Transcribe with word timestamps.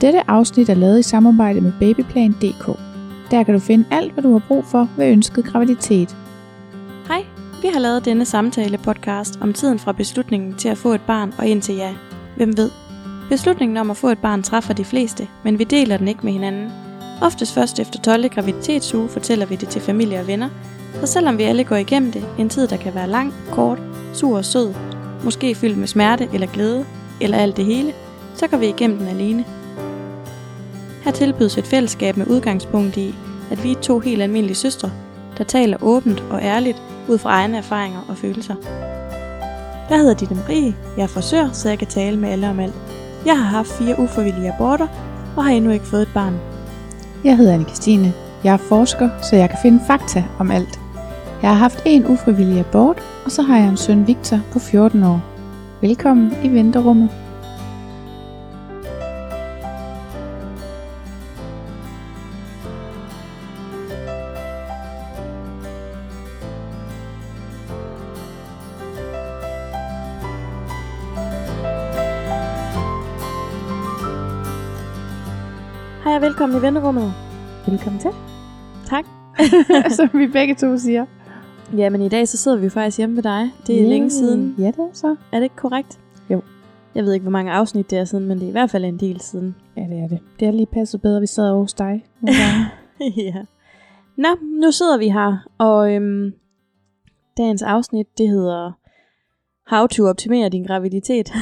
Dette 0.00 0.30
afsnit 0.30 0.68
er 0.68 0.74
lavet 0.74 0.98
i 0.98 1.02
samarbejde 1.02 1.60
med 1.60 1.72
Babyplan.dk. 1.80 2.78
Der 3.30 3.42
kan 3.42 3.54
du 3.54 3.60
finde 3.60 3.84
alt, 3.90 4.12
hvad 4.12 4.22
du 4.22 4.32
har 4.32 4.42
brug 4.48 4.64
for 4.64 4.88
ved 4.96 5.06
ønsket 5.06 5.44
graviditet. 5.44 6.16
Hej, 7.08 7.24
vi 7.62 7.68
har 7.72 7.80
lavet 7.80 8.04
denne 8.04 8.24
samtale-podcast 8.24 9.38
om 9.40 9.52
tiden 9.52 9.78
fra 9.78 9.92
beslutningen 9.92 10.54
til 10.54 10.68
at 10.68 10.78
få 10.78 10.92
et 10.92 11.00
barn 11.00 11.34
og 11.38 11.46
indtil 11.46 11.74
ja. 11.74 11.94
Hvem 12.36 12.56
ved? 12.56 12.70
Beslutningen 13.28 13.76
om 13.76 13.90
at 13.90 13.96
få 13.96 14.08
et 14.08 14.18
barn 14.18 14.42
træffer 14.42 14.74
de 14.74 14.84
fleste, 14.84 15.28
men 15.44 15.58
vi 15.58 15.64
deler 15.64 15.96
den 15.96 16.08
ikke 16.08 16.20
med 16.22 16.32
hinanden. 16.32 16.70
Oftest 17.22 17.54
først 17.54 17.78
efter 17.78 18.00
12. 18.00 18.28
graviditetsuge 18.28 19.08
fortæller 19.08 19.46
vi 19.46 19.56
det 19.56 19.68
til 19.68 19.80
familie 19.80 20.20
og 20.20 20.26
venner, 20.26 20.48
så 21.00 21.06
selvom 21.06 21.38
vi 21.38 21.42
alle 21.42 21.64
går 21.64 21.76
igennem 21.76 22.12
det, 22.12 22.24
en 22.38 22.48
tid 22.48 22.68
der 22.68 22.76
kan 22.76 22.94
være 22.94 23.08
lang, 23.08 23.34
kort, 23.50 23.78
sur 24.12 24.36
og 24.36 24.44
sød, 24.44 24.74
måske 25.24 25.54
fyldt 25.54 25.78
med 25.78 25.86
smerte 25.86 26.28
eller 26.32 26.46
glæde, 26.46 26.84
eller 27.20 27.38
alt 27.38 27.56
det 27.56 27.64
hele, 27.64 27.92
så 28.34 28.46
går 28.46 28.56
vi 28.56 28.68
igennem 28.68 28.98
den 28.98 29.08
alene. 29.08 29.44
Her 31.04 31.10
tilbydes 31.10 31.58
et 31.58 31.66
fællesskab 31.66 32.16
med 32.16 32.26
udgangspunkt 32.26 32.96
i, 32.96 33.14
at 33.50 33.64
vi 33.64 33.72
er 33.72 33.80
to 33.80 33.98
helt 33.98 34.22
almindelige 34.22 34.56
søstre, 34.56 34.90
der 35.38 35.44
taler 35.44 35.76
åbent 35.82 36.24
og 36.30 36.42
ærligt 36.42 36.82
ud 37.08 37.18
fra 37.18 37.30
egne 37.30 37.56
erfaringer 37.58 38.00
og 38.08 38.16
følelser. 38.16 38.54
Jeg 39.90 39.98
hedder 39.98 40.14
Ditte 40.14 40.34
Marie, 40.34 40.74
jeg 40.96 41.02
er 41.02 41.06
frisør, 41.06 41.48
så 41.52 41.68
jeg 41.68 41.78
kan 41.78 41.88
tale 41.88 42.16
med 42.16 42.28
alle 42.28 42.50
om 42.50 42.60
alt. 42.60 42.74
Jeg 43.26 43.38
har 43.38 43.44
haft 43.44 43.68
fire 43.68 43.98
uforvillige 43.98 44.52
aborter 44.52 44.86
og 45.36 45.44
har 45.44 45.50
endnu 45.50 45.70
ikke 45.70 45.86
fået 45.86 46.02
et 46.02 46.14
barn. 46.14 46.40
Jeg 47.24 47.36
hedder 47.36 47.54
anne 47.54 47.64
Christine. 47.64 48.12
Jeg 48.44 48.52
er 48.52 48.56
forsker, 48.56 49.08
så 49.22 49.36
jeg 49.36 49.50
kan 49.50 49.58
finde 49.62 49.80
fakta 49.86 50.24
om 50.38 50.50
alt. 50.50 50.80
Jeg 51.42 51.50
har 51.50 51.56
haft 51.56 51.82
en 51.84 52.06
ufrivillig 52.06 52.60
abort, 52.60 53.02
og 53.24 53.30
så 53.30 53.42
har 53.42 53.58
jeg 53.58 53.68
en 53.68 53.76
søn 53.76 54.06
Victor 54.06 54.38
på 54.52 54.58
14 54.58 55.02
år. 55.02 55.20
Velkommen 55.80 56.32
i 56.44 56.48
venterummet. 56.48 57.10
Velkommen 76.50 76.62
i 76.62 76.74
venterummet. 76.74 77.12
Velkommen 77.66 78.00
til. 78.00 78.10
Tak. 78.86 79.04
Som 79.96 80.08
vi 80.20 80.26
begge 80.26 80.54
to 80.54 80.78
siger. 80.78 81.06
Jamen 81.76 82.02
i 82.02 82.08
dag 82.08 82.28
så 82.28 82.36
sidder 82.36 82.56
vi 82.56 82.64
jo 82.64 82.70
faktisk 82.70 82.98
hjemme 82.98 83.16
ved 83.16 83.22
dig. 83.22 83.50
Det 83.66 83.76
er 83.78 83.82
Yay. 83.82 83.88
længe 83.88 84.10
siden. 84.10 84.54
Ja, 84.58 84.66
det 84.66 84.78
er 84.78 84.88
så. 84.92 85.16
Er 85.32 85.36
det 85.36 85.42
ikke 85.42 85.56
korrekt? 85.56 86.00
Jo. 86.30 86.42
Jeg 86.94 87.04
ved 87.04 87.12
ikke, 87.12 87.24
hvor 87.24 87.30
mange 87.30 87.52
afsnit 87.52 87.90
det 87.90 87.98
er 87.98 88.04
siden, 88.04 88.26
men 88.26 88.38
det 88.38 88.44
er 88.44 88.48
i 88.48 88.52
hvert 88.52 88.70
fald 88.70 88.84
en 88.84 89.00
del 89.00 89.20
siden. 89.20 89.56
Ja, 89.76 89.82
det 89.82 89.98
er 89.98 90.08
det. 90.08 90.18
Det 90.40 90.48
er 90.48 90.52
lige 90.52 90.66
passet 90.66 91.02
bedre, 91.02 91.16
at 91.16 91.22
vi 91.22 91.26
sidder 91.26 91.54
hos 91.54 91.74
dig. 91.74 92.04
ja. 93.16 93.34
Nå, 94.16 94.28
nu 94.42 94.70
sidder 94.70 94.98
vi 94.98 95.08
her, 95.08 95.36
og 95.58 95.94
øhm, 95.94 96.32
dagens 97.36 97.62
afsnit, 97.62 98.18
det 98.18 98.28
hedder 98.28 98.72
How 99.66 99.86
to 99.86 100.04
optimere 100.04 100.48
din 100.48 100.64
graviditet. 100.64 101.32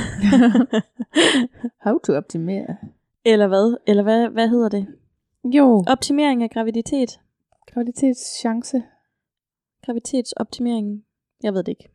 How 1.85 1.99
to 1.99 2.13
optimere. 2.13 2.77
Eller 3.25 3.47
hvad? 3.47 3.77
Eller 3.87 4.03
hvad, 4.03 4.29
hvad 4.29 4.49
hedder 4.49 4.69
det? 4.69 4.87
Jo, 5.45 5.85
Optimering 5.89 6.43
af 6.43 6.51
graviditet. 6.51 7.21
graviditetschance. 7.75 8.83
Graviditetsoptimering. 9.87 11.05
Jeg 11.43 11.53
ved 11.55 11.63
det 11.63 11.69
ikke. 11.69 11.89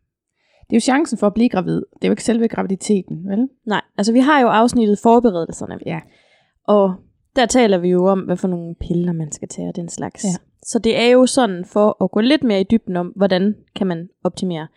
Det 0.70 0.74
er 0.74 0.78
jo 0.78 0.80
chancen 0.80 1.18
for 1.18 1.28
at 1.28 1.34
blive 1.34 1.50
gravid. 1.50 1.76
Det 1.76 2.04
er 2.04 2.08
jo 2.08 2.12
ikke 2.12 2.24
selve 2.24 2.48
graviditeten, 2.48 3.30
vel? 3.30 3.50
Nej, 3.66 3.82
altså 3.98 4.14
vi 4.14 4.20
har 4.20 4.40
jo 4.42 4.48
afsnittet 4.48 5.00
forberedelserne. 5.00 5.80
Ja. 5.86 6.00
Og 6.64 6.96
der 7.36 7.46
taler 7.46 7.78
vi 7.78 7.90
jo 7.90 8.06
om, 8.06 8.20
hvad 8.20 8.38
for 8.38 8.48
nogle 8.48 8.76
piller 8.76 9.14
man 9.14 9.32
skal 9.32 9.48
tage 9.48 9.68
og 9.70 9.76
den 9.76 9.90
slags. 9.90 10.24
Ja. 10.24 10.30
Så 10.64 10.80
det 10.80 11.00
er 11.00 11.08
jo 11.08 11.26
sådan 11.26 11.66
for 11.66 12.04
at 12.04 12.12
gå 12.12 12.20
lidt 12.20 12.44
mere 12.44 12.62
i 12.62 12.66
dybden 12.72 12.96
om, 12.98 13.08
hvordan 13.08 13.56
kan 13.76 13.88
man 13.88 14.10
optimere. 14.24 14.68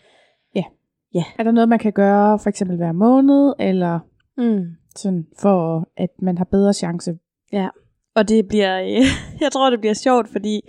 Er 1.38 1.42
der 1.42 1.50
noget, 1.50 1.68
man 1.68 1.78
kan 1.78 1.92
gøre, 1.92 2.38
for 2.38 2.48
eksempel 2.48 2.76
hver 2.76 2.92
måned, 2.92 3.54
eller 3.58 3.98
Mm. 4.38 4.64
sådan, 4.96 5.26
for 5.38 5.88
at 5.96 6.10
man 6.22 6.38
har 6.38 6.44
bedre 6.44 6.72
chance? 6.74 7.18
Ja, 7.52 7.68
og 8.16 8.28
det 8.28 8.48
bliver, 8.48 8.80
øh, 8.90 9.04
jeg 9.40 9.52
tror 9.52 9.70
det 9.70 9.80
bliver 9.80 9.94
sjovt, 9.94 10.28
fordi 10.32 10.60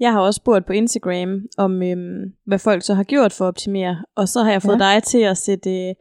jeg 0.00 0.12
har 0.12 0.20
også 0.20 0.38
spurgt 0.38 0.66
på 0.66 0.72
Instagram 0.72 1.40
om, 1.58 1.82
øhm, 1.82 2.22
hvad 2.46 2.58
folk 2.58 2.82
så 2.82 2.94
har 2.94 3.02
gjort 3.04 3.32
for 3.32 3.44
at 3.44 3.48
optimere, 3.48 3.96
og 4.16 4.28
så 4.28 4.42
har 4.42 4.50
jeg 4.50 4.62
fået 4.62 4.80
Ja. 4.80 4.84
dig 4.94 5.02
til 5.02 5.18
at 5.18 5.36
sætte 5.38 5.70
øh, 5.88 5.94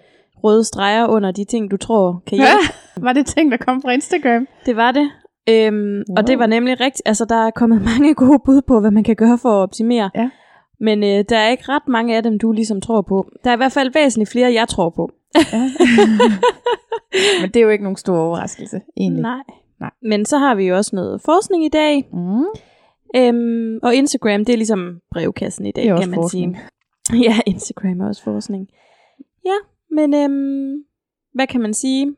røde 0.44 0.64
streger 0.64 1.08
under 1.08 1.31
de 1.31 1.44
ting, 1.46 1.72
du 1.72 1.78
tror 1.78 2.24
kan 2.28 2.38
hjælpe. 2.38 2.74
Var 3.06 3.14
det 3.14 3.25
ting, 3.25 3.52
der 3.52 3.58
kom 3.58 3.81
fra 3.81 3.92
Instagram? 3.92 4.48
Det 4.66 4.75
var 4.75 4.92
det. 4.92 5.12
Øhm, 5.50 5.96
Wow. 6.09 6.16
Og 6.18 6.28
det 6.28 6.40
var 6.40 6.46
nemlig 6.48 6.80
rigtigt, 6.80 7.02
altså 7.08 7.25
der 7.25 7.36
er 7.48 7.52
kommet 7.52 7.81
mange 7.92 8.14
gode 8.16 8.40
bud 8.46 8.62
på, 8.68 8.80
hvad 8.80 8.92
man 8.92 9.04
kan 9.04 9.16
gøre 9.16 9.38
for 9.38 9.50
at 9.50 9.64
optimere. 9.64 10.09
Ja. 10.16 10.30
Men 10.80 11.04
øh, 11.04 11.25
der 11.30 11.38
er 11.38 11.50
ikke 11.50 11.64
ret 11.69 11.88
mange 11.88 12.18
af 12.18 12.24
dem, 12.24 12.40
du 12.40 12.52
ligesom 12.52 12.81
tror 12.81 13.02
på. 13.02 13.28
Der 13.44 13.50
er 13.50 13.54
i 13.54 13.58
hvert 13.58 13.72
fald 13.72 13.92
væsentligt 13.94 14.31
flere, 14.31 14.54
jeg 14.54 14.68
tror 14.68 14.90
på. 14.90 15.09
Ja. 15.54 15.69
Men 17.42 17.50
det 17.54 17.56
er 17.56 17.62
jo 17.64 17.69
ikke 17.69 17.84
nogen 17.84 17.98
stor 17.98 18.18
overraskelse, 18.18 18.81
egentlig. 18.98 19.22
Nej. 19.22 19.44
Nej. 19.79 19.91
Men 20.01 20.25
så 20.25 20.38
har 20.38 20.55
vi 20.55 20.63
jo 20.63 20.75
også 20.75 20.95
noget 20.95 21.21
forskning 21.21 21.65
i 21.65 21.69
dag. 21.69 22.09
Mm. 22.13 22.45
Øhm, 23.15 23.79
og 23.83 23.95
Instagram, 23.95 24.45
det 24.45 24.53
er 24.53 24.57
ligesom 24.57 24.99
brevkassen 25.11 25.65
i 25.65 25.71
dag, 25.71 25.83
Det 25.83 25.91
er 25.91 25.99
kan 25.99 26.09
man 26.09 26.15
forskning. 26.17 26.55
sige. 26.57 27.23
Ja, 27.29 27.39
Instagram 27.45 28.01
er 28.01 28.07
også 28.07 28.23
forskning. 28.23 28.67
Ja, 29.45 29.55
men 29.91 30.13
øhm, 30.13 30.83
hvad 31.33 31.47
kan 31.47 31.61
man 31.61 31.73
sige? 31.73 32.15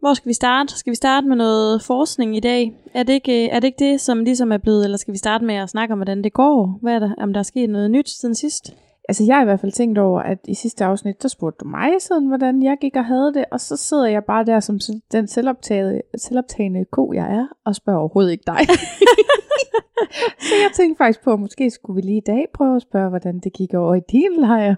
Hvor 0.00 0.14
skal 0.14 0.28
vi 0.28 0.32
starte? 0.34 0.78
Skal 0.78 0.90
vi 0.90 0.94
starte 0.96 1.26
med 1.26 1.36
noget 1.36 1.82
forskning 1.82 2.36
i 2.36 2.40
dag? 2.40 2.72
Er 2.94 3.02
det 3.02 3.12
ikke, 3.12 3.48
er 3.48 3.60
det, 3.60 3.68
ikke 3.68 3.84
det, 3.90 4.00
som 4.00 4.24
ligesom 4.24 4.52
er 4.52 4.58
blevet, 4.58 4.84
eller 4.84 4.96
skal 4.96 5.12
vi 5.12 5.18
starte 5.18 5.44
med 5.44 5.54
at 5.54 5.70
snakke 5.70 5.92
om, 5.92 5.98
hvordan 5.98 6.24
det 6.24 6.32
går? 6.32 6.78
Hvad 6.82 6.94
er 6.94 6.98
der, 6.98 7.14
om 7.18 7.32
der 7.32 7.38
er 7.40 7.44
sket 7.44 7.70
noget 7.70 7.90
nyt 7.90 8.08
siden 8.08 8.34
sidst? 8.34 8.76
Altså, 9.08 9.24
jeg 9.24 9.36
har 9.36 9.42
i 9.42 9.44
hvert 9.44 9.60
fald 9.60 9.72
tænkt 9.72 9.98
over, 9.98 10.20
at 10.20 10.38
i 10.48 10.54
sidste 10.54 10.84
afsnit, 10.84 11.22
der 11.22 11.28
spurgte 11.28 11.64
du 11.64 11.68
mig 11.68 11.90
sådan, 12.00 12.28
hvordan 12.28 12.62
jeg 12.62 12.76
gik 12.80 12.96
og 12.96 13.04
havde 13.04 13.34
det, 13.34 13.44
og 13.52 13.60
så 13.60 13.76
sidder 13.76 14.06
jeg 14.06 14.24
bare 14.24 14.44
der 14.44 14.60
som 14.60 14.78
den 15.12 15.26
selvoptagede, 15.26 16.02
selvoptagende 16.16 16.84
ko, 16.84 17.12
jeg 17.12 17.34
er, 17.34 17.46
og 17.64 17.74
spørger 17.74 17.98
overhovedet 17.98 18.32
ikke 18.32 18.44
dig. 18.46 18.58
så 20.46 20.54
jeg 20.62 20.70
tænkte 20.74 20.98
faktisk 20.98 21.24
på, 21.24 21.32
at 21.32 21.40
måske 21.40 21.70
skulle 21.70 21.94
vi 21.94 22.00
lige 22.00 22.16
i 22.16 22.26
dag 22.26 22.46
prøve 22.54 22.76
at 22.76 22.82
spørge, 22.82 23.08
hvordan 23.08 23.40
det 23.40 23.52
gik 23.52 23.74
over 23.74 23.94
i 23.94 24.00
din 24.12 24.40
lejr. 24.40 24.74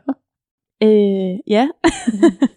Øh, 0.83 1.39
ja. 1.47 1.69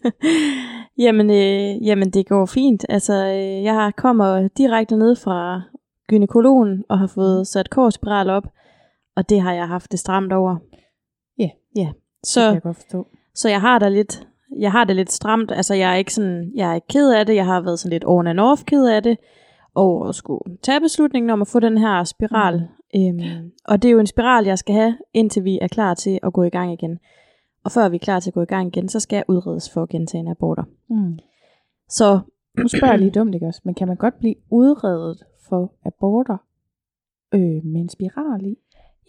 jamen, 1.04 1.30
øh, 1.30 1.88
jamen, 1.88 2.10
det 2.10 2.28
går 2.28 2.46
fint. 2.46 2.86
Altså, 2.90 3.14
øh, 3.14 3.64
jeg 3.64 3.92
kommer 3.98 4.48
direkte 4.58 4.98
ned 4.98 5.16
fra 5.16 5.62
gynekologen 6.08 6.84
og 6.90 7.00
har 7.00 7.08
fået 7.08 7.48
sat 7.48 7.70
korspiral 7.70 8.30
op, 8.30 8.44
og 9.16 9.30
det 9.30 9.42
har 9.42 9.54
jeg 9.54 9.68
haft 9.68 9.92
det 9.92 10.00
stramt 10.00 10.34
over. 10.34 10.58
Ja. 11.40 11.50
Ja. 11.76 11.82
Det 11.82 11.86
kan 11.86 11.94
Så, 12.24 12.42
jeg 12.42 12.62
godt 12.62 12.76
forstå. 12.76 13.08
så 13.36 13.50
jeg 13.50 13.62
har 13.62 13.80
da 13.80 13.90
lidt, 13.90 14.28
jeg 14.60 14.72
har 14.72 14.84
det 14.84 14.96
lidt 14.96 15.12
stramt. 15.12 15.52
Altså, 15.52 15.74
jeg 15.74 15.92
er 15.92 15.96
ikke 15.96 16.14
sådan, 16.14 16.52
jeg 16.56 16.72
er 16.72 16.76
ikke 16.76 16.88
ked 16.88 17.12
af 17.14 17.26
det. 17.26 17.36
Jeg 17.36 17.46
har 17.46 17.62
været 17.62 17.80
sådan 17.80 17.94
lidt 17.94 18.04
on 18.08 18.28
and 18.28 18.40
off 18.40 18.64
ked 18.64 18.86
af 18.88 19.04
det. 19.04 19.18
Og 19.76 20.10
at 20.10 20.16
skulle 20.16 20.58
tage 20.62 20.82
beslutningen 20.82 21.30
om 21.30 21.42
at 21.42 21.48
få 21.48 21.60
den 21.60 21.78
her 21.78 22.04
spiral. 22.04 22.68
Mm. 22.94 23.00
Øhm, 23.20 23.52
og 23.66 23.82
det 23.82 23.88
er 23.88 23.92
jo 23.92 24.00
en 24.00 24.08
spiral, 24.08 24.46
jeg 24.46 24.58
skal 24.60 24.76
have, 24.76 24.98
indtil 25.14 25.44
vi 25.44 25.60
er 25.62 25.68
klar 25.68 25.94
til 25.94 26.20
at 26.24 26.34
gå 26.34 26.44
i 26.44 26.50
gang 26.50 26.74
igen. 26.74 27.00
Og 27.64 27.72
før 27.72 27.90
vi 27.90 27.96
er 27.96 28.00
klar 28.00 28.20
til 28.20 28.30
at 28.30 28.34
gå 28.34 28.42
i 28.42 28.46
gang 28.46 28.68
igen, 28.68 28.90
så 28.90 29.00
skal 29.00 29.16
jeg 29.18 29.24
udredes 29.28 29.70
for 29.74 29.86
gentagende 29.86 30.32
aborter. 30.32 30.64
Mm. 30.90 31.20
Så 31.90 32.20
Nu 32.58 32.68
spørger 32.68 32.94
jeg 32.94 33.00
lige 33.00 33.12
dumt, 33.12 33.36
ikke 33.36 33.48
også? 33.48 33.62
Men 33.64 33.74
kan 33.76 33.88
man 33.88 33.98
godt 33.98 34.20
blive 34.20 34.36
udredet 34.52 35.24
for 35.50 35.74
aborter 35.86 36.38
øh, 37.34 37.66
med 37.66 37.82
en 37.82 37.90
spiral 37.90 38.46
i? 38.46 38.56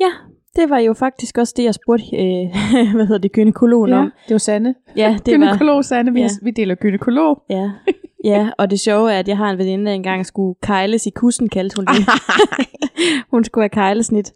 ja, 0.01 0.11
det 0.56 0.70
var 0.70 0.78
jo 0.78 0.92
faktisk 0.92 1.38
også 1.38 1.54
det, 1.56 1.65
jeg 1.65 1.75
spurgte, 1.75 2.04
øh, 2.16 2.53
hvad 2.97 3.06
hedder 3.06 3.19
det, 3.19 3.32
gynekologen 3.32 3.92
om. 3.92 4.12
det 4.28 4.34
var 4.34 4.38
Sande. 4.38 4.75
Ja, 4.97 5.16
det 5.26 5.41
var, 5.41 5.47
Gynekolog 5.47 5.84
Sande, 5.84 6.12
vi, 6.12 6.20
Ja. 6.20 6.25
ja. 6.25 6.31
vi 6.42 6.50
deler 6.50 6.75
gynekolog. 6.75 7.42
ja, 7.50 7.70
ja, 8.25 8.50
og 8.59 8.70
det 8.70 8.81
sjove 8.81 9.12
er, 9.12 9.19
at 9.19 9.29
jeg 9.29 9.37
har 9.37 9.50
en 9.50 9.58
veninde, 9.58 9.84
der 9.87 9.93
engang 9.93 10.26
skulle 10.26 10.55
kejles 10.62 11.06
i 11.06 11.11
kussen, 11.11 11.49
kaldte 11.49 11.76
hun 11.76 11.84
det. 11.87 12.05
hun 13.32 13.44
skulle 13.44 13.62
have 13.62 13.69
kejlesnit. 13.69 14.32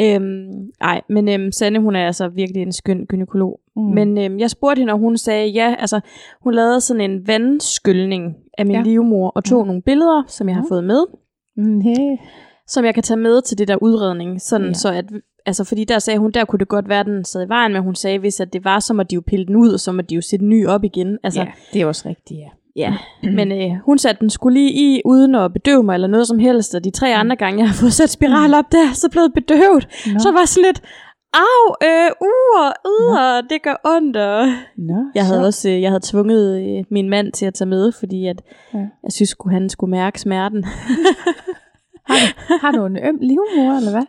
Øhm, 0.00 0.50
ej, 0.80 1.00
men 1.08 1.28
øhm, 1.28 1.52
Sanne, 1.52 1.80
hun 1.80 1.96
er 1.96 2.06
altså 2.06 2.28
virkelig 2.28 2.62
en 2.62 2.72
skøn 2.72 3.06
gynekolog. 3.06 3.60
Mm. 3.76 3.82
Men 3.82 4.18
øhm, 4.18 4.38
jeg 4.38 4.50
spurgte 4.50 4.80
hende, 4.80 4.92
og 4.92 4.98
hun 4.98 5.16
sagde 5.16 5.46
ja. 5.48 5.74
Altså, 5.78 6.00
hun 6.44 6.54
lavede 6.54 6.80
sådan 6.80 7.10
en 7.10 7.26
vandskyldning 7.26 8.34
af 8.58 8.66
min 8.66 8.72
ja. 8.74 8.78
Ja. 8.78 8.84
livmor, 8.84 9.28
og 9.30 9.44
tog 9.44 9.62
mm. 9.62 9.66
nogle 9.66 9.82
billeder, 9.82 10.22
som 10.28 10.48
jeg 10.48 10.56
har 10.56 10.62
Mm. 10.62 10.68
fået 10.68 10.84
med, 10.84 11.04
mm, 11.56 11.80
hey. 11.80 12.16
Som 12.66 12.84
jeg 12.84 12.94
kan 12.94 13.02
tage 13.02 13.16
med 13.20 13.42
til 13.42 13.58
det 13.58 13.68
der 13.68 13.76
udredning. 13.82 14.40
Sådan, 14.42 14.66
ja. 14.66 14.72
Så 14.74 14.92
at, 14.92 15.04
altså, 15.46 15.64
fordi 15.64 15.84
der 15.84 15.98
sagde 15.98 16.18
hun, 16.18 16.30
der 16.30 16.44
kunne 16.44 16.58
det 16.58 16.68
godt 16.68 16.88
være, 16.88 17.04
den 17.04 17.24
sad 17.24 17.46
i 17.46 17.48
vejen, 17.48 17.72
men 17.72 17.82
hun 17.82 17.94
sagde, 17.94 18.18
hvis 18.18 18.40
at 18.40 18.52
det 18.52 18.64
var, 18.64 18.80
så 18.80 18.94
må 18.94 19.02
de 19.02 19.14
jo 19.14 19.22
pille 19.26 19.46
den 19.46 19.56
ud, 19.56 19.72
og 19.72 19.80
så 19.80 19.92
må 19.92 20.02
de 20.02 20.14
jo 20.14 20.20
sætte 20.20 20.42
den 20.42 20.48
ny 20.48 20.66
op 20.66 20.84
igen. 20.84 21.18
Altså, 21.24 21.40
Ja, 21.40 21.46
det 21.72 21.82
er 21.82 21.86
også 21.86 22.08
rigtigt, 22.08 22.40
ja. 22.40 22.48
Ja, 22.76 22.96
men 23.22 23.52
øh, 23.52 23.70
hun 23.84 23.98
satte 23.98 24.20
den 24.20 24.30
skulle 24.30 24.54
lige 24.60 24.72
i, 24.72 25.02
uden 25.04 25.34
at 25.34 25.52
bedøve 25.52 25.82
mig 25.82 25.94
eller 25.94 26.08
noget 26.08 26.26
som 26.28 26.38
helst, 26.38 26.74
og 26.74 26.84
de 26.84 26.90
tre 26.90 27.14
andre 27.14 27.36
gange, 27.36 27.58
jeg 27.60 27.68
har 27.68 27.74
fået 27.74 27.92
sat 27.92 28.10
spiral 28.10 28.54
op 28.54 28.72
der, 28.72 28.92
så 28.94 29.08
blev 29.10 29.30
bedøvet. 29.34 29.88
Nå. 30.12 30.18
Så 30.18 30.30
var 30.32 30.44
sådan 30.44 30.68
lidt, 30.68 30.82
Au, 31.34 31.74
øh, 31.88 32.10
uh, 32.20 32.70
uh, 32.92 33.48
det 33.50 33.62
gør 33.62 33.80
ondt. 33.84 34.16
Og... 34.16 34.46
Nå, 34.78 34.94
Jeg 35.14 35.26
havde 35.26 35.40
så. 35.40 35.46
også 35.46 35.68
øh, 35.70 35.82
jeg 35.82 35.90
havde 35.90 36.00
tvunget 36.04 36.60
øh, 36.78 36.84
min 36.90 37.08
mand 37.10 37.32
til 37.32 37.46
at 37.46 37.54
tage 37.54 37.68
med, 37.68 37.92
fordi 37.92 38.26
at 38.26 38.42
Ja. 38.74 38.78
jeg 38.78 39.12
synes, 39.12 39.34
at 39.46 39.52
han 39.52 39.68
skulle 39.68 39.90
mærke 39.90 40.20
smerten. 40.20 40.64
Har 42.12 42.18
du, 42.18 42.58
har 42.60 42.72
du 42.72 42.86
en 42.86 42.96
øm 42.96 43.18
livmor, 43.20 43.76
eller 43.76 43.90
hvad? 43.90 44.06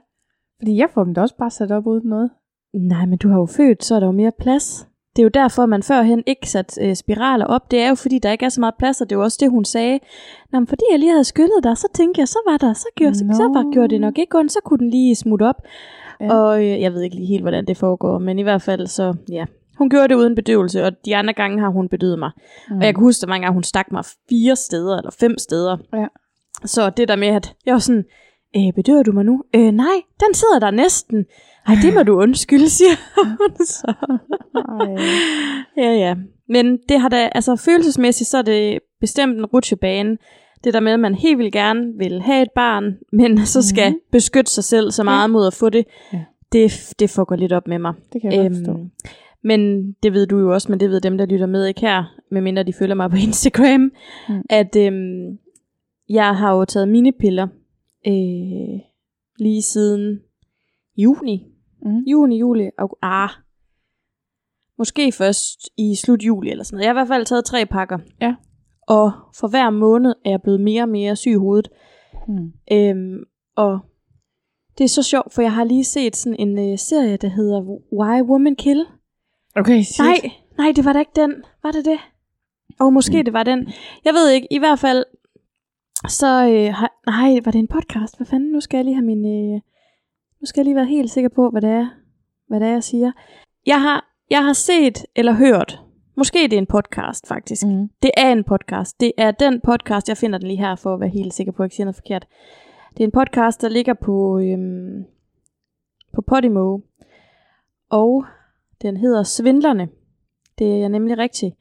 Fordi 0.59 0.77
jeg 0.77 0.89
får 0.94 1.03
dem 1.03 1.13
da 1.13 1.21
også 1.21 1.38
bare 1.38 1.51
sat 1.51 1.71
op 1.71 1.88
uden 1.88 2.09
noget. 2.09 2.29
Nej, 2.73 3.05
men 3.05 3.17
du 3.17 3.29
har 3.29 3.38
jo 3.38 3.45
født, 3.45 3.83
så 3.83 3.95
er 3.95 4.00
der 4.00 4.07
jo 4.07 4.11
mere 4.11 4.31
plads. 4.39 4.88
Det 5.15 5.21
er 5.21 5.23
jo 5.23 5.29
derfor, 5.33 5.65
man 5.65 5.83
førhen 5.83 6.23
ikke 6.27 6.50
satte 6.50 6.81
øh, 6.81 6.95
spiraler 6.95 7.45
op. 7.45 7.71
Det 7.71 7.79
er 7.79 7.89
jo 7.89 7.95
fordi, 7.95 8.19
der 8.19 8.31
ikke 8.31 8.45
er 8.45 8.50
så 8.50 8.59
meget 8.59 8.75
plads, 8.79 9.01
og 9.01 9.09
det 9.09 9.15
er 9.15 9.19
jo 9.19 9.23
også 9.23 9.38
det, 9.41 9.51
hun 9.51 9.65
sagde. 9.65 10.00
Nå, 10.51 10.59
men 10.59 10.67
fordi 10.67 10.81
jeg 10.91 11.00
lige 11.00 11.11
havde 11.11 11.23
skyllet 11.23 11.63
dig, 11.63 11.77
så 11.77 11.88
tænkte 11.94 12.19
jeg, 12.19 12.27
så 12.27 12.39
var 12.47 12.57
der, 12.57 12.73
så 12.73 12.88
gjorde, 12.95 13.15
så, 13.15 13.25
så 13.33 13.44
var, 13.53 13.73
gjorde 13.73 13.88
det 13.88 14.01
nok 14.01 14.17
ikke 14.17 14.38
ondt, 14.38 14.51
så 14.51 14.59
kunne 14.65 14.79
den 14.79 14.89
lige 14.89 15.15
smutte 15.15 15.44
op. 15.44 15.61
Ja. 16.21 16.33
Og 16.33 16.63
øh, 16.63 16.81
jeg 16.81 16.94
ved 16.94 17.01
ikke 17.01 17.15
lige 17.15 17.27
helt, 17.27 17.44
hvordan 17.44 17.65
det 17.65 17.77
foregår, 17.77 18.17
men 18.19 18.39
i 18.39 18.44
hvert 18.44 18.61
fald 18.61 18.88
så, 18.88 19.13
ja. 19.31 19.45
Hun 19.77 19.89
gjorde 19.89 20.07
det 20.07 20.15
uden 20.15 20.35
bedøvelse, 20.35 20.83
og 20.83 20.91
de 21.05 21.15
andre 21.15 21.33
gange 21.33 21.59
har 21.59 21.69
hun 21.69 21.89
bedøvet 21.89 22.19
mig. 22.19 22.31
Mm. 22.69 22.77
Og 22.77 22.85
jeg 22.85 22.95
kan 22.95 23.03
huske, 23.03 23.23
at 23.23 23.29
mange 23.29 23.45
gange 23.45 23.53
hun 23.53 23.63
stak 23.63 23.91
mig 23.91 24.03
fire 24.29 24.55
steder, 24.55 24.97
eller 24.97 25.11
fem 25.19 25.38
steder. 25.38 25.77
Ja. 25.94 26.07
Så 26.65 26.89
det 26.89 27.07
der 27.07 27.15
med, 27.15 27.27
at 27.27 27.54
jeg 27.65 27.74
var 27.74 27.80
sådan, 27.80 28.04
øh, 28.56 28.74
bedøver 28.75 29.04
du 29.04 29.12
mig 29.12 29.25
nu? 29.25 29.44
Øh, 29.56 29.71
nej, 29.71 29.95
den 30.19 30.33
sidder 30.33 30.60
der 30.60 30.71
næsten. 30.71 31.25
Ej, 31.68 31.75
det 31.83 31.94
må 31.94 32.04
du 32.04 32.19
undskylde, 32.21 32.69
siger 32.80 32.95
hun 33.24 33.65
så. 33.65 33.94
Ja, 35.77 35.92
ja. 35.94 36.15
Men 36.50 36.77
det 36.89 37.00
har 37.00 37.10
da, 37.10 37.30
altså 37.36 37.56
følelsesmæssigt, 37.56 38.30
så 38.30 38.38
er 38.38 38.42
det 38.42 38.80
bestemt 39.01 39.38
en 39.38 39.45
rutsjebane. 39.45 40.18
Det 40.63 40.74
der 40.74 40.80
med, 40.80 40.92
at 40.92 41.00
man 41.00 41.15
helt 41.15 41.38
vil 41.38 41.51
gerne 41.51 41.94
vil 41.98 42.21
have 42.21 42.42
et 42.42 42.51
barn, 42.56 42.98
men 43.12 43.38
så 43.45 43.62
skal 43.62 43.89
Mhm. 43.92 44.00
beskytte 44.12 44.51
sig 44.51 44.63
selv 44.63 44.92
så 44.92 45.04
meget 45.04 45.30
mod 45.30 45.48
at 45.48 45.54
få 45.54 45.69
det. 45.69 45.86
Ja. 46.13 46.19
Det, 46.51 46.94
det 47.00 47.10
får 47.10 47.24
gå 47.24 47.36
lidt 47.36 47.54
op 47.54 47.68
med 47.68 47.80
mig. 47.80 47.94
Det 48.13 48.21
kan 48.21 48.31
jeg 48.31 48.39
godt 48.42 48.54
forstå. 48.57 48.71
Øhm, 48.71 48.89
men 49.44 49.92
det 50.04 50.13
ved 50.13 50.25
du 50.27 50.39
jo 50.39 50.54
også, 50.54 50.71
men 50.71 50.80
det 50.80 50.89
ved 50.89 51.01
dem, 51.01 51.18
der 51.18 51.25
lytter 51.25 51.45
med 51.45 51.65
ikke 51.65 51.81
her, 51.81 52.04
medmindre 52.31 52.63
de 52.63 52.74
følger 52.74 52.95
mig 52.95 53.10
på 53.10 53.15
Instagram, 53.27 53.92
mm. 54.30 54.42
at 54.50 54.75
øhm, 54.75 55.38
jeg 56.09 56.35
har 56.38 56.53
jo 56.53 56.65
taget 56.65 56.88
minipiller 56.88 57.47
øh, 58.07 58.79
lige 59.39 59.61
siden 59.61 60.19
juni. 60.97 61.47
Mm. 61.85 62.00
Juni, 62.07 62.39
juli, 62.39 62.69
og 62.77 62.97
ah, 63.01 63.29
måske 64.77 65.11
først 65.11 65.59
i 65.77 65.95
slut 65.95 66.23
juli 66.23 66.50
eller 66.51 66.63
sådan 66.63 66.75
noget. 66.77 66.85
Jeg 66.85 66.89
har 66.89 66.94
i 66.94 67.00
hvert 67.00 67.15
fald 67.15 67.25
taget 67.25 67.45
tre 67.45 67.65
pakker. 67.65 67.97
Ja. 68.21 68.35
Og 68.88 69.11
for 69.39 69.47
hver 69.47 69.69
måned 69.69 70.13
er 70.25 70.29
jeg 70.29 70.41
blevet 70.41 70.61
mere 70.61 70.83
og 70.83 70.89
mere 70.89 71.15
syg 71.15 71.31
i 71.31 71.35
hovedet. 71.35 71.69
Mm. 72.27 72.51
Øhm, 72.71 73.23
og 73.55 73.79
det 74.77 74.83
er 74.83 74.88
så 74.88 75.03
sjovt, 75.03 75.33
for 75.33 75.41
jeg 75.41 75.53
har 75.53 75.63
lige 75.63 75.83
set 75.83 76.15
sådan 76.15 76.39
en 76.39 76.71
øh, 76.71 76.77
serie, 76.77 77.17
der 77.17 77.27
hedder 77.27 77.61
Why 78.00 78.21
Women 78.21 78.55
Kill. 78.55 78.85
Okay, 79.55 79.81
shit. 79.81 80.00
Nej, 80.00 80.31
nej, 80.57 80.71
det 80.75 80.85
var 80.85 80.94
da 80.94 81.00
ikke 81.00 81.11
den. 81.15 81.33
Var 81.63 81.71
det 81.71 81.85
det? 81.85 82.00
Og 82.79 82.94
måske 82.94 83.17
Mm. 83.17 83.23
det 83.25 83.33
var 83.33 83.44
den. 83.44 83.67
Jeg 84.05 84.13
ved 84.13 84.29
ikke, 84.31 84.47
i 84.51 84.59
hvert 84.59 84.79
fald, 84.79 85.05
så 86.07 86.45
øh, 86.45 86.73
nej, 87.07 87.39
var 87.45 87.51
det 87.51 87.59
en 87.59 87.67
podcast? 87.67 88.17
Hvad 88.17 88.27
fanden, 88.27 88.51
nu 88.51 88.59
skal 88.59 88.77
jeg 88.77 88.85
lige 88.85 88.95
have 88.95 89.05
min, 89.05 89.25
øh, 89.25 89.61
nu 90.41 90.45
skal 90.45 90.59
jeg 90.59 90.65
lige 90.65 90.75
være 90.75 90.85
helt 90.85 91.11
sikker 91.11 91.29
på, 91.29 91.50
hvad 91.50 91.61
det 91.61 91.69
er, 91.69 91.89
hvad 92.47 92.59
det 92.59 92.67
er, 92.67 92.71
jeg 92.71 92.83
siger. 92.83 93.11
Jeg 93.65 93.81
har, 93.81 94.13
jeg 94.29 94.44
har 94.44 94.53
set 94.53 95.05
eller 95.15 95.33
hørt, 95.33 95.81
måske 96.17 96.39
det 96.44 96.53
er 96.53 96.57
en 96.57 96.65
podcast 96.65 97.27
faktisk. 97.27 97.65
Mm. 97.65 97.89
Det 98.03 98.11
er 98.17 98.31
en 98.31 98.44
podcast. 98.44 99.00
Det 99.00 99.11
er 99.17 99.31
den 99.31 99.61
podcast, 99.61 100.09
jeg 100.09 100.17
finder 100.17 100.39
den 100.39 100.47
lige 100.47 100.59
her 100.59 100.75
for 100.75 100.94
at 100.94 101.00
være 101.00 101.09
helt 101.09 101.33
sikker 101.33 101.51
på, 101.51 101.55
at 101.55 101.59
jeg 101.59 101.65
ikke 101.65 101.75
siger 101.75 101.85
noget 101.85 101.95
forkert. 101.95 102.27
Det 102.91 103.00
er 103.00 103.07
en 103.07 103.11
podcast, 103.11 103.61
der 103.61 103.69
ligger 103.69 103.94
på, 103.94 104.39
øhm, 104.39 105.05
på 106.13 106.21
Podimo. 106.21 106.79
Og 107.89 108.25
den 108.81 108.97
hedder 108.97 109.23
Svindlerne. 109.23 109.89
Det 110.59 110.83
er 110.83 110.88
nemlig 110.88 111.17
rigtigt. 111.17 111.55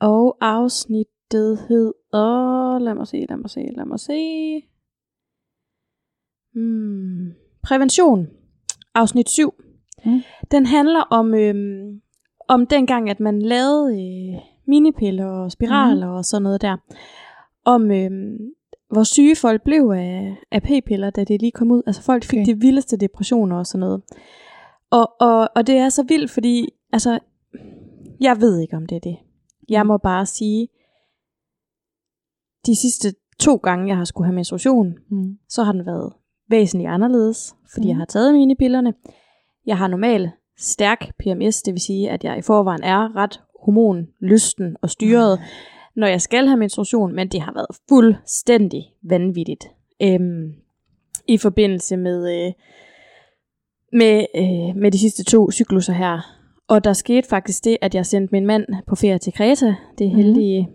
Og 0.00 0.36
afsnittet 0.40 1.58
hedder... 1.68 2.67
Lad 2.78 2.94
mig 2.94 3.06
se, 3.06 3.26
lad 3.28 3.36
mig 3.36 3.50
se, 3.50 3.60
lad 3.76 3.84
mig 3.84 4.00
se. 4.00 4.18
Hmm. 6.54 7.32
Prævention. 7.62 8.26
Afsnit 8.94 9.28
7. 9.28 9.54
Mm. 10.04 10.20
Den 10.50 10.66
handler 10.66 11.00
om, 11.00 11.34
øhm, 11.34 12.00
om 12.48 12.66
dengang, 12.66 13.10
at 13.10 13.20
man 13.20 13.42
lavede 13.42 13.92
øh, 13.92 14.40
minipiller 14.66 15.26
og 15.26 15.52
spiraler 15.52 16.06
mm. 16.06 16.14
og 16.14 16.24
sådan 16.24 16.42
noget 16.42 16.62
der. 16.62 16.76
Om 17.64 17.90
øhm, 17.90 18.38
hvor 18.90 19.02
syge 19.02 19.36
folk 19.36 19.62
blev 19.62 19.92
af, 19.96 20.36
af 20.50 20.62
p-piller, 20.62 21.10
da 21.10 21.24
det 21.24 21.40
lige 21.40 21.52
kom 21.52 21.70
ud. 21.70 21.82
Altså 21.86 22.02
folk 22.02 22.24
fik 22.24 22.36
Okay. 22.38 22.42
okay. 22.42 22.54
de 22.54 22.60
vildeste 22.60 22.96
depressioner 22.96 23.56
og 23.56 23.66
sådan 23.66 23.80
noget. 23.80 24.02
Og, 24.90 25.12
og, 25.20 25.48
og 25.54 25.66
det 25.66 25.76
er 25.76 25.88
så 25.88 26.02
vildt, 26.08 26.30
fordi 26.30 26.68
altså, 26.92 27.18
jeg 28.20 28.40
ved 28.40 28.60
ikke, 28.60 28.76
om 28.76 28.86
det 28.86 28.96
er 28.96 29.00
det. 29.00 29.16
Jeg 29.68 29.86
må 29.86 29.96
bare 29.96 30.26
sige, 30.26 30.68
de 32.66 32.76
sidste 32.76 33.14
to 33.40 33.56
gange, 33.56 33.88
jeg 33.88 33.96
har 33.96 34.04
skulle 34.04 34.26
have 34.26 34.34
menstruation, 34.34 34.94
Mm. 35.10 35.38
så 35.48 35.62
har 35.62 35.72
den 35.72 35.86
været 35.86 36.12
væsentligt 36.48 36.90
anderledes, 36.90 37.54
fordi 37.72 37.84
Mhm. 37.84 37.88
jeg 37.88 37.96
har 37.96 38.04
taget 38.04 38.34
mine 38.34 38.56
pillerne. 38.56 38.94
Jeg 39.66 39.78
har 39.78 39.88
normalt 39.88 40.30
stærk 40.58 41.16
PMS, 41.18 41.62
det 41.62 41.74
vil 41.74 41.80
sige, 41.80 42.10
at 42.10 42.24
jeg 42.24 42.38
i 42.38 42.42
forvejen 42.42 42.82
er 42.82 43.16
ret 43.16 43.40
hormonlysten 43.64 44.76
og 44.82 44.90
styret, 44.90 45.40
når 45.96 46.06
jeg 46.06 46.20
skal 46.20 46.46
have 46.46 46.58
menstruation, 46.58 47.14
men 47.14 47.28
det 47.28 47.40
har 47.40 47.52
været 47.52 47.76
fuldstændig 47.88 48.84
vanvittigt. 49.02 49.64
Øhm, 50.02 50.52
I 51.26 51.38
forbindelse 51.38 51.96
med, 51.96 52.46
øh, 52.46 52.52
med, 53.92 54.26
øh, 54.36 54.76
med 54.82 54.90
de 54.90 54.98
sidste 54.98 55.24
to 55.24 55.50
cykluser 55.50 55.92
her. 55.92 56.34
Og 56.68 56.84
der 56.84 56.92
skete 56.92 57.28
faktisk 57.28 57.64
det, 57.64 57.76
at 57.80 57.94
jeg 57.94 58.06
sendte 58.06 58.32
min 58.32 58.46
mand 58.46 58.66
på 58.86 58.94
ferie 58.94 59.18
til 59.18 59.32
Kreta. 59.32 59.74
Det 59.98 60.06
er 60.06 60.10
Mhm. 60.10 60.16
heldige 60.22 60.68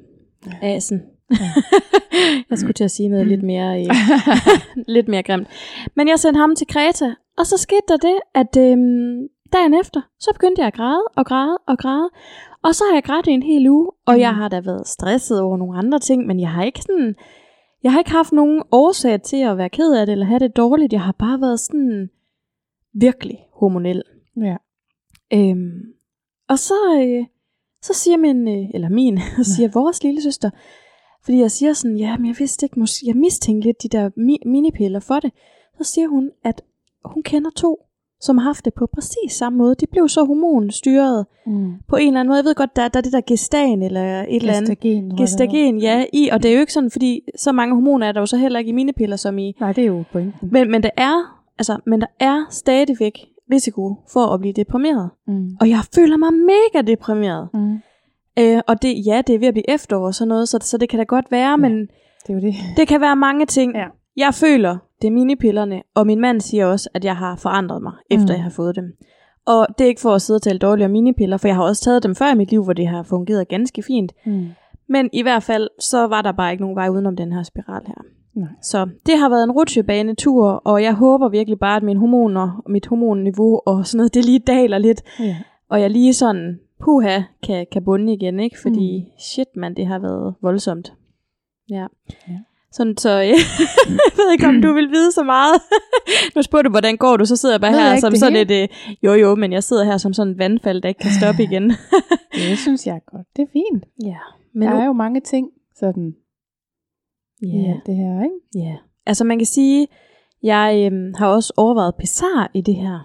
asen. 0.61 1.01
jeg 2.49 2.57
skulle 2.57 2.73
til 2.73 2.83
at 2.83 2.91
sige 2.91 3.09
noget 3.09 3.27
lidt 3.27 3.43
mere, 3.43 3.81
øh, 3.81 3.87
lidt 4.95 5.07
mere 5.07 5.23
grimt. 5.23 5.47
Men 5.95 6.07
jeg 6.07 6.19
sendte 6.19 6.39
ham 6.39 6.55
til 6.55 6.67
Kreta, 6.67 7.13
og 7.37 7.45
så 7.45 7.57
skete 7.57 7.81
der 7.87 7.97
det, 7.97 8.17
at 8.33 8.57
øhm, 8.57 9.27
dagen 9.53 9.73
efter, 9.81 10.01
så 10.19 10.29
begyndte 10.33 10.59
jeg 10.59 10.67
at 10.67 10.73
græde 10.73 11.03
og 11.15 11.25
græde 11.25 11.57
og 11.67 11.77
græde. 11.77 12.09
Og 12.63 12.75
så 12.75 12.83
har 12.89 12.95
jeg 12.95 13.03
grædt 13.03 13.27
i 13.27 13.31
en 13.31 13.43
hel 13.43 13.69
uge, 13.69 13.91
og 14.05 14.19
jeg 14.19 14.31
Mm. 14.31 14.37
har 14.37 14.49
da 14.49 14.59
været 14.59 14.87
stresset 14.87 15.41
over 15.41 15.57
nogle 15.57 15.77
andre 15.77 15.99
ting, 15.99 16.27
men 16.27 16.39
jeg 16.39 16.49
har 16.49 16.63
ikke 16.63 16.81
sådan, 16.81 17.15
jeg 17.83 17.91
har 17.91 17.99
ikke 17.99 18.11
haft 18.11 18.31
nogen 18.31 18.63
årsag 18.71 19.21
til 19.21 19.37
at 19.37 19.57
være 19.57 19.69
ked 19.69 19.93
af 19.93 20.05
det, 20.05 20.13
eller 20.13 20.25
have 20.25 20.39
det 20.39 20.57
dårligt. 20.57 20.93
Jeg 20.93 21.01
har 21.01 21.11
bare 21.19 21.41
været 21.41 21.59
sådan 21.59 22.09
virkelig 22.93 23.37
hormonel. 23.53 24.03
Ja. 24.37 24.55
Øhm, 25.33 25.71
og 26.49 26.59
så, 26.59 26.73
øh, 27.01 27.25
så 27.81 27.93
siger 27.93 28.17
min, 28.17 28.47
øh, 28.47 28.69
eller 28.73 28.89
min, 28.89 29.19
siger 29.55 29.69
vores 29.73 30.03
lille 30.03 30.21
søster, 30.21 30.49
fordi 31.25 31.39
jeg 31.39 31.51
siger 31.51 31.73
sådan, 31.73 31.97
ja, 31.97 32.17
men 32.17 32.27
jeg 32.27 32.35
vidste 32.39 32.65
ikke, 32.65 32.79
måske, 32.79 33.07
jeg 33.07 33.15
mistænkte 33.15 33.67
lidt 33.67 33.83
de 33.83 33.87
der 33.89 34.09
mi- 34.09 34.49
minipiller 34.49 34.99
for 34.99 35.19
det. 35.19 35.31
Så 35.81 35.83
siger 35.83 36.07
hun, 36.07 36.29
at 36.43 36.61
hun 37.05 37.23
kender 37.23 37.49
to, 37.55 37.77
som 38.21 38.37
har 38.37 38.43
haft 38.45 38.65
det 38.65 38.73
på 38.73 38.85
præcis 38.93 39.31
samme 39.33 39.57
måde. 39.57 39.75
De 39.75 39.85
blev 39.87 40.09
så 40.09 40.23
hormonstyret 40.23 41.25
Mm. 41.45 41.73
på 41.87 41.95
en 41.95 42.07
eller 42.07 42.19
anden 42.19 42.29
måde. 42.29 42.37
Jeg 42.37 42.45
ved 42.45 42.55
godt, 42.55 42.75
der, 42.75 42.87
der 42.87 42.97
er 42.97 43.01
det 43.01 43.13
der 43.13 43.21
gestan 43.27 43.81
eller 43.83 44.21
et 44.21 44.35
eller 44.35 44.53
andet. 44.53 44.79
Gestagen. 44.79 45.17
Gestagen, 45.17 45.77
ja, 45.77 46.05
i, 46.13 46.29
og 46.31 46.43
det 46.43 46.49
er 46.51 46.55
jo 46.55 46.59
ikke 46.59 46.73
sådan, 46.73 46.91
fordi 46.91 47.21
så 47.37 47.51
mange 47.51 47.75
hormoner 47.75 48.07
er 48.07 48.11
der 48.11 48.19
jo 48.19 48.25
så 48.25 48.37
heller 48.37 48.59
ikke 48.59 48.69
i 48.69 48.73
minipiller 48.73 49.15
som 49.15 49.37
i. 49.37 49.55
Nej, 49.59 49.73
det 49.73 49.81
er 49.81 49.87
jo 49.87 50.03
pointen. 50.11 50.49
Men, 50.51 50.71
men, 50.71 50.83
der 50.83 50.89
er, 50.97 51.43
altså, 51.57 51.77
men 51.85 52.01
der 52.01 52.07
er 52.19 52.45
stadigvæk 52.49 53.19
risiko 53.51 53.95
for 54.13 54.19
at 54.25 54.39
blive 54.39 54.53
deprimeret. 54.53 55.09
Mm. 55.27 55.49
Og 55.61 55.69
jeg 55.69 55.79
føler 55.95 56.17
mig 56.17 56.29
mega 56.33 56.81
deprimeret. 56.91 57.49
Mm. 57.53 57.77
Øh, 58.39 58.61
og 58.67 58.81
det, 58.81 59.05
ja, 59.05 59.21
det 59.27 59.35
er 59.35 59.39
ved 59.39 59.47
at 59.47 59.53
blive 59.53 59.69
efterår 59.69 60.05
og 60.05 60.15
sådan 60.15 60.27
noget, 60.29 60.49
så, 60.49 60.57
så 60.61 60.77
det 60.77 60.89
kan 60.89 60.99
da 60.99 61.03
godt 61.03 61.25
være, 61.31 61.49
ja. 61.49 61.55
men 61.57 61.71
Det 61.81 62.29
er 62.29 62.33
jo 62.33 62.39
det. 62.39 62.53
det 62.77 62.87
kan 62.87 63.01
være 63.01 63.15
mange 63.15 63.45
ting. 63.45 63.75
Ja. 63.75 63.85
Jeg 64.17 64.33
føler, 64.33 64.77
det 65.01 65.07
er 65.07 65.11
minipillerne, 65.11 65.81
og 65.95 66.07
min 66.07 66.19
mand 66.21 66.41
siger 66.41 66.65
også, 66.65 66.89
at 66.93 67.05
jeg 67.05 67.15
har 67.17 67.35
forandret 67.35 67.81
mig, 67.81 67.93
efter 68.11 68.27
Mm. 68.27 68.35
jeg 68.35 68.43
har 68.43 68.49
fået 68.49 68.75
dem. 68.75 68.85
Og 69.45 69.67
det 69.77 69.83
er 69.83 69.87
ikke 69.87 70.01
for 70.01 70.13
at 70.13 70.21
sidde 70.21 70.37
og 70.37 70.41
tale 70.41 70.59
dårligt 70.59 70.85
om 70.85 70.91
minipiller, 70.91 71.37
for 71.37 71.47
jeg 71.47 71.55
har 71.55 71.63
også 71.63 71.83
taget 71.83 72.03
dem 72.03 72.15
før 72.15 72.31
i 72.31 72.35
mit 72.35 72.51
liv, 72.51 72.63
hvor 72.63 72.73
det 72.73 72.87
har 72.87 73.03
fungeret 73.03 73.47
ganske 73.47 73.83
fint. 73.83 74.11
Mm. 74.25 74.45
Men 74.89 75.09
i 75.13 75.21
hvert 75.21 75.43
fald, 75.43 75.69
så 75.79 76.07
var 76.07 76.21
der 76.21 76.31
bare 76.31 76.51
ikke 76.51 76.63
nogen 76.63 76.75
vej 76.75 76.89
udenom 76.89 77.15
den 77.15 77.31
her 77.33 77.43
spiral 77.43 77.81
her. 77.87 78.01
Nej. 78.35 78.47
Så 78.61 78.89
det 79.05 79.17
har 79.19 79.29
været 79.29 79.43
en 79.43 79.51
rutsjebanetur, 79.51 80.47
og 80.65 80.83
jeg 80.83 80.93
håber 80.93 81.29
virkelig 81.29 81.59
bare, 81.59 81.75
at 81.77 81.83
mine 81.83 81.99
hormoner, 81.99 82.61
mit 82.69 82.85
hormonniveau 82.87 83.61
og 83.65 83.85
sådan 83.85 83.97
noget, 83.97 84.13
det 84.13 84.25
lige 84.25 84.39
daler 84.39 84.77
lidt, 84.77 85.01
Ja. 85.19 85.35
og 85.69 85.81
jeg 85.81 85.89
lige 85.89 86.13
sådan, 86.13 86.59
puha, 86.81 87.21
kan, 87.43 87.65
kan 87.71 87.83
bunde 87.83 88.13
igen, 88.13 88.39
ikke? 88.39 88.61
Fordi, 88.61 88.99
mm. 88.99 89.19
shit 89.19 89.47
mand, 89.55 89.75
det 89.75 89.87
har 89.87 89.99
været 89.99 90.35
voldsomt. 90.41 90.93
Ja. 91.69 91.87
Ja. 92.27 92.37
Sådan, 92.71 92.97
så 92.97 93.09
jeg 93.31 93.35
ved 94.17 94.31
ikke, 94.31 94.47
om 94.47 94.61
du 94.61 94.73
vil 94.73 94.89
vide 94.89 95.11
så 95.11 95.23
meget. 95.23 95.55
nu 96.35 96.41
spurgte 96.41 96.63
du, 96.63 96.69
hvordan 96.69 96.97
går 96.97 97.17
du, 97.17 97.25
så 97.25 97.35
sidder 97.35 97.55
jeg 97.55 97.61
bare 97.61 97.71
Ved 97.71 97.79
jeg 97.79 97.87
her 97.87 97.95
ikke 97.95 98.01
som 98.01 98.15
sådan 98.15 98.35
et, 98.35 98.51
øh, 98.51 98.67
jo 99.03 99.13
jo, 99.13 99.35
men 99.35 99.53
jeg 99.53 99.63
sidder 99.63 99.83
her 99.83 99.97
som 99.97 100.13
sådan 100.13 100.33
et 100.33 100.39
vandfald, 100.39 100.81
der 100.81 100.89
ikke 100.89 100.99
kan 100.99 101.11
stoppe 101.11 101.43
igen. 101.47 101.69
Det 102.33 102.57
synes 102.57 102.87
jeg 102.87 102.95
er 102.95 103.17
godt. 103.17 103.27
Det 103.35 103.41
er 103.41 103.51
fint. 103.53 103.85
ja, 104.03 104.17
Men 104.53 104.67
der 104.67 104.73
nu, 104.73 104.79
er 104.79 104.85
jo 104.85 104.93
mange 104.93 105.21
ting 105.21 105.49
sådan 105.75 106.15
i 107.41 107.47
ja, 107.47 107.73
alt 107.73 107.85
det 107.85 107.95
her, 107.95 108.23
ikke? 108.23 108.67
ja. 108.67 108.75
Altså 109.05 109.23
man 109.23 109.39
kan 109.39 109.45
sige, 109.45 109.87
jeg 110.43 110.91
øhm, 110.91 111.13
har 111.17 111.27
også 111.27 111.53
overvejet 111.57 111.95
pesar 111.95 112.51
i 112.53 112.61
det 112.61 112.75
her. 112.75 112.99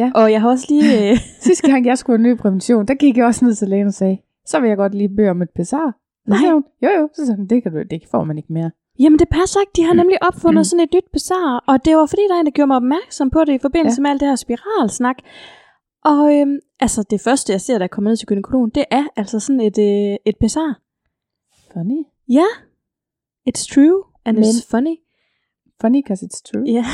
Ja. 0.00 0.10
Og 0.14 0.32
jeg 0.32 0.40
har 0.40 0.48
også 0.48 0.66
lige... 0.68 0.84
Øh, 1.10 1.16
Sidste 1.40 1.70
gang, 1.70 1.86
jeg 1.86 1.98
skulle 1.98 2.18
have 2.18 2.28
ny 2.34 2.38
prævention, 2.38 2.86
der 2.86 2.94
gik 2.94 3.16
jeg 3.16 3.26
også 3.26 3.44
ned 3.44 3.54
til 3.54 3.68
lægen 3.68 3.86
og 3.86 3.94
sagde, 3.94 4.18
så 4.46 4.60
vil 4.60 4.68
jeg 4.68 4.76
godt 4.76 4.94
lige 4.94 5.08
bede 5.16 5.30
om 5.30 5.42
et 5.42 5.50
pessar. 5.56 5.88
Nej. 6.28 6.38
Hun, 6.52 6.64
jo 6.82 6.88
jo, 7.00 7.08
så 7.14 7.26
sagde 7.26 7.36
hun, 7.36 7.46
det, 7.46 7.62
kan 7.62 7.72
du, 7.72 7.82
det 7.90 8.02
får 8.10 8.24
man 8.24 8.36
ikke 8.38 8.52
mere. 8.52 8.70
jamen, 8.98 9.18
det 9.18 9.28
passer 9.28 9.60
ikke. 9.60 9.72
De 9.76 9.82
har 9.84 9.94
nemlig 9.94 10.18
opfundet 10.22 10.60
Mm. 10.60 10.64
sådan 10.64 10.84
et 10.84 10.94
nyt 10.94 11.10
bizarre, 11.12 11.60
og 11.68 11.84
det 11.84 11.96
var 11.96 12.06
fordi, 12.06 12.22
der 12.28 12.34
er 12.36 12.40
en, 12.40 12.46
der 12.46 12.52
gjorde 12.52 12.66
mig 12.66 12.76
opmærksom 12.76 13.30
på 13.30 13.44
det 13.44 13.52
i 13.54 13.58
forbindelse 13.58 13.98
ja. 13.98 14.02
med 14.02 14.10
alt 14.10 14.20
det 14.20 14.28
her 14.28 14.36
spiralsnak. 14.36 15.16
Og 16.04 16.34
øhm, 16.34 16.58
altså, 16.80 17.02
det 17.10 17.20
første, 17.20 17.52
jeg 17.52 17.60
ser, 17.60 17.78
der 17.78 17.84
er 17.84 17.88
kommet 17.88 18.10
ned 18.10 18.16
til 18.16 18.26
gynekologen, 18.28 18.70
det 18.74 18.84
er 18.90 19.04
altså 19.16 19.40
sådan 19.40 19.60
et, 19.60 19.78
øh, 19.78 20.16
et 20.26 20.36
bizarre. 20.40 20.74
Funny. 21.72 22.02
Ja, 22.28 22.46
it's 23.50 23.74
true, 23.74 24.02
and 24.24 24.36
Men- 24.36 24.44
it's 24.44 24.70
funny. 24.70 24.96
Funny, 25.80 25.98
because 26.02 26.26
it's 26.26 26.42
true. 26.52 26.64
Ja. 26.66 26.84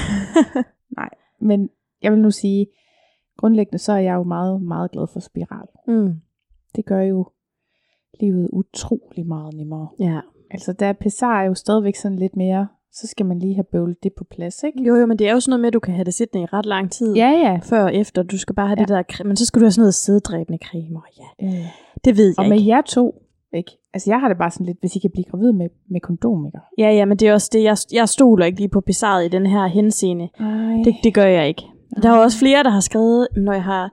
Men 1.48 1.70
jeg 2.02 2.12
vil 2.12 2.20
nu 2.20 2.30
sige, 2.30 2.66
grundlæggende 3.38 3.78
så 3.78 3.92
er 3.92 3.98
jeg 3.98 4.14
jo 4.14 4.22
meget, 4.22 4.62
meget 4.62 4.90
glad 4.90 5.06
for 5.12 5.20
spiral. 5.20 5.66
mm. 5.88 6.14
Det 6.76 6.84
gør 6.86 7.00
jo 7.00 7.26
livet 8.20 8.48
utrolig 8.52 9.26
meget 9.26 9.54
nemmere. 9.54 9.88
Ja. 10.00 10.20
Altså, 10.50 10.72
der 10.72 10.86
er 10.86 10.92
pessar 10.92 11.40
er 11.42 11.44
jo 11.46 11.54
stadigvæk 11.54 11.96
sådan 11.96 12.18
lidt 12.18 12.36
mere, 12.36 12.68
så 12.92 13.06
skal 13.06 13.26
man 13.26 13.38
lige 13.38 13.54
have 13.54 13.64
bøvlet 13.72 14.02
det 14.02 14.12
på 14.18 14.24
plads, 14.30 14.62
ikke? 14.62 14.82
Jo, 14.82 14.94
jo, 14.96 15.06
men 15.06 15.18
det 15.18 15.28
er 15.28 15.32
jo 15.32 15.40
sådan 15.40 15.50
noget 15.50 15.60
med, 15.60 15.66
at 15.68 15.72
du 15.74 15.80
kan 15.80 15.94
have 15.94 16.04
det 16.04 16.14
siddende 16.14 16.42
i 16.42 16.46
ret 16.46 16.66
lang 16.66 16.90
tid. 16.90 17.14
Ja, 17.14 17.28
ja. 17.30 17.58
Før 17.62 17.82
og 17.84 17.94
efter. 17.94 18.22
Du 18.22 18.38
skal 18.38 18.54
bare 18.54 18.66
have 18.66 18.76
Ja. 18.78 18.82
det 18.82 18.88
der 18.88 19.02
creme. 19.02 19.28
Men 19.28 19.36
så 19.36 19.46
skal 19.46 19.60
du 19.60 19.64
have 19.64 19.70
sådan 19.72 19.82
noget 19.82 19.94
sæddræbende 19.94 20.58
creme. 20.64 20.96
Og 20.98 21.04
ja, 21.18 21.46
Øh. 21.46 21.64
det 22.04 22.16
ved 22.16 22.26
jeg 22.26 22.38
Og 22.38 22.48
med 22.48 22.56
ikke. 22.58 22.68
jer 22.68 22.80
to, 22.80 23.22
ikke? 23.54 23.70
Altså, 23.94 24.10
jeg 24.10 24.20
har 24.20 24.28
det 24.28 24.38
bare 24.38 24.50
sådan 24.50 24.66
lidt, 24.66 24.80
hvis 24.80 24.96
I 24.96 24.98
kan 24.98 25.10
blive 25.10 25.24
gravid 25.24 25.52
med, 25.52 25.68
med 25.90 26.00
kondom, 26.00 26.46
ikke? 26.46 26.58
Ja, 26.78 26.90
ja, 26.90 27.04
men 27.04 27.16
det 27.18 27.28
er 27.28 27.32
også 27.32 27.50
det. 27.52 27.62
Jeg, 27.62 27.76
jeg 27.92 28.08
stoler 28.08 28.46
ikke 28.46 28.58
lige 28.58 28.68
på 28.68 28.80
bizarret 28.80 29.24
i 29.24 29.28
den 29.28 29.46
her 29.46 29.66
henseende. 29.66 30.28
Ej. 30.40 30.82
Det, 30.84 30.94
det 31.04 31.14
gør 31.14 31.24
jeg 31.26 31.48
ikke. 31.48 31.62
Der 32.02 32.10
er 32.10 32.18
også 32.18 32.38
flere, 32.38 32.62
der 32.62 32.70
har 32.70 32.80
skrevet, 32.80 33.28
når 33.36 33.52
jeg 33.52 33.62
har 33.64 33.92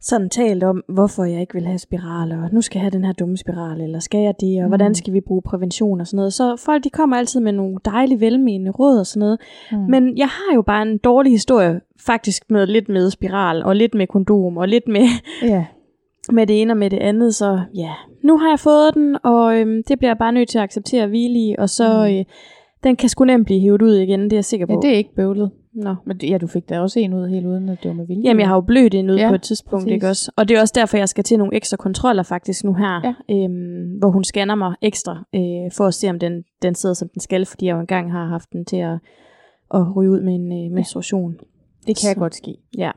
sådan 0.00 0.30
talt 0.30 0.64
om, 0.64 0.82
hvorfor 0.88 1.24
jeg 1.24 1.40
ikke 1.40 1.54
vil 1.54 1.66
have 1.66 1.78
spiraler, 1.78 2.42
og 2.44 2.48
nu 2.52 2.60
skal 2.60 2.78
jeg 2.78 2.82
have 2.82 2.90
den 2.90 3.04
her 3.04 3.12
dumme 3.12 3.36
spiral, 3.36 3.80
eller 3.80 3.98
skal 3.98 4.20
jeg 4.20 4.34
det, 4.40 4.58
og 4.58 4.64
Mm. 4.64 4.68
hvordan 4.70 4.94
skal 4.94 5.12
vi 5.12 5.20
bruge 5.20 5.42
prævention 5.42 6.00
og 6.00 6.06
sådan 6.06 6.16
noget. 6.16 6.32
Så 6.32 6.56
folk, 6.64 6.84
de 6.84 6.90
kommer 6.90 7.16
altid 7.16 7.40
med 7.40 7.52
nogle 7.52 7.76
dejlige, 7.84 8.20
velmenende 8.20 8.70
råd 8.70 8.98
og 8.98 9.06
sådan 9.06 9.20
noget. 9.20 9.38
Mm. 9.72 9.78
Men 9.78 10.18
jeg 10.18 10.26
har 10.28 10.54
jo 10.54 10.62
bare 10.62 10.82
en 10.82 10.98
dårlig 10.98 11.32
historie, 11.32 11.80
faktisk 12.06 12.50
med 12.50 12.66
lidt 12.66 12.88
med 12.88 13.10
spiral, 13.10 13.62
og 13.62 13.76
lidt 13.76 13.94
med 13.94 14.06
kondom, 14.06 14.56
og 14.56 14.68
lidt 14.68 14.88
med, 14.88 15.06
Ja. 15.42 15.64
med 16.36 16.46
det 16.46 16.62
ene 16.62 16.72
og 16.72 16.76
med 16.76 16.90
det 16.90 16.98
andet. 16.98 17.34
Så 17.34 17.60
ja, 17.74 17.92
nu 18.24 18.38
har 18.38 18.48
jeg 18.48 18.58
fået 18.60 18.94
den, 18.94 19.16
og 19.24 19.56
øhm, 19.60 19.82
det 19.88 19.98
bliver 19.98 20.10
jeg 20.10 20.18
bare 20.18 20.32
nødt 20.32 20.48
til 20.48 20.58
at 20.58 20.64
acceptere 20.64 21.02
at 21.02 21.08
hvile 21.08 21.38
i, 21.38 21.54
og 21.58 21.70
så 21.70 22.06
Mm. 22.08 22.14
øh, 22.18 22.24
den 22.84 22.96
kan 22.96 23.08
sgu 23.08 23.24
nemt 23.24 23.44
blive 23.46 23.60
hævet 23.60 23.82
ud 23.82 23.94
igen, 23.96 24.24
det 24.24 24.32
er 24.32 24.36
jeg 24.36 24.44
sikker 24.44 24.66
på. 24.66 24.72
ja, 24.72 24.78
det 24.88 24.90
er 24.94 24.96
ikke 24.98 25.14
bøvlet. 25.16 25.50
Nå. 25.74 25.94
Men 26.06 26.16
det- 26.18 26.30
ja, 26.30 26.38
du 26.38 26.46
fik 26.46 26.68
da 26.68 26.80
også 26.80 27.00
en 27.00 27.14
ud 27.14 27.28
helt 27.28 27.46
uden, 27.46 27.68
at 27.68 27.78
det 27.82 27.88
var 27.88 27.94
med 27.94 28.06
vilje. 28.06 28.22
Jamen, 28.24 28.40
jeg 28.40 28.48
har 28.48 28.54
jo 28.54 28.60
blødt 28.60 28.94
ind 28.94 29.10
ud 29.10 29.16
Ja, 29.16 29.28
på 29.28 29.34
et 29.34 29.42
tidspunkt, 29.42 29.82
præcis. 29.84 29.94
ikke 29.94 30.08
også? 30.08 30.32
Og 30.36 30.48
det 30.48 30.56
er 30.56 30.60
også 30.60 30.72
derfor, 30.76 30.96
jeg 30.96 31.08
skal 31.08 31.24
til 31.24 31.38
nogle 31.38 31.54
ekstra 31.56 31.76
kontroller 31.76 32.22
faktisk 32.22 32.64
nu 32.64 32.74
her, 32.74 33.00
Ja. 33.04 33.34
øhm, 33.34 33.98
hvor 33.98 34.10
hun 34.10 34.24
scanner 34.24 34.54
mig 34.54 34.74
ekstra, 34.82 35.24
øh, 35.34 35.72
for 35.76 35.86
at 35.86 35.94
se, 35.94 36.10
om 36.10 36.18
den, 36.18 36.44
den 36.62 36.74
sidder, 36.74 36.94
som 36.94 37.08
den 37.14 37.20
skal, 37.20 37.46
fordi 37.46 37.66
jeg 37.66 37.74
jo 37.74 37.80
engang 37.80 38.12
har 38.12 38.26
haft 38.26 38.52
den 38.52 38.64
til 38.64 38.76
at, 38.76 38.98
at 39.74 39.96
ryge 39.96 40.10
ud 40.10 40.20
med 40.20 40.34
en 40.34 40.52
øh, 40.66 40.72
menstruation. 40.74 41.32
det 41.86 41.96
kan 42.02 42.14
så- 42.14 42.14
godt 42.18 42.34
ske. 42.34 42.56
Ja. 42.78 42.90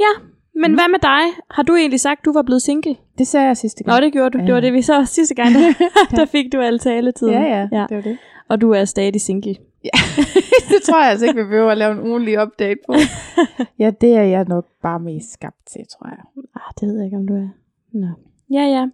Ja, 0.00 0.12
men 0.54 0.70
Mm. 0.70 0.74
hvad 0.76 0.88
med 0.90 0.98
dig? 1.02 1.22
Har 1.50 1.62
du 1.62 1.74
egentlig 1.74 2.00
sagt, 2.00 2.24
du 2.24 2.32
var 2.32 2.42
blevet 2.42 2.62
single? 2.62 2.96
Det 3.18 3.26
sagde 3.26 3.46
jeg 3.46 3.56
sidste 3.56 3.84
gang. 3.84 4.00
Nå, 4.00 4.04
det 4.04 4.12
gjorde 4.12 4.30
du. 4.30 4.38
Det 4.38 4.48
Ja. 4.48 4.52
var 4.52 4.60
det, 4.60 4.72
vi 4.72 4.82
så 4.82 5.04
sidste 5.04 5.34
gang. 5.34 5.54
Der, 5.54 5.72
der 6.16 6.24
fik 6.26 6.52
du 6.52 6.60
al 6.60 6.78
taletiden. 6.78 7.34
ja, 7.34 7.42
ja, 7.42 7.68
ja. 7.72 7.86
det 7.88 7.96
var 7.96 8.02
det. 8.02 8.18
Og 8.48 8.60
du 8.60 8.70
er 8.70 8.84
stadig 8.84 9.20
single. 9.20 9.54
det 10.70 10.82
tror 10.82 11.02
jeg 11.02 11.10
altså 11.10 11.26
ikke, 11.26 11.40
vi 11.42 11.48
behøver 11.48 11.70
at 11.70 11.78
lave 11.78 11.92
en 11.92 12.00
ugenlig 12.00 12.42
update 12.42 12.80
på. 12.86 12.94
ja, 13.82 13.90
det 14.00 14.16
er 14.16 14.22
jeg 14.22 14.44
nok 14.48 14.66
bare 14.82 15.00
mest 15.00 15.32
skabt 15.32 15.66
til, 15.66 15.80
tror 15.92 16.08
jeg. 16.08 16.44
Ah, 16.54 16.72
det 16.80 16.88
ved 16.88 16.96
jeg 16.96 17.04
ikke, 17.04 17.16
om 17.16 17.26
du 17.26 17.34
er. 17.34 17.48
Nå. 17.92 18.06
Ja, 18.52 18.62
ja. 18.62 18.86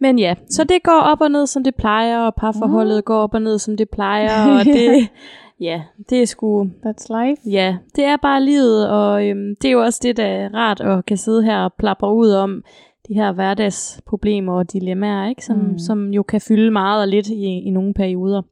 Men 0.00 0.18
ja, 0.18 0.34
så 0.50 0.64
det 0.64 0.82
går 0.82 1.00
op 1.00 1.20
og 1.20 1.30
ned, 1.30 1.46
som 1.46 1.64
det 1.64 1.74
plejer, 1.74 2.18
og 2.18 2.34
parforholdet 2.34 2.96
Mm. 2.98 3.02
går 3.02 3.16
op 3.16 3.34
og 3.34 3.42
ned, 3.42 3.58
som 3.58 3.76
det 3.76 3.90
plejer, 3.90 4.58
og 4.58 4.64
det, 4.64 5.08
ja, 5.68 5.82
det 6.10 6.22
er 6.22 6.26
sgu, 6.26 6.64
That's 6.86 7.06
life. 7.20 7.50
ja, 7.50 7.76
det 7.96 8.04
er 8.04 8.16
bare 8.16 8.42
livet, 8.44 8.88
og 8.90 9.28
øhm, 9.28 9.56
det 9.62 9.68
er 9.68 9.72
jo 9.72 9.82
også 9.82 10.00
det, 10.02 10.16
der 10.16 10.24
er 10.24 10.54
rart 10.54 10.80
at 10.80 11.06
kan 11.06 11.16
sidde 11.16 11.42
her 11.42 11.58
og 11.58 11.72
plapre 11.78 12.14
ud 12.14 12.30
om 12.30 12.62
de 13.08 13.14
her 13.14 13.32
hverdagsproblemer 13.32 14.52
og 14.52 14.72
dilemmaer, 14.72 15.28
ikke? 15.28 15.44
Som, 15.44 15.56
mm. 15.56 15.78
som 15.78 16.10
jo 16.10 16.22
kan 16.22 16.40
fylde 16.40 16.70
meget 16.70 17.02
og 17.02 17.08
lidt 17.08 17.26
i, 17.28 17.44
i 17.44 17.70
nogle 17.70 17.94
perioder. 17.94 18.42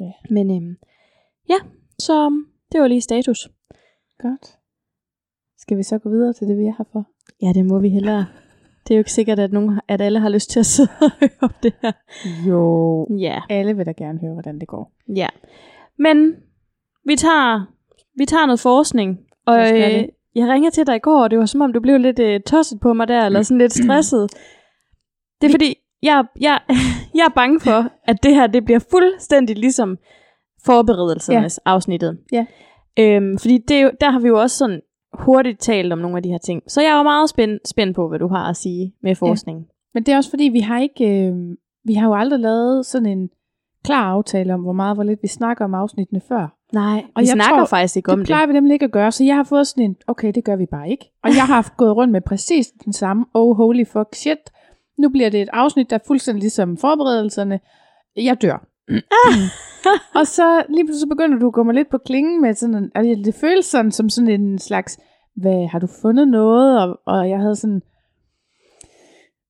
Ja. 0.00 0.10
Men 0.30 0.50
øhm, 0.56 0.76
ja, 1.48 1.54
så 1.98 2.44
det 2.72 2.80
var 2.80 2.88
lige 2.88 3.00
status. 3.00 3.48
Godt. 4.22 4.58
Skal 5.58 5.76
vi 5.76 5.82
så 5.82 5.98
gå 5.98 6.08
videre 6.10 6.32
til 6.32 6.48
det, 6.48 6.58
vi 6.58 6.62
er 6.64 6.74
her 6.78 6.84
for? 6.92 7.04
Ja, 7.42 7.52
det 7.54 7.66
må 7.66 7.78
vi 7.78 7.88
hellere. 7.88 8.26
Det 8.88 8.94
er 8.94 8.98
jo 8.98 9.00
ikke 9.00 9.12
sikkert, 9.12 9.38
at, 9.38 9.52
nogen, 9.52 9.80
at 9.88 10.00
alle 10.00 10.20
har 10.20 10.28
lyst 10.28 10.50
til 10.50 10.60
at 10.60 10.66
sidde 10.66 10.90
og 11.00 11.10
høre 11.20 11.30
om 11.40 11.50
det 11.62 11.72
her. 11.82 11.92
Jo. 12.48 13.06
Ja, 13.18 13.40
Alle 13.50 13.76
vil 13.76 13.86
da 13.86 13.92
gerne 13.92 14.18
høre, 14.18 14.32
hvordan 14.32 14.58
det 14.58 14.68
går. 14.68 14.92
ja. 15.16 15.28
Men 15.98 16.36
vi 17.06 17.16
tager, 17.16 17.66
vi 18.16 18.24
tager 18.26 18.46
noget 18.46 18.60
forskning. 18.60 19.18
Og 19.46 19.58
øh, 19.58 20.08
jeg 20.34 20.48
ringede 20.48 20.70
til 20.74 20.86
dig 20.86 20.96
i 20.96 20.98
går, 20.98 21.22
og 21.22 21.30
det 21.30 21.38
var 21.38 21.46
som 21.46 21.60
om, 21.60 21.72
du 21.72 21.80
blev 21.80 21.98
lidt 21.98 22.18
øh, 22.18 22.40
tosset 22.40 22.80
på 22.80 22.92
mig 22.92 23.08
der, 23.08 23.26
eller 23.26 23.42
sådan 23.42 23.58
lidt 23.58 23.72
stresset. 23.84 24.30
Det 25.40 25.46
er 25.46 25.50
fordi, 25.50 25.74
jeg, 26.02 26.24
jeg, 26.40 26.60
jeg 27.18 27.24
er 27.24 27.34
bange 27.34 27.60
for, 27.60 27.90
at 28.04 28.22
det 28.22 28.34
her 28.34 28.46
det 28.46 28.64
bliver 28.64 28.80
fuldstændig 28.90 29.56
ligesom 29.58 29.98
forberedelsernes 30.66 31.60
ja. 31.66 31.70
afsnittet. 31.70 32.18
Ja. 32.32 32.46
Øhm, 32.98 33.38
fordi 33.38 33.58
det 33.68 33.76
er 33.76 33.80
jo, 33.80 33.90
der 34.00 34.10
har 34.10 34.18
vi 34.20 34.28
jo 34.28 34.40
også 34.40 34.56
sådan 34.56 34.80
hurtigt 35.12 35.60
talt 35.60 35.92
om 35.92 35.98
nogle 35.98 36.16
af 36.16 36.22
de 36.22 36.28
her 36.28 36.38
ting. 36.38 36.62
Så 36.68 36.80
jeg 36.82 36.90
er 36.90 36.96
jo 36.96 37.02
meget 37.02 37.30
spændt, 37.30 37.68
spændt 37.68 37.96
på, 37.96 38.08
hvad 38.08 38.18
du 38.18 38.28
har 38.28 38.48
at 38.50 38.56
sige 38.56 38.94
med 39.02 39.14
forskning. 39.14 39.66
Men 39.94 40.02
det 40.02 40.12
er 40.12 40.16
også 40.16 40.30
fordi, 40.30 40.44
vi 40.44 40.60
har 40.60 40.80
ikke, 40.80 41.26
øh, 41.26 41.34
vi 41.84 41.94
har 41.94 42.08
jo 42.08 42.14
aldrig 42.14 42.40
lavet 42.40 42.86
sådan 42.86 43.06
en 43.06 43.28
klar 43.84 44.04
aftale 44.04 44.54
om, 44.54 44.60
hvor 44.60 44.72
meget, 44.72 44.96
hvor 44.96 45.04
lidt 45.04 45.22
vi 45.22 45.28
snakker 45.28 45.64
om 45.64 45.74
afsnittene 45.74 46.20
før. 46.28 46.56
Nej, 46.72 47.04
Og 47.14 47.22
vi 47.22 47.26
jeg 47.26 47.32
snakker 47.32 47.58
tror, 47.58 47.66
faktisk 47.66 47.96
ikke 47.96 48.06
Det 48.06 48.12
om 48.12 48.18
det. 48.18 48.26
plejer 48.26 48.46
vi 48.46 48.52
nemlig 48.52 48.72
ikke 48.72 48.84
at 48.84 48.92
gøre, 48.92 49.12
så 49.12 49.24
jeg 49.24 49.36
har 49.36 49.44
fået 49.44 49.66
sådan 49.66 49.84
en, 49.84 49.96
okay, 50.06 50.32
det 50.34 50.44
gør 50.44 50.56
vi 50.56 50.66
bare 50.66 50.88
ikke. 50.90 51.10
Og 51.24 51.30
jeg 51.30 51.42
har 51.46 51.54
haft 51.54 51.76
gået 51.82 51.96
rundt 51.96 52.12
med 52.12 52.20
præcis 52.20 52.66
den 52.84 52.92
samme, 52.92 53.26
oh 53.34 53.56
holy 53.56 53.86
fuck 53.86 54.14
shit. 54.14 54.38
Nu 54.98 55.08
bliver 55.08 55.28
det 55.28 55.42
et 55.42 55.48
afsnit, 55.52 55.90
der 55.90 55.96
er 55.96 56.04
fuldstændig 56.06 56.40
ligesom 56.40 56.76
forberedelserne. 56.76 57.60
Jeg 58.16 58.42
dør. 58.42 58.66
Og 60.18 60.26
så 60.26 60.64
lige 60.68 60.84
pludselig 60.84 61.00
så 61.00 61.06
begynder 61.08 61.38
du 61.38 61.46
at 61.46 61.52
gå 61.52 61.62
mig 61.62 61.74
lidt 61.74 61.90
på 61.90 61.98
klingen 61.98 62.42
med 62.42 62.54
sådan 62.54 62.74
en, 62.74 62.90
altså 62.94 63.22
det 63.24 63.34
føles 63.34 63.66
sådan 63.66 63.92
som 63.92 64.08
sådan 64.08 64.40
en 64.40 64.58
slags, 64.58 64.98
hvad, 65.36 65.68
har 65.68 65.78
du 65.78 65.88
fundet 66.02 66.28
noget? 66.28 66.82
Og, 66.82 66.98
og 67.06 67.28
jeg 67.28 67.38
havde 67.38 67.56
sådan, 67.56 67.82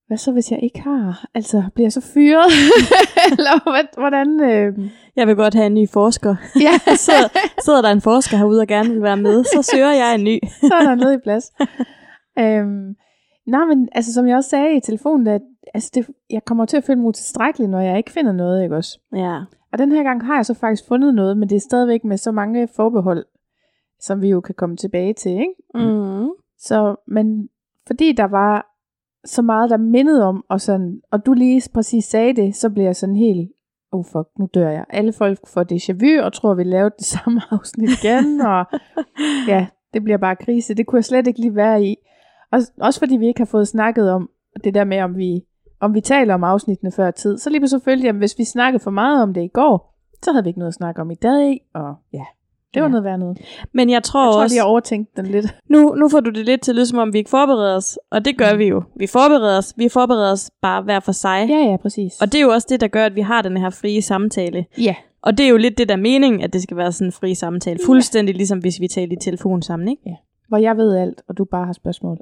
hvad 0.07 0.19
så 0.19 0.33
hvis 0.33 0.51
jeg 0.51 0.61
ikke 0.63 0.81
har? 0.81 1.27
Altså, 1.35 1.63
bliver 1.75 1.87
jeg 1.87 1.93
så 1.93 2.01
fyret? 2.15 2.51
Eller 3.39 3.55
hvordan? 3.99 4.41
Øh... 4.41 4.91
Jeg 5.17 5.27
vil 5.27 5.37
godt 5.37 5.55
have 5.55 5.67
en 5.67 5.75
ny 5.75 5.89
forsker. 5.93 6.37
Ja, 6.61 6.79
sidder, 7.07 7.29
sidder 7.65 7.83
der 7.83 7.91
en 7.91 8.01
forsker 8.01 8.37
herude 8.37 8.61
og 8.61 8.67
gerne 8.67 8.91
vil 8.91 9.03
være 9.03 9.17
med, 9.17 9.45
så 9.45 9.71
søger 9.73 9.93
jeg 9.93 10.15
en 10.15 10.25
ny. 10.25 10.39
så 10.69 10.75
er 10.75 10.85
der 10.85 10.95
noget 10.95 11.15
i 11.15 11.23
plads. 11.23 11.53
øhm, 12.39 12.95
nej, 13.47 13.65
men 13.65 13.89
altså, 13.93 14.13
som 14.13 14.29
jeg 14.29 14.37
også 14.37 14.51
sagde 14.51 14.77
i 14.77 14.81
telefonen, 14.81 15.27
at 15.27 15.41
altså, 15.75 15.91
det, 15.95 16.11
jeg 16.31 16.45
kommer 16.45 16.65
til 16.65 16.77
at 16.77 16.85
føle 16.85 16.99
mig 16.99 17.09
utilstrækkelig, 17.09 17.69
når 17.69 17.81
jeg 17.81 17.97
ikke 17.97 18.11
finder 18.11 18.33
noget, 18.33 18.63
ikke 18.63 18.77
også? 18.77 19.01
Ja. 19.17 19.41
Og 19.73 19.79
den 19.79 19.93
her 19.93 20.03
gang 20.03 20.27
har 20.27 20.35
jeg 20.35 20.47
så 20.47 20.55
faktisk 20.55 20.89
fundet 20.89 21.15
noget, 21.15 21.37
men 21.37 21.49
det 21.49 21.57
er 21.57 21.61
stadigvæk 21.61 22.05
med 22.05 22.17
så 22.17 22.33
mange 22.33 22.69
forbehold, 22.77 23.25
som 24.01 24.23
vi 24.23 24.29
jo 24.29 24.41
kan 24.41 24.55
komme 24.55 24.77
tilbage 24.77 25.13
til, 25.13 25.33
ikke? 25.33 25.55
Mm. 25.75 26.29
Så, 26.59 26.97
men 27.07 27.49
fordi 27.87 28.13
der 28.13 28.25
var 28.25 28.75
så 29.25 29.43
meget, 29.43 29.71
der 29.71 29.77
mindede 29.77 30.25
om, 30.25 30.45
og, 30.49 30.61
sådan, 30.61 31.01
og 31.11 31.27
du 31.27 31.33
lige 31.33 31.63
præcis 31.75 32.05
sagde 32.05 32.37
det, 32.37 32.57
så 32.57 32.71
bliver 32.71 32.87
jeg 32.87 32.97
sådan 32.97 33.17
helt, 33.17 33.51
oh 33.93 34.05
fuck, 34.05 34.29
nu 34.39 34.49
dør 34.55 34.71
jeg. 34.71 34.85
Alle 34.91 35.13
folk 35.13 35.39
får 35.49 35.65
déjà 35.73 35.93
vu, 35.93 36.25
og 36.25 36.33
tror, 36.33 36.55
vi 36.55 36.65
lavede 36.65 36.95
det 36.99 37.07
samme 37.17 37.41
afsnit 37.51 37.91
igen, 38.03 38.41
og 38.41 38.65
ja, 39.53 39.67
det 39.95 40.05
bliver 40.05 40.19
bare 40.19 40.37
krise. 40.37 40.75
Det 40.75 40.87
kunne 40.87 40.97
jeg 40.97 41.05
slet 41.05 41.27
ikke 41.27 41.41
lige 41.41 41.57
være 41.57 41.85
i. 41.85 41.97
Og, 42.53 42.61
også 42.81 43.01
fordi 43.01 43.17
vi 43.17 43.27
ikke 43.27 43.41
har 43.41 43.47
fået 43.47 43.69
snakket 43.69 44.11
om 44.11 44.31
det 44.65 44.75
der 44.75 44.85
med, 44.85 45.01
om 45.01 45.17
vi, 45.17 45.45
om 45.81 45.95
vi 45.95 46.01
taler 46.01 46.35
om 46.35 46.45
afsnittene 46.45 46.93
før 46.93 47.11
tid. 47.11 47.39
Så 47.39 47.51
lige 47.51 47.81
følte 47.85 48.05
jeg, 48.07 48.11
at 48.15 48.19
hvis 48.19 48.35
vi 48.39 48.45
snakkede 48.45 48.83
for 48.83 48.91
meget 48.91 49.23
om 49.23 49.35
det 49.35 49.43
i 49.43 49.49
går, 49.49 49.95
så 50.23 50.33
havde 50.33 50.45
vi 50.45 50.49
ikke 50.49 50.59
noget 50.59 50.71
at 50.71 50.75
snakke 50.75 51.01
om 51.01 51.11
i 51.11 51.15
dag, 51.15 51.61
og 51.75 51.95
ja, 52.13 52.23
det 52.75 52.83
var 52.83 52.89
Ja. 52.89 52.91
noget 52.91 53.05
værd 53.05 53.19
noget. 53.19 53.39
Men 53.73 53.91
jeg 53.91 54.03
tror, 54.03 54.25
Jeg 54.25 54.33
tror, 54.33 54.43
også, 54.43 54.55
de 54.55 54.59
har 54.59 54.65
overtænkt 54.67 55.17
den 55.17 55.27
lidt. 55.27 55.47
nu, 55.69 55.95
nu 55.95 56.09
får 56.09 56.21
du 56.21 56.31
det 56.31 56.47
lidt 56.47 56.61
til 56.61 56.73
at 56.73 56.77
lyde, 56.77 56.87
som 56.87 56.99
om 56.99 57.13
vi 57.13 57.19
ikke 57.19 57.31
forbereder 57.31 57.77
os. 57.77 57.99
Og 58.11 58.25
det 58.25 58.39
gør 58.39 58.55
vi 58.57 58.65
jo. 58.69 58.83
Vi 58.97 59.07
forbereder 59.07 59.59
os. 59.59 59.75
Vi 59.77 59.89
forbereder 59.89 60.33
os 60.33 60.51
bare 60.63 60.83
hver 60.83 61.01
for 61.01 61.13
sig. 61.13 61.47
Ja, 61.49 61.57
ja, 61.71 61.77
præcis. 61.77 62.21
Og 62.21 62.33
det 62.33 62.39
er 62.39 62.43
jo 62.43 62.51
også 62.51 62.67
det, 62.71 62.81
der 62.81 62.89
gør, 62.89 63.07
at 63.07 63.15
vi 63.15 63.21
har 63.21 63.43
den 63.43 63.57
her 63.57 63.71
frie 63.71 64.03
samtale. 64.03 64.67
ja, 64.79 64.95
Og 65.23 65.39
det 65.39 65.47
er 65.47 65.51
jo 65.51 65.57
lidt 65.57 65.79
det, 65.79 65.89
der 65.89 65.95
er 65.95 65.99
meningen, 65.99 66.41
at 66.41 66.53
det 66.53 66.63
skal 66.63 66.77
være 66.77 66.93
sådan 66.93 67.09
en 67.09 67.13
fri 67.13 67.35
samtale. 67.35 67.79
Fuldstændig 67.87 68.35
ligesom 68.35 68.59
hvis 68.59 68.81
vi 68.81 68.89
taler 68.89 69.13
i 69.13 69.17
telefon 69.21 69.63
sammen, 69.63 69.89
ikke? 69.89 70.17
hvor 70.49 70.59
jeg 70.59 70.77
ved 70.77 70.97
alt, 70.97 71.23
og 71.29 71.39
du 71.39 71.45
bare 71.45 71.67
har 71.67 71.73
spørgsmål. 71.73 72.19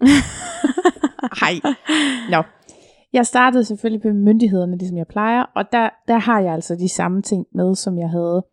Hej. 1.40 1.54
Nå. 2.30 2.42
Jeg 3.12 3.26
startede 3.26 3.64
selvfølgelig 3.64 4.06
med 4.06 4.22
myndighederne, 4.22 4.76
ligesom 4.76 4.96
jeg 4.96 5.06
plejer, 5.06 5.42
og 5.42 5.72
der, 5.72 5.90
der 6.08 6.18
har 6.18 6.40
jeg 6.40 6.54
altså 6.54 6.74
de 6.74 6.88
samme 6.88 7.22
ting 7.22 7.46
med, 7.52 7.74
som 7.74 7.98
jeg 7.98 8.10
havde 8.10 8.46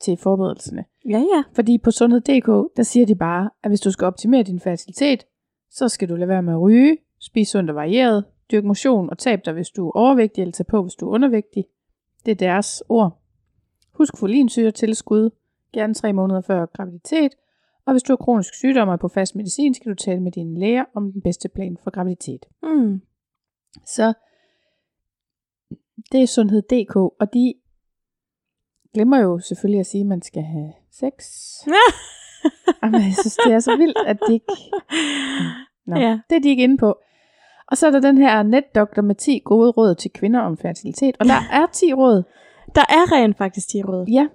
til 0.00 0.16
forberedelserne. 0.16 0.84
Ja, 1.08 1.18
ja. 1.18 1.42
Fordi 1.54 1.78
på 1.78 1.90
sundhed.dk, 1.90 2.76
der 2.76 2.82
siger 2.82 3.06
de 3.06 3.14
bare, 3.14 3.50
at 3.62 3.70
hvis 3.70 3.80
du 3.80 3.90
skal 3.90 4.06
optimere 4.06 4.42
din 4.42 4.60
fertilitet, 4.60 5.26
så 5.70 5.88
skal 5.88 6.08
du 6.08 6.16
lade 6.16 6.28
være 6.28 6.42
med 6.42 6.52
at 6.52 6.60
ryge, 6.60 6.96
spise 7.20 7.50
sundt 7.50 7.70
og 7.70 7.76
varieret, 7.76 8.24
dyrke 8.50 8.66
motion 8.66 9.10
og 9.10 9.18
tab 9.18 9.44
dig, 9.44 9.52
hvis 9.52 9.70
du 9.70 9.88
er 9.88 9.92
overvægtig, 9.96 10.42
eller 10.42 10.52
tage 10.52 10.66
på, 10.70 10.82
hvis 10.82 10.94
du 10.94 11.08
er 11.08 11.10
undervægtig. 11.10 11.64
Det 12.26 12.30
er 12.30 12.36
deres 12.36 12.82
ord. 12.88 13.20
Husk 13.92 14.18
folinsyre 14.18 14.70
tilskud, 14.70 15.30
gerne 15.72 15.94
tre 15.94 16.12
måneder 16.12 16.40
før 16.40 16.66
graviditet, 16.66 17.32
og 17.86 17.92
hvis 17.92 18.02
du 18.02 18.12
har 18.12 18.16
kronisk 18.16 18.54
sygdom 18.54 18.88
og 18.88 18.92
er 18.92 18.98
på 18.98 19.08
fast 19.08 19.36
medicin, 19.36 19.74
skal 19.74 19.90
du 19.90 19.94
tale 19.94 20.20
med 20.20 20.32
dine 20.32 20.58
læger 20.58 20.84
om 20.94 21.12
den 21.12 21.22
bedste 21.22 21.48
plan 21.48 21.76
for 21.82 21.90
graviditet. 21.90 22.46
Mm. 22.62 23.00
Så 23.86 24.12
det 26.12 26.22
er 26.22 26.26
sundhed.dk, 26.26 26.96
og 26.96 27.34
de 27.34 27.54
glemmer 28.94 29.18
jo 29.18 29.38
selvfølgelig 29.38 29.80
at 29.80 29.86
sige, 29.86 30.00
at 30.00 30.06
man 30.06 30.22
skal 30.22 30.42
have 30.42 30.72
sex. 30.92 31.12
Jamen, 32.82 33.02
jeg 33.02 33.14
synes, 33.20 33.36
det 33.46 33.52
er 33.52 33.58
så 33.60 33.76
vildt, 33.76 33.98
at 34.06 34.18
det 34.28 34.32
ikke... 34.34 34.52
Nå, 35.86 35.96
Ja. 35.96 36.18
det 36.30 36.36
er 36.36 36.40
de 36.40 36.48
ikke 36.48 36.62
inde 36.62 36.76
på. 36.78 36.98
Og 37.70 37.76
så 37.76 37.86
er 37.86 37.90
der 37.90 38.00
den 38.00 38.18
her 38.18 38.42
netdoktor 38.42 39.02
med 39.02 39.14
10 39.14 39.40
gode 39.44 39.70
råd 39.70 39.94
til 39.94 40.10
kvinder 40.10 40.40
om 40.40 40.56
fertilitet. 40.58 41.16
Og 41.20 41.26
der 41.26 41.40
er 41.52 41.66
10 41.72 41.92
råd. 41.92 42.22
Der 42.74 42.80
er 42.88 43.12
rent 43.12 43.36
faktisk 43.38 43.68
10 43.68 43.82
råd. 43.82 44.06
Ja, 44.08 44.26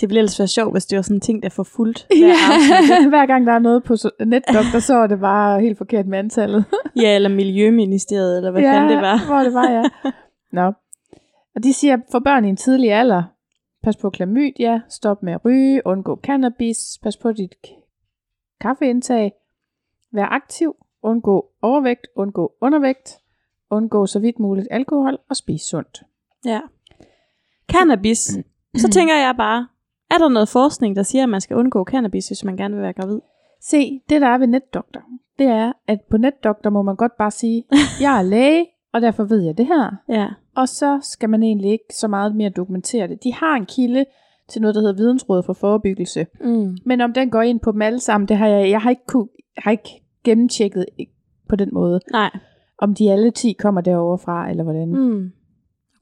Det 0.00 0.08
ville 0.08 0.18
ellers 0.18 0.38
være 0.38 0.48
sjovt, 0.48 0.74
hvis 0.74 0.86
det 0.86 0.96
var 0.96 1.02
sådan 1.02 1.16
en 1.16 1.20
ting, 1.20 1.42
der 1.42 1.48
får 1.48 1.62
fuldt 1.62 2.06
hver 2.08 2.26
ja. 2.26 3.08
hver 3.08 3.26
gang 3.26 3.46
der 3.46 3.52
er 3.52 3.58
noget 3.58 3.84
på 3.84 3.96
netdoktor, 4.26 4.78
så 4.78 4.94
er 4.94 5.06
det 5.06 5.20
bare 5.20 5.60
helt 5.60 5.78
forkert 5.78 6.06
med 6.06 6.18
antallet. 6.18 6.64
Ja, 7.02 7.14
eller 7.14 7.28
Miljøministeriet, 7.28 8.36
eller 8.36 8.50
hvad 8.50 8.62
ja, 8.62 8.72
fanden 8.72 8.90
det 8.90 9.00
var. 9.00 9.26
hvor 9.26 9.38
det 9.38 9.54
var, 9.54 9.70
ja. 9.70 9.82
Nå. 10.62 10.72
Og 11.54 11.62
de 11.64 11.72
siger, 11.72 11.98
for 12.12 12.18
børn 12.18 12.44
i 12.44 12.48
en 12.48 12.56
tidlig 12.56 12.92
alder, 12.92 13.22
pas 13.82 13.96
på 13.96 14.10
klamydia, 14.10 14.80
stop 14.88 15.22
med 15.22 15.32
at 15.32 15.44
ryge, 15.44 15.82
undgå 15.84 16.20
cannabis, 16.22 16.98
pas 17.02 17.16
på 17.16 17.32
dit 17.32 17.54
kaffeindtag, 18.60 19.32
vær 20.12 20.26
aktiv, 20.26 20.74
undgå 21.02 21.46
overvægt, 21.62 22.06
undgå 22.16 22.52
undervægt, 22.60 23.18
undgå 23.70 24.06
så 24.06 24.18
vidt 24.18 24.38
muligt 24.38 24.68
alkohol 24.70 25.18
og 25.30 25.36
spis 25.36 25.62
sundt. 25.62 26.02
Ja. 26.44 26.60
Cannabis. 27.72 28.30
Så 28.82 28.88
tænker 28.88 29.14
jeg 29.14 29.34
bare, 29.36 29.66
er 30.10 30.18
der 30.18 30.28
noget 30.28 30.48
forskning, 30.48 30.96
der 30.96 31.02
siger, 31.02 31.22
at 31.22 31.28
man 31.28 31.40
skal 31.40 31.56
undgå 31.56 31.84
cannabis, 31.84 32.28
hvis 32.28 32.44
man 32.44 32.56
gerne 32.56 32.74
vil 32.74 32.82
være 32.82 32.92
gravid? 32.92 33.20
Se, 33.60 34.00
det 34.08 34.20
der 34.20 34.26
er 34.26 34.38
ved 34.38 34.46
netdoktor, 34.46 35.02
det 35.38 35.46
er, 35.46 35.72
at 35.86 35.98
på 36.10 36.16
netdoktor 36.16 36.70
må 36.70 36.82
man 36.82 36.96
godt 36.96 37.16
bare 37.18 37.30
sige, 37.30 37.64
jeg 38.04 38.18
er 38.18 38.22
læge, 38.22 38.66
og 38.92 39.00
derfor 39.00 39.24
ved 39.24 39.40
jeg 39.40 39.58
det 39.58 39.66
her. 39.66 39.96
Ja. 40.08 40.28
Og 40.56 40.68
så 40.68 40.98
skal 41.02 41.30
man 41.30 41.42
egentlig 41.42 41.70
ikke 41.72 41.94
så 41.94 42.08
meget 42.08 42.36
mere 42.36 42.50
dokumentere 42.50 43.08
det. 43.08 43.24
De 43.24 43.34
har 43.34 43.56
en 43.56 43.66
kilde 43.66 44.04
til 44.48 44.62
noget, 44.62 44.74
der 44.74 44.80
hedder 44.80 44.94
Vidensrådet 44.94 45.44
for 45.44 45.52
Forebyggelse. 45.52 46.26
Mm. 46.40 46.76
Men 46.84 47.00
om 47.00 47.12
den 47.12 47.30
går 47.30 47.42
ind 47.42 47.60
på 47.60 47.72
dem 47.72 47.82
alle 47.82 48.00
sammen, 48.00 48.28
det 48.28 48.36
har 48.36 48.46
jeg, 48.46 48.70
jeg 48.70 48.80
har 48.80 48.90
ikke, 48.90 49.06
kunne, 49.06 49.28
har 49.58 49.70
ikke 49.70 50.02
gennemtjekket 50.24 50.86
på 51.48 51.56
den 51.56 51.68
måde. 51.72 52.00
Nej. 52.12 52.30
Om 52.78 52.94
de 52.94 53.12
alle 53.12 53.30
10 53.30 53.52
kommer 53.52 53.80
derovre 53.80 54.18
fra, 54.18 54.50
eller 54.50 54.64
hvordan. 54.64 54.88
Mm. 54.88 55.32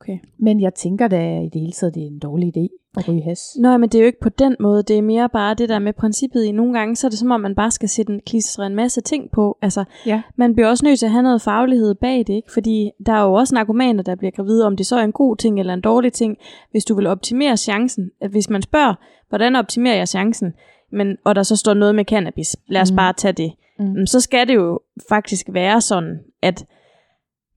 Okay. 0.08 0.18
Men 0.38 0.60
jeg 0.60 0.74
tænker 0.74 1.08
da 1.08 1.40
i 1.40 1.48
det 1.52 1.60
hele 1.60 1.72
taget, 1.72 1.94
det 1.94 2.02
er 2.02 2.06
en 2.06 2.18
dårlig 2.18 2.56
idé 2.56 2.92
at 2.98 3.08
ryge 3.08 3.22
has. 3.22 3.40
Nå, 3.58 3.76
men 3.76 3.88
det 3.88 3.98
er 3.98 4.02
jo 4.02 4.06
ikke 4.06 4.20
på 4.20 4.28
den 4.28 4.56
måde. 4.60 4.82
Det 4.82 4.98
er 4.98 5.02
mere 5.02 5.28
bare 5.28 5.54
det 5.54 5.68
der 5.68 5.78
med 5.78 5.92
princippet 5.92 6.44
i. 6.44 6.52
Nogle 6.52 6.78
gange, 6.78 6.96
så 6.96 7.06
er 7.06 7.08
det 7.08 7.18
som 7.18 7.30
om, 7.30 7.40
man 7.40 7.54
bare 7.54 7.70
skal 7.70 7.88
sætte 7.88 8.12
en, 8.12 8.20
klistre 8.26 8.66
en 8.66 8.74
masse 8.74 9.00
ting 9.00 9.30
på. 9.32 9.58
Altså, 9.62 9.84
Ja. 10.06 10.22
man 10.36 10.54
bliver 10.54 10.68
også 10.68 10.84
nødt 10.86 10.98
til 10.98 11.06
at 11.06 11.12
have 11.12 11.22
noget 11.22 11.42
faglighed 11.42 11.94
bag 11.94 12.18
det, 12.18 12.30
ikke? 12.34 12.52
Fordi 12.52 12.90
der 13.06 13.12
er 13.12 13.22
jo 13.24 13.32
også 13.32 13.54
narkomaner, 13.54 14.02
der 14.02 14.14
bliver 14.14 14.30
gravide, 14.30 14.66
om 14.66 14.76
det 14.76 14.86
så 14.86 14.96
er 14.96 15.04
en 15.04 15.12
god 15.12 15.36
ting 15.36 15.60
eller 15.60 15.74
en 15.74 15.80
dårlig 15.80 16.12
ting. 16.12 16.36
Hvis 16.70 16.84
du 16.84 16.94
vil 16.94 17.06
optimere 17.06 17.56
chancen, 17.56 18.10
hvis 18.30 18.50
man 18.50 18.62
spørger, 18.62 18.94
hvordan 19.28 19.56
optimerer 19.56 19.96
jeg 19.96 20.08
chancen, 20.08 20.52
men, 20.92 21.16
og 21.24 21.34
der 21.34 21.42
så 21.42 21.56
står 21.56 21.74
noget 21.74 21.94
med 21.94 22.04
cannabis, 22.04 22.56
lad 22.68 22.80
os 22.82 22.90
Mm. 22.90 22.94
mm. 22.94 22.96
bare 22.96 23.12
tage 23.12 23.32
det, 23.32 23.52
Mm. 23.78 23.84
mm. 23.86 24.06
så 24.06 24.20
skal 24.20 24.48
det 24.48 24.54
jo 24.54 24.80
faktisk 25.08 25.46
være 25.52 25.80
sådan, 25.80 26.18
at 26.42 26.64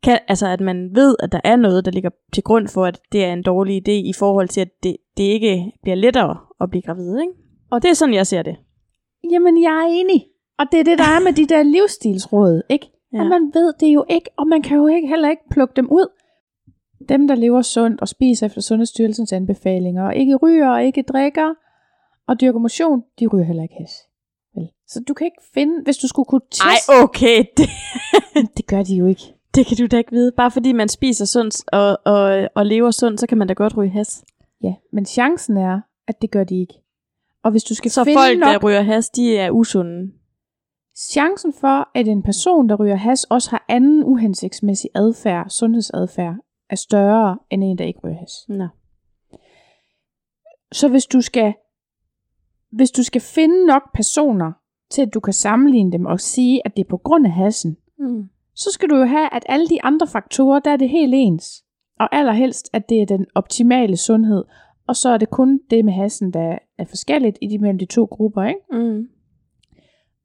kan, 0.03 0.19
altså 0.27 0.47
at 0.47 0.61
man 0.61 0.89
ved, 0.95 1.15
at 1.19 1.31
der 1.31 1.39
er 1.43 1.55
noget, 1.55 1.85
der 1.85 1.91
ligger 1.91 2.09
til 2.33 2.43
grund 2.43 2.67
for, 2.67 2.85
at 2.85 3.01
det 3.11 3.25
er 3.25 3.33
en 3.33 3.43
dårlig 3.43 3.87
idé 3.87 3.91
i 3.91 4.13
forhold 4.13 4.47
til, 4.47 4.61
at 4.61 4.69
det, 4.83 4.97
det 5.17 5.23
ikke 5.23 5.71
bliver 5.81 5.95
lettere 5.95 6.37
at 6.61 6.69
blive 6.69 6.81
gravid. 6.81 7.19
Ikke? 7.19 7.33
Og 7.71 7.81
det 7.81 7.89
er 7.89 7.93
sådan, 7.93 8.13
jeg 8.13 8.27
ser 8.27 8.41
det. 8.41 8.55
Jamen, 9.31 9.61
jeg 9.61 9.73
er 9.73 9.87
enig. 9.89 10.25
Og 10.59 10.65
det 10.71 10.79
er 10.79 10.83
det, 10.83 10.97
der 10.97 11.03
er 11.03 11.23
med 11.23 11.33
de 11.33 11.45
der 11.45 11.63
livsstilsråd, 11.63 12.61
ikke? 12.69 12.87
Ja. 13.13 13.21
At 13.21 13.27
man 13.27 13.51
ved 13.53 13.73
det 13.79 13.87
jo 13.93 14.05
ikke, 14.09 14.29
og 14.37 14.47
man 14.47 14.61
kan 14.61 14.77
jo 14.77 14.87
ikke, 14.87 15.07
heller 15.07 15.29
ikke 15.29 15.49
plukke 15.51 15.73
dem 15.75 15.91
ud. 15.91 16.07
Dem, 17.09 17.27
der 17.27 17.35
lever 17.35 17.61
sundt 17.61 18.01
og 18.01 18.07
spiser 18.07 18.45
efter 18.45 18.61
Sundhedsstyrelsens 18.61 19.33
anbefalinger, 19.33 20.03
og 20.03 20.15
ikke 20.15 20.35
ryger 20.35 20.69
og 20.69 20.83
ikke 20.83 21.01
drikker, 21.01 21.53
og 22.27 22.41
dyrker 22.41 22.59
motion, 22.59 23.03
de 23.19 23.27
ryger 23.27 23.45
heller 23.45 23.63
ikke 23.63 23.75
has. 23.79 23.91
Vel? 24.55 24.69
Så 24.87 25.03
du 25.07 25.13
kan 25.13 25.25
ikke 25.25 25.41
finde, 25.53 25.83
hvis 25.83 25.97
du 25.97 26.07
skulle 26.07 26.25
kunne 26.25 26.41
teste, 26.51 26.63
Ej, 26.63 27.03
okay, 27.03 27.43
det, 27.57 27.69
det 28.57 28.67
gør 28.67 28.83
de 28.83 28.95
jo 28.95 29.05
ikke. 29.05 29.33
Det 29.55 29.65
kan 29.65 29.77
du 29.77 29.85
da 29.87 29.97
ikke 29.97 30.11
vide. 30.11 30.31
Bare 30.37 30.51
fordi 30.51 30.71
man 30.71 30.89
spiser 30.89 31.25
sundt 31.25 31.55
og, 31.73 31.97
og, 32.05 32.49
og 32.55 32.65
lever 32.65 32.91
sundt, 32.91 33.19
så 33.19 33.27
kan 33.27 33.37
man 33.37 33.47
da 33.47 33.53
godt 33.53 33.77
ryge 33.77 33.91
has. 33.91 34.23
Ja, 34.63 34.73
men 34.93 35.05
chancen 35.05 35.57
er, 35.57 35.81
at 36.07 36.21
det 36.21 36.31
gør 36.31 36.43
de 36.43 36.59
ikke. 36.61 36.73
Og 37.43 37.51
hvis 37.51 37.63
du 37.63 37.75
skal 37.75 37.91
Så 37.91 38.03
finde 38.03 38.17
folk, 38.17 38.39
nok, 38.39 38.47
der 38.53 38.57
ryger 38.67 38.81
has, 38.81 39.09
de 39.09 39.37
er 39.37 39.51
usunde. 39.51 40.11
chancen 41.11 41.53
for, 41.53 41.89
at 41.97 42.07
en 42.07 42.23
person, 42.23 42.69
der 42.69 42.75
ryger 42.75 42.95
has, 42.95 43.23
også 43.23 43.49
har 43.49 43.65
anden 43.69 44.03
uhensigtsmæssig 44.03 44.89
adfærd, 44.95 45.49
sundhedsadfærd, 45.49 46.35
er 46.69 46.75
større 46.75 47.37
end 47.49 47.63
en, 47.63 47.77
der 47.77 47.85
ikke 47.85 47.99
ryger 48.03 48.17
has. 48.17 48.31
Nå. 48.49 48.67
Så 50.71 50.87
hvis 50.89 51.05
du 51.05 51.21
skal 51.21 51.53
hvis 52.71 52.91
du 52.91 53.03
skal 53.03 53.21
finde 53.21 53.65
nok 53.65 53.81
personer 53.93 54.51
til, 54.91 55.01
at 55.01 55.13
du 55.13 55.19
kan 55.19 55.33
sammenligne 55.33 55.91
dem 55.91 56.05
og 56.05 56.19
sige, 56.19 56.61
at 56.65 56.77
det 56.77 56.85
er 56.85 56.89
på 56.89 56.97
grund 56.97 57.25
af 57.25 57.31
hassen, 57.31 57.77
Mm. 57.99 58.29
Så 58.55 58.69
skal 58.71 58.89
du 58.89 58.95
jo 58.95 59.05
have, 59.05 59.33
at 59.35 59.43
alle 59.45 59.67
de 59.67 59.83
andre 59.83 60.07
faktorer, 60.07 60.59
der 60.59 60.71
er 60.71 60.77
det 60.77 60.89
helt 60.89 61.13
ens. 61.15 61.63
Og 61.99 62.15
allerhelst, 62.15 62.69
at 62.73 62.89
det 62.89 63.01
er 63.01 63.05
den 63.05 63.25
optimale 63.35 63.97
sundhed. 63.97 64.43
Og 64.87 64.95
så 64.95 65.09
er 65.09 65.17
det 65.17 65.29
kun 65.29 65.59
det 65.69 65.85
med 65.85 65.93
hassen, 65.93 66.33
der 66.33 66.57
er 66.77 66.85
forskelligt 66.85 67.37
i 67.41 67.47
de 67.47 67.57
mellem 67.57 67.79
de 67.79 67.85
to 67.85 68.05
grupper, 68.05 68.43
ikke? 68.43 68.61
Mm. 68.71 69.07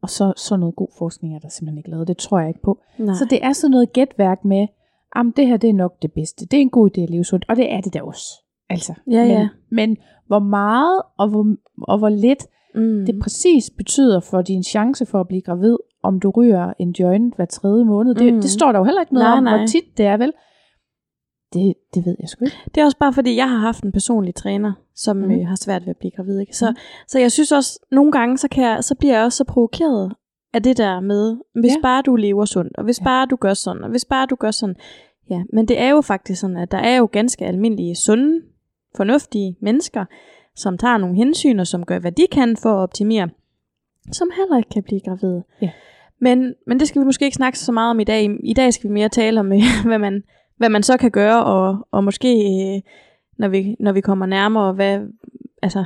Og 0.02 0.10
så, 0.10 0.32
så 0.36 0.56
noget 0.56 0.76
god 0.76 0.88
forskning 0.98 1.34
er 1.34 1.38
der 1.38 1.48
simpelthen 1.48 1.78
ikke 1.78 1.90
lavet. 1.90 2.08
Det 2.08 2.16
tror 2.16 2.38
jeg 2.38 2.48
ikke 2.48 2.62
på. 2.62 2.80
Nej. 2.98 3.14
Så 3.14 3.26
det 3.30 3.44
er 3.44 3.52
sådan 3.52 3.70
noget 3.70 3.92
gætværk 3.92 4.44
med, 4.44 4.66
om 5.14 5.32
det 5.32 5.46
her 5.46 5.56
det 5.56 5.70
er 5.70 5.74
nok 5.74 6.02
det 6.02 6.12
bedste. 6.12 6.46
Det 6.46 6.56
er 6.56 6.60
en 6.60 6.70
god 6.70 6.90
idé 6.90 7.00
at 7.00 7.10
leve 7.10 7.24
sundt, 7.24 7.44
og 7.48 7.56
det 7.56 7.72
er 7.72 7.80
det 7.80 7.94
da 7.94 8.02
også. 8.02 8.26
Altså, 8.70 8.94
Ja, 9.10 9.22
men, 9.22 9.30
ja. 9.30 9.48
men 9.70 9.96
hvor 10.26 10.38
meget 10.38 11.02
og 11.18 11.28
hvor, 11.28 11.56
og 11.82 11.98
hvor 11.98 12.08
lidt 12.08 12.46
mm. 12.74 13.06
det 13.06 13.18
præcis 13.22 13.70
betyder 13.70 14.20
for 14.20 14.42
din 14.42 14.62
chance 14.62 15.06
for 15.06 15.20
at 15.20 15.28
blive 15.28 15.42
gravid, 15.42 15.76
om 16.06 16.20
du 16.20 16.30
ryger 16.30 16.72
en 16.78 16.90
joint 16.90 17.36
hver 17.36 17.44
tredje 17.44 17.84
måned, 17.84 18.14
det, 18.14 18.34
Mm. 18.34 18.40
det 18.40 18.50
står 18.50 18.72
der 18.72 18.78
jo 18.78 18.84
heller 18.84 19.00
ikke 19.00 19.14
noget 19.14 19.28
Nej, 19.28 19.36
om, 19.38 19.44
nej. 19.44 19.56
hvor 19.58 19.66
tit 19.66 19.98
det 19.98 20.06
er 20.06 20.16
vel. 20.16 20.32
Det, 21.52 21.74
det 21.94 22.06
ved 22.06 22.16
jeg 22.20 22.28
sgu 22.28 22.44
ikke. 22.44 22.56
Det 22.74 22.80
er 22.80 22.84
også 22.84 22.98
bare 22.98 23.12
fordi, 23.12 23.36
jeg 23.36 23.50
har 23.50 23.58
haft 23.58 23.84
en 23.84 23.92
personlig 23.92 24.34
træner, 24.34 24.72
som 24.94 25.16
mm. 25.16 25.30
øh, 25.30 25.46
har 25.46 25.56
svært 25.56 25.82
ved 25.82 25.90
at 25.90 25.96
blive 25.96 26.10
gravid. 26.16 26.38
Ikke? 26.40 26.56
Så, 26.56 26.66
Mhm. 26.70 26.76
så 27.08 27.18
jeg 27.18 27.32
synes 27.32 27.52
også, 27.52 27.80
nogle 27.90 28.12
gange, 28.12 28.38
så, 28.38 28.48
kan 28.48 28.64
jeg, 28.64 28.84
så 28.84 28.94
bliver 28.94 29.14
jeg 29.16 29.24
også 29.24 29.36
så 29.36 29.44
provokeret 29.44 30.12
af 30.54 30.62
det 30.62 30.76
der 30.78 31.00
med, 31.00 31.36
hvis 31.60 31.72
Ja. 31.76 31.80
bare 31.82 32.02
du 32.02 32.16
lever 32.16 32.44
sundt, 32.44 32.76
og 32.76 32.84
hvis 32.84 33.00
ja. 33.00 33.04
bare 33.04 33.26
du 33.26 33.36
gør 33.36 33.54
sådan, 33.54 33.84
og 33.84 33.90
hvis 33.90 34.04
bare 34.04 34.26
du 34.26 34.34
gør 34.34 34.50
sådan. 34.50 34.76
Ja, 35.30 35.42
men 35.52 35.68
det 35.68 35.80
er 35.80 35.88
jo 35.90 36.00
faktisk 36.00 36.40
sådan, 36.40 36.56
at 36.56 36.70
der 36.72 36.78
er 36.78 36.96
jo 36.96 37.08
ganske 37.12 37.44
almindelige, 37.46 37.94
sunde, 37.96 38.40
fornuftige 38.96 39.56
mennesker, 39.62 40.04
som 40.56 40.78
tager 40.78 40.96
nogle 40.98 41.16
hensyn, 41.16 41.58
og 41.58 41.66
som 41.66 41.84
gør, 41.86 41.98
hvad 41.98 42.12
de 42.12 42.26
kan 42.32 42.56
for 42.56 42.68
at 42.70 42.82
optimere, 42.82 43.28
som 44.12 44.28
heller 44.36 44.56
ikke 44.56 44.68
kan 44.70 44.82
blive 44.82 45.00
gravide. 45.00 45.42
Ja. 45.62 45.70
Men, 46.20 46.54
men 46.66 46.80
det 46.80 46.88
skal 46.88 47.00
vi 47.00 47.04
måske 47.04 47.24
ikke 47.24 47.34
snakke 47.34 47.58
så 47.58 47.72
meget 47.72 47.90
om 47.90 48.00
i 48.00 48.04
dag. 48.04 48.38
I 48.44 48.52
dag 48.54 48.74
skal 48.74 48.88
vi 48.90 48.94
mere 48.94 49.08
tale 49.08 49.40
om, 49.40 49.46
hvad 49.86 49.98
man, 49.98 50.22
hvad 50.56 50.68
man 50.68 50.82
så 50.82 50.96
kan 50.96 51.10
gøre, 51.10 51.44
og, 51.44 51.88
og 51.90 52.04
måske, 52.04 52.28
øh, 52.34 52.82
når, 53.38 53.48
vi, 53.48 53.76
når 53.80 53.92
vi 53.92 54.00
kommer 54.00 54.26
nærmere, 54.26 54.72
hvad, 54.72 55.00
altså 55.62 55.84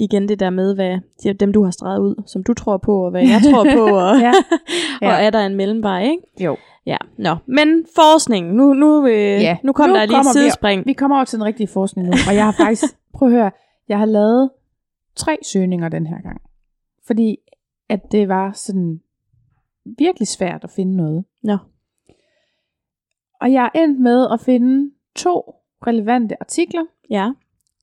igen 0.00 0.28
det 0.28 0.40
der 0.40 0.50
med, 0.50 0.74
hvad 0.74 0.98
de- 1.22 1.32
dem 1.32 1.52
du 1.52 1.64
har 1.64 1.70
streget 1.70 2.00
ud, 2.00 2.22
som 2.26 2.44
du 2.44 2.54
tror 2.54 2.76
på, 2.76 3.04
og 3.04 3.10
hvad 3.10 3.22
jeg 3.22 3.40
tror 3.52 3.64
på, 3.76 3.84
og, 4.06 4.20
Ja. 4.20 4.32
Ja. 5.02 5.08
og 5.08 5.24
er 5.24 5.30
der 5.30 5.46
en 5.46 5.54
mellemvej, 5.56 6.02
ikke? 6.02 6.44
Jo. 6.44 6.56
Ja, 6.86 6.96
nå. 7.18 7.36
Men 7.46 7.84
forskning, 7.94 8.54
nu, 8.54 8.72
nu, 8.74 9.06
øh, 9.06 9.12
Ja, 9.42 9.56
nu 9.64 9.72
kom 9.72 9.88
nu 9.88 9.94
der 9.94 10.00
lige 10.00 10.04
et 10.04 10.10
kommer 10.16 10.32
vi- 10.32 10.38
sidespring. 10.38 10.86
Vi 10.86 10.92
kommer 10.92 11.16
over 11.16 11.24
til 11.24 11.38
den 11.38 11.44
rigtige 11.46 11.66
forskning 11.66 12.06
nu, 12.08 12.12
og 12.28 12.34
jeg 12.34 12.44
har 12.44 12.52
faktisk, 12.52 12.84
prøv 13.14 13.28
at 13.28 13.34
høre, 13.34 13.50
jeg 13.88 13.98
har 13.98 14.06
lavet 14.06 14.50
tre 15.16 15.36
søgninger 15.52 15.88
den 15.88 16.06
her 16.06 16.22
gang. 16.22 16.40
Fordi 17.06 17.36
at 17.88 18.00
det 18.12 18.28
var 18.28 18.52
sådan 18.54 19.00
virkelig 19.98 20.28
svært 20.28 20.64
at 20.64 20.70
finde 20.70 20.96
noget. 20.96 21.24
Nå. 21.42 21.56
Og 23.40 23.52
jeg 23.52 23.70
er 23.74 23.78
endt 23.80 24.00
med 24.00 24.28
at 24.32 24.40
finde 24.40 24.90
to 25.16 25.54
relevante 25.86 26.36
artikler. 26.40 26.84
Ja. 27.10 27.32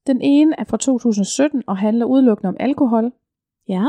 Den 0.07 0.21
ene 0.21 0.55
er 0.59 0.63
fra 0.63 0.77
2017 0.77 1.63
og 1.67 1.77
handler 1.77 2.05
udelukkende 2.05 2.49
om 2.49 2.57
alkohol. 2.59 3.11
Ja. 3.67 3.85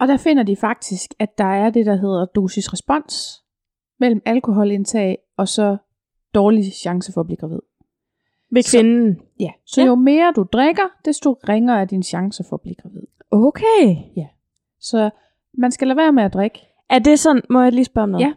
Og 0.00 0.08
der 0.08 0.16
finder 0.16 0.42
de 0.42 0.56
faktisk, 0.56 1.14
at 1.18 1.38
der 1.38 1.44
er 1.44 1.70
det, 1.70 1.86
der 1.86 1.96
hedder 1.96 2.24
dosis-respons 2.24 3.44
mellem 4.00 4.22
alkoholindtag 4.26 5.18
og 5.36 5.48
så 5.48 5.76
dårlig 6.34 6.72
chance 6.72 7.12
for 7.12 7.20
at 7.20 7.26
blive 7.26 7.36
gravid. 7.36 7.58
Ved 8.52 8.62
Så- 8.62 8.78
kvinden. 8.78 9.20
Ja. 9.40 9.50
Så 9.66 9.80
Ja. 9.80 9.86
jo 9.86 9.94
mere 9.94 10.32
du 10.36 10.42
drikker, 10.42 10.82
desto 11.04 11.32
ringere 11.48 11.80
er 11.80 11.84
din 11.84 12.02
chance 12.02 12.44
for 12.48 12.56
at 12.56 12.60
blive 12.60 12.74
gravid. 12.74 13.02
Okay. 13.30 13.96
Så 14.80 15.10
man 15.54 15.70
skal 15.72 15.88
lade 15.88 15.96
være 15.96 16.12
med 16.12 16.22
at 16.22 16.32
drikke. 16.34 16.58
Er 16.90 16.98
det 16.98 17.18
sådan, 17.18 17.42
må 17.50 17.60
jeg 17.60 17.72
lige 17.72 17.84
spørge 17.84 18.02
om 18.02 18.08
noget? 18.08 18.24
Ja. 18.24 18.32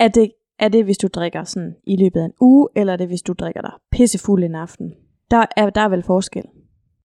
Er 0.00 0.08
det, 0.08 0.32
er 0.58 0.68
det, 0.68 0.84
hvis 0.84 0.98
du 0.98 1.08
drikker 1.08 1.44
sådan 1.44 1.74
i 1.86 1.96
løbet 1.96 2.20
af 2.20 2.24
en 2.24 2.32
uge, 2.40 2.68
eller 2.76 2.92
er 2.92 2.96
det, 2.96 3.06
hvis 3.06 3.22
du 3.22 3.32
drikker 3.32 3.60
dig 3.60 3.72
pissefuld 3.92 4.44
en 4.44 4.54
aften? 4.54 4.94
Der 5.30 5.46
er, 5.56 5.70
der 5.70 5.80
er 5.80 5.88
vel 5.88 6.02
forskel. 6.02 6.44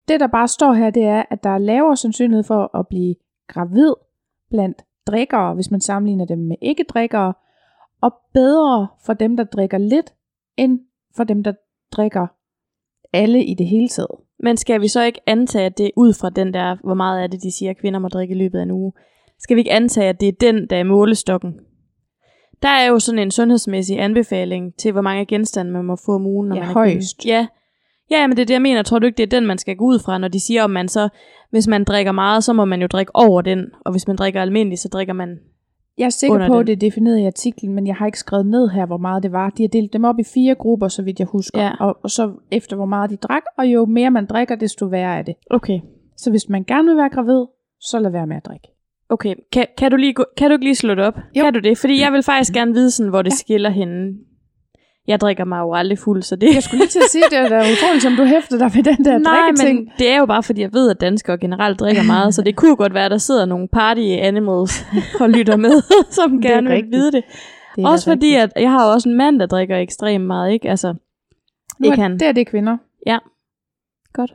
Det, 0.08 0.20
der 0.20 0.28
bare 0.28 0.48
står 0.48 0.74
her, 0.74 0.90
det 0.90 1.04
er, 1.04 1.24
at 1.32 1.44
der 1.44 1.50
er 1.50 1.58
lavere 1.58 1.98
sandsynlighed 1.98 2.44
for 2.44 2.78
at 2.78 2.88
blive 2.88 3.16
gravid 3.48 3.94
blandt 4.50 4.82
drikkere, 5.08 5.54
hvis 5.54 5.72
man 5.72 5.82
sammenligner 5.82 6.26
dem 6.26 6.40
med 6.40 6.56
ikke-drikkere, 6.62 7.34
og 8.02 8.14
bedre 8.34 8.88
for 9.06 9.14
dem, 9.14 9.38
der 9.38 9.44
drikker 9.44 9.78
lidt, 9.78 10.14
end 10.58 10.80
for 11.16 11.24
dem, 11.24 11.44
der 11.44 11.54
drikker 11.92 12.28
alle 13.14 13.46
i 13.46 13.54
det 13.54 13.68
hele 13.68 13.88
taget. 13.88 14.12
Men 14.40 14.58
skal 14.58 14.82
vi 14.82 14.88
så 14.88 15.04
ikke 15.04 15.22
antage, 15.28 15.66
at 15.66 15.78
det 15.78 15.86
er 15.86 15.92
ud 15.96 16.14
fra 16.14 16.30
den 16.30 16.54
der, 16.54 16.78
hvor 16.84 16.94
meget 16.94 17.24
er 17.24 17.28
det, 17.28 17.44
de 17.44 17.52
siger, 17.52 17.70
at 17.70 17.78
kvinder 17.78 18.00
må 18.00 18.08
drikke 18.08 18.36
i 18.36 18.38
løbet 18.38 18.60
af 18.60 18.64
en 18.64 18.72
uge? 18.72 18.94
Skal 19.40 19.56
vi 19.56 19.60
ikke 19.60 19.72
antage, 19.72 20.10
at 20.10 20.22
det 20.22 20.28
er 20.28 20.32
den, 20.32 20.68
der 20.70 20.76
er 20.76 20.84
målestokken? 20.84 21.54
Der 22.62 22.70
er 22.70 22.88
jo 22.88 23.00
sådan 23.00 23.20
en 23.20 23.32
sundhedsmæssig 23.32 24.02
anbefaling 24.02 24.76
til, 24.76 24.92
hvor 24.92 25.02
mange 25.02 25.26
genstande 25.26 25.72
man 25.72 25.86
må 25.86 25.96
få 26.06 26.12
om 26.12 26.26
ugen, 26.26 26.50
når 26.50 26.56
Ja, 26.56 26.62
man 26.62 26.74
højst. 26.74 27.26
Ja, 27.26 27.48
ja, 28.12 28.28
men 28.28 28.38
det 28.38 28.42
er 28.42 28.46
det, 28.46 28.54
jeg 28.54 28.62
mener. 28.62 28.84
Tror 28.84 29.00
du 29.00 29.06
ikke, 29.06 29.18
det 29.18 29.24
er 29.24 29.40
den, 29.40 29.48
man 29.48 29.58
skal 29.58 29.76
gå 29.76 29.86
ud 29.86 30.00
fra, 30.00 30.18
når 30.18 30.28
de 30.28 30.40
siger, 30.40 30.64
om 30.64 30.70
man 30.70 30.88
så, 30.88 31.10
hvis 31.52 31.68
man 31.68 31.84
drikker 31.84 32.12
meget, 32.12 32.44
så 32.44 32.54
må 32.54 32.66
man 32.66 32.82
jo 32.82 32.88
drikke 32.88 33.16
over 33.16 33.42
den, 33.42 33.66
og 33.86 33.92
hvis 33.92 34.08
man 34.08 34.16
drikker 34.16 34.42
almindeligt, 34.42 34.82
så 34.82 34.90
drikker 34.90 35.14
man... 35.14 35.40
Jeg 35.98 36.06
er 36.06 36.10
sikker 36.10 36.48
på, 36.48 36.60
at 36.60 36.68
det 36.68 36.74
er 36.74 36.78
defineret 36.78 37.20
i 37.20 37.26
artiklen, 37.26 37.74
men 37.74 37.88
jeg 37.88 37.96
har 37.96 38.06
ikke 38.06 38.20
skrevet 38.20 38.46
ned 38.46 38.70
her, 38.70 38.86
hvor 38.86 38.98
meget 38.98 39.24
det 39.24 39.32
var. 39.32 39.50
De 39.50 39.64
har 39.64 39.68
delt 39.68 39.94
dem 39.94 40.04
op 40.04 40.20
i 40.20 40.24
fire 40.24 40.56
grupper, 40.56 40.88
så 40.88 41.02
vidt 41.02 41.20
jeg 41.20 41.28
husker. 41.28 41.62
Ja. 41.62 41.72
Og, 41.80 41.98
og 42.04 42.10
så 42.10 42.32
efter, 42.52 42.76
hvor 42.76 42.86
meget 42.86 43.10
de 43.10 43.16
drak, 43.16 43.44
og 43.58 43.66
jo 43.66 43.86
mere 43.86 44.12
man 44.12 44.26
drikker, 44.26 44.56
desto 44.56 44.86
værre 44.86 45.18
er 45.18 45.22
det. 45.22 45.36
Okay. 45.50 45.80
Så 46.18 46.30
hvis 46.30 46.50
man 46.50 46.64
gerne 46.64 46.88
vil 46.88 46.98
være 46.98 47.10
gravid, 47.10 47.46
så 47.80 48.00
lad 48.00 48.12
være 48.12 48.28
med 48.28 48.36
at 48.36 48.46
drikke. 48.46 48.68
Okay, 49.10 49.36
kan, 49.52 49.66
kan, 49.78 49.92
du 49.92 49.98
lige 49.98 50.16
kan 50.38 50.50
du 50.50 50.54
ikke 50.54 50.66
lige 50.66 50.76
slå 50.76 50.96
det 50.96 51.04
op? 51.06 51.18
Jo. 51.36 51.44
Kan 51.44 51.54
du 51.54 51.60
det? 51.60 51.78
Fordi 51.78 52.00
jeg 52.02 52.12
vil 52.14 52.24
faktisk 52.24 52.54
gerne 52.54 52.74
vide, 52.74 52.92
sådan, 52.92 53.10
hvor 53.10 53.22
det 53.22 53.32
Ja. 53.32 53.36
skiller 53.36 53.70
henne. 53.70 54.14
Jeg 55.08 55.22
drikker 55.22 55.46
mig 55.46 55.60
jo 55.60 55.74
aldrig 55.74 56.00
fuld, 56.00 56.22
så 56.24 56.36
det... 56.36 56.56
Jeg 56.56 56.64
skulle 56.64 56.80
lige 56.80 56.90
til 56.90 57.00
at 57.00 57.10
sige, 57.12 57.24
det 57.30 57.38
er 57.38 57.50
da 57.50 57.58
utroligt, 57.60 58.02
som 58.04 58.14
du 58.16 58.24
hæfter 58.24 58.58
dig 58.58 58.72
ved 58.76 58.84
den 58.84 59.06
der 59.06 59.18
Nej, 59.30 59.34
drikketing. 59.46 59.80
men 59.80 59.92
det 60.00 60.10
er 60.10 60.18
jo 60.18 60.26
bare, 60.26 60.44
fordi 60.44 60.62
jeg 60.62 60.74
ved, 60.74 60.90
at 60.90 61.02
danskere 61.02 61.38
generelt 61.38 61.80
drikker 61.80 62.04
meget, 62.04 62.34
så 62.36 62.42
det 62.42 62.56
kunne 62.56 62.76
godt 62.76 62.94
være, 62.94 63.06
at 63.06 63.12
der 63.12 63.18
sidder 63.18 63.46
nogle 63.46 63.68
party 63.68 64.00
animals 64.02 64.86
og 65.22 65.30
lytter 65.30 65.56
med, 65.56 65.82
som 66.18 66.38
er 66.38 66.42
gerne 66.42 66.70
vil 66.70 66.84
vide 66.92 67.12
det. 67.12 67.24
Det 67.76 67.84
er 67.84 67.88
Også 67.90 68.06
fordi, 68.12 68.26
rigtigt. 68.38 68.54
at 68.56 68.62
jeg 68.62 68.72
har 68.72 68.86
også 68.94 69.10
en 69.10 69.16
mand, 69.16 69.40
der 69.40 69.46
drikker 69.46 69.78
ekstremt 69.78 70.26
meget, 70.26 70.52
ikke? 70.54 70.70
Altså, 70.70 70.94
nu 71.80 71.86
ikke 71.92 71.98
er, 71.98 72.02
han. 72.02 72.14
det 72.20 72.28
er 72.28 72.32
det 72.32 72.48
kvinder. 72.48 72.78
Godt. 74.14 74.34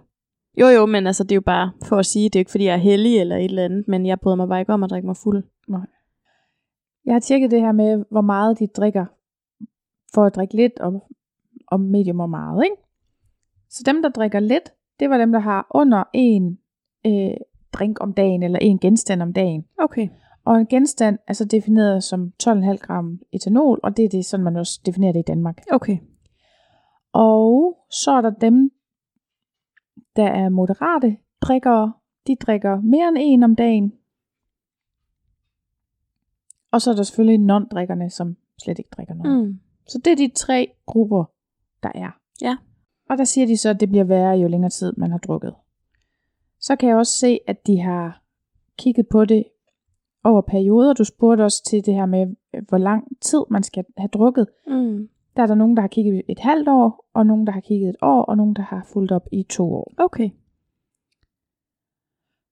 Jo, 0.61 0.67
jo, 0.67 0.87
men 0.87 1.07
altså, 1.07 1.25
det 1.25 1.33
er 1.33 1.37
jo 1.37 1.41
bare 1.41 1.73
for 1.85 1.97
at 1.97 2.07
sige, 2.07 2.25
det 2.25 2.37
er 2.37 2.41
ikke, 2.41 2.51
fordi 2.51 2.65
jeg 2.65 2.75
er 2.75 2.79
heldig 2.79 3.21
eller 3.21 3.37
et 3.37 3.45
eller 3.45 3.65
andet, 3.65 3.89
men 3.89 4.07
jeg 4.07 4.21
bryder 4.21 4.37
mig 4.37 4.49
bare 4.49 4.61
ikke 4.61 4.73
om 4.73 4.83
at 4.83 4.91
drikke 4.91 5.07
mig 5.07 5.17
fuld. 5.17 5.45
Jeg 7.05 7.15
har 7.15 7.21
tjekket 7.21 7.51
det 7.51 7.61
her 7.61 7.73
med, 7.73 8.05
hvor 8.11 8.21
meget 8.21 8.59
de 8.59 8.67
drikker 8.67 9.07
for 10.15 10.25
at 10.25 10.35
drikke 10.35 10.57
lidt, 10.57 10.81
og, 10.81 11.09
og 11.67 11.81
medium 11.81 12.21
og 12.21 12.31
meget. 12.31 12.65
Ikke? 12.65 12.77
Så 13.71 13.83
dem, 13.87 14.03
der 14.03 14.09
drikker 14.09 14.41
lidt, 14.41 14.73
det 15.01 15.11
var 15.11 15.19
dem, 15.19 15.33
der 15.33 15.39
har 15.39 15.67
under 15.71 16.05
en 16.13 16.59
øh, 17.07 17.37
drink 17.73 18.01
om 18.01 18.13
dagen, 18.13 18.43
eller 18.43 18.59
en 18.59 18.79
genstand 18.79 19.23
om 19.23 19.33
dagen. 19.33 19.65
Okay. 19.79 20.09
Og 20.45 20.61
en 20.61 20.67
genstand 20.67 21.19
er 21.29 21.33
så 21.33 21.45
defineret 21.45 22.05
som 22.05 22.33
12,5 22.43 22.77
gram 22.77 23.21
etanol, 23.33 23.81
og 23.83 23.97
det 23.97 24.05
er 24.05 24.09
det, 24.09 24.25
sådan 24.25 24.45
man 24.45 24.57
også 24.57 24.81
definerer 24.87 25.13
det 25.13 25.21
i 25.21 25.27
Danmark. 25.27 25.61
Okay. 25.73 25.99
Og 27.13 27.77
så 27.91 28.11
er 28.13 28.21
der 28.21 28.31
dem, 28.31 28.71
der 30.17 30.27
er 30.27 30.49
moderate 30.49 31.17
drikkere. 31.41 31.93
De 32.27 32.37
drikker 32.37 32.81
mere 32.81 33.09
end 33.09 33.17
en 33.21 33.43
om 33.43 33.57
dagen. 33.57 33.93
Og 36.71 36.83
så 36.83 36.91
er 36.91 36.95
der 36.95 37.03
selvfølgelig 37.03 37.41
non-drikkerne, 37.51 38.11
som 38.11 38.37
slet 38.63 38.79
ikke 38.79 38.91
drikker 38.97 39.15
noget. 39.15 39.47
Mm. 39.47 39.59
Så 39.87 39.99
det 40.05 40.13
er 40.13 40.17
de 40.17 40.31
tre 40.37 40.73
grupper, 40.87 41.25
der 41.83 41.91
er. 41.95 42.11
Ja. 42.43 42.57
Og 43.11 43.19
der 43.19 43.25
siger 43.25 43.47
de 43.47 43.57
så, 43.57 43.71
at 43.71 43.81
det 43.81 43.89
bliver 43.89 44.05
værre, 44.05 44.39
jo 44.39 44.49
længere 44.49 44.71
tid 44.71 44.93
man 44.97 45.11
har 45.11 45.19
drukket. 45.19 45.55
Så 46.61 46.77
kan 46.77 46.89
jeg 46.89 46.97
også 46.97 47.13
se, 47.19 47.39
at 47.47 47.67
de 47.67 47.81
har 47.81 48.23
kigget 48.79 49.07
på 49.09 49.25
det 49.25 49.45
over 50.25 50.41
perioder. 50.41 50.93
Du 50.93 51.05
spurgte 51.05 51.43
også 51.43 51.65
til 51.65 51.87
det 51.87 51.95
her 51.95 52.07
med, 52.07 52.27
hvor 52.69 52.79
lang 52.79 53.21
tid 53.21 53.41
man 53.51 53.63
skal 53.63 53.85
have 53.97 54.09
drukket. 54.09 54.47
Mm. 54.67 55.09
Der 55.37 55.43
er 55.43 55.47
der 55.47 55.55
nogen, 55.55 55.77
der 55.77 55.81
har 55.81 55.89
kigget 55.89 56.23
et 56.29 56.39
halvt 56.39 56.69
år, 56.69 57.07
og 57.15 57.27
nogen, 57.27 57.47
der 57.47 57.53
har 57.53 57.61
kigget 57.61 57.89
et 57.89 57.97
år, 58.03 58.23
og 58.23 58.37
nogen, 58.37 58.57
der 58.57 58.63
har 58.63 58.87
fulgt 58.93 59.13
op 59.13 59.27
i 59.33 59.43
to 59.43 59.75
år. 59.75 59.93
Okay. 59.97 60.31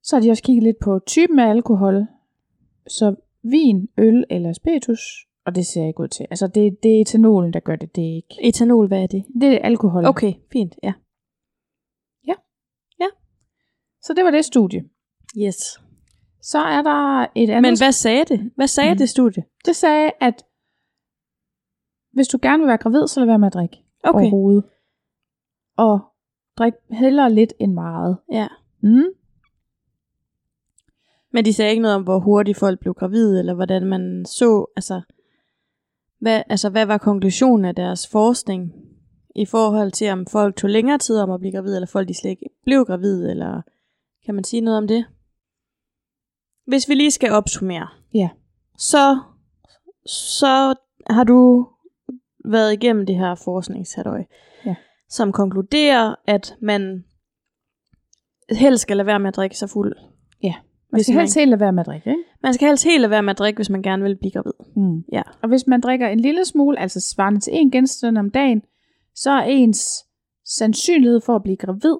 Så 0.02 0.16
har 0.16 0.20
de 0.22 0.30
også 0.30 0.42
kigget 0.42 0.62
lidt 0.62 0.78
på 0.78 1.00
typen 1.06 1.38
af 1.38 1.50
alkohol. 1.50 2.06
Så 2.86 3.14
vin, 3.42 3.88
øl 3.98 4.24
eller 4.30 4.52
spiritus, 4.52 5.26
og 5.46 5.54
det 5.54 5.66
ser 5.66 5.86
ikke 5.86 6.00
ud 6.00 6.08
til. 6.08 6.26
Altså 6.30 6.46
det, 6.46 6.82
det 6.82 6.96
er 6.96 7.00
etanolen, 7.00 7.52
der 7.52 7.60
gør 7.60 7.76
det, 7.76 7.96
det 7.96 8.04
er 8.04 8.14
ikke. 8.14 8.36
Etanol, 8.40 8.88
hvad 8.88 9.02
er 9.02 9.06
det? 9.06 9.24
Det 9.40 9.54
er 9.54 9.58
alkohol. 9.58 10.04
Okay, 10.04 10.32
fint, 10.52 10.76
ja. 10.82 10.92
Så 14.02 14.14
det 14.14 14.24
var 14.24 14.30
det 14.30 14.44
studie. 14.44 14.84
Yes. 15.38 15.80
Så 16.42 16.58
er 16.58 16.82
der 16.82 17.26
et 17.34 17.50
andet... 17.50 17.62
Men 17.62 17.78
hvad 17.78 17.92
sagde 17.92 18.24
det? 18.24 18.50
Hvad 18.56 18.66
sagde 18.66 18.92
mm. 18.92 18.98
det 18.98 19.08
studie? 19.08 19.44
Det 19.64 19.76
sagde, 19.76 20.10
at 20.20 20.44
hvis 22.20 22.28
du 22.28 22.38
gerne 22.42 22.58
vil 22.60 22.68
være 22.68 22.78
gravid, 22.78 23.06
så 23.06 23.20
lad 23.20 23.26
være 23.26 23.38
med 23.38 23.46
at 23.46 23.54
drikke 23.54 23.84
Okay. 24.04 24.18
overhovedet. 24.20 24.64
Og 25.76 26.00
drik 26.58 26.72
hellere 26.90 27.32
lidt 27.32 27.52
end 27.58 27.72
meget. 27.72 28.16
Ja. 28.32 28.48
Mm. 28.80 29.04
Men 31.32 31.44
de 31.44 31.52
sagde 31.52 31.70
ikke 31.70 31.82
noget 31.82 31.96
om, 31.96 32.02
hvor 32.02 32.18
hurtigt 32.18 32.58
folk 32.58 32.80
blev 32.80 32.94
gravide, 32.94 33.38
eller 33.38 33.54
hvordan 33.54 33.86
man 33.86 34.24
så, 34.26 34.66
altså 34.76 35.00
hvad, 36.18 36.42
altså, 36.48 36.70
hvad 36.70 36.86
var 36.86 36.98
konklusionen 36.98 37.64
af 37.64 37.74
deres 37.74 38.08
forskning 38.08 38.72
i 39.36 39.44
forhold 39.46 39.90
til, 39.92 40.10
om 40.10 40.26
folk 40.26 40.56
tog 40.56 40.70
længere 40.70 40.98
tid 40.98 41.18
om 41.18 41.30
at 41.30 41.40
blive 41.40 41.52
gravide, 41.52 41.74
eller 41.76 41.86
folk 41.86 42.08
de 42.08 42.14
slet 42.14 42.30
ikke 42.30 42.50
blev 42.64 42.84
gravide, 42.84 43.30
eller 43.30 43.62
kan 44.24 44.34
man 44.34 44.44
sige 44.44 44.60
noget 44.60 44.78
om 44.78 44.88
det? 44.88 45.04
Hvis 46.66 46.88
vi 46.88 46.94
lige 46.94 47.10
skal 47.10 47.32
opsummere, 47.32 47.88
Ja. 48.14 48.28
så, 48.78 49.20
så 50.06 50.74
har 51.10 51.24
du 51.24 51.68
været 52.44 52.72
igennem 52.72 53.06
det 53.06 53.16
her 53.16 53.34
forskningshalløj, 53.34 54.24
Ja. 54.66 54.74
som 55.08 55.32
konkluderer, 55.32 56.14
at 56.26 56.56
man 56.62 57.04
helst 58.50 58.82
skal 58.82 58.96
lade 58.96 59.06
være 59.06 59.18
med 59.20 59.28
at 59.28 59.36
drikke 59.36 59.58
sig 59.58 59.70
fuld. 59.70 59.96
Man 60.92 60.98
Hvis 60.98 61.06
skal 61.06 61.14
man- 61.14 61.20
helst 61.20 61.34
helt 61.38 61.48
lade 61.50 61.60
være 61.60 61.72
med 61.72 61.80
at 61.80 61.86
drikke, 61.86 62.10
ikke? 62.10 62.22
Man 62.42 62.54
skal 62.54 62.68
helst 62.68 62.84
helt 62.84 63.00
lade 63.00 63.10
være 63.10 63.22
med 63.22 63.30
at 63.30 63.38
drikke, 63.38 63.58
hvis 63.58 63.70
man 63.70 63.82
gerne 63.82 64.02
vil 64.02 64.16
blive 64.18 64.30
gravid. 64.32 64.52
Mm. 64.76 65.04
Ja. 65.12 65.22
Og 65.42 65.48
hvis 65.48 65.66
man 65.66 65.80
drikker 65.80 66.08
en 66.08 66.20
lille 66.20 66.44
smule, 66.44 66.78
altså 66.78 67.00
svarende 67.00 67.40
til 67.40 67.52
en 67.56 67.70
genstand 67.70 68.18
om 68.18 68.30
dagen, 68.30 68.62
så 69.14 69.30
er 69.30 69.42
ens 69.42 70.04
sandsynlighed 70.46 71.20
for 71.20 71.36
at 71.36 71.42
blive 71.42 71.56
gravid 71.56 71.96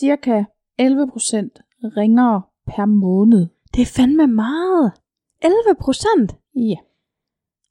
cirka 0.00 0.44
11% 0.78 1.62
ringere 1.96 2.42
per 2.66 2.84
måned. 2.86 3.46
Det 3.74 3.82
er 3.82 3.86
fandme 3.96 4.26
meget. 4.26 4.92
11 5.42 5.56
procent? 5.80 6.36
Ja. 6.56 6.76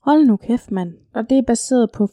Hold 0.04 0.26
nu 0.26 0.36
kæft, 0.36 0.70
mand. 0.72 0.92
Og 1.14 1.30
det 1.30 1.38
er 1.38 1.42
baseret 1.42 1.90
på 1.92 2.08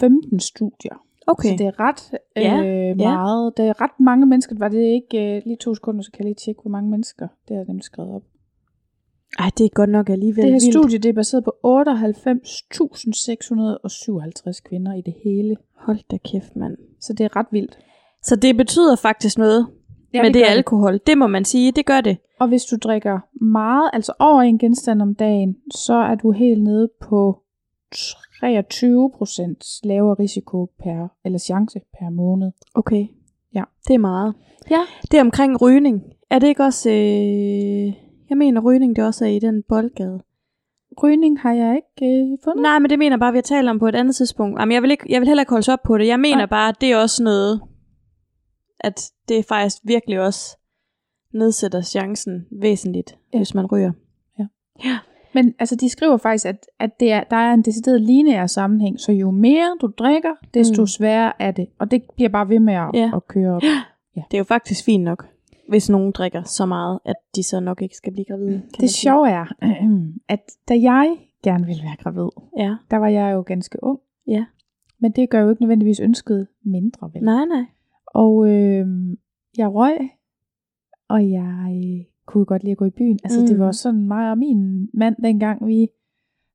15 0.00 0.40
studier. 0.40 0.94
Okay. 1.26 1.48
Så 1.48 1.54
det 1.58 1.66
er 1.66 1.80
ret 1.80 2.10
Ja, 2.36 2.56
øh, 2.90 2.96
meget. 2.96 3.56
Det 3.56 3.64
er 3.66 3.80
ret 3.80 4.00
mange 4.00 4.26
mennesker. 4.26 4.56
Var 4.58 4.68
det 4.68 4.82
ikke 4.82 5.36
øh, 5.36 5.42
lige 5.46 5.56
to 5.56 5.74
sekunder, 5.74 6.02
så 6.02 6.10
kan 6.12 6.18
jeg 6.18 6.24
lige 6.24 6.34
tjekke, 6.44 6.62
hvor 6.62 6.70
mange 6.70 6.90
mennesker. 6.90 7.28
Det 7.48 7.56
er 7.56 7.64
nemlig 7.68 7.84
skrevet 7.84 8.14
op. 8.14 8.22
Ej, 9.38 9.50
det 9.58 9.64
er 9.64 9.68
godt 9.68 9.90
nok 9.90 10.08
alligevel 10.10 10.42
Det 10.44 10.52
her 10.52 10.60
vildt. 10.60 10.74
studie 10.74 10.98
det 10.98 11.08
er 11.08 11.12
baseret 11.12 11.44
på 11.44 11.52
98.657 11.66 14.60
kvinder 14.68 14.94
i 14.94 15.00
det 15.00 15.14
hele. 15.24 15.56
Hold 15.76 15.98
da 16.10 16.16
kæft, 16.16 16.56
mand. 16.56 16.76
Så 17.00 17.12
det 17.12 17.24
er 17.24 17.36
ret 17.36 17.46
vildt. 17.50 17.78
Så 18.22 18.36
det 18.36 18.56
betyder 18.56 18.96
faktisk 18.96 19.38
noget 19.38 19.66
ja, 20.14 20.22
med 20.22 20.26
det, 20.32 20.34
det 20.34 20.42
alkohol. 20.46 21.00
Det 21.06 21.18
må 21.18 21.26
man 21.26 21.44
sige, 21.44 21.72
det 21.72 21.86
gør 21.86 22.00
det. 22.00 22.16
Og 22.44 22.48
hvis 22.48 22.64
du 22.64 22.76
drikker 22.76 23.44
meget, 23.44 23.90
altså 23.92 24.12
over 24.18 24.42
en 24.42 24.58
genstand 24.58 25.02
om 25.02 25.14
dagen, 25.14 25.56
så 25.74 25.94
er 25.94 26.14
du 26.14 26.32
helt 26.32 26.62
nede 26.62 26.88
på 27.00 27.42
23% 27.94 29.80
lavere 29.84 30.14
risiko 30.14 30.70
per, 30.78 31.08
eller 31.24 31.38
chance 31.38 31.80
per 31.98 32.10
måned. 32.10 32.52
Okay. 32.74 33.06
Ja. 33.54 33.64
Det 33.88 33.94
er 33.94 33.98
meget. 33.98 34.34
Ja. 34.70 34.80
Det 35.10 35.16
er 35.18 35.20
omkring 35.20 35.62
rygning. 35.62 36.02
Er 36.30 36.38
det 36.38 36.46
ikke 36.46 36.64
også... 36.64 36.90
Øh... 36.90 37.86
Jeg 38.30 38.38
mener, 38.38 38.60
rygning 38.60 38.96
det 38.96 39.04
også 39.04 39.24
er 39.24 39.28
i 39.28 39.38
den 39.38 39.62
boldgade. 39.68 40.20
Rygning 41.02 41.40
har 41.40 41.52
jeg 41.52 41.76
ikke 41.76 42.14
øh, 42.16 42.38
fundet. 42.44 42.62
Nej, 42.62 42.78
men 42.78 42.90
det 42.90 42.98
mener 42.98 43.16
bare, 43.16 43.32
vi 43.32 43.38
har 43.38 43.42
talt 43.42 43.68
om 43.68 43.78
på 43.78 43.88
et 43.88 43.94
andet 43.94 44.16
tidspunkt. 44.16 44.60
Jamen, 44.60 44.72
jeg 44.72 44.82
vil, 44.82 44.90
ikke, 44.90 45.06
jeg 45.08 45.20
vil 45.20 45.28
heller 45.28 45.42
ikke 45.42 45.52
holde 45.52 45.72
op 45.72 45.82
på 45.84 45.98
det. 45.98 46.06
Jeg 46.06 46.20
mener 46.20 46.36
Nej. 46.36 46.46
bare, 46.46 46.68
at 46.68 46.80
det 46.80 46.92
er 46.92 46.96
også 46.96 47.22
noget, 47.22 47.60
at 48.80 49.12
det 49.28 49.44
faktisk 49.44 49.78
virkelig 49.84 50.20
også 50.20 50.56
nedsætter 51.34 51.80
chancen 51.80 52.46
væsentligt, 52.60 53.10
Ja. 53.10 53.16
ja. 53.32 53.38
hvis 53.38 53.54
man 53.54 53.66
ryger. 53.66 53.92
Ja. 54.38 54.46
ja. 54.84 54.98
Men 55.34 55.54
altså, 55.58 55.76
de 55.76 55.88
skriver 55.88 56.16
faktisk, 56.16 56.46
at, 56.46 56.66
at 56.78 57.00
det 57.00 57.12
er, 57.12 57.24
der 57.30 57.36
er 57.36 57.54
en 57.54 57.62
decideret 57.62 58.00
lineær 58.00 58.46
sammenhæng, 58.46 59.00
så 59.00 59.12
jo 59.12 59.30
mere 59.30 59.76
du 59.80 59.86
drikker, 59.98 60.32
desto 60.54 60.82
Mm. 60.82 60.86
sværere 60.86 61.32
er 61.42 61.50
det. 61.50 61.66
Og 61.78 61.90
det 61.90 62.02
bliver 62.16 62.28
bare 62.28 62.48
ved 62.48 62.58
med 62.60 62.74
at, 62.74 62.90
Ja. 62.94 62.98
ja. 63.00 63.10
at 63.16 63.26
køre 63.28 63.54
op. 63.56 63.62
Det 64.14 64.34
er 64.34 64.38
jo 64.38 64.44
faktisk 64.44 64.84
fint 64.84 65.04
nok, 65.04 65.28
hvis 65.68 65.90
nogen 65.90 66.12
drikker 66.12 66.42
så 66.42 66.66
meget, 66.66 66.98
at 67.04 67.14
de 67.36 67.42
så 67.42 67.60
nok 67.60 67.82
ikke 67.82 67.96
skal 67.96 68.12
blive 68.12 68.24
gravide. 68.24 68.62
Det 68.80 68.90
sjove 68.90 69.28
er, 69.30 69.44
at 70.28 70.40
da 70.68 70.74
jeg 70.80 71.16
gerne 71.44 71.66
ville 71.66 71.82
være 71.82 71.96
gravid, 72.02 72.28
Ja. 72.58 72.76
der 72.90 72.96
var 72.96 73.08
jeg 73.08 73.34
jo 73.34 73.42
ganske 73.46 73.78
ung. 73.82 73.98
Ja. 74.26 74.44
Men 75.00 75.12
det 75.12 75.30
gør 75.30 75.40
jo 75.40 75.50
ikke 75.50 75.62
nødvendigvis 75.62 76.00
ønsket 76.00 76.46
mindre, 76.64 77.10
vel? 77.14 77.22
Nej, 77.24 77.44
nej. 77.44 77.64
Og 78.06 78.48
øh, 78.48 78.86
jeg 79.58 79.68
røg, 79.74 79.96
og 81.08 81.30
jeg 81.30 81.82
øh, 81.84 82.04
kunne 82.26 82.44
godt 82.44 82.62
lide 82.62 82.72
at 82.72 82.78
gå 82.78 82.84
i 82.84 82.90
byen. 82.90 83.18
Altså 83.24 83.40
mm. 83.40 83.46
det 83.46 83.56
Mm. 83.56 83.60
var 83.62 83.72
sådan 83.72 84.06
mig 84.08 84.30
og 84.30 84.38
min 84.38 84.88
mand 84.94 85.16
dengang, 85.24 85.66
vi 85.66 85.88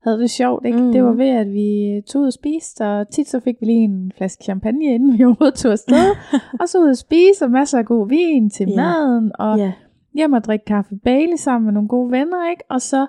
havde 0.03 0.19
det 0.19 0.29
sjovt. 0.29 0.65
Ikke? 0.65 0.77
Mm. 0.77 0.85
Mm. 0.85 0.91
Det 0.91 1.03
var 1.03 1.11
ved, 1.13 1.29
at 1.29 1.47
vi 1.53 2.01
tog 2.07 2.21
ud 2.21 2.27
og 2.27 2.33
spiste, 2.33 2.85
og 2.87 3.09
tit 3.09 3.27
så 3.27 3.39
fik 3.39 3.55
vi 3.59 3.65
lige 3.65 3.83
en 3.83 4.11
flaske 4.17 4.43
champagne, 4.43 4.85
inden 4.85 5.17
vi 5.17 5.23
overhovedet 5.25 5.55
tog 5.59 5.71
afsted. 5.71 6.15
og 6.59 6.69
så 6.69 6.79
ud 6.79 6.89
og 6.89 6.97
spise, 6.97 7.45
og 7.45 7.51
masser 7.51 7.77
af 7.77 7.85
god 7.85 8.09
vin 8.09 8.49
til 8.49 8.69
Ja. 8.69 8.75
maden, 8.75 9.31
og 9.39 9.57
ja. 9.57 9.73
hjem 10.13 10.33
og 10.33 10.43
drikke 10.43 10.65
kaffe 10.65 10.95
Bailey 11.03 11.35
sammen 11.37 11.65
med 11.65 11.73
nogle 11.73 11.89
gode 11.89 12.11
venner, 12.11 12.49
ikke? 12.49 12.63
Og 12.69 12.81
så 12.81 13.07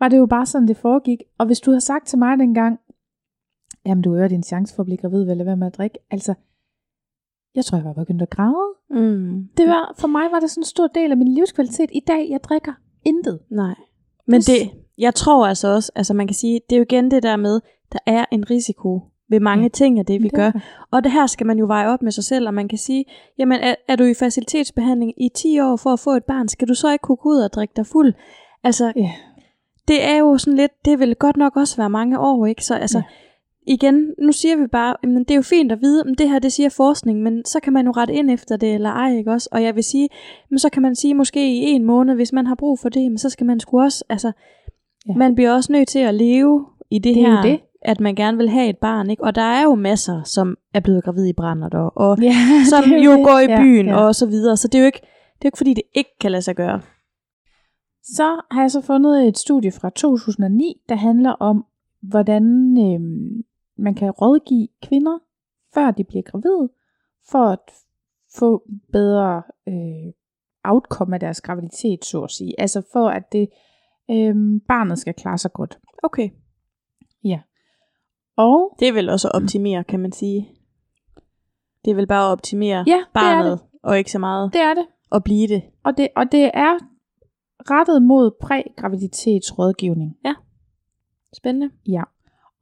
var 0.00 0.08
det 0.08 0.18
jo 0.18 0.26
bare 0.26 0.46
sådan, 0.46 0.68
det 0.68 0.76
foregik. 0.76 1.18
Og 1.38 1.46
hvis 1.46 1.60
du 1.60 1.70
havde 1.70 1.80
sagt 1.80 2.06
til 2.06 2.18
mig 2.18 2.38
dengang, 2.38 2.78
jamen 3.86 4.02
du 4.02 4.14
øger 4.16 4.28
din 4.28 4.42
chance 4.42 4.74
for 4.74 4.82
at 4.82 4.84
blive 4.84 4.96
gravid, 4.98 5.24
vel, 5.24 5.42
hvad 5.42 5.56
med 5.56 5.66
at 5.66 5.76
drikke? 5.76 5.98
Altså, 6.10 6.34
jeg 7.56 7.64
tror, 7.64 7.78
jeg 7.78 7.84
var 7.84 7.92
begyndt 7.92 8.22
at 8.22 8.30
græde. 8.30 8.64
Mm. 8.90 9.48
Det 9.56 9.68
var, 9.68 9.94
for 9.98 10.08
mig 10.08 10.22
var 10.32 10.40
det 10.40 10.50
sådan 10.50 10.60
en 10.60 10.64
stor 10.64 10.86
del 10.86 11.10
af 11.10 11.16
min 11.16 11.34
livskvalitet. 11.34 11.90
I 11.92 12.00
dag, 12.06 12.26
jeg 12.30 12.40
drikker 12.44 12.72
intet. 13.04 13.38
Nej. 13.50 13.74
Men 14.26 14.40
Det- 14.40 14.70
jeg 14.98 15.14
tror 15.14 15.46
altså 15.46 15.68
også, 15.68 15.92
altså 15.94 16.14
man 16.14 16.26
kan 16.26 16.34
sige, 16.34 16.60
det 16.70 16.76
er 16.76 16.80
jo 16.80 16.82
igen 16.90 17.10
det 17.10 17.22
der 17.22 17.36
med, 17.36 17.60
der 17.92 17.98
er 18.06 18.24
en 18.32 18.50
risiko 18.50 19.00
ved 19.30 19.40
mange 19.40 19.62
Ja. 19.62 19.68
ting 19.68 19.98
af 19.98 20.06
det, 20.06 20.22
vi 20.22 20.28
Det 20.28 20.34
gør. 20.34 20.50
Og 20.90 21.04
det 21.04 21.12
her 21.12 21.26
skal 21.26 21.46
man 21.46 21.58
jo 21.58 21.66
veje 21.66 21.88
op 21.88 22.02
med 22.02 22.12
sig 22.12 22.24
selv, 22.24 22.46
og 22.46 22.54
man 22.54 22.68
kan 22.68 22.78
sige, 22.78 23.04
jamen 23.38 23.58
er, 23.60 23.74
er 23.88 23.96
du 23.96 24.04
i 24.04 24.14
facilitetsbehandling 24.14 25.12
i 25.24 25.28
10 25.34 25.60
år 25.60 25.76
for 25.76 25.90
at 25.90 26.00
få 26.00 26.10
et 26.10 26.24
barn, 26.24 26.48
skal 26.48 26.68
du 26.68 26.74
så 26.74 26.92
ikke 26.92 27.02
kunne 27.02 27.16
gå 27.16 27.28
ud 27.28 27.38
og 27.38 27.52
drikke 27.52 27.72
dig 27.76 27.86
fuld? 27.86 28.14
Altså, 28.64 28.92
Ja. 28.96 29.12
det 29.88 30.04
er 30.04 30.16
jo 30.16 30.38
sådan 30.38 30.56
lidt, 30.56 30.72
det 30.84 30.98
vil 30.98 31.14
godt 31.14 31.36
nok 31.36 31.56
også 31.56 31.76
være 31.76 31.90
mange 31.90 32.18
år, 32.18 32.46
ikke? 32.46 32.64
Så 32.64 32.74
altså, 32.74 32.98
Ja. 32.98 33.04
Igen, 33.66 34.14
nu 34.22 34.32
siger 34.32 34.56
vi 34.56 34.66
bare, 34.66 34.96
men 35.02 35.18
det 35.18 35.30
er 35.30 35.34
jo 35.34 35.42
fint 35.42 35.72
at 35.72 35.80
vide, 35.80 36.02
om 36.06 36.14
det 36.14 36.28
her, 36.30 36.38
det 36.38 36.52
siger 36.52 36.68
forskning, 36.68 37.22
men 37.22 37.44
så 37.44 37.60
kan 37.60 37.72
man 37.72 37.86
jo 37.86 37.92
rette 37.92 38.14
ind 38.14 38.30
efter 38.30 38.56
det, 38.56 38.74
eller 38.74 38.90
ej, 38.90 39.16
ikke 39.16 39.30
også? 39.30 39.48
Og 39.52 39.62
jeg 39.62 39.74
vil 39.74 39.84
sige, 39.84 40.08
men 40.50 40.58
så 40.58 40.70
kan 40.70 40.82
man 40.82 40.94
sige, 40.94 41.14
måske 41.14 41.54
i 41.54 41.60
en 41.62 41.84
måned, 41.84 42.14
hvis 42.14 42.32
man 42.32 42.46
har 42.46 42.54
brug 42.54 42.78
for 42.78 42.88
det, 42.88 43.10
men 43.10 43.18
så 43.18 43.30
skal 43.30 43.46
man 43.46 43.60
sgu 43.60 43.80
også, 43.80 44.04
altså, 44.08 44.26
ja. 44.28 45.12
Ja. 45.12 45.18
man 45.18 45.34
bliver 45.34 45.52
også 45.52 45.72
nødt 45.72 45.88
til 45.88 45.98
at 45.98 46.14
leve 46.14 46.66
i 46.90 46.98
det, 46.98 47.14
Det 47.14 47.22
er 47.22 47.30
her, 47.30 47.42
det. 47.42 47.60
at 47.82 48.00
man 48.00 48.14
gerne 48.14 48.36
vil 48.36 48.48
have 48.48 48.68
et 48.68 48.78
barn, 48.78 49.10
ikke? 49.10 49.24
Og 49.24 49.34
der 49.34 49.42
er 49.42 49.62
jo 49.62 49.74
masser, 49.74 50.22
som 50.22 50.56
er 50.74 50.80
blevet 50.80 51.04
gravid 51.04 51.26
i 51.26 51.32
brændert, 51.32 51.74
og, 51.74 51.92
og 51.96 52.18
Ja, 52.22 52.34
som 52.70 52.90
jo 52.90 53.12
det. 53.12 53.24
går 53.24 53.38
i 53.38 53.50
Ja, 53.50 53.60
byen, 53.60 53.86
ja. 53.86 53.96
og 53.96 54.14
så 54.14 54.26
videre, 54.26 54.56
så 54.56 54.68
det 54.68 54.74
er 54.74 54.82
jo 54.82 54.86
ikke, 54.86 55.00
det 55.00 55.44
er 55.44 55.44
jo 55.44 55.48
ikke 55.48 55.58
fordi, 55.58 55.74
det 55.74 55.82
ikke 55.94 56.10
kan 56.20 56.30
lade 56.30 56.42
sig 56.42 56.56
gøre. 56.56 56.80
Så 58.04 58.40
har 58.50 58.60
jeg 58.60 58.70
så 58.70 58.80
fundet 58.80 59.28
et 59.28 59.38
studie 59.38 59.72
fra 59.72 59.90
2009, 59.90 60.74
der 60.88 60.94
handler 60.94 61.30
om, 61.30 61.64
hvordan 62.02 62.44
øh, 62.78 63.00
man 63.76 63.94
kan 63.94 64.10
rådgive 64.10 64.68
kvinder, 64.82 65.18
før 65.74 65.90
de 65.90 66.04
bliver 66.04 66.22
gravide, 66.22 66.68
for 67.30 67.46
at 67.46 67.58
få 68.34 68.62
bedre 68.92 69.42
øh, 69.68 70.12
outcome 70.64 71.16
af 71.16 71.20
deres 71.20 71.40
graviditet, 71.40 72.04
så 72.04 72.22
at 72.22 72.30
sige. 72.30 72.60
Altså 72.60 72.82
for 72.92 73.08
at 73.08 73.32
det 73.32 73.48
øh, 74.10 74.34
barnet 74.68 74.98
skal 74.98 75.14
klare 75.14 75.38
sig 75.38 75.52
godt. 75.52 75.78
Okay. 76.02 76.30
Og 78.36 78.76
Det 78.78 78.88
er 78.88 78.92
vel 78.92 79.08
også 79.08 79.28
at 79.28 79.42
optimere, 79.42 79.84
kan 79.84 80.00
man 80.00 80.12
sige. 80.12 80.48
Det 81.84 81.90
er 81.90 81.94
vel 81.94 82.06
bare 82.06 82.26
at 82.26 82.32
optimere 82.32 82.84
ja, 82.86 82.96
det 82.96 83.06
barnet, 83.14 83.58
det. 83.58 83.68
og 83.82 83.98
ikke 83.98 84.12
så 84.12 84.18
meget 84.18 84.52
Det 84.52 84.60
er 84.60 84.74
det. 84.74 84.86
at 85.12 85.24
blive 85.24 85.48
det. 85.48 85.62
Og 85.84 85.96
det, 85.96 86.08
og 86.16 86.32
det 86.32 86.50
er 86.54 86.78
rettet 87.70 88.02
mod 88.02 88.30
prægraviditetsrådgivning. 88.40 90.16
Spændende. 91.32 91.70
Ja. 91.88 92.02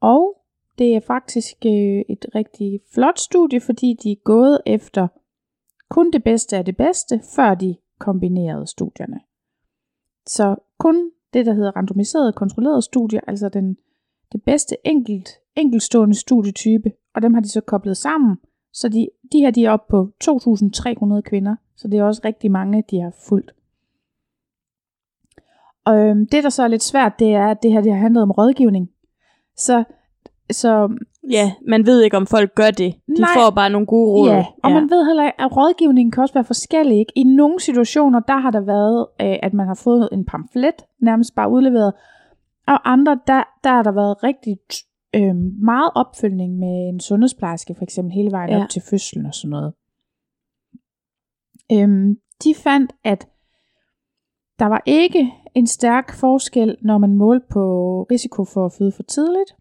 Og 0.01 0.37
det 0.77 0.95
er 0.95 0.99
faktisk 0.99 1.55
øh, 1.65 2.01
et 2.09 2.25
rigtig 2.35 2.79
flot 2.93 3.19
studie, 3.19 3.61
fordi 3.61 3.97
de 4.03 4.11
er 4.11 4.23
gået 4.23 4.61
efter 4.65 5.07
kun 5.89 6.11
det 6.11 6.23
bedste 6.23 6.57
af 6.57 6.65
det 6.65 6.77
bedste, 6.77 7.21
før 7.35 7.55
de 7.55 7.75
kombinerede 7.99 8.67
studierne. 8.67 9.19
Så 10.27 10.55
kun 10.77 11.11
det, 11.33 11.45
der 11.45 11.53
hedder 11.53 11.75
randomiserede 11.75 12.33
kontrollerede 12.33 12.81
studier, 12.81 13.21
altså 13.27 13.49
den, 13.49 13.77
det 14.31 14.43
bedste 14.43 14.75
enkelt, 14.83 15.29
enkeltstående 15.55 16.15
studietype, 16.15 16.91
og 17.15 17.21
dem 17.21 17.33
har 17.33 17.41
de 17.41 17.49
så 17.49 17.61
koblet 17.61 17.97
sammen, 17.97 18.37
så 18.73 18.89
de, 18.89 19.09
de 19.31 19.39
her 19.39 19.51
de 19.51 19.65
er 19.65 19.71
oppe 19.71 19.85
på 19.89 20.09
2.300 20.23 21.21
kvinder, 21.21 21.55
så 21.75 21.87
det 21.87 21.99
er 21.99 22.03
også 22.03 22.21
rigtig 22.25 22.51
mange, 22.51 22.83
de 22.91 22.99
har 22.99 23.15
fulgt. 23.27 23.55
Og 25.85 25.97
øhm, 25.97 26.27
det, 26.27 26.43
der 26.43 26.49
så 26.49 26.63
er 26.63 26.67
lidt 26.67 26.83
svært, 26.83 27.19
det 27.19 27.33
er, 27.33 27.47
at 27.47 27.63
det 27.63 27.71
her 27.71 27.81
det 27.81 27.91
har 27.91 27.99
handlet 27.99 28.23
om 28.23 28.31
rådgivning. 28.31 28.89
Så, 29.57 29.83
så 30.51 30.97
Ja, 31.31 31.51
man 31.67 31.85
ved 31.85 32.01
ikke, 32.01 32.17
om 32.17 32.27
folk 32.27 32.55
gør 32.55 32.71
det. 32.71 32.95
De 33.07 33.21
Nej. 33.21 33.29
får 33.35 33.49
bare 33.49 33.69
nogle 33.69 33.87
gode 33.87 34.11
råd. 34.11 34.29
Ja, 34.29 34.45
og 34.63 34.69
ja. 34.69 34.73
man 34.79 34.89
ved 34.89 35.05
heller 35.05 35.25
ikke, 35.25 35.41
at 35.41 35.57
rådgivningen 35.57 36.11
kan 36.11 36.21
også 36.21 36.33
være 36.33 36.43
forskellig. 36.43 36.99
Ikke? 36.99 37.13
I 37.15 37.23
nogle 37.23 37.59
situationer, 37.59 38.19
der 38.19 38.37
har 38.37 38.51
der 38.51 38.61
været, 38.61 39.07
øh, 39.21 39.37
at 39.43 39.53
man 39.53 39.67
har 39.67 39.79
fået 39.83 40.09
en 40.11 40.25
pamflet, 40.25 40.75
nærmest 41.01 41.35
bare 41.35 41.49
udleveret, 41.49 41.93
og 42.67 42.91
andre, 42.91 43.19
der, 43.27 43.43
der 43.63 43.69
har 43.69 43.83
der 43.83 43.91
været 43.91 44.23
rigtig 44.23 44.57
øh, 45.15 45.35
meget 45.63 45.91
opfølgning 45.95 46.57
med 46.59 46.89
en 46.89 46.99
sundhedsplejerske, 46.99 47.75
for 47.75 47.83
eksempel 47.83 48.13
hele 48.13 48.31
vejen 48.31 48.49
Ja. 48.49 48.63
op 48.63 48.69
til 48.69 48.81
fødslen 48.89 49.25
og 49.25 49.33
sådan 49.33 49.49
noget. 49.49 49.73
Øhm, 51.71 52.15
de 52.43 52.55
fandt, 52.63 52.93
at 53.03 53.27
der 54.59 54.65
var 54.65 54.81
ikke 54.85 55.31
en 55.55 55.67
stærk 55.67 56.13
forskel, 56.13 56.77
når 56.81 56.97
man 56.97 57.13
målte 57.13 57.45
på 57.51 57.63
risiko 58.11 58.45
for 58.45 58.65
at 58.65 58.73
føde 58.73 58.91
for 58.91 59.03
tidligt, 59.03 59.55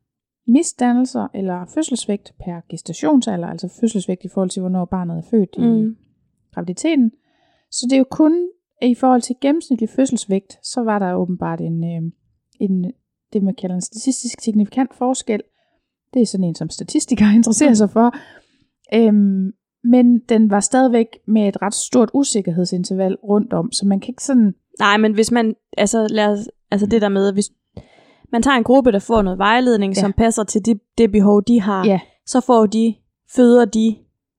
misdannelser 0.46 1.28
eller 1.34 1.64
fødselsvægt 1.74 2.32
per 2.44 2.60
gestationsalder, 2.68 3.48
altså 3.48 3.68
fødselsvægt 3.80 4.24
i 4.24 4.28
forhold 4.28 4.50
til, 4.50 4.60
hvornår 4.60 4.84
barnet 4.84 5.18
er 5.18 5.22
født 5.30 5.54
i 5.58 5.60
Mm. 5.60 5.96
graviditeten. 6.54 7.12
Så 7.70 7.86
det 7.86 7.92
er 7.92 7.98
jo 7.98 8.06
kun 8.10 8.48
i 8.82 8.94
forhold 8.94 9.22
til 9.22 9.36
gennemsnitlig 9.40 9.88
fødselsvægt, 9.88 10.58
så 10.62 10.80
var 10.80 10.98
der 10.98 11.14
åbenbart 11.14 11.60
en, 11.60 11.84
øh, 11.84 12.10
en 12.60 12.92
det 13.32 13.42
man 13.42 13.54
kalder 13.54 13.74
en 13.74 13.80
statistisk 13.82 14.40
signifikant 14.40 14.94
forskel. 14.94 15.40
Det 16.14 16.22
er 16.22 16.26
sådan 16.26 16.44
en, 16.44 16.54
som 16.54 16.70
statistikere 16.70 17.34
interesserer 17.38 17.70
Mm. 17.70 17.74
sig 17.74 17.90
for. 17.90 18.14
Øhm, 18.94 19.52
men 19.84 20.18
den 20.18 20.50
var 20.50 20.60
stadigvæk 20.60 21.06
med 21.26 21.48
et 21.48 21.62
ret 21.62 21.74
stort 21.74 22.10
usikkerhedsinterval 22.14 23.14
rundt 23.16 23.52
om, 23.52 23.72
så 23.72 23.86
man 23.86 24.00
kan 24.00 24.08
ikke 24.08 24.22
sådan... 24.24 24.54
Nej, 24.78 24.96
men 24.96 25.14
hvis 25.14 25.30
man, 25.30 25.54
altså, 25.76 26.06
lad 26.10 26.26
os, 26.26 26.48
altså 26.70 26.86
det 26.86 27.02
der 27.02 27.08
med, 27.08 27.32
hvis 27.32 27.50
man 28.32 28.42
tager 28.42 28.56
en 28.56 28.64
gruppe, 28.64 28.92
der 28.92 28.98
får 28.98 29.22
noget 29.22 29.38
vejledning, 29.38 29.92
ja. 29.94 29.98
Ja. 29.98 30.00
som 30.00 30.12
passer 30.12 30.44
til 30.44 30.66
det, 30.66 30.80
det 30.98 31.12
behov, 31.12 31.42
de 31.42 31.60
har, 31.60 31.84
Ja. 31.86 32.00
så 32.26 32.40
får 32.40 32.66
de, 32.66 32.94
føder 33.36 33.64
de 33.64 33.96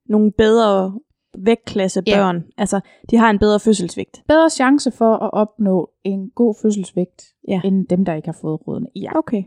nogle 0.10 0.32
bedre 0.32 1.00
vægtklasse 1.38 2.04
Ja. 2.08 2.18
børn. 2.18 2.44
Altså, 2.58 2.80
de 3.12 3.18
har 3.18 3.30
en 3.30 3.40
bedre 3.40 3.60
fødselsvægt. 3.60 4.24
Bedre 4.28 4.50
chance 4.50 4.92
for 4.92 5.14
at 5.14 5.34
opnå 5.34 5.90
en 6.04 6.30
god 6.36 6.56
fødselsvægt, 6.62 7.24
Ja. 7.48 7.62
end 7.66 7.88
dem, 7.88 8.06
der 8.06 8.14
ikke 8.14 8.28
har 8.28 8.38
fået 8.42 8.68
rådene. 8.68 8.88
Ja. 8.96 9.18
Okay. 9.18 9.44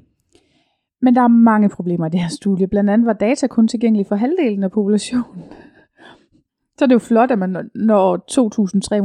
Men 1.02 1.14
der 1.14 1.20
er 1.22 1.28
mange 1.28 1.68
problemer 1.68 2.06
i 2.06 2.10
det 2.10 2.20
her 2.20 2.28
studie. 2.28 2.66
Blandt 2.66 2.90
andet 2.90 3.06
var 3.06 3.12
data 3.12 3.46
kun 3.46 3.68
tilgængelig 3.68 4.06
for 4.06 4.16
halvdelen 4.16 4.64
af 4.64 4.70
populationen. 4.70 5.42
Så 6.78 6.84
er 6.84 6.86
det 6.86 6.94
jo 6.94 6.98
flot, 6.98 7.30
at 7.30 7.38
man 7.38 7.70
når 7.74 8.16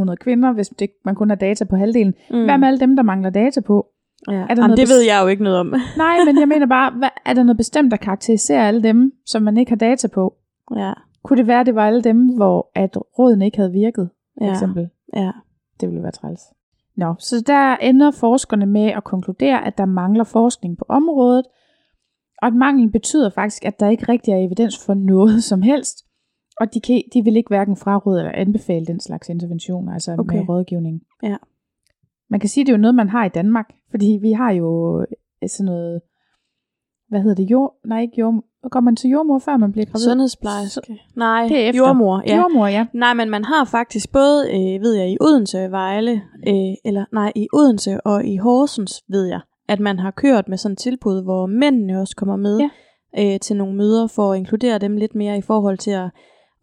2.300 0.09 0.15
kvinder, 0.15 0.51
hvis 0.53 0.69
det, 0.69 0.89
man 1.05 1.15
kun 1.15 1.29
har 1.29 1.35
data 1.35 1.65
på 1.65 1.75
halvdelen. 1.75 2.13
Mm. 2.31 2.43
Hvad 2.43 2.57
med 2.57 2.67
alle 2.67 2.79
dem, 2.79 2.95
der 2.95 3.03
mangler 3.03 3.29
data 3.29 3.61
på? 3.61 3.87
Ja. 4.29 4.33
der 4.33 4.61
Jamen, 4.61 4.77
det 4.77 4.89
ved 4.89 5.01
jeg 5.01 5.19
jo 5.23 5.27
ikke 5.27 5.43
noget 5.43 5.59
om. 5.59 5.67
Nej, 5.97 6.17
men 6.25 6.39
jeg 6.39 6.47
mener 6.47 6.65
bare, 6.65 6.91
hvad, 6.91 7.09
er 7.25 7.33
der 7.33 7.43
noget 7.43 7.57
bestemt, 7.57 7.91
der 7.91 7.97
karakteriserer 7.97 8.67
alle 8.67 8.83
dem, 8.83 9.11
som 9.25 9.41
man 9.41 9.57
ikke 9.57 9.71
har 9.71 9.75
data 9.75 10.07
på? 10.07 10.33
ja. 10.75 10.93
Kunne 11.23 11.37
det 11.37 11.47
være, 11.47 11.59
at 11.59 11.65
det 11.65 11.75
var 11.75 11.87
alle 11.87 12.01
dem, 12.01 12.35
hvor 12.35 12.71
at 12.75 12.97
rådene 13.19 13.45
ikke 13.45 13.57
havde 13.57 13.71
virket, 13.71 14.09
for 14.37 14.45
Ja. 14.45 14.51
eksempel? 14.51 14.89
Ja. 15.15 15.31
Det 15.81 15.89
ville 15.89 16.03
være 16.03 16.11
træls. 16.11 16.41
Nå, 16.97 17.15
så 17.19 17.43
der 17.47 17.75
ender 17.75 18.11
forskerne 18.11 18.65
med 18.65 18.85
at 18.85 19.03
konkludere, 19.03 19.65
at 19.67 19.77
der 19.77 19.85
mangler 19.85 20.23
forskning 20.23 20.77
på 20.77 20.85
området, 20.89 21.45
og 22.41 22.47
at 22.47 22.53
manglen 22.53 22.91
betyder 22.91 23.29
faktisk, 23.29 23.65
at 23.65 23.79
der 23.79 23.89
ikke 23.89 24.05
rigtig 24.11 24.31
er 24.31 24.37
evidens 24.37 24.85
for 24.85 24.93
noget 24.93 25.43
som 25.43 25.61
helst, 25.61 26.05
og 26.59 26.73
de, 26.73 26.81
kan, 26.81 27.01
de 27.13 27.23
vil 27.23 27.35
ikke 27.37 27.47
hverken 27.47 27.77
fraråde 27.77 28.19
eller 28.19 28.31
anbefale 28.35 28.85
den 28.85 28.99
slags 28.99 29.29
interventioner, 29.29 29.93
altså. 29.93 30.15
Okay. 30.19 30.37
med 30.37 30.49
rådgivning. 30.49 31.01
Ja. 31.23 31.35
Man 32.29 32.39
kan 32.39 32.49
sige, 32.49 32.61
at 32.61 32.67
det 32.67 32.73
er 32.73 32.77
jo 32.77 32.81
noget, 32.81 32.95
man 32.95 33.09
har 33.09 33.25
i 33.25 33.29
Danmark, 33.29 33.73
fordi 33.91 34.17
vi 34.21 34.31
har 34.31 34.51
jo 34.51 34.99
øh, 35.01 35.49
sådan 35.49 35.65
noget, 35.65 36.01
hvad 37.09 37.21
hedder 37.21 37.35
det, 37.35 37.51
jord, 37.51 37.75
nej 37.85 38.01
ikke 38.01 38.19
jord, 38.19 38.43
går 38.71 38.79
man 38.79 38.95
til 38.95 39.09
jordmor, 39.09 39.39
før 39.39 39.57
man 39.57 39.71
bliver 39.71 39.85
gravid? 39.85 39.99
Sundhedsplejerske. 40.05 40.99
Nej, 41.15 41.47
Det 41.47 41.57
er 41.59 41.69
efter. 41.69 41.77
jordmor. 41.83 42.23
Ja. 42.27 42.35
Jordmor, 42.37 42.67
ja. 42.67 42.85
Nej, 42.93 43.13
men 43.13 43.29
man 43.29 43.43
har 43.45 43.65
faktisk 43.65 44.11
både, 44.11 44.47
øh, 44.49 44.81
ved 44.81 44.93
jeg, 44.93 45.11
i 45.11 45.17
Odense 45.21 45.65
og 45.65 45.71
Vejle, 45.71 46.11
øh, 46.47 46.73
eller 46.85 47.05
nej, 47.13 47.31
i 47.35 47.47
Odense 47.53 48.01
og 48.01 48.25
i 48.25 48.37
Horsens, 48.37 49.03
ved 49.09 49.25
jeg, 49.25 49.41
at 49.67 49.79
man 49.79 49.99
har 49.99 50.11
kørt 50.11 50.47
med 50.47 50.57
sådan 50.57 50.73
et 50.73 50.77
tilbud, 50.79 51.23
hvor 51.23 51.45
mændene 51.45 51.99
også 52.01 52.15
kommer 52.15 52.35
med 52.35 52.59
ja. 52.59 52.69
øh, 53.33 53.39
til 53.39 53.55
nogle 53.55 53.75
møder, 53.75 54.07
for 54.07 54.31
at 54.31 54.37
inkludere 54.37 54.77
dem 54.77 54.97
lidt 54.97 55.15
mere 55.15 55.37
i 55.37 55.41
forhold 55.41 55.77
til 55.77 55.91
at, 55.91 56.09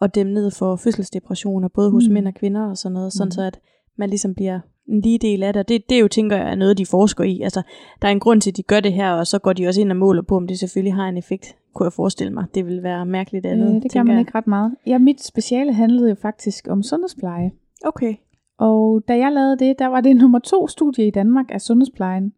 at 0.01 0.15
dæmme 0.15 0.33
ned 0.33 0.51
for 0.51 0.77
fødselsdepressioner, 0.77 1.69
både 1.69 1.91
hos 1.91 2.09
Mm. 2.09 2.15
mænd 2.15 2.29
og 2.29 2.35
kvinder 2.35 2.71
og 2.71 2.77
sådan 2.77 2.95
noget, 2.95 3.13
sådan 3.13 3.27
Mm. 3.27 3.31
så 3.31 3.43
at 3.43 3.61
man 3.99 4.09
ligesom 4.09 4.35
bliver 4.35 4.61
en 4.91 5.01
lige 5.01 5.19
del 5.19 5.43
af 5.43 5.53
det. 5.53 5.61
Og 5.61 5.69
det, 5.69 5.91
det 5.91 6.01
jo, 6.01 6.09
tænker 6.09 6.37
jeg, 6.37 6.51
er 6.51 6.55
noget, 6.55 6.79
de 6.79 6.87
forsker 6.87 7.25
i. 7.25 7.41
Altså, 7.41 7.63
der 8.03 8.09
er 8.09 8.13
en 8.13 8.21
grund 8.21 8.41
til, 8.41 8.51
at 8.51 8.57
de 8.57 8.63
gør 8.63 8.81
det 8.81 8.93
her, 8.93 9.13
og 9.13 9.27
så 9.27 9.39
går 9.39 9.53
de 9.53 9.67
også 9.67 9.81
ind 9.81 9.91
og 9.91 9.97
måler 9.97 10.23
på, 10.23 10.37
om 10.37 10.47
det 10.47 10.59
selvfølgelig 10.59 10.95
har 10.95 11.09
en 11.09 11.17
effekt, 11.17 11.57
kunne 11.75 11.85
jeg 11.85 11.93
forestille 11.93 12.33
mig. 12.33 12.45
Det 12.55 12.67
vil 12.67 12.83
være 12.83 13.07
mærkeligt 13.07 13.47
andet, 13.47 13.77
Øh, 13.77 13.83
det 13.83 13.93
kan 13.93 14.07
man 14.07 14.13
jeg. 14.15 14.21
ikke 14.21 14.33
ret 14.35 14.47
meget. 14.47 14.75
Ja, 14.87 14.99
mit 14.99 15.25
speciale 15.25 15.73
handlede 15.73 16.09
jo 16.09 16.15
faktisk 16.23 16.69
om 16.71 16.83
sundhedspleje. 16.83 17.51
Okay. 17.85 18.15
Og 18.59 19.03
da 19.09 19.17
jeg 19.17 19.33
lavede 19.33 19.59
det, 19.59 19.79
der 19.79 19.87
var 19.87 20.01
det 20.01 20.17
nummer 20.23 20.39
to 20.39 20.69
studie 20.69 21.07
i 21.07 21.11
Danmark 21.11 21.47
af 21.49 21.61
sundhedsplejen. 21.61 22.33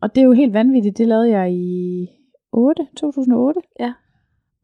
Og 0.00 0.14
det 0.14 0.20
er 0.20 0.24
jo 0.24 0.32
helt 0.32 0.52
vanvittigt. 0.52 0.98
Det 0.98 1.08
lavede 1.08 1.30
jeg 1.30 1.52
i 1.52 2.06
8, 2.52 2.86
2008. 2.96 3.60
Ja. 3.80 3.92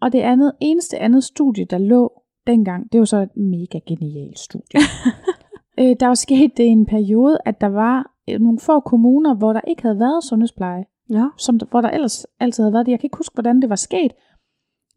Og 0.01 0.13
det 0.13 0.19
andet, 0.21 0.53
eneste 0.61 0.99
andet 0.99 1.25
studie, 1.25 1.65
der 1.65 1.79
lå 1.79 2.13
dengang, 2.47 2.93
det 2.93 2.99
var 2.99 3.05
så 3.05 3.17
et 3.17 3.37
mega 3.37 3.79
genialt 3.87 4.39
studie. 4.39 4.81
øh, 5.81 5.97
der 6.01 6.07
var 6.07 6.15
sket 6.15 6.57
det 6.57 6.65
i 6.65 6.67
en 6.67 6.87
periode, 6.87 7.39
at 7.45 7.61
der 7.61 7.67
var 7.67 8.13
øh, 8.31 8.41
nogle 8.41 8.59
få 8.59 8.81
kommuner, 8.81 9.35
hvor 9.35 9.53
der 9.53 9.61
ikke 9.61 9.83
havde 9.83 9.99
været 9.99 10.25
sundhedspleje. 10.25 10.85
Ja. 11.11 11.27
Som, 11.37 11.59
der- 11.59 11.67
hvor 11.71 11.81
der 11.81 11.91
ellers 11.91 12.27
altid 12.41 12.63
havde 12.65 12.73
været 12.73 12.87
det. 12.87 12.93
Jeg 12.93 13.01
kan 13.01 13.07
ikke 13.07 13.17
huske, 13.17 13.35
hvordan 13.35 13.61
det 13.63 13.71
var 13.71 13.77
sket. 13.77 14.13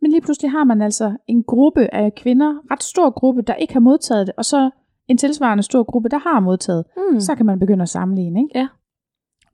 Men 0.01 0.11
lige 0.11 0.21
pludselig 0.21 0.51
har 0.51 0.63
man 0.63 0.81
altså 0.81 1.17
en 1.27 1.43
gruppe 1.43 1.93
af 1.93 2.15
kvinder, 2.15 2.71
ret 2.71 2.83
stor 2.83 3.09
gruppe, 3.09 3.41
der 3.41 3.53
ikke 3.55 3.73
har 3.73 3.79
modtaget 3.79 4.27
det, 4.27 4.35
og 4.37 4.45
så 4.45 4.69
en 5.07 5.17
tilsvarende 5.17 5.63
stor 5.63 5.83
gruppe, 5.83 6.09
der 6.09 6.17
har 6.17 6.39
modtaget. 6.39 6.85
Mm. 6.97 7.19
Så 7.19 7.35
kan 7.35 7.45
man 7.45 7.59
begynde 7.59 7.81
at 7.81 7.89
sammenligne, 7.89 8.39
ikke? 8.41 8.59
Ja. 8.59 8.67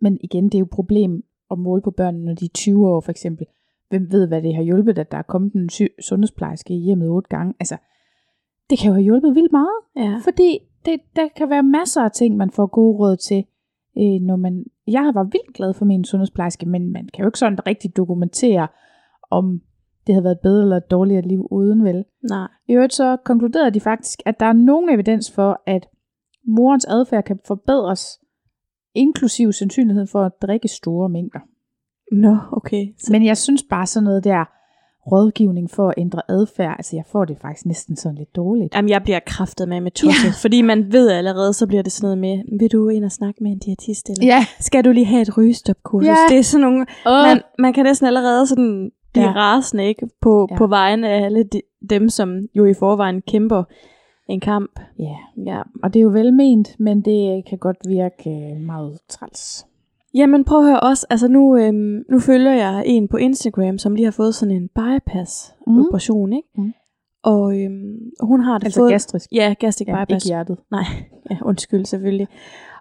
Men 0.01 0.17
igen, 0.23 0.43
det 0.45 0.55
er 0.55 0.59
jo 0.59 0.65
et 0.65 0.69
problem 0.69 1.23
at 1.51 1.59
måle 1.59 1.81
på 1.81 1.91
børnene, 1.91 2.25
når 2.25 2.33
de 2.33 2.45
er 2.45 2.49
20 2.53 2.87
år 2.89 3.01
for 3.01 3.11
eksempel. 3.11 3.45
Hvem 3.89 4.07
ved, 4.11 4.27
hvad 4.27 4.41
det 4.41 4.55
har 4.55 4.63
hjulpet, 4.63 4.99
at 4.99 5.11
der 5.11 5.17
er 5.17 5.21
kommet 5.21 5.53
en 5.53 5.69
sundhedsplejerske 6.01 6.73
i 6.73 6.77
hjemmet 6.77 7.09
otte 7.09 7.29
gange? 7.29 7.53
Altså, 7.59 7.77
det 8.69 8.79
kan 8.79 8.87
jo 8.87 8.93
have 8.93 9.03
hjulpet 9.03 9.35
vildt 9.35 9.51
meget. 9.51 9.75
Ja. 9.95 10.19
Fordi 10.23 10.59
det, 10.91 11.01
der 11.15 11.27
kan 11.35 11.49
være 11.49 11.63
masser 11.63 12.01
af 12.01 12.11
ting, 12.11 12.37
man 12.37 12.51
får 12.51 12.67
gode 12.67 12.97
råd 12.97 13.17
til, 13.17 13.45
øh, 13.97 14.21
når 14.21 14.35
man... 14.35 14.65
Jeg 14.87 15.11
var 15.13 15.23
vildt 15.23 15.53
glad 15.53 15.73
for 15.73 15.85
min 15.85 16.03
sundhedsplejerske, 16.03 16.65
men 16.65 16.93
man 16.93 17.09
kan 17.13 17.23
jo 17.23 17.27
ikke 17.27 17.39
sådan 17.39 17.67
rigtig 17.67 17.97
dokumentere, 17.97 18.67
om 19.31 19.61
det 20.07 20.15
havde 20.15 20.23
været 20.23 20.35
et 20.35 20.41
bedre 20.43 20.61
eller 20.61 20.77
et 20.77 20.91
dårligere 20.91 21.21
liv 21.21 21.47
uden 21.51 21.83
vel. 21.83 22.05
Nej. 22.29 22.47
I 22.67 22.73
øvrigt 22.73 22.93
så 22.93 23.17
konkluderede 23.25 23.71
de 23.71 23.79
faktisk, 23.79 24.19
at 24.25 24.39
der 24.39 24.45
er 24.45 24.53
nogen 24.53 24.89
evidens 24.89 25.31
for, 25.31 25.61
at 25.65 25.87
morens 26.47 26.85
adfærd 26.85 27.23
kan 27.23 27.39
forbedres, 27.47 28.19
inklusiv 28.95 29.51
sandsynligheden 29.51 30.07
for 30.07 30.21
at 30.23 30.31
drikke 30.41 30.67
store 30.67 31.09
mængder. 31.09 31.39
Nå, 32.11 32.37
okay. 32.51 32.85
Så, 32.97 33.11
Men 33.11 33.25
jeg 33.25 33.37
synes 33.37 33.63
bare 33.69 33.85
sådan 33.85 34.03
noget 34.03 34.23
der 34.23 34.45
rådgivning 35.11 35.69
for 35.71 35.87
at 35.89 35.93
ændre 35.97 36.21
adfærd, 36.29 36.75
altså 36.77 36.95
jeg 36.95 37.03
får 37.11 37.25
det 37.25 37.37
faktisk 37.41 37.65
næsten 37.65 37.95
sådan 37.95 38.17
lidt 38.17 38.35
dårligt. 38.35 38.75
Jamen, 38.75 38.89
jeg 38.89 39.03
bliver 39.03 39.19
kraftet 39.25 39.69
med 39.69 39.81
med 39.81 39.91
tosset, 39.91 40.25
Ja. 40.25 40.31
fordi 40.41 40.61
man 40.61 40.91
ved 40.91 41.09
allerede, 41.11 41.53
så 41.53 41.67
bliver 41.67 41.83
det 41.83 41.91
sådan 41.91 42.05
noget 42.05 42.17
med, 42.17 42.59
vil 42.59 42.71
du 42.71 42.89
ind 42.89 43.05
og 43.05 43.11
snakke 43.11 43.43
med 43.43 43.51
en 43.51 43.59
diætist, 43.59 44.09
eller 44.09 44.25
Ja, 44.25 44.45
skal 44.59 44.85
du 44.85 44.91
lige 44.91 45.05
have 45.05 45.21
et 45.21 45.37
rygestopkursus? 45.37 46.07
Ja. 46.07 46.15
Det 46.29 46.37
er 46.37 46.43
sådan 46.43 46.61
nogle, 46.61 46.85
Åh. 47.05 47.23
man, 47.27 47.41
man 47.59 47.73
kan 47.73 47.85
næsten 47.85 48.07
allerede 48.07 48.47
sådan 48.47 48.91
blive 49.13 49.25
Ja. 49.25 49.31
rasende, 49.35 49.85
ikke? 49.87 50.07
På, 50.21 50.47
Ja. 50.51 50.57
på 50.57 50.67
vegne 50.67 51.09
af 51.09 51.25
alle 51.25 51.43
de, 51.43 51.61
dem, 51.89 52.09
som 52.09 52.37
jo 52.55 52.65
i 52.65 52.73
forvejen 52.73 53.21
kæmper 53.21 53.63
en 54.29 54.39
kamp. 54.39 54.79
ja. 54.99 55.15
Ja. 55.45 55.61
Og 55.83 55.93
det 55.93 55.99
er 55.99 56.03
jo 56.03 56.09
velment, 56.09 56.79
men 56.79 57.01
det 57.01 57.43
kan 57.49 57.57
godt 57.57 57.77
virke 57.87 58.29
øh, 58.29 58.61
meget 58.61 58.99
træls. 59.09 59.65
Jamen 60.13 60.43
prøv 60.45 60.59
at 60.59 60.65
høre 60.65 60.79
også, 60.79 61.07
altså 61.09 61.27
nu, 61.27 61.57
øhm, 61.57 62.03
nu 62.11 62.19
følger 62.19 62.51
jeg 62.53 62.83
en 62.85 63.07
på 63.07 63.17
Instagram, 63.17 63.77
som 63.77 63.95
lige 63.95 64.05
har 64.05 64.11
fået 64.11 64.35
sådan 64.35 64.55
en 64.55 64.69
bypass-operation, 64.75 66.33
ikke? 66.33 66.47
Mm. 66.57 66.71
Og 67.23 67.59
øhm, 67.59 67.99
hun 68.21 68.41
har 68.41 68.57
det 68.57 68.65
Altså 68.65 68.79
fået... 68.79 68.91
gastrisk. 68.91 69.29
Ja, 69.31 69.53
gastric 69.59 69.87
Ja, 69.87 70.05
bypass. 70.05 70.25
ikke 70.25 70.33
hjertet. 70.33 70.57
Nej, 70.71 70.83
ja, 71.31 71.37
undskyld 71.41 71.85
selvfølgelig. 71.85 72.27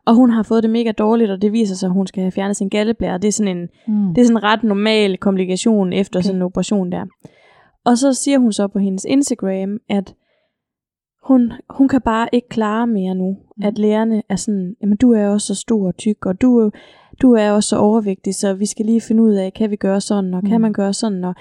Og 0.06 0.14
hun 0.14 0.30
har 0.30 0.42
fået 0.42 0.62
det 0.62 0.70
mega 0.70 0.92
dårligt, 0.92 1.30
og 1.30 1.42
det 1.42 1.52
viser 1.52 1.74
sig, 1.74 1.86
at 1.86 1.92
hun 1.92 2.06
skal 2.06 2.22
have 2.22 2.32
fjernet 2.32 2.56
sin 2.56 2.68
galleblære. 2.68 3.18
Det 3.18 3.28
er 3.28 3.32
sådan 3.32 3.56
en, 3.56 3.68
Mm. 3.88 4.14
det 4.14 4.20
er 4.20 4.24
sådan 4.24 4.36
en 4.36 4.42
ret 4.42 4.62
normal 4.64 5.16
komplikation 5.18 5.92
efter 5.92 6.18
Okay. 6.18 6.24
sådan 6.24 6.36
en 6.36 6.42
operation 6.42 6.92
der. 6.92 7.04
Og 7.84 7.98
så 7.98 8.12
siger 8.12 8.38
hun 8.38 8.52
så 8.52 8.68
på 8.68 8.78
hendes 8.78 9.04
Instagram, 9.08 9.78
at 9.88 10.14
hun, 11.22 11.52
hun 11.70 11.88
kan 11.88 12.00
bare 12.00 12.28
ikke 12.32 12.48
klare 12.48 12.86
mere 12.86 13.14
nu. 13.14 13.36
Mm. 13.56 13.62
At 13.66 13.78
lærerne 13.78 14.22
er 14.28 14.36
sådan, 14.36 14.74
jamen 14.82 14.96
du 14.96 15.12
er 15.12 15.26
også 15.28 15.46
så 15.46 15.60
stor 15.60 15.86
og 15.86 15.96
tyk, 15.96 16.26
og 16.26 16.40
du, 16.40 16.70
du 17.22 17.32
er 17.32 17.50
også 17.50 17.68
så 17.68 17.76
overvægtig, 17.78 18.34
så 18.34 18.54
vi 18.54 18.66
skal 18.66 18.86
lige 18.86 19.00
finde 19.00 19.22
ud 19.22 19.32
af, 19.34 19.52
kan 19.54 19.70
vi 19.70 19.76
gøre 19.76 20.00
sådan, 20.00 20.34
og 20.34 20.42
kan 20.42 20.54
Mm. 20.56 20.60
man 20.62 20.72
gøre 20.72 20.92
sådan, 20.92 21.24
og 21.24 21.34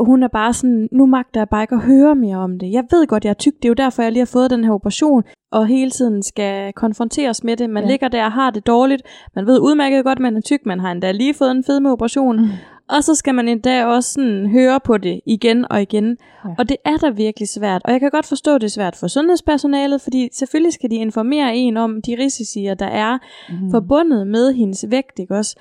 hun 0.00 0.22
er 0.22 0.28
bare 0.28 0.52
sådan, 0.52 0.88
nu 0.92 1.06
magter 1.06 1.40
jeg 1.40 1.48
bare 1.48 1.62
ikke 1.62 1.74
at 1.74 1.80
høre 1.82 2.14
mere 2.14 2.36
om 2.36 2.58
det. 2.58 2.72
Jeg 2.72 2.84
ved 2.90 3.06
godt, 3.06 3.24
jeg 3.24 3.30
er 3.30 3.34
tyk, 3.34 3.52
det 3.56 3.64
er 3.64 3.68
jo 3.68 3.74
derfor, 3.74 4.02
jeg 4.02 4.12
lige 4.12 4.20
har 4.20 4.26
fået 4.26 4.50
den 4.50 4.64
her 4.64 4.72
operation, 4.72 5.22
og 5.52 5.66
hele 5.66 5.90
tiden 5.90 6.22
skal 6.22 6.72
konfronteres 6.72 7.44
med 7.44 7.56
det. 7.56 7.70
Man 7.70 7.82
Ja. 7.82 7.86
ja. 7.86 7.90
ligger 7.92 8.08
der 8.08 8.24
og 8.24 8.32
har 8.32 8.50
det 8.50 8.66
dårligt, 8.66 9.02
man 9.36 9.46
ved 9.46 9.58
udmærket 9.58 10.04
godt, 10.04 10.18
at 10.18 10.22
man 10.22 10.36
er 10.36 10.40
tyk, 10.40 10.66
man 10.66 10.80
har 10.80 10.92
endda 10.92 11.12
lige 11.12 11.34
fået 11.34 11.50
en 11.50 11.64
fedmeoperation, 11.64 12.40
Mm. 12.40 12.48
Og 12.96 13.04
så 13.04 13.14
skal 13.14 13.34
man 13.34 13.48
endda 13.48 13.86
også 13.86 14.12
sådan 14.12 14.46
høre 14.50 14.80
på 14.84 14.98
det 14.98 15.20
igen 15.26 15.66
og 15.72 15.82
igen. 15.82 16.16
Ja. 16.44 16.50
Og 16.58 16.68
det 16.68 16.76
er 16.84 16.96
da 16.96 17.10
virkelig 17.10 17.48
svært. 17.48 17.82
Og 17.84 17.92
jeg 17.92 18.00
kan 18.00 18.10
godt 18.10 18.26
forstå, 18.26 18.54
at 18.54 18.60
det 18.60 18.66
er 18.66 18.70
svært 18.70 18.96
for 18.96 19.06
sundhedspersonalet, 19.06 20.00
fordi 20.00 20.28
selvfølgelig 20.32 20.72
skal 20.72 20.90
de 20.90 20.96
informere 20.96 21.56
en 21.56 21.76
om 21.76 22.02
de 22.02 22.16
risici, 22.18 22.64
der 22.78 22.86
er 22.86 23.18
Mm. 23.50 23.70
forbundet 23.70 24.26
med 24.26 24.52
hendes 24.52 24.84
vægt, 24.90 25.18
ikke 25.18 25.36
også? 25.36 25.56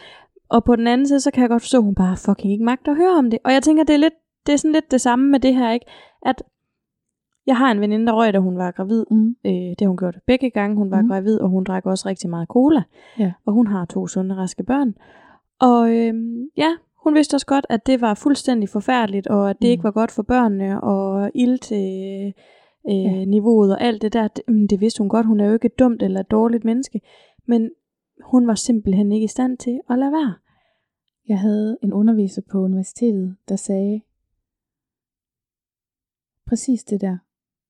Og 0.50 0.64
på 0.64 0.76
den 0.76 0.88
anden 0.88 1.08
side, 1.08 1.20
så 1.20 1.32
kan 1.32 1.42
jeg 1.42 1.50
godt 1.50 1.62
forstå, 1.62 1.78
at 1.78 1.84
hun 1.84 1.96
bare 1.96 2.18
fucking 2.18 2.54
ikke 2.54 2.66
magter 2.66 2.92
at 2.92 2.98
høre 2.98 3.18
om 3.18 3.30
det. 3.32 3.40
Og 3.46 3.54
jeg 3.54 3.64
tænker, 3.64 3.84
det 3.84 3.94
er, 3.94 3.98
lidt, 3.98 4.14
det 4.46 4.54
er 4.54 4.58
sådan 4.58 4.72
lidt 4.72 4.92
det 4.92 5.02
samme 5.02 5.30
med 5.32 5.40
det 5.40 5.56
her, 5.56 5.72
ikke? 5.72 5.86
At 6.26 6.44
jeg 7.48 7.58
har 7.58 7.72
en 7.72 7.82
veninde, 7.82 8.06
der 8.06 8.14
røg, 8.14 8.34
da 8.34 8.40
hun 8.40 8.58
var 8.58 8.72
gravid. 8.72 9.06
Mm. 9.12 9.36
Øh, 9.46 9.52
det 9.52 9.82
har 9.82 9.88
hun 9.88 9.98
gjort 9.98 10.18
begge 10.28 10.50
gange. 10.50 10.76
Hun 10.78 10.92
var 10.92 11.02
mm. 11.02 11.08
gravid, 11.08 11.40
og 11.40 11.50
hun 11.50 11.64
drak 11.64 11.86
også 11.86 12.10
rigtig 12.10 12.30
meget 12.30 12.48
cola. 12.48 12.84
Ja. 13.20 13.32
Og 13.46 13.54
hun 13.54 13.68
har 13.68 13.86
to 13.86 14.08
sunde, 14.08 14.36
raske 14.36 14.64
børn. 14.64 14.94
Og 15.60 15.96
øhm, 15.96 16.48
ja, 16.58 16.72
hun 17.04 17.16
vidste 17.16 17.36
også 17.36 17.46
godt, 17.46 17.66
at 17.70 17.86
det 17.86 18.02
var 18.02 18.14
fuldstændig 18.14 18.70
forfærdeligt, 18.70 19.28
og 19.28 19.50
at 19.50 19.56
det 19.62 19.66
Mhm. 19.68 19.72
ikke 19.72 19.84
var 19.84 19.92
godt 19.92 20.12
for 20.12 20.24
børnene, 20.24 20.82
og 20.84 21.32
ilt 21.36 21.72
øh, 21.72 21.78
øh, 22.90 23.04
Ja. 23.04 23.26
niveauet 23.26 23.72
og 23.72 23.82
alt 23.82 24.02
det 24.02 24.14
der. 24.14 24.28
Det, 24.28 24.44
mm, 24.48 24.68
det 24.68 24.80
vidste 24.80 25.00
hun 25.00 25.10
godt. 25.10 25.26
Hun 25.26 25.40
er 25.40 25.46
jo 25.48 25.54
ikke 25.54 25.66
et 25.66 25.80
dumt 25.80 26.04
eller 26.04 26.20
et 26.20 26.32
dårligt 26.32 26.66
menneske. 26.66 27.02
Men 27.46 27.72
hun 28.24 28.48
var 28.48 28.56
simpelthen 28.56 29.12
ikke 29.12 29.24
i 29.26 29.28
stand 29.28 29.58
til 29.58 29.80
at 29.90 30.00
lade 30.00 30.12
være. 30.12 30.34
Jeg 31.28 31.40
havde 31.40 31.78
en 31.84 31.94
underviser 31.94 32.42
på 32.52 32.58
universitetet, 32.60 33.36
der 33.50 33.56
sagde 33.56 34.02
præcis 36.48 36.84
det 36.84 37.02
der. 37.02 37.18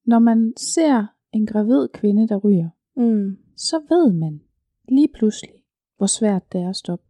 Når 0.05 0.19
man 0.19 0.53
ser 0.57 1.05
en 1.33 1.45
gravid 1.45 1.87
kvinde, 1.93 2.27
der 2.27 2.37
ryger, 2.37 2.69
Mm. 2.95 3.37
så 3.55 3.79
ved 3.89 4.13
man 4.13 4.41
lige 4.89 5.07
pludselig, 5.13 5.53
hvor 5.97 6.05
svært 6.05 6.51
det 6.53 6.61
er 6.61 6.69
at 6.69 6.75
stoppe. 6.75 7.05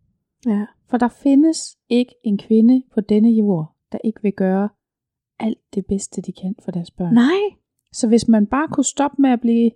Ja. 0.45 0.65
For 0.89 0.97
der 0.97 1.07
findes 1.07 1.77
ikke 1.89 2.15
en 2.23 2.37
kvinde 2.37 2.83
på 2.93 3.01
denne 3.01 3.29
jord, 3.29 3.75
der 3.91 3.97
ikke 4.03 4.19
vil 4.21 4.33
gøre 4.33 4.69
alt 5.39 5.57
det 5.75 5.85
bedste, 5.85 6.21
de 6.21 6.31
kan 6.31 6.55
for 6.65 6.71
deres 6.71 6.91
børn. 6.91 7.13
Nej. 7.13 7.55
Så 7.93 8.07
hvis 8.07 8.27
man 8.27 8.45
bare 8.45 8.67
kunne 8.67 8.83
stoppe 8.83 9.21
med 9.21 9.29
at 9.29 9.41
blive 9.41 9.71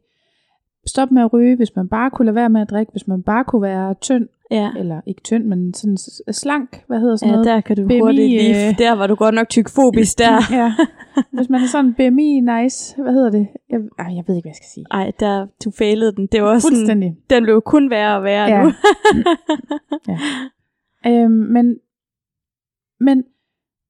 stoppe 0.87 1.13
med 1.13 1.21
at 1.23 1.33
ryge, 1.33 1.55
hvis 1.55 1.75
man 1.75 1.89
bare 1.89 2.09
kunne 2.11 2.25
lade 2.25 2.35
være 2.35 2.49
med 2.49 2.61
at 2.61 2.69
drikke, 2.69 2.91
hvis 2.91 3.07
man 3.07 3.23
bare 3.23 3.43
kunne 3.43 3.61
være 3.61 3.93
tynd, 4.01 4.27
Ja. 4.51 4.71
eller 4.77 5.01
ikke 5.05 5.21
tynd, 5.21 5.43
men 5.45 5.73
sådan 5.73 5.97
slank, 6.33 6.83
hvad 6.87 6.99
hedder 6.99 7.15
sådan 7.15 7.29
Ja, 7.29 7.35
noget? 7.35 7.45
der 7.47 7.61
kan 7.61 7.75
du 7.75 7.83
BMI, 7.85 7.99
hurtigt 7.99 8.27
lige... 8.29 8.69
øh, 8.69 8.77
Der 8.77 8.91
var 8.95 9.07
du 9.07 9.15
godt 9.15 9.35
nok 9.35 9.49
tykfobisk 9.49 10.19
der. 10.19 10.31
ja. 10.59 10.73
Hvis 11.31 11.49
man 11.49 11.61
er 11.61 11.67
sådan 11.67 11.93
BMI 11.93 12.39
nice, 12.39 13.01
hvad 13.01 13.13
hedder 13.13 13.29
det? 13.31 13.47
Jeg, 13.69 13.79
ej, 13.99 14.05
jeg 14.15 14.23
ved 14.27 14.35
ikke, 14.35 14.45
hvad 14.45 14.49
jeg 14.49 14.55
skal 14.55 14.67
sige. 14.73 14.85
Ej, 14.91 15.11
der, 15.19 15.47
du 15.65 15.71
failede 15.71 16.15
den. 16.15 16.27
Det 16.31 16.41
var 16.43 16.47
også 16.49 16.65
sådan, 16.67 16.77
Fuldstændig. 16.77 17.17
den 17.29 17.43
blev 17.43 17.61
kun 17.61 17.89
værre 17.89 18.15
og 18.17 18.23
værre 18.23 18.49
Ja. 18.49 18.63
nu. 18.63 18.71
Ja. 20.07 20.17
Øhm, 21.07 21.31
men, 21.31 21.79
men 22.99 23.23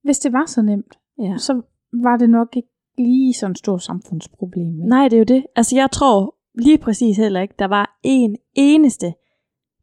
hvis 0.02 0.18
det 0.18 0.32
var 0.32 0.46
så 0.46 0.62
nemt, 0.62 0.98
ja. 1.18 1.36
så 1.38 1.62
var 1.92 2.16
det 2.16 2.30
nok 2.30 2.56
ikke 2.56 2.68
lige 2.98 3.34
sådan 3.34 3.50
et 3.50 3.58
stort 3.58 3.82
samfundsproblem. 3.82 4.78
vel? 4.78 4.88
Nej, 4.88 5.08
det 5.08 5.16
er 5.16 5.18
jo 5.18 5.24
det. 5.24 5.46
Altså, 5.56 5.76
jeg 5.76 5.90
tror 5.90 6.34
lige 6.54 6.78
præcis 6.78 7.16
heller 7.16 7.40
ikke, 7.40 7.54
der 7.58 7.64
var 7.66 7.98
en 8.02 8.36
eneste, 8.54 9.14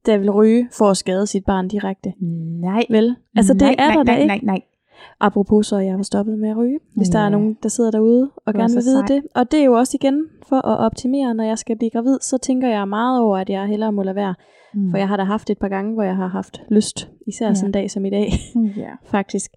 der 0.06 0.18
ville 0.18 0.32
ryge 0.32 0.70
for 0.72 0.86
at 0.86 0.98
skade 0.98 1.28
sit 1.28 1.46
barn 1.46 1.68
direkte. 1.68 2.14
Nej. 2.62 2.86
Vel? 2.90 3.16
Altså, 3.36 3.54
det 3.54 3.62
nej, 3.62 3.76
er 3.78 3.88
nej, 3.88 3.96
der 3.96 4.04
nej, 4.04 4.16
da 4.16 4.22
ikke. 4.22 4.28
Nej, 4.28 4.40
nej, 4.44 4.62
Apropos 5.20 5.68
så, 5.68 5.78
jeg 5.78 5.96
var 5.98 6.04
stoppet 6.04 6.40
med 6.40 6.50
at 6.50 6.58
ryge, 6.58 6.80
hvis 6.96 7.10
der 7.10 7.20
Ja. 7.20 7.26
er 7.26 7.30
nogen, 7.30 7.58
der 7.64 7.70
sidder 7.70 7.92
derude 7.92 8.30
og 8.36 8.44
er 8.48 8.52
gerne 8.52 8.74
vil 8.74 8.84
vide 8.84 9.08
sej. 9.08 9.16
det. 9.16 9.24
Og 9.36 9.52
det 9.52 9.60
er 9.60 9.64
jo 9.66 9.74
også 9.74 9.98
igen 10.02 10.26
for 10.50 10.56
at 10.68 10.78
optimere, 10.80 11.34
når 11.34 11.44
jeg 11.44 11.58
skal 11.58 11.78
blive 11.78 11.90
gravid, 11.90 12.18
så 12.22 12.38
tænker 12.38 12.68
jeg 12.70 12.88
meget 12.88 13.22
over, 13.22 13.38
at 13.38 13.50
jeg 13.50 13.68
hellere 13.68 13.92
må 13.92 14.04
lade 14.04 14.16
være. 14.16 14.36
Mm. 14.74 14.92
For 14.92 14.98
jeg 14.98 15.08
har 15.08 15.18
da 15.18 15.24
haft 15.24 15.50
et 15.50 15.58
par 15.60 15.68
gange, 15.68 15.94
hvor 15.94 16.04
jeg 16.04 16.16
har 16.16 16.28
haft 16.28 16.62
lyst, 16.70 17.10
især 17.28 17.48
Ja. 17.48 17.54
sådan 17.54 17.68
en 17.70 17.72
dag 17.72 17.92
som 17.92 18.06
i 18.06 18.10
dag, 18.10 18.32
Ja, 18.84 18.92
faktisk. 19.06 19.52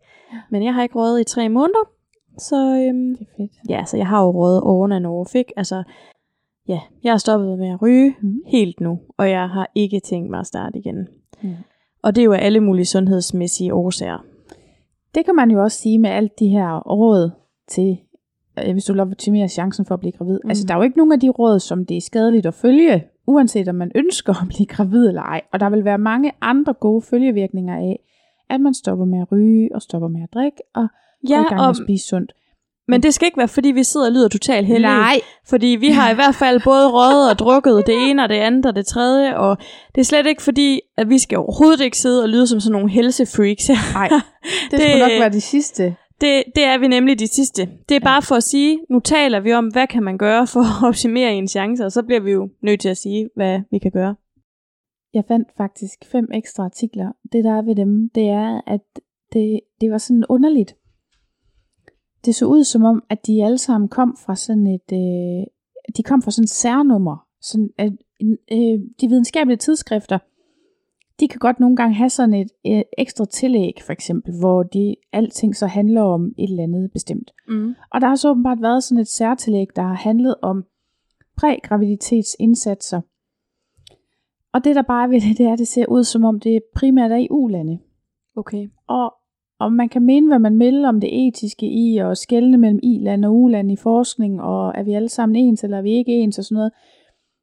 Men 0.50 0.64
jeg 0.64 0.74
har 0.74 0.82
ikke 0.82 0.94
røget 0.98 1.20
i 1.20 1.24
tre 1.24 1.48
måneder, 1.48 1.84
så 2.38 2.56
øhm, 2.56 3.16
det 3.16 3.26
er 3.28 3.32
fedt. 3.36 3.52
ja, 3.68 3.84
så 3.84 3.96
jeg 3.96 4.06
har 4.06 4.22
jo 4.24 4.30
røget 4.30 4.60
oven 4.60 4.92
and 4.92 5.06
off, 5.06 5.34
ikke? 5.34 5.52
Altså, 5.56 5.82
ja, 6.68 6.80
jeg 7.04 7.12
har 7.12 7.18
stoppet 7.18 7.58
med 7.58 7.68
at 7.68 7.82
ryge 7.82 8.14
Mm. 8.22 8.34
helt 8.46 8.80
nu, 8.80 8.98
og 9.18 9.30
jeg 9.30 9.48
har 9.48 9.70
ikke 9.74 10.00
tænkt 10.00 10.30
mig 10.30 10.40
at 10.40 10.46
starte 10.46 10.78
igen. 10.78 11.08
Mm. 11.42 11.50
Og 12.02 12.14
det 12.16 12.20
er 12.22 12.24
jo 12.24 12.32
af 12.32 12.44
alle 12.46 12.60
mulige 12.60 12.86
sundhedsmæssige 12.86 13.74
årsager. 13.74 14.24
Det 15.14 15.24
kan 15.24 15.34
man 15.34 15.50
jo 15.50 15.62
også 15.62 15.78
sige 15.78 15.98
med 15.98 16.10
alt 16.10 16.38
de 16.38 16.48
her 16.48 16.78
råd 16.78 17.30
til, 17.68 17.98
øh, 18.58 18.72
hvis 18.72 18.84
du 18.84 18.92
vil 18.92 19.00
optimere 19.00 19.48
chancen 19.48 19.86
for 19.86 19.94
at 19.94 20.00
blive 20.00 20.12
gravid. 20.12 20.40
Mm. 20.44 20.50
Altså, 20.50 20.66
der 20.66 20.74
er 20.74 20.78
jo 20.78 20.82
ikke 20.82 20.96
nogen 20.96 21.12
af 21.12 21.20
de 21.20 21.28
råd, 21.28 21.58
som 21.60 21.86
det 21.86 21.96
er 21.96 22.00
skadeligt 22.00 22.46
at 22.46 22.54
følge, 22.54 23.04
uanset 23.26 23.68
om 23.68 23.74
man 23.74 23.92
ønsker 23.94 24.42
at 24.42 24.48
blive 24.48 24.66
gravid 24.66 25.08
eller 25.08 25.22
ej. 25.22 25.40
Og 25.52 25.60
der 25.60 25.70
vil 25.70 25.84
være 25.84 25.98
mange 25.98 26.32
andre 26.40 26.74
gode 26.74 27.02
følgevirkninger 27.02 27.76
af, 27.76 28.00
at 28.48 28.60
man 28.60 28.74
stopper 28.74 29.04
med 29.04 29.20
at 29.20 29.32
ryge 29.32 29.74
og 29.74 29.82
stopper 29.82 30.08
med 30.08 30.22
at 30.22 30.34
drikke 30.34 30.62
og 30.74 30.88
ja, 31.28 31.36
går 31.36 31.42
i 31.42 31.48
gang 31.48 31.60
med 31.60 31.68
at 31.68 31.76
spise 31.76 32.06
sundt. 32.06 32.34
Men 32.88 33.02
det 33.02 33.14
skal 33.14 33.26
ikke 33.26 33.38
være, 33.38 33.48
fordi 33.48 33.68
vi 33.68 33.84
sidder 33.84 34.06
og 34.06 34.12
lyder 34.12 34.28
totalt 34.28 34.66
heldige. 34.66 34.92
Nej. 34.92 35.20
Fordi 35.46 35.66
vi 35.66 35.88
har 35.88 36.10
i 36.10 36.14
hvert 36.14 36.34
fald 36.34 36.60
både 36.64 36.90
røget 36.90 37.30
og 37.30 37.38
drukket 37.38 37.86
det 37.86 38.10
ene 38.10 38.22
og 38.22 38.28
det 38.28 38.34
andet 38.34 38.66
og 38.66 38.76
det 38.76 38.86
tredje. 38.86 39.36
Og 39.36 39.56
det 39.94 40.00
er 40.00 40.04
slet 40.04 40.26
ikke 40.26 40.42
fordi, 40.42 40.80
at 40.96 41.08
vi 41.08 41.18
skal 41.18 41.38
overhovedet 41.38 41.80
ikke 41.80 41.98
sidde 41.98 42.22
og 42.22 42.28
lyde 42.28 42.46
som 42.46 42.60
sådan 42.60 42.72
nogle 42.72 42.90
helsefreaks. 42.90 43.68
Nej, 43.94 44.08
det, 44.08 44.22
det 44.70 44.80
skulle 44.80 44.98
nok 44.98 45.10
være 45.10 45.32
de 45.32 45.40
sidste. 45.40 45.96
Det, 46.20 46.42
det 46.54 46.64
er 46.64 46.78
vi 46.78 46.88
nemlig 46.88 47.18
de 47.18 47.26
sidste. 47.26 47.68
Det 47.88 47.94
er 47.94 48.00
bare 48.00 48.22
for 48.22 48.34
at 48.34 48.42
sige, 48.42 48.80
nu 48.90 49.00
taler 49.00 49.40
vi 49.40 49.52
om, 49.52 49.66
hvad 49.66 49.86
kan 49.86 50.02
man 50.02 50.18
gøre 50.18 50.46
for 50.46 50.60
at 50.60 50.88
optimere 50.88 51.32
en 51.32 51.48
chance, 51.48 51.84
og 51.84 51.92
så 51.92 52.02
bliver 52.02 52.20
vi 52.20 52.30
jo 52.30 52.48
nødt 52.62 52.80
til 52.80 52.88
at 52.88 52.96
sige, 52.96 53.30
hvad 53.36 53.60
vi 53.70 53.78
kan 53.78 53.90
gøre. 53.90 54.14
Jeg 55.14 55.24
fandt 55.28 55.48
faktisk 55.56 55.98
fem 56.12 56.28
ekstra 56.34 56.64
artikler. 56.64 57.12
Det 57.32 57.44
der 57.44 57.58
er 57.58 57.62
ved 57.62 57.76
dem, 57.76 58.10
det 58.14 58.28
er, 58.28 58.60
at 58.66 58.80
det, 59.32 59.60
det 59.80 59.90
var 59.90 59.98
sådan 59.98 60.24
underligt 60.28 60.74
det 62.24 62.34
så 62.34 62.46
ud 62.46 62.64
som 62.64 62.84
om, 62.84 63.02
at 63.10 63.26
de 63.26 63.44
alle 63.44 63.58
sammen 63.58 63.88
kom 63.88 64.16
fra 64.26 64.36
sådan 64.36 64.66
et, 64.66 64.92
øh, 64.92 65.46
de 65.96 66.02
kom 66.02 66.22
fra 66.22 66.30
sådan 66.30 66.44
et 66.44 66.50
særnummer. 66.50 67.26
Sådan, 67.40 67.70
at, 67.78 67.92
øh, 68.52 68.80
de 69.00 69.08
videnskabelige 69.08 69.56
tidsskrifter, 69.56 70.18
de 71.20 71.28
kan 71.28 71.38
godt 71.38 71.60
nogle 71.60 71.76
gange 71.76 71.94
have 71.94 72.10
sådan 72.10 72.34
et 72.34 72.50
øh, 72.66 72.82
ekstra 72.98 73.24
tillæg, 73.24 73.72
for 73.82 73.92
eksempel, 73.92 74.38
hvor 74.38 74.62
de 74.62 74.96
alting 75.12 75.56
så 75.56 75.66
handler 75.66 76.02
om 76.02 76.34
et 76.38 76.50
eller 76.50 76.62
andet 76.62 76.92
bestemt. 76.92 77.30
Mm. 77.48 77.74
Og 77.90 78.00
der 78.00 78.08
har 78.08 78.14
så 78.14 78.30
åbenbart 78.30 78.62
været 78.62 78.84
sådan 78.84 79.00
et 79.00 79.08
særtillæg, 79.08 79.66
der 79.76 79.82
har 79.82 79.94
handlet 79.94 80.34
om 80.42 80.64
prægraviditetsindsatser. 81.36 83.00
Og 84.52 84.64
det 84.64 84.76
der 84.76 84.82
bare 84.82 85.04
er 85.04 85.08
ved 85.08 85.20
det, 85.20 85.38
det 85.38 85.46
er, 85.46 85.52
at 85.52 85.58
det 85.58 85.68
ser 85.68 85.86
ud 85.86 86.04
som 86.04 86.24
om 86.24 86.40
det 86.40 86.62
primært 86.74 87.12
er 87.12 87.16
i 87.16 87.28
ulande. 87.30 87.78
Okay. 88.36 88.68
Og 88.88 89.14
og 89.64 89.72
man 89.72 89.88
kan 89.88 90.02
mene, 90.02 90.26
hvad 90.26 90.38
man 90.38 90.58
vil 90.58 90.84
om 90.84 91.00
det 91.00 91.26
etiske 91.26 91.66
i 91.66 91.98
at 91.98 92.18
skelne 92.18 92.58
mellem 92.58 92.80
i-land 92.82 93.24
og 93.24 93.34
u-land 93.34 93.72
i 93.72 93.76
forskning, 93.76 94.42
og 94.42 94.72
er 94.74 94.82
vi 94.82 94.92
alle 94.92 95.08
sammen 95.08 95.36
ens, 95.36 95.64
eller 95.64 95.78
er 95.78 95.82
vi 95.82 95.92
ikke 95.92 96.12
ens 96.12 96.38
og 96.38 96.44
sådan 96.44 96.56
noget. 96.56 96.72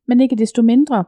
Men 0.08 0.20
ikke 0.20 0.36
desto 0.36 0.62
mindre, 0.62 1.04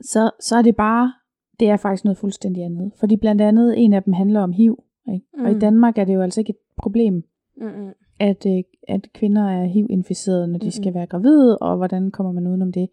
så, 0.00 0.30
så 0.40 0.56
er 0.56 0.62
det 0.62 0.76
bare, 0.76 1.12
det 1.60 1.68
er 1.68 1.76
faktisk 1.76 2.04
noget 2.04 2.18
fuldstændig 2.18 2.64
andet. 2.64 2.92
Fordi 3.00 3.16
blandt 3.16 3.40
andet 3.42 3.84
en 3.84 3.92
af 3.92 4.02
dem 4.02 4.12
handler 4.12 4.40
om 4.40 4.52
HIV. 4.52 4.82
Ikke? 5.14 5.26
Mm. 5.34 5.44
Og 5.44 5.50
i 5.50 5.54
mm. 5.54 5.60
Danmark 5.60 5.98
er 5.98 6.04
det 6.04 6.14
jo 6.14 6.22
altså 6.22 6.40
ikke 6.40 6.50
et 6.50 6.82
problem, 6.82 7.14
mm 7.56 7.92
at, 8.20 8.46
øh, 8.46 8.62
at 8.88 9.12
kvinder 9.14 9.48
er 9.48 9.64
HIV-inficerede, 9.64 10.48
når 10.48 10.58
de 10.58 10.66
mm 10.66 10.70
skal 10.70 10.94
være 10.94 11.06
gravide, 11.06 11.58
og 11.58 11.76
hvordan 11.76 12.10
kommer 12.10 12.32
man 12.32 12.46
udenom 12.46 12.72
det. 12.72 12.88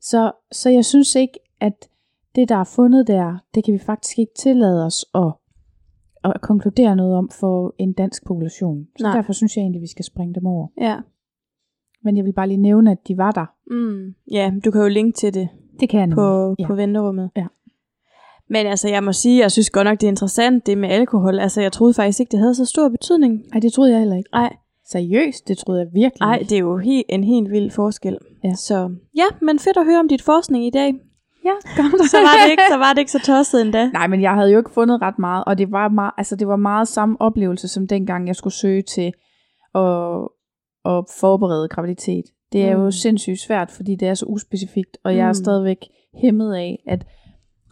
Så, 0.00 0.32
så 0.52 0.70
jeg 0.70 0.84
synes 0.84 1.14
ikke, 1.14 1.38
at 1.60 1.88
det, 2.34 2.48
der 2.48 2.56
er 2.56 2.64
fundet 2.64 3.06
der, 3.06 3.38
det 3.54 3.64
kan 3.64 3.74
vi 3.74 3.78
faktisk 3.78 4.18
ikke 4.18 4.32
tillade 4.34 4.86
os 4.86 5.06
at 5.14 5.32
at 6.24 6.40
konkludere 6.40 6.96
noget 6.96 7.14
om 7.16 7.30
for 7.40 7.74
en 7.78 7.92
dansk 7.92 8.26
population. 8.26 8.86
Så 8.98 9.04
Nej. 9.04 9.16
derfor 9.16 9.32
synes 9.32 9.56
jeg 9.56 9.62
egentlig, 9.62 9.82
vi 9.82 9.86
skal 9.86 10.04
springe 10.04 10.34
dem 10.34 10.46
over. 10.46 10.66
Ja. 10.80 10.96
Men 12.02 12.16
jeg 12.16 12.24
vil 12.24 12.32
bare 12.32 12.48
lige 12.48 12.56
nævne, 12.62 12.90
at 12.90 12.98
de 13.08 13.16
var 13.16 13.30
der. 13.30 13.46
Mm. 13.70 14.14
Ja, 14.32 14.52
du 14.64 14.70
kan 14.70 14.80
jo 14.80 14.88
linke 14.88 15.16
til 15.16 15.34
det. 15.34 15.48
Det 15.80 15.88
kan 15.88 16.00
jeg 16.00 16.08
på, 16.10 16.54
ja. 16.58 16.66
på 16.66 16.74
venterummet. 16.74 17.30
Ja. 17.36 17.46
Men 18.48 18.66
altså, 18.66 18.88
jeg 18.88 19.04
må 19.04 19.12
sige, 19.12 19.40
jeg 19.42 19.52
synes 19.52 19.70
godt 19.70 19.84
nok, 19.84 20.00
det 20.00 20.06
er 20.06 20.10
interessant, 20.10 20.66
det 20.66 20.78
med 20.78 20.88
alkohol. 20.88 21.38
Altså, 21.38 21.60
jeg 21.60 21.72
troede 21.72 21.94
faktisk 21.94 22.20
ikke, 22.20 22.30
det 22.30 22.38
havde 22.38 22.54
så 22.54 22.64
stor 22.64 22.88
betydning. 22.88 23.42
Nej, 23.52 23.60
det 23.60 23.72
troede 23.72 23.90
jeg 23.90 23.98
heller 23.98 24.16
ikke. 24.16 24.30
Nej. 24.32 24.56
Seriøst, 24.86 25.48
det 25.48 25.58
troede 25.58 25.80
jeg 25.80 25.88
virkelig 25.92 26.20
Nej, 26.20 26.38
det 26.38 26.52
er 26.52 26.58
jo 26.58 26.78
he- 26.80 27.02
en 27.08 27.24
helt 27.24 27.50
vild 27.50 27.70
forskel. 27.70 28.18
Ja. 28.44 28.54
Så 28.54 28.94
ja, 29.16 29.24
men 29.42 29.58
fedt 29.58 29.76
at 29.76 29.84
høre 29.84 30.00
om 30.00 30.08
dit 30.08 30.22
forskning 30.22 30.66
i 30.66 30.70
dag. 30.70 30.94
Ja, 31.44 31.54
godt. 31.76 32.10
så, 32.14 32.16
var 32.16 32.44
det 32.44 32.50
ikke, 32.50 32.62
så 32.70 32.76
var 32.76 32.92
det 32.92 32.98
ikke 32.98 33.10
så 33.10 33.22
tosset 33.24 33.60
endda. 33.60 33.90
Nej, 33.90 34.06
men 34.06 34.22
jeg 34.22 34.34
havde 34.34 34.50
jo 34.52 34.58
ikke 34.58 34.70
fundet 34.70 35.02
ret 35.02 35.18
meget, 35.18 35.44
og 35.44 35.58
det 35.58 35.70
var 35.70 35.88
meget, 35.88 36.12
altså 36.16 36.36
det 36.36 36.48
var 36.48 36.56
meget 36.56 36.88
samme 36.88 37.20
oplevelse, 37.20 37.68
som 37.68 37.86
dengang 37.86 38.26
jeg 38.26 38.36
skulle 38.36 38.54
søge 38.54 38.82
til 38.82 39.12
at, 39.74 40.28
at 40.84 41.04
forberede 41.20 41.68
graviditet. 41.68 42.24
Det 42.52 42.64
er 42.64 42.76
mm. 42.76 42.82
jo 42.82 42.90
sindssygt 42.90 43.40
svært, 43.40 43.70
fordi 43.70 43.96
det 43.96 44.08
er 44.08 44.14
så 44.14 44.26
uspecifikt, 44.26 44.98
og 45.04 45.16
jeg 45.16 45.24
er 45.24 45.30
mm. 45.30 45.34
stadigvæk 45.34 45.78
hæmmet 46.14 46.54
af, 46.54 46.82
at 46.86 47.06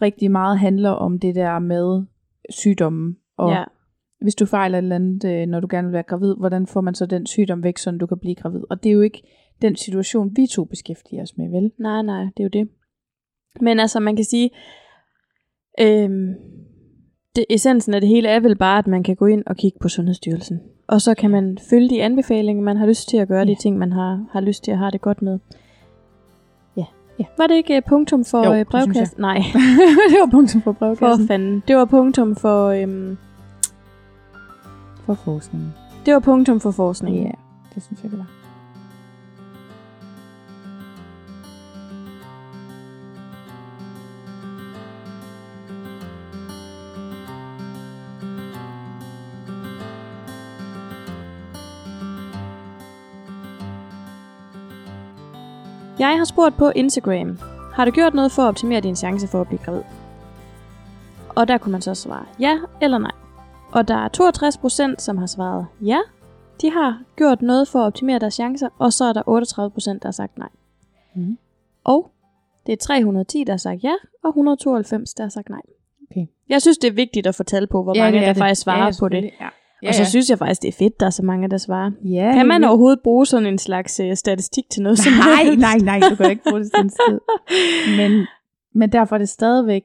rigtig 0.02 0.30
meget 0.30 0.58
handler 0.58 0.90
om 0.90 1.18
det 1.18 1.34
der 1.34 1.58
med 1.58 2.02
sygdommen. 2.50 3.16
Og 3.36 3.50
ja. 3.50 3.64
hvis 4.20 4.34
du 4.34 4.46
fejler 4.46 4.78
et 4.78 4.82
eller 4.82 4.96
andet, 4.96 5.24
øh, 5.24 5.46
når 5.46 5.60
du 5.60 5.66
gerne 5.70 5.88
vil 5.88 5.92
være 5.92 6.02
gravid, 6.02 6.34
hvordan 6.38 6.66
får 6.66 6.80
man 6.80 6.94
så 6.94 7.06
den 7.06 7.26
sygdom 7.26 7.62
væk, 7.62 7.78
så 7.78 7.90
du 7.90 8.06
kan 8.06 8.18
blive 8.18 8.34
gravid? 8.34 8.60
Og 8.70 8.82
det 8.82 8.90
er 8.90 8.94
jo 8.94 9.00
ikke 9.00 9.22
den 9.62 9.76
situation, 9.76 10.36
vi 10.36 10.46
to 10.46 10.64
beskæftiger 10.64 11.22
os 11.22 11.36
med, 11.36 11.50
vel? 11.50 11.72
Nej, 11.78 12.02
nej, 12.02 12.22
det 12.22 12.40
er 12.40 12.44
jo 12.44 12.48
det. 12.52 12.68
Men 13.60 13.80
altså, 13.80 14.00
man 14.00 14.16
kan 14.16 14.24
sige, 14.24 14.50
øhm, 15.80 16.34
det, 17.36 17.44
essensen 17.50 17.94
af 17.94 18.00
det 18.00 18.08
hele 18.08 18.28
er 18.28 18.40
vel 18.40 18.56
bare, 18.56 18.78
at 18.78 18.86
man 18.86 19.02
kan 19.02 19.16
gå 19.16 19.26
ind 19.26 19.42
og 19.46 19.56
kigge 19.56 19.78
på 19.80 19.88
Sundhedsstyrelsen. 19.88 20.60
Og 20.88 21.00
så 21.00 21.14
kan 21.14 21.30
man 21.30 21.58
følge 21.70 21.90
de 21.90 22.02
anbefalinger, 22.02 22.62
man 22.62 22.76
har 22.76 22.86
lyst 22.86 23.08
til 23.08 23.16
at 23.16 23.28
gøre, 23.28 23.38
ja. 23.38 23.44
de 23.44 23.54
ting, 23.54 23.78
man 23.78 23.92
har, 23.92 24.24
har 24.32 24.40
lyst 24.40 24.64
til 24.64 24.70
at 24.70 24.78
have 24.78 24.90
det 24.90 25.00
godt 25.00 25.22
med. 25.22 25.38
Ja. 26.76 26.84
ja. 27.18 27.24
Var 27.38 27.46
det 27.46 27.54
ikke 27.54 27.76
uh, 27.76 27.82
punktum 27.88 28.24
for 28.24 28.46
jo, 28.46 28.60
uh, 28.60 28.66
brevkassen? 28.66 29.20
Nej. 29.20 29.36
det 30.10 30.20
var 30.20 30.28
punktum 30.30 30.62
for 30.62 30.72
brevkassen. 30.72 31.26
For 31.26 31.32
fanden. 31.32 31.62
Det 31.68 31.76
var 31.76 31.84
punktum 31.84 32.36
for... 32.36 32.68
Øhm, 32.68 33.16
for 35.06 35.14
forskning. 35.14 35.72
Det 36.06 36.14
var 36.14 36.20
punktum 36.20 36.60
for 36.60 36.70
forskning. 36.70 37.16
Ja, 37.16 37.30
det 37.74 37.82
synes 37.82 38.02
jeg, 38.02 38.10
det 38.10 38.18
var. 38.18 38.41
Jeg 56.02 56.18
har 56.18 56.24
spurgt 56.24 56.56
på 56.56 56.70
Instagram, 56.70 57.38
har 57.74 57.84
du 57.84 57.90
gjort 57.90 58.14
noget 58.14 58.32
for 58.32 58.42
at 58.42 58.48
optimere 58.48 58.80
din 58.80 58.96
chance 58.96 59.28
for 59.28 59.40
at 59.40 59.46
blive 59.46 59.60
gravid? 59.64 59.82
Og 61.28 61.48
der 61.48 61.58
kunne 61.58 61.72
man 61.72 61.82
så 61.82 61.94
svare 61.94 62.26
ja 62.40 62.58
eller 62.80 62.98
nej. 62.98 63.10
Og 63.72 63.88
der 63.88 63.94
er 63.94 64.08
62%, 64.94 64.98
som 64.98 65.18
har 65.18 65.26
svaret 65.26 65.66
ja, 65.80 65.98
de 66.60 66.70
har 66.70 67.02
gjort 67.16 67.42
noget 67.42 67.68
for 67.68 67.78
at 67.78 67.86
optimere 67.86 68.18
deres 68.18 68.34
chancer, 68.34 68.68
og 68.78 68.92
så 68.92 69.04
er 69.04 69.12
der 69.12 69.22
38%, 69.22 69.24
der 69.92 69.98
har 70.04 70.10
sagt 70.10 70.38
nej. 70.38 70.48
Mm. 71.14 71.38
Og 71.84 72.10
det 72.66 72.72
er 72.72 72.76
310, 72.76 73.44
der 73.44 73.52
har 73.52 73.58
sagt 73.58 73.82
ja, 73.82 73.94
og 74.24 74.28
192, 74.28 75.14
der 75.14 75.24
har 75.24 75.28
sagt 75.28 75.48
nej. 75.48 75.62
Okay. 76.10 76.26
Jeg 76.48 76.62
synes, 76.62 76.78
det 76.78 76.88
er 76.88 76.94
vigtigt 76.94 77.26
at 77.26 77.40
tal 77.46 77.66
på, 77.66 77.82
hvor 77.82 77.96
ja, 77.96 78.04
mange 78.04 78.20
der 78.20 78.26
det. 78.26 78.36
faktisk 78.36 78.62
svarer 78.62 78.84
ja, 78.84 78.92
på 79.00 79.08
det. 79.08 79.30
Ja. 79.40 79.48
Ja, 79.82 79.88
og 79.88 79.94
så 79.94 80.02
ja. 80.02 80.08
synes 80.08 80.30
jeg 80.30 80.38
faktisk, 80.38 80.62
det 80.62 80.68
er 80.68 80.72
fedt, 80.78 81.00
der 81.00 81.06
er 81.06 81.10
så 81.10 81.22
mange, 81.22 81.48
der 81.48 81.58
svarer. 81.58 81.90
Ja, 82.04 82.32
kan 82.34 82.48
man 82.48 82.64
overhovedet 82.64 83.00
bruge 83.04 83.26
sådan 83.26 83.46
en 83.46 83.58
slags 83.58 84.00
uh, 84.00 84.14
statistik 84.14 84.64
til 84.70 84.82
noget 84.82 84.98
som 84.98 85.12
Nej, 85.12 85.54
nej, 85.54 85.76
nej, 85.78 86.08
du 86.10 86.16
kan 86.16 86.30
ikke 86.30 86.42
bruge 86.48 86.60
det 86.60 86.70
til 86.72 86.84
en 86.84 86.90
Men, 87.98 88.26
men 88.74 88.92
derfor 88.92 89.16
er 89.16 89.18
det 89.18 89.28
stadigvæk 89.28 89.82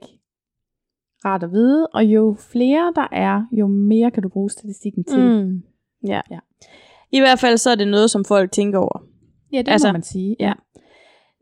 rart 1.25 1.43
at 1.43 1.51
vide, 1.51 1.87
og 1.87 2.03
jo 2.03 2.35
flere 2.51 2.93
der 2.95 3.07
er, 3.11 3.41
jo 3.51 3.67
mere 3.67 4.11
kan 4.11 4.23
du 4.23 4.29
bruge 4.29 4.49
statistikken 4.49 5.03
til. 5.03 5.19
Mm. 5.19 5.61
Ja. 6.07 6.21
ja. 6.31 6.39
I 7.11 7.19
hvert 7.19 7.39
fald 7.39 7.57
så 7.57 7.69
er 7.69 7.75
det 7.75 7.87
noget, 7.87 8.11
som 8.11 8.25
folk 8.25 8.51
tænker 8.51 8.79
over. 8.79 9.03
Ja, 9.53 9.57
det 9.57 9.67
altså, 9.67 9.87
må 9.87 9.91
man 9.91 10.03
sige. 10.03 10.35
Ja. 10.39 10.53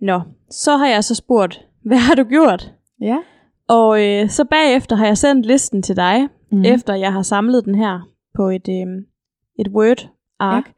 Nå, 0.02 0.22
så 0.50 0.78
har 0.78 0.88
jeg 0.88 1.04
så 1.04 1.16
spurgt, 1.16 1.66
hvad 1.88 1.98
har 1.98 2.16
du 2.16 2.24
gjort? 2.24 2.74
Ja. 3.02 3.18
Og 3.68 4.06
øh, 4.06 4.30
så 4.30 4.46
bagefter 4.46 4.96
har 4.96 5.06
jeg 5.06 5.18
sendt 5.18 5.46
listen 5.46 5.82
til 5.82 5.96
dig, 5.96 6.28
mm. 6.52 6.66
efter 6.66 6.94
jeg 6.94 7.14
har 7.14 7.22
samlet 7.22 7.66
den 7.66 7.76
her 7.76 8.15
på 8.36 8.50
et, 8.50 8.68
øh, 8.70 9.04
et 9.60 9.68
Word-ark. 9.68 10.66
Ja. 10.66 10.72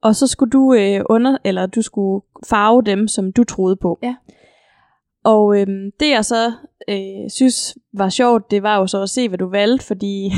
Og 0.00 0.16
så 0.16 0.26
skulle 0.26 0.50
du 0.50 0.74
øh, 0.74 1.00
under, 1.10 1.38
eller 1.44 1.66
du 1.66 1.82
skulle 1.82 2.24
farve 2.46 2.82
dem, 2.82 3.08
som 3.08 3.32
du 3.32 3.44
troede 3.44 3.76
på. 3.76 3.98
Ja. 4.02 4.14
Og 5.24 5.60
øh, 5.60 5.66
det 6.00 6.10
jeg 6.10 6.24
så 6.24 6.52
øh, 6.88 7.30
synes 7.30 7.78
var 7.92 8.08
sjovt, 8.08 8.50
det 8.50 8.62
var 8.62 8.78
jo 8.78 8.86
så 8.86 9.02
at 9.02 9.10
se, 9.10 9.28
hvad 9.28 9.38
du 9.38 9.48
valgte, 9.48 9.86
fordi 9.86 10.32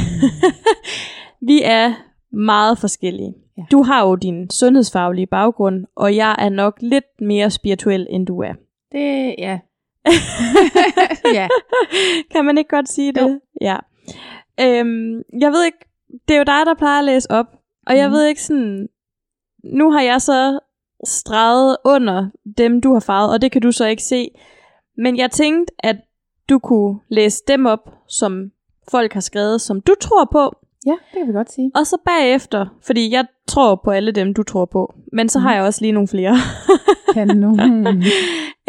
vi 1.49 1.63
er 1.65 1.95
meget 2.33 2.79
forskellige. 2.79 3.35
Ja. 3.59 3.63
Du 3.71 3.83
har 3.83 4.07
jo 4.07 4.15
din 4.15 4.51
sundhedsfaglige 4.51 5.27
baggrund, 5.27 5.87
og 5.95 6.17
jeg 6.17 6.37
er 6.39 6.49
nok 6.49 6.79
lidt 6.81 7.21
mere 7.21 7.51
spirituel, 7.51 8.07
end 8.11 8.27
du 8.27 8.41
er. 8.43 8.53
Det, 8.93 9.35
ja. 9.39 9.59
ja. 11.39 11.49
Kan 12.31 12.45
man 12.45 12.59
ikke 12.59 12.71
godt 12.71 12.89
sige 12.89 13.13
det? 13.13 13.21
Jo. 13.21 13.41
Ja. 13.61 13.77
Øhm, 14.61 15.23
jeg 15.41 15.53
ved 15.53 15.65
ikke, 15.65 15.88
det 16.29 16.35
er 16.35 16.39
jo 16.39 16.45
dig, 16.45 16.67
der 16.67 16.75
plejer 16.75 16.99
at 16.99 17.05
læse 17.05 17.31
op. 17.31 17.47
Og 17.87 17.97
jeg 17.97 18.09
mm. 18.09 18.13
ved 18.13 18.27
ikke 18.27 18.43
sådan, 18.43 18.89
nu 19.65 19.91
har 19.91 20.01
jeg 20.01 20.23
så 20.23 20.61
streget 21.05 21.77
under 21.85 22.31
dem, 22.59 22.81
du 22.81 22.93
har 22.93 23.01
farvet, 23.01 23.33
og 23.33 23.43
det 23.43 23.53
kan 23.53 23.63
du 23.63 23.73
så 23.73 23.87
ikke 23.87 24.03
se. 24.03 24.31
Men 24.97 25.17
jeg 25.17 25.31
tænkte, 25.31 25.75
at 25.79 25.97
du 26.49 26.59
kunne 26.59 27.01
læse 27.09 27.43
dem 27.49 27.67
op, 27.67 27.91
som 28.09 28.51
folk 28.91 29.13
har 29.13 29.21
skrevet, 29.21 29.61
som 29.61 29.81
du 29.81 29.95
tror 30.01 30.25
på, 30.33 30.59
Ja, 30.87 30.91
det 30.93 31.19
kan 31.19 31.29
vi 31.29 31.33
godt 31.33 31.53
sige. 31.53 31.71
og 31.75 31.87
så 31.87 31.97
bagefter, 32.07 32.67
fordi 32.87 33.13
jeg 33.13 33.25
tror 33.49 33.81
på 33.85 33.91
alle 33.91 34.13
dem, 34.13 34.35
du 34.35 34.43
tror 34.43 34.65
på, 34.65 34.95
men 35.13 35.29
så 35.29 35.39
har 35.39 35.49
Mhm. 35.51 35.57
jeg 35.57 35.65
også 35.65 35.81
lige 35.83 35.93
nogle 35.93 36.09
flere. 36.09 36.37
Kanon. 37.15 37.61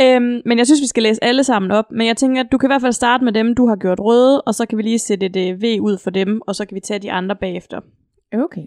øhm, 0.01 0.41
men 0.45 0.57
jeg 0.57 0.65
synes, 0.67 0.81
vi 0.81 0.87
skal 0.87 1.03
læse 1.03 1.23
alle 1.23 1.43
sammen 1.43 1.71
op. 1.71 1.85
Men 1.91 2.07
jeg 2.07 2.17
tænker, 2.17 2.41
at 2.41 2.47
du 2.51 2.57
kan 2.57 2.67
i 2.67 2.71
hvert 2.71 2.81
fald 2.81 2.93
starte 2.93 3.23
med 3.23 3.33
dem, 3.33 3.55
du 3.55 3.67
har 3.67 3.75
gjort 3.75 3.99
røde, 3.99 4.41
og 4.41 4.55
så 4.55 4.65
kan 4.65 4.77
vi 4.77 4.83
lige 4.83 4.99
sætte 4.99 5.25
et 5.25 5.35
øh, 5.35 5.61
V 5.61 5.81
ud 5.81 5.97
for 6.03 6.09
dem, 6.09 6.41
og 6.47 6.55
så 6.55 6.65
kan 6.65 6.75
vi 6.75 6.79
tage 6.79 6.99
de 6.99 7.11
andre 7.11 7.35
bagefter. 7.35 7.79
Okay. 8.33 8.61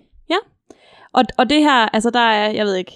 Og, 1.14 1.24
og 1.38 1.50
det 1.50 1.60
her, 1.60 1.88
altså 1.94 2.10
der 2.10 2.20
er, 2.20 2.50
jeg 2.50 2.64
ved 2.66 2.74
ikke, 2.74 2.92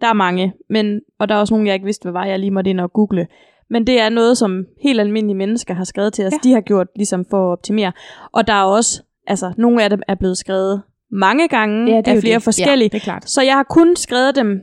der 0.00 0.06
er 0.06 0.12
mange, 0.12 0.52
men, 0.70 1.00
og 1.18 1.28
der 1.28 1.34
er 1.34 1.38
også 1.38 1.54
nogle, 1.54 1.66
jeg 1.66 1.74
ikke 1.74 1.84
vidste, 1.84 2.02
hvad 2.04 2.12
var, 2.12 2.24
jeg 2.26 2.38
lige 2.38 2.50
måtte 2.50 2.70
ind 2.70 2.80
og 2.80 2.92
google. 2.92 3.26
Men 3.70 3.86
det 3.86 4.00
er 4.00 4.08
noget, 4.08 4.38
som 4.38 4.64
helt 4.82 5.00
almindelige 5.00 5.36
mennesker 5.36 5.74
har 5.74 5.84
skrevet 5.84 6.12
til 6.12 6.26
os. 6.26 6.32
Ja. 6.32 6.38
Ja. 6.44 6.48
De 6.48 6.54
har 6.54 6.60
gjort 6.60 6.86
ligesom 6.96 7.24
for 7.30 7.48
at 7.48 7.52
optimere. 7.52 7.92
Og 8.32 8.46
der 8.46 8.52
er 8.52 8.62
også, 8.62 9.02
altså 9.26 9.52
nogle 9.56 9.82
af 9.84 9.90
dem 9.90 10.02
er 10.08 10.14
blevet 10.14 10.38
skrevet 10.38 10.82
mange 11.12 11.48
gange 11.48 11.90
Ja, 11.92 11.96
det 11.98 12.08
er 12.08 12.12
af 12.14 12.20
flere 12.20 12.34
det. 12.34 12.42
forskellige. 12.42 12.84
Ja, 12.92 12.96
det 12.96 13.00
er 13.00 13.04
klart. 13.04 13.30
Så 13.30 13.42
jeg 13.42 13.54
har 13.54 13.62
kun 13.62 13.96
skrevet 13.96 14.36
dem 14.36 14.60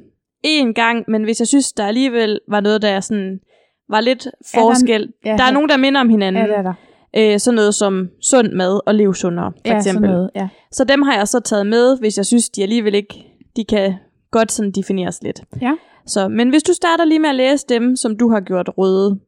én 0.48 0.72
gang, 0.74 1.04
men 1.08 1.24
hvis 1.24 1.40
jeg 1.40 1.48
synes, 1.48 1.72
der 1.74 1.86
alligevel 1.86 2.40
var 2.50 2.60
noget, 2.60 2.82
der 2.82 3.00
sådan 3.00 3.40
var 3.90 4.02
lidt 4.02 4.24
der 4.24 4.30
en- 4.30 4.62
forskel. 4.62 5.14
ja, 5.26 5.30
der 5.32 5.44
er 5.44 5.48
ja. 5.48 5.52
nogen, 5.54 5.70
der 5.70 5.78
minder 5.78 6.02
om 6.02 6.10
hinanden. 6.10 6.44
Ja, 6.46 6.48
det 6.50 6.58
er 6.58 6.62
der. 6.62 6.74
øh, 7.34 7.40
sådan 7.40 7.56
noget 7.56 7.76
som 7.76 8.10
sund 8.22 8.52
mad 8.52 8.80
og 8.88 8.96
lev 8.96 9.14
sundere, 9.14 9.52
for 9.56 9.72
ja, 9.72 9.78
eksempel. 9.78 10.04
Sådan 10.04 10.16
noget. 10.16 10.30
Ja. 10.36 10.48
Så 10.72 10.84
dem 10.84 11.02
har 11.02 11.18
jeg 11.18 11.28
så 11.28 11.40
taget 11.40 11.68
med, 11.68 12.00
hvis 12.00 12.18
jeg 12.18 12.26
synes, 12.26 12.50
de 12.50 12.64
alligevel 12.64 12.96
ikke, 12.96 13.24
de 13.56 13.66
kan 13.66 13.94
godt 14.32 14.52
sådan 14.52 14.72
defineres 14.72 15.24
lidt. 15.24 15.42
Ja. 15.62 15.74
Så, 16.06 16.28
men 16.28 16.50
hvis 16.50 16.64
du 16.64 16.74
starter 16.74 17.06
lige 17.06 17.20
med 17.20 17.30
at 17.30 17.36
læse 17.36 17.66
dem, 17.70 17.96
som 17.96 18.18
du 18.18 18.30
har 18.32 18.40
gjort 18.40 18.70
røde, 18.78 19.20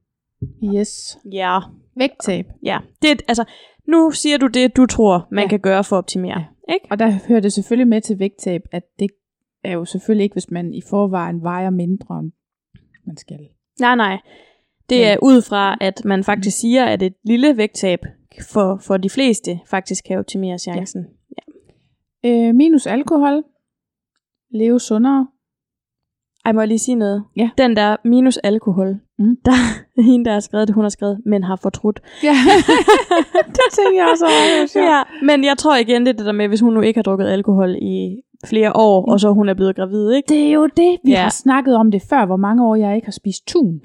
Yes. 0.76 1.18
ja, 1.32 1.60
Vægttab. 1.98 2.46
ja. 2.64 2.78
Det, 3.02 3.12
er- 3.12 3.16
altså, 3.28 3.44
nu 3.88 4.12
siger 4.12 4.38
du 4.38 4.48
det, 4.48 4.78
du 4.78 4.86
tror, 4.86 5.28
man 5.32 5.40
Ja. 5.40 5.44
ja. 5.44 5.48
kan 5.50 5.60
gøre 5.60 5.84
for 5.84 5.96
at 5.96 5.98
optimere. 5.98 6.46
Ja. 6.70 6.74
Ikke? 6.74 6.88
Og 6.92 7.00
der 7.00 7.12
hører 7.28 7.40
det 7.40 7.54
selvfølgelig 7.54 7.88
med 7.88 8.02
til 8.02 8.20
vægttab, 8.20 8.62
at 8.72 8.84
det 9.00 9.10
er 9.64 9.72
jo 9.74 9.86
selvfølgelig 9.86 10.24
ikke, 10.24 10.34
hvis 10.34 10.52
man 10.52 10.74
i 10.74 10.82
forvejen 10.90 11.42
vejer 11.44 11.70
mindre, 11.70 12.20
end 12.20 12.32
man 13.06 13.18
skal. 13.18 13.40
Nej, 13.80 13.96
nej. 13.96 14.18
Det 14.90 14.98
Men- 15.00 15.08
er 15.08 15.18
ud 15.22 15.42
fra, 15.42 15.78
at 15.82 16.06
man 16.06 16.24
faktisk 16.24 16.58
siger, 16.60 16.86
at 16.86 17.04
et 17.04 17.14
lille 17.24 17.58
vægttab 17.58 18.00
for, 18.54 18.78
for 18.78 18.98
de 18.98 19.10
fleste 19.10 19.60
faktisk 19.68 20.04
kan 20.04 20.20
optimere 20.20 20.58
chancen. 20.58 21.06
Ja. 22.24 22.30
Øh, 22.30 22.56
minus 22.56 22.88
alkohol. 22.88 23.44
Leve 24.52 24.80
sundere. 24.80 25.28
Ej, 26.46 26.52
må 26.52 26.62
jeg 26.62 26.68
lige 26.68 26.80
sige 26.80 26.96
noget? 26.96 27.24
Ja. 27.38 27.50
Den 27.58 27.76
der 27.76 27.96
minus 28.06 28.38
alkohol, 28.38 28.96
Mm. 29.20 29.36
der 29.46 29.52
hende, 30.12 30.26
der 30.26 30.34
har 30.34 30.40
skrevet 30.40 30.68
det, 30.68 30.76
hun 30.76 30.84
har 30.84 30.90
skrevet, 30.90 31.18
men 31.26 31.44
har 31.44 31.60
fortrudt. 31.62 32.00
Ja, 32.24 32.34
det 33.56 33.62
tænker 33.72 34.02
jeg 34.02 34.08
også 34.12 34.26
over. 34.26 34.66
det. 34.74 34.76
Ja, 34.76 35.02
men 35.26 35.44
jeg 35.44 35.58
tror 35.58 35.76
igen, 35.76 36.02
det 36.06 36.10
er 36.14 36.18
det 36.18 36.26
der 36.26 36.32
med, 36.32 36.48
hvis 36.48 36.60
hun 36.62 36.74
nu 36.74 36.82
ikke 36.82 36.98
har 36.98 37.04
drukket 37.04 37.28
alkohol 37.28 37.76
i 37.82 38.16
flere 38.46 38.76
år, 38.76 39.02
Mm. 39.06 39.12
og 39.12 39.20
så 39.20 39.34
hun 39.34 39.50
er 39.50 39.54
blevet 39.54 39.76
gravid, 39.76 40.12
ikke? 40.12 40.28
Det 40.30 40.48
er 40.48 40.52
jo 40.52 40.66
det, 40.78 40.98
vi 41.04 41.12
Ja. 41.12 41.18
ja. 41.18 41.22
har 41.24 41.30
snakket 41.30 41.76
om 41.76 41.92
det 41.92 42.02
før, 42.10 42.26
hvor 42.26 42.36
mange 42.36 42.66
år 42.68 42.76
jeg 42.76 42.96
ikke 42.96 43.08
har 43.08 43.12
spist 43.12 43.48
tun. 43.48 43.80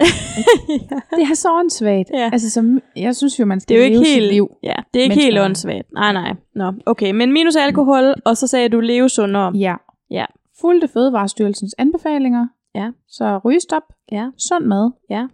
det 1.17 1.23
er 1.31 1.35
så 1.35 1.47
åndssvagt. 1.59 2.09
Ja. 2.13 2.29
Altså, 2.33 2.49
som, 2.49 2.79
jeg 2.95 3.15
synes 3.15 3.39
jo, 3.39 3.45
man 3.45 3.55
Det 3.57 3.61
skal 3.63 3.75
er 3.75 3.79
jo 3.79 3.83
ikke 3.85 3.97
leve 3.97 4.05
helt, 4.07 4.23
sit 4.23 4.33
liv. 4.33 4.47
ja, 4.63 4.73
det 4.93 4.99
er 4.99 5.03
ikke 5.03 5.15
helt 5.15 5.39
åndssvagt. 5.39 5.87
Nej, 5.93 6.13
nej. 6.13 6.33
Nå, 6.55 6.73
okay, 6.85 7.11
men 7.11 7.31
minus 7.33 7.55
alkohol, 7.55 8.13
og 8.25 8.37
så 8.37 8.47
sagde 8.47 8.69
du 8.69 8.79
leve 8.79 9.09
sundere. 9.09 9.51
Ja. 9.55 9.75
Ja. 10.11 10.25
Fulgte 10.61 10.87
Fødevarestyrelsens 10.87 11.75
anbefalinger. 11.77 12.47
Ja. 12.75 12.91
Så 13.07 13.37
rygestop. 13.45 13.83
Ja. 14.11 14.29
Sund 14.37 14.65
mad. 14.65 14.91
Ja. 15.09 15.27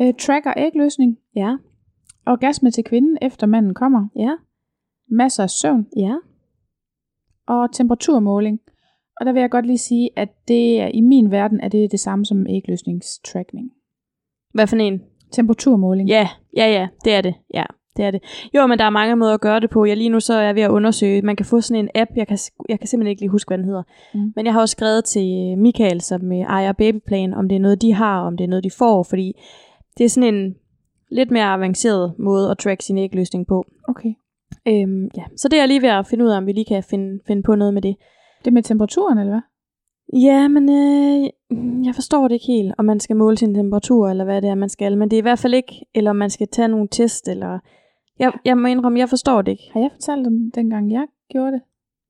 Øh, 0.00 0.14
tracker 0.20 0.52
ægløsning. 0.56 1.18
Ja, 1.36 1.56
Orgasme 2.26 2.70
til 2.70 2.84
kvinden, 2.84 3.18
efter 3.22 3.46
manden 3.46 3.74
kommer. 3.74 4.08
ja, 4.16 4.30
Masser 5.10 5.42
af 5.42 5.50
søvn. 5.50 5.86
ja. 5.96 6.14
Og 7.46 7.72
temperaturmåling. 7.72 8.60
Og 9.20 9.26
der 9.26 9.32
vil 9.32 9.40
jeg 9.40 9.50
godt 9.50 9.66
lige 9.66 9.78
sige, 9.78 10.10
at 10.16 10.28
det 10.48 10.80
er, 10.80 10.86
i 10.88 11.00
min 11.00 11.30
verden 11.30 11.60
er 11.60 11.68
det 11.68 11.90
det 11.92 12.00
samme 12.00 12.24
som 12.26 12.46
ægløsningstrackning. 12.48 13.70
Hvad 14.54 14.66
for 14.66 14.76
en? 14.76 15.02
Temperaturmåling. 15.32 16.08
Ja, 16.08 16.28
ja, 16.56 16.66
ja, 16.66 16.88
det 17.04 17.14
er 17.14 17.20
det. 17.20 17.34
Ja, 17.54 17.64
det 17.98 18.06
er 18.06 18.10
det. 18.10 18.22
Jo, 18.54 18.66
men 18.66 18.78
der 18.78 18.84
er 18.84 18.90
mange 18.90 19.16
måder 19.16 19.34
at 19.34 19.40
gøre 19.40 19.60
det 19.60 19.70
på. 19.70 19.84
Jeg 19.84 19.96
lige 19.96 20.10
nu 20.10 20.20
så 20.20 20.34
er 20.34 20.42
jeg 20.42 20.54
ved 20.54 20.62
at 20.62 20.70
undersøge. 20.70 21.22
Man 21.22 21.36
kan 21.36 21.46
få 21.46 21.60
sådan 21.60 21.84
en 21.84 21.90
app, 21.94 22.10
jeg 22.16 22.26
kan, 22.26 22.38
jeg 22.68 22.78
kan 22.78 22.88
simpelthen 22.88 23.10
ikke 23.10 23.22
lige 23.22 23.30
huske, 23.30 23.48
hvad 23.48 23.58
den 23.58 23.66
hedder. 23.66 23.82
Mm. 24.14 24.32
Men 24.36 24.46
jeg 24.46 24.52
har 24.52 24.60
også 24.60 24.72
skrevet 24.72 25.04
til 25.04 25.58
Michael, 25.58 26.00
som 26.00 26.32
øh, 26.32 26.38
ejer 26.38 26.72
Babyplan, 26.72 27.34
om 27.34 27.48
det 27.48 27.56
er 27.56 27.60
noget, 27.60 27.82
de 27.82 27.92
har, 27.94 28.20
om 28.20 28.36
det 28.36 28.44
er 28.44 28.48
noget, 28.48 28.64
de 28.64 28.70
får, 28.70 29.02
fordi 29.02 29.32
det 29.98 30.04
er 30.04 30.08
sådan 30.08 30.34
en 30.34 30.54
lidt 31.10 31.30
mere 31.30 31.44
avanceret 31.44 32.14
måde 32.18 32.50
at 32.50 32.58
track 32.58 32.82
sin 32.82 32.98
ægløsning 32.98 33.46
på. 33.46 33.64
Okay. 33.88 34.12
Øhm, 34.68 35.04
ja. 35.16 35.24
Så 35.36 35.48
det 35.48 35.56
er 35.56 35.60
jeg 35.60 35.68
lige 35.68 35.82
ved 35.82 35.88
at 35.88 36.06
finde 36.06 36.24
ud 36.24 36.30
af, 36.30 36.36
om 36.36 36.46
vi 36.46 36.52
lige 36.52 36.64
kan 36.64 36.82
finde, 36.82 37.20
finde 37.26 37.42
på 37.42 37.54
noget 37.54 37.74
med 37.74 37.82
det. 37.82 37.96
Det 38.44 38.52
med 38.52 38.62
temperaturen, 38.62 39.18
eller 39.18 39.32
hvad? 39.32 39.42
Ja, 40.12 40.48
men 40.48 40.70
øh, 40.70 41.30
jeg 41.86 41.94
forstår 41.94 42.28
det 42.28 42.34
ikke 42.34 42.46
helt, 42.46 42.74
om 42.78 42.84
man 42.84 43.00
skal 43.00 43.16
måle 43.16 43.38
sin 43.38 43.54
temperatur, 43.54 44.08
eller 44.08 44.24
hvad 44.24 44.42
det 44.42 44.50
er, 44.50 44.54
man 44.54 44.68
skal. 44.68 44.98
Men 44.98 45.10
det 45.10 45.16
er 45.16 45.18
i 45.18 45.28
hvert 45.28 45.38
fald 45.38 45.54
ikke, 45.54 45.86
eller 45.94 46.10
om 46.10 46.16
man 46.16 46.30
skal 46.30 46.48
tage 46.48 46.68
nogle 46.68 46.88
test, 46.90 47.28
eller... 47.28 47.58
Jeg, 48.18 48.32
jeg 48.44 48.58
må 48.58 48.68
indrømme, 48.68 48.98
jeg 48.98 49.08
forstår 49.08 49.42
det 49.42 49.52
ikke. 49.52 49.64
Har 49.72 49.80
jeg 49.80 49.90
fortalt 49.92 50.24
dem, 50.24 50.50
dengang 50.54 50.92
jeg 50.92 51.06
gjorde 51.32 51.52
det? 51.52 51.60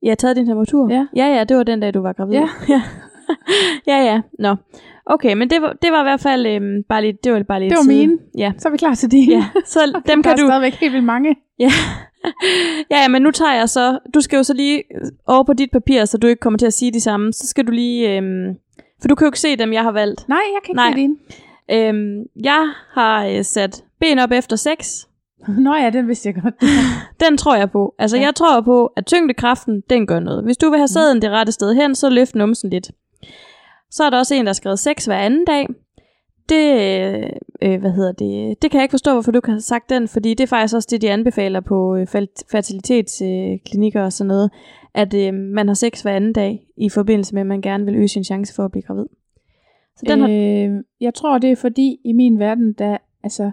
Jeg 0.02 0.10
har 0.10 0.16
taget 0.16 0.36
din 0.36 0.46
temperatur? 0.46 0.90
Ja. 0.90 1.06
Ja, 1.16 1.26
ja, 1.36 1.44
det 1.44 1.56
var 1.56 1.62
den 1.62 1.80
dag, 1.80 1.94
du 1.94 2.00
var 2.00 2.12
gravid. 2.12 2.34
Ja. 2.34 2.48
ja. 2.74 2.82
ja, 3.86 4.02
ja. 4.04 4.20
Nå. 4.38 4.56
Okay, 5.06 5.34
men 5.34 5.50
det 5.50 5.62
var, 5.62 5.72
det 5.82 5.92
var 5.92 6.00
i 6.00 6.02
hvert 6.02 6.20
fald 6.20 6.46
øhm, 6.46 6.82
bare 6.88 7.02
lidt, 7.02 7.24
det 7.24 7.32
var 7.32 7.42
bare 7.42 7.60
lidt 7.60 7.70
Det 7.70 7.76
var 7.76 7.82
side. 7.82 8.06
mine. 8.06 8.18
Ja. 8.38 8.52
Så 8.58 8.68
er 8.68 8.72
vi 8.72 8.78
klar 8.78 8.94
til 8.94 9.10
dine. 9.10 9.32
ja. 9.34 9.44
Så 9.66 9.80
Okay, 9.94 10.12
dem 10.12 10.22
der 10.22 10.30
kan 10.30 10.38
er 10.38 10.42
du... 10.42 10.48
stadigvæk 10.48 10.74
helt 10.74 10.92
vildt 10.92 11.06
mange. 11.06 11.36
Ja. 11.58 11.70
ja, 12.90 13.00
ja, 13.02 13.08
men 13.08 13.22
nu 13.22 13.30
tager 13.30 13.54
jeg 13.54 13.68
så... 13.68 13.98
Du 14.14 14.20
skal 14.20 14.36
jo 14.36 14.42
så 14.42 14.54
lige 14.54 14.82
over 15.26 15.42
på 15.44 15.52
dit 15.52 15.70
papir, 15.70 16.04
så 16.04 16.18
du 16.18 16.26
ikke 16.26 16.40
kommer 16.40 16.58
til 16.58 16.66
at 16.66 16.72
sige 16.72 16.92
de 16.92 17.00
samme. 17.00 17.32
Så 17.32 17.46
skal 17.46 17.66
du 17.66 17.70
lige... 17.72 18.16
Øhm, 18.16 18.54
for 19.00 19.08
du 19.08 19.14
kan 19.14 19.24
jo 19.24 19.28
ikke 19.28 19.40
se 19.40 19.56
dem, 19.56 19.72
jeg 19.72 19.82
har 19.82 19.92
valgt. 19.92 20.28
Nej, 20.28 20.38
jeg 20.54 20.62
kan 20.64 20.70
ikke 20.72 20.76
Nej. 20.76 20.90
se 20.92 20.96
dine. 20.96 21.16
Øhm, 21.72 22.22
jeg 22.44 22.72
har 22.92 23.26
øh, 23.26 23.44
sat 23.44 23.84
ben 24.00 24.18
op 24.18 24.32
efter 24.32 24.56
6. 24.56 25.07
Nå 25.64 25.74
ja, 25.74 25.90
den 25.90 26.08
vidste 26.08 26.28
jeg 26.28 26.42
godt. 26.42 26.54
Den 27.20 27.36
tror 27.36 27.56
jeg 27.56 27.70
på. 27.70 27.94
Altså, 27.98 28.16
Ja. 28.16 28.22
jeg 28.22 28.34
tror 28.34 28.60
på, 28.60 28.86
at 28.86 29.06
tyngdekraften, 29.06 29.82
den 29.90 30.06
gør 30.06 30.20
noget. 30.20 30.44
Hvis 30.44 30.56
du 30.56 30.70
vil 30.70 30.78
have 30.78 30.88
sæden 30.88 31.22
det 31.22 31.30
rette 31.30 31.52
sted 31.52 31.74
hen, 31.74 31.94
så 31.94 32.10
løft 32.10 32.34
numsen 32.34 32.70
lidt. 32.70 32.90
Så 33.90 34.04
er 34.04 34.10
der 34.10 34.18
også 34.18 34.34
en, 34.34 34.44
der 34.44 34.48
har 34.48 34.54
skrevet 34.54 34.78
6 34.78 35.04
hver 35.04 35.18
anden 35.18 35.44
dag. 35.44 35.66
Det, 36.48 36.72
øh, 36.80 37.30
øh, 37.62 37.80
hvad 37.80 37.90
hedder 37.90 38.12
det, 38.12 38.62
det 38.62 38.70
kan 38.70 38.78
jeg 38.78 38.84
ikke 38.84 38.92
forstå, 38.92 39.12
hvorfor 39.12 39.32
du 39.32 39.40
kan 39.40 39.54
have 39.54 39.60
sagt 39.60 39.90
den, 39.90 40.08
fordi 40.08 40.34
det 40.34 40.40
er 40.40 40.46
faktisk 40.46 40.74
også 40.74 40.88
det, 40.90 41.02
de 41.02 41.10
anbefaler 41.10 41.60
på 41.60 41.96
øh, 41.96 42.06
fertilitetsklinikker 42.50 44.02
og 44.02 44.12
sådan 44.12 44.28
noget, 44.28 44.50
at 44.94 45.14
øh, 45.14 45.34
man 45.34 45.68
har 45.68 45.74
sex 45.74 46.02
hver 46.02 46.16
anden 46.16 46.32
dag, 46.32 46.66
i 46.76 46.88
forbindelse 46.88 47.34
med, 47.34 47.40
at 47.40 47.46
man 47.46 47.60
gerne 47.60 47.84
vil 47.84 47.94
øge 47.96 48.08
sin 48.08 48.24
chance 48.24 48.54
for 48.54 48.64
at 48.64 48.70
blive 48.70 48.82
gravid. 48.82 49.06
Så 49.96 50.04
den 50.08 50.20
har, 50.20 50.28
øh, 50.28 50.84
jeg 51.00 51.14
tror, 51.14 51.38
det 51.38 51.50
er 51.50 51.56
fordi, 51.56 52.00
i 52.04 52.12
min 52.12 52.38
verden, 52.38 52.72
der 52.72 52.96
altså 53.22 53.50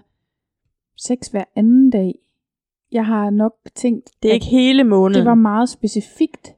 sex 0.97 1.27
hver 1.27 1.43
anden 1.55 1.89
dag. 1.89 2.15
Jeg 2.91 3.05
har 3.05 3.29
nok 3.29 3.53
tænkt, 3.75 4.09
det 4.23 4.29
er 4.29 4.33
ikke 4.33 4.45
hele 4.45 4.83
måneden. 4.83 5.19
det 5.19 5.29
var 5.29 5.35
meget 5.35 5.69
specifikt. 5.69 6.55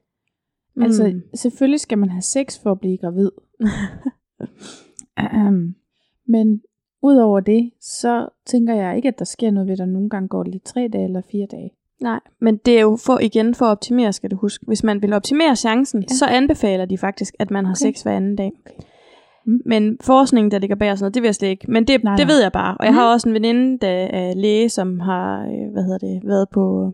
mm. 0.76 0.84
Altså, 0.84 1.22
selvfølgelig 1.36 1.80
skal 1.80 1.98
man 1.98 2.10
have 2.10 2.22
sex 2.22 2.60
for 2.64 2.72
at 2.72 2.80
blive 2.80 2.98
gravid. 2.98 3.32
Ahem. 5.18 5.76
Men 6.26 6.62
udover 7.02 7.40
det, 7.40 7.72
så 7.82 8.30
tænker 8.46 8.74
jeg 8.76 8.96
ikke, 8.96 9.08
at 9.08 9.20
der 9.20 9.26
sker 9.26 9.52
noget 9.52 9.68
ved, 9.68 9.74
at 9.74 9.78
der 9.80 9.86
nogle 9.86 10.10
gange 10.10 10.28
går 10.28 10.44
lige 10.44 10.62
tre 10.66 10.88
dage 10.94 11.04
eller 11.06 11.22
fire 11.32 11.48
dage. 11.52 11.72
Nej, 12.02 12.20
men 12.40 12.58
det 12.58 12.78
er 12.78 12.82
jo 12.82 12.96
for 13.06 13.20
igen 13.20 13.56
for 13.56 13.66
at 13.66 13.70
optimere, 13.72 14.14
skal 14.14 14.32
du 14.32 14.36
huske. 14.36 14.66
Hvis 14.66 14.84
man 14.84 15.02
vil 15.02 15.14
optimere 15.14 15.56
chancen, 15.56 16.02
Ja. 16.02 16.16
så 16.16 16.26
anbefaler 16.26 16.86
de 16.86 16.98
faktisk, 16.98 17.36
at 17.40 17.52
man 17.52 17.66
har 17.66 17.72
okay. 17.74 17.92
sex 17.92 18.02
hver 18.04 18.16
anden 18.18 18.36
dag. 18.36 18.52
Okay. 18.66 18.84
Mm. 19.48 19.62
Men 19.66 19.98
forskningen, 20.02 20.52
der 20.52 20.60
ligger 20.60 20.76
bag 20.76 20.92
og 20.92 20.98
sådan 20.98 21.04
noget, 21.04 21.14
det 21.16 21.22
ved 21.24 21.28
jeg 21.28 21.36
slet 21.36 21.48
ikke. 21.50 21.72
Men 21.72 21.88
det, 21.88 22.04
Nej, 22.04 22.16
det 22.16 22.28
nej. 22.28 22.34
ved 22.34 22.42
jeg 22.42 22.52
bare. 22.52 22.78
Og 22.80 22.86
jeg 22.86 22.92
Mhm. 22.92 22.98
har 23.00 23.12
også 23.14 23.30
en 23.30 23.34
veninde, 23.34 23.78
der 23.82 23.88
er 23.90 24.34
læge, 24.36 24.70
som 24.70 25.00
har 25.00 25.42
øh, 25.42 25.72
hvad 25.74 25.84
hedder 25.84 25.98
det, 25.98 26.22
været 26.28 26.50
på, 26.50 26.92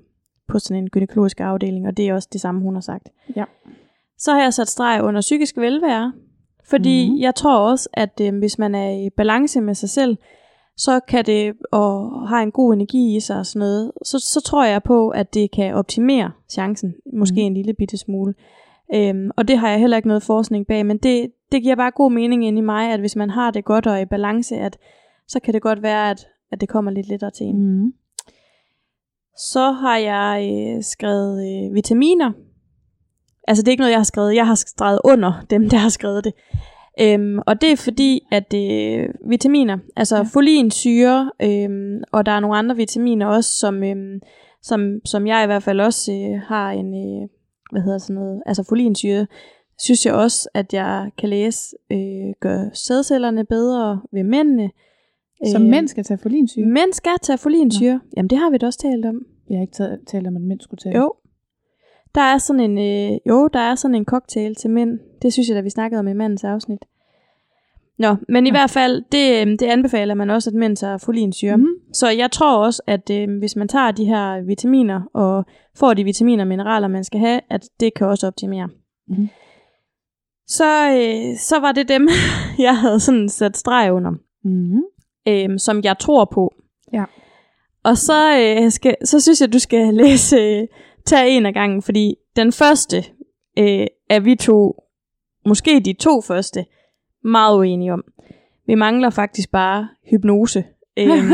på 0.47 0.59
sådan 0.59 0.83
en 0.83 0.89
gynækologisk 0.89 1.39
afdeling, 1.39 1.87
og 1.87 1.97
det 1.97 2.07
er 2.09 2.13
også 2.13 2.27
det 2.33 2.41
samme, 2.41 2.61
hun 2.61 2.73
har 2.73 2.81
sagt. 2.81 3.09
Ja. 3.35 3.43
Så 4.17 4.31
har 4.33 4.41
jeg 4.41 4.53
sat 4.53 4.67
streg 4.67 5.03
under 5.03 5.21
psykisk 5.21 5.57
velvære, 5.57 6.13
fordi 6.69 7.05
Mhm. 7.07 7.15
mm. 7.15 7.21
jeg 7.21 7.35
tror 7.35 7.57
også, 7.57 7.89
at 7.93 8.21
øh, 8.21 8.37
hvis 8.39 8.59
man 8.59 8.75
er 8.75 8.89
i 9.05 9.09
balance 9.17 9.61
med 9.61 9.73
sig 9.73 9.89
selv, 9.89 10.17
så 10.77 10.99
kan 11.07 11.25
det, 11.25 11.53
og 11.71 12.11
har 12.29 12.41
en 12.41 12.51
god 12.51 12.73
energi 12.73 13.15
i 13.15 13.19
sig 13.19 13.39
og 13.39 13.45
sådan 13.45 13.59
noget, 13.59 13.91
så, 14.05 14.19
så 14.19 14.41
tror 14.45 14.65
jeg 14.65 14.83
på, 14.83 15.09
at 15.09 15.33
det 15.33 15.51
kan 15.51 15.73
optimere 15.73 16.31
chancen, 16.51 16.93
måske 17.13 17.33
Mhm. 17.35 17.41
mm. 17.41 17.45
en 17.47 17.53
lille 17.53 17.73
bitte 17.73 17.97
smule. 17.97 18.33
Øhm, 18.95 19.29
og 19.37 19.47
det 19.47 19.57
har 19.57 19.69
jeg 19.69 19.79
heller 19.79 19.97
ikke 19.97 20.07
noget 20.07 20.23
forskning 20.23 20.67
bag, 20.67 20.85
men 20.85 20.97
det, 20.97 21.31
det 21.53 21.63
giver 21.63 21.75
bare 21.75 21.91
god 21.91 22.11
mening 22.11 22.45
ind 22.45 22.57
i 22.57 22.61
mig, 22.61 22.91
at 22.91 22.99
hvis 22.99 23.15
man 23.15 23.29
har 23.29 23.51
det 23.51 23.65
godt 23.65 23.87
og 23.87 24.01
i 24.01 24.05
balance, 24.05 24.55
at 24.55 24.77
så 25.27 25.39
kan 25.39 25.53
det 25.53 25.61
godt 25.61 25.81
være, 25.81 26.09
at, 26.09 26.27
at 26.51 26.61
det 26.61 26.69
kommer 26.69 26.91
lidt 26.91 27.07
lettere 27.07 27.31
til 27.31 27.45
en. 27.45 27.83
Mm. 27.83 27.93
Så 29.37 29.71
har 29.71 29.97
jeg 29.97 30.49
øh, 30.53 30.83
skrevet 30.83 31.37
øh, 31.49 31.75
vitaminer. 31.75 32.31
Altså 33.47 33.61
det 33.61 33.67
er 33.67 33.71
ikke 33.71 33.81
noget, 33.81 33.91
jeg 33.91 33.99
har 33.99 34.03
skrevet. 34.03 34.35
Jeg 34.35 34.47
har 34.47 34.55
skrevet 34.55 34.99
under 35.03 35.45
dem, 35.49 35.69
der 35.69 35.77
har 35.77 35.89
skrevet 35.89 36.23
det. 36.23 36.33
Øhm, 37.01 37.39
og 37.47 37.61
det 37.61 37.71
er 37.71 37.75
fordi, 37.75 38.27
at 38.31 38.53
øh, 38.53 39.09
vitaminer, 39.29 39.77
altså 39.95 40.17
ja. 40.17 40.23
folinsyre, 40.33 41.31
øhm, 41.41 42.03
og 42.11 42.25
der 42.25 42.31
er 42.31 42.39
nogle 42.39 42.57
andre 42.57 42.75
vitaminer 42.75 43.27
også, 43.27 43.49
som, 43.59 43.83
øhm, 43.83 44.19
som, 44.61 44.99
som 45.05 45.27
jeg 45.27 45.43
i 45.43 45.45
hvert 45.45 45.63
fald 45.63 45.79
også 45.79 46.11
øh, 46.11 46.41
har 46.41 46.71
en, 46.71 46.93
øh, 46.93 47.29
hvad 47.71 47.81
hedder 47.81 47.97
sådan 47.97 48.15
noget, 48.15 48.43
altså 48.45 48.63
folinsyre, 48.69 49.27
synes 49.79 50.05
jeg 50.05 50.13
også, 50.13 50.49
at 50.53 50.73
jeg 50.73 51.11
kan 51.17 51.29
læse, 51.29 51.75
øh, 51.91 52.33
gør 52.39 52.69
sædcellerne 52.73 53.45
bedre 53.45 54.01
ved 54.11 54.23
mændene. 54.23 54.71
Som 55.51 55.63
Øh, 55.63 55.69
mænd 55.69 55.87
skal 55.87 56.03
tage 56.03 56.17
folinsyre. 56.17 56.65
Mænd 56.65 56.93
skal 56.93 57.15
tage 57.21 57.37
folinsyre. 57.37 57.99
Jamen 58.17 58.29
det 58.29 58.37
har 58.37 58.49
vi 58.49 58.57
da 58.57 58.65
også 58.65 58.79
talt 58.79 59.05
om. 59.05 59.25
Jeg 59.49 59.57
har 59.57 59.61
ikke 59.61 60.05
talt 60.07 60.27
om, 60.27 60.35
at 60.35 60.41
mænd 60.41 60.61
skulle 60.61 60.79
tage. 60.79 60.97
Jo. 60.97 61.13
Der 62.15 62.21
er 62.21 62.37
sådan 62.37 62.59
en, 62.59 62.77
øh, 62.77 63.19
jo, 63.27 63.47
der 63.47 63.59
er 63.59 63.75
sådan 63.75 63.95
en 63.95 64.05
cocktail 64.05 64.55
til 64.55 64.69
mænd. 64.69 64.99
Det 65.21 65.33
synes 65.33 65.47
jeg 65.49 65.55
da, 65.55 65.61
vi 65.61 65.69
snakkede 65.69 65.99
om 65.99 66.07
i 66.07 66.13
mandens 66.13 66.43
afsnit. 66.43 66.85
Nå, 67.97 68.15
men 68.29 68.47
i 68.47 68.49
Nå. 68.49 68.53
hvert 68.53 68.69
fald, 68.69 69.03
det, 69.11 69.41
øh, 69.41 69.51
det 69.51 69.63
anbefaler 69.63 70.13
man 70.13 70.29
også, 70.29 70.49
at 70.49 70.53
mænd 70.53 70.75
tager 70.75 70.97
folinsyre. 70.97 71.57
Mm. 71.57 71.63
Mm. 71.63 71.93
Så 71.93 72.09
jeg 72.09 72.31
tror 72.31 72.65
også, 72.65 72.81
at 72.87 73.09
øh, 73.09 73.37
hvis 73.39 73.55
man 73.55 73.67
tager 73.67 73.91
de 73.91 74.05
her 74.05 74.41
vitaminer, 74.41 75.01
og 75.13 75.45
får 75.75 75.93
de 75.93 76.03
vitaminer 76.03 76.43
og 76.43 76.47
mineraler, 76.47 76.87
man 76.87 77.03
skal 77.03 77.19
have, 77.19 77.41
at 77.49 77.69
det 77.79 77.93
kan 77.93 78.07
også 78.07 78.27
optimere. 78.27 78.69
Mhm. 79.07 79.29
Så, 80.53 80.89
øh, 80.89 81.37
så 81.37 81.59
var 81.59 81.71
det 81.71 81.87
dem, 81.87 82.07
jeg 82.67 82.77
havde 82.77 82.99
sådan 82.99 83.29
sat 83.29 83.57
streg 83.57 83.93
under 83.93 84.11
Mm. 84.45 84.81
øh, 85.27 85.59
som 85.59 85.81
jeg 85.83 85.97
tror 85.99 86.25
på. 86.25 86.53
Ja. 86.93 87.03
Og 87.83 87.97
så, 87.97 88.37
øh, 88.39 88.71
skal, 88.71 88.95
så 89.05 89.19
synes 89.19 89.41
jeg, 89.41 89.53
du 89.53 89.59
skal 89.59 89.93
læse, 90.03 90.37
øh, 90.37 90.67
tage 91.05 91.29
en 91.29 91.45
af 91.45 91.53
gangen, 91.53 91.81
fordi 91.81 92.15
den 92.35 92.51
første 92.51 92.97
øh, 93.59 93.87
er 94.09 94.19
vi 94.19 94.35
to, 94.35 94.75
måske 95.45 95.79
de 95.79 95.93
to 95.93 96.21
første, 96.21 96.65
meget 97.23 97.57
uenige 97.57 97.93
om. 97.93 98.03
Vi 98.67 98.75
mangler 98.75 99.09
faktisk 99.09 99.51
bare 99.51 99.87
hypnose. 100.11 100.63
Øhm, 100.97 101.31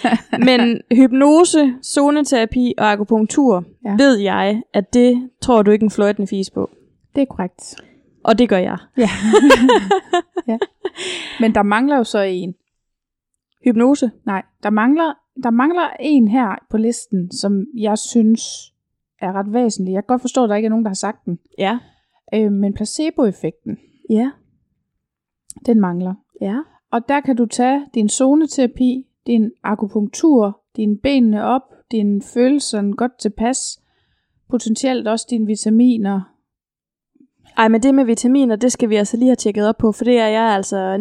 men 0.48 0.80
hypnose, 0.92 1.74
zoneterapi 1.84 2.74
og 2.78 2.92
akupunktur, 2.92 3.64
ja. 3.84 3.94
ved 3.98 4.16
jeg, 4.18 4.62
at 4.74 4.94
det 4.94 5.30
tror 5.42 5.62
du 5.62 5.70
ikke 5.70 5.84
en 5.84 5.90
fløjtende 5.90 6.26
fis 6.26 6.50
på. 6.50 6.70
Det 7.14 7.22
er 7.22 7.26
korrekt. 7.26 7.76
Og 8.24 8.38
det 8.38 8.48
gør 8.48 8.56
jeg. 8.58 8.78
Ja. 8.96 9.08
ja. 10.52 10.58
Men 11.40 11.54
der 11.54 11.62
mangler 11.62 11.96
jo 11.96 12.04
så 12.04 12.18
en. 12.20 12.54
Hypnose? 13.64 14.10
Nej, 14.26 14.42
der 14.62 14.70
mangler, 14.70 15.14
der 15.42 15.50
mangler 15.50 15.90
en 16.00 16.28
her 16.28 16.54
på 16.70 16.76
listen, 16.76 17.32
som 17.32 17.66
jeg 17.76 17.98
synes 17.98 18.72
er 19.20 19.32
ret 19.32 19.52
væsentlig. 19.52 19.92
Jeg 19.94 20.02
kan 20.02 20.06
godt 20.14 20.20
forstå, 20.20 20.44
at 20.44 20.50
der 20.50 20.56
ikke 20.56 20.66
er 20.66 20.70
nogen, 20.70 20.84
der 20.84 20.88
har 20.90 20.94
sagt 20.94 21.24
den. 21.24 21.38
Ja. 21.58 21.78
Øh, 22.34 22.52
men 22.52 22.74
placeboeffekten, 22.74 23.78
Ja. 24.10 24.30
den 25.66 25.80
mangler. 25.80 26.14
Ja. 26.40 26.56
Og 26.92 27.08
der 27.08 27.20
kan 27.20 27.36
du 27.36 27.46
tage 27.46 27.86
din 27.94 28.08
zoneterapi, 28.08 29.06
din 29.26 29.50
akupunktur, 29.62 30.60
dine 30.76 30.98
benene 30.98 31.44
op, 31.44 31.62
dine 31.90 32.22
følelser 32.34 32.96
godt 32.96 33.18
tilpas, 33.18 33.80
potentielt 34.50 35.08
også 35.08 35.26
dine 35.30 35.46
vitaminer. 35.46 36.29
Ej, 37.56 37.68
men 37.68 37.82
det 37.82 37.94
med 37.94 38.04
vitaminer, 38.04 38.56
det 38.56 38.72
skal 38.72 38.88
vi 38.90 38.96
altså 38.96 39.16
lige 39.16 39.28
have 39.28 39.36
tjekket 39.36 39.68
op 39.68 39.76
på, 39.78 39.92
for 39.92 40.04
det 40.04 40.18
er 40.18 40.26
jeg 40.26 40.42
altså 40.42 40.96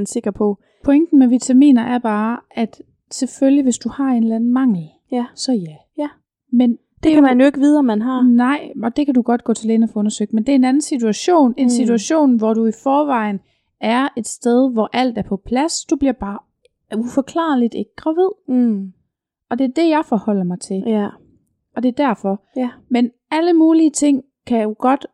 99% 0.00 0.04
sikker 0.04 0.30
på. 0.30 0.58
Pointen 0.84 1.18
med 1.18 1.28
vitaminer 1.28 1.82
er 1.82 1.98
bare, 1.98 2.38
at 2.50 2.82
selvfølgelig, 3.10 3.62
hvis 3.62 3.78
du 3.78 3.88
har 3.88 4.04
en 4.10 4.22
eller 4.22 4.36
anden 4.36 4.52
mangel, 4.52 4.88
Ja. 5.12 5.24
så 5.34 5.52
ja. 5.52 5.76
Ja. 5.98 6.08
Men 6.52 6.78
Det 7.02 7.12
kan 7.14 7.22
man 7.22 7.40
jo 7.40 7.46
ikke 7.46 7.58
vide, 7.58 7.78
om 7.78 7.84
man 7.84 8.02
har. 8.02 8.22
Nej, 8.22 8.72
og 8.82 8.96
det 8.96 9.06
kan 9.06 9.14
du 9.14 9.22
godt 9.22 9.44
gå 9.44 9.54
til 9.54 9.66
lægen 9.66 9.82
og 9.82 9.88
få 9.90 9.98
undersøgt, 9.98 10.32
men 10.32 10.44
det 10.46 10.52
er 10.52 10.56
en 10.56 10.64
anden 10.64 10.80
situation. 10.80 11.54
En 11.56 11.64
Mm. 11.64 11.68
situation, 11.68 12.36
hvor 12.36 12.54
du 12.54 12.66
i 12.66 12.72
forvejen 12.82 13.40
er 13.80 14.08
et 14.16 14.26
sted, 14.28 14.72
hvor 14.72 14.90
alt 14.92 15.18
er 15.18 15.22
på 15.22 15.36
plads. 15.36 15.84
Du 15.84 15.96
bliver 15.96 16.12
bare 16.12 16.38
uforklarligt 16.96 17.74
ikke 17.74 17.90
gravid. 17.96 18.30
Mm. 18.48 18.92
Og 19.50 19.58
det 19.58 19.64
er 19.64 19.68
det, 19.82 19.88
jeg 19.88 20.02
forholder 20.04 20.44
mig 20.44 20.60
til. 20.60 20.82
Ja. 20.86 21.08
Og 21.76 21.82
det 21.82 21.88
er 21.88 22.06
derfor. 22.06 22.42
Ja. 22.56 22.70
Men 22.88 23.10
alle 23.30 23.52
mulige 23.52 23.90
ting 23.90 24.22
kan 24.46 24.62
jo 24.62 24.74
godt... 24.78 25.06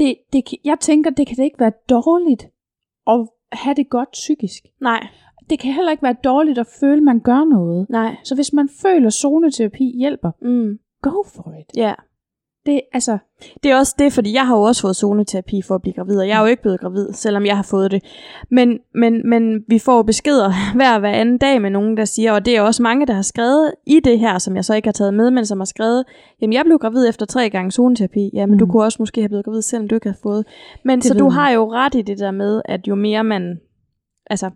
Det, 0.00 0.16
det, 0.32 0.42
jeg 0.64 0.80
tænker, 0.80 1.10
det 1.10 1.26
kan 1.26 1.36
da 1.36 1.42
ikke 1.42 1.60
være 1.60 1.72
dårligt 1.90 2.42
at 3.06 3.28
have 3.52 3.74
det 3.74 3.88
godt 3.90 4.08
psykisk. 4.12 4.62
Nej. 4.80 5.06
Det 5.50 5.58
kan 5.58 5.72
heller 5.72 5.90
ikke 5.90 6.02
være 6.02 6.16
dårligt 6.24 6.58
at 6.58 6.66
føle, 6.80 6.96
at 6.96 7.02
man 7.02 7.20
gør 7.20 7.44
noget. 7.44 7.86
Nej. 7.90 8.16
Så 8.24 8.34
hvis 8.34 8.52
man 8.52 8.68
føler, 8.82 9.06
at 9.06 9.12
zoneterapi 9.12 9.94
hjælper, 9.98 10.30
Mm. 10.42 10.78
go 11.02 11.22
for 11.34 11.54
it. 11.60 11.76
Ja. 11.76 11.94
Det, 12.66 12.80
altså, 12.92 13.18
Det 13.62 13.70
er 13.70 13.76
også 13.76 13.94
det, 13.98 14.12
fordi 14.12 14.32
jeg 14.34 14.46
har 14.46 14.56
jo 14.56 14.62
også 14.62 14.82
fået 14.82 14.96
zoneterapi 14.96 15.62
for 15.62 15.74
at 15.74 15.82
blive 15.82 15.94
gravid, 15.94 16.18
og 16.18 16.28
jeg 16.28 16.36
er 16.36 16.40
jo 16.40 16.46
ikke 16.46 16.62
blevet 16.62 16.80
gravid, 16.80 17.12
selvom 17.12 17.46
jeg 17.46 17.56
har 17.56 17.62
fået 17.62 17.90
det. 17.90 18.04
Men, 18.50 18.78
men, 18.94 19.28
men 19.30 19.64
vi 19.68 19.78
får 19.78 20.02
beskeder 20.02 20.52
hver 20.76 20.98
hver 20.98 21.10
anden 21.12 21.38
dag 21.38 21.62
med 21.62 21.70
nogen, 21.70 21.96
der 21.96 22.04
siger, 22.04 22.32
og 22.32 22.46
det 22.46 22.56
er 22.56 22.60
også 22.62 22.82
mange, 22.82 23.06
der 23.06 23.12
har 23.12 23.22
skrevet 23.22 23.72
i 23.86 24.00
det 24.00 24.18
her, 24.18 24.38
som 24.38 24.56
jeg 24.56 24.64
så 24.64 24.74
ikke 24.74 24.86
har 24.88 24.92
taget 24.92 25.14
med, 25.14 25.30
men 25.30 25.46
som 25.46 25.60
har 25.60 25.64
skrevet, 25.64 26.04
jamen 26.42 26.52
jeg 26.52 26.64
blev 26.64 26.78
gravid 26.78 27.08
efter 27.08 27.26
tre 27.26 27.50
gange 27.50 27.70
zoneterapi, 27.70 28.30
ja, 28.34 28.46
men 28.46 28.52
mm. 28.52 28.58
du 28.58 28.64
Mm. 28.64 28.70
kunne 28.70 28.84
også 28.84 28.96
måske 29.00 29.20
have 29.20 29.28
blevet 29.28 29.44
gravid, 29.44 29.62
selvom 29.62 29.88
du 29.88 29.94
ikke 29.94 30.06
havde 30.08 30.18
fået. 30.22 30.44
Men 30.84 30.98
Det 30.98 31.04
så 31.08 31.14
du 31.14 31.24
man. 31.24 31.32
har 31.32 31.50
jo 31.50 31.72
ret 31.72 31.94
i 31.94 32.02
det 32.02 32.18
der 32.18 32.30
med, 32.30 32.62
at 32.64 32.88
jo 32.88 32.94
mere 32.94 33.24
man, 33.24 33.58
altså, 34.30 34.50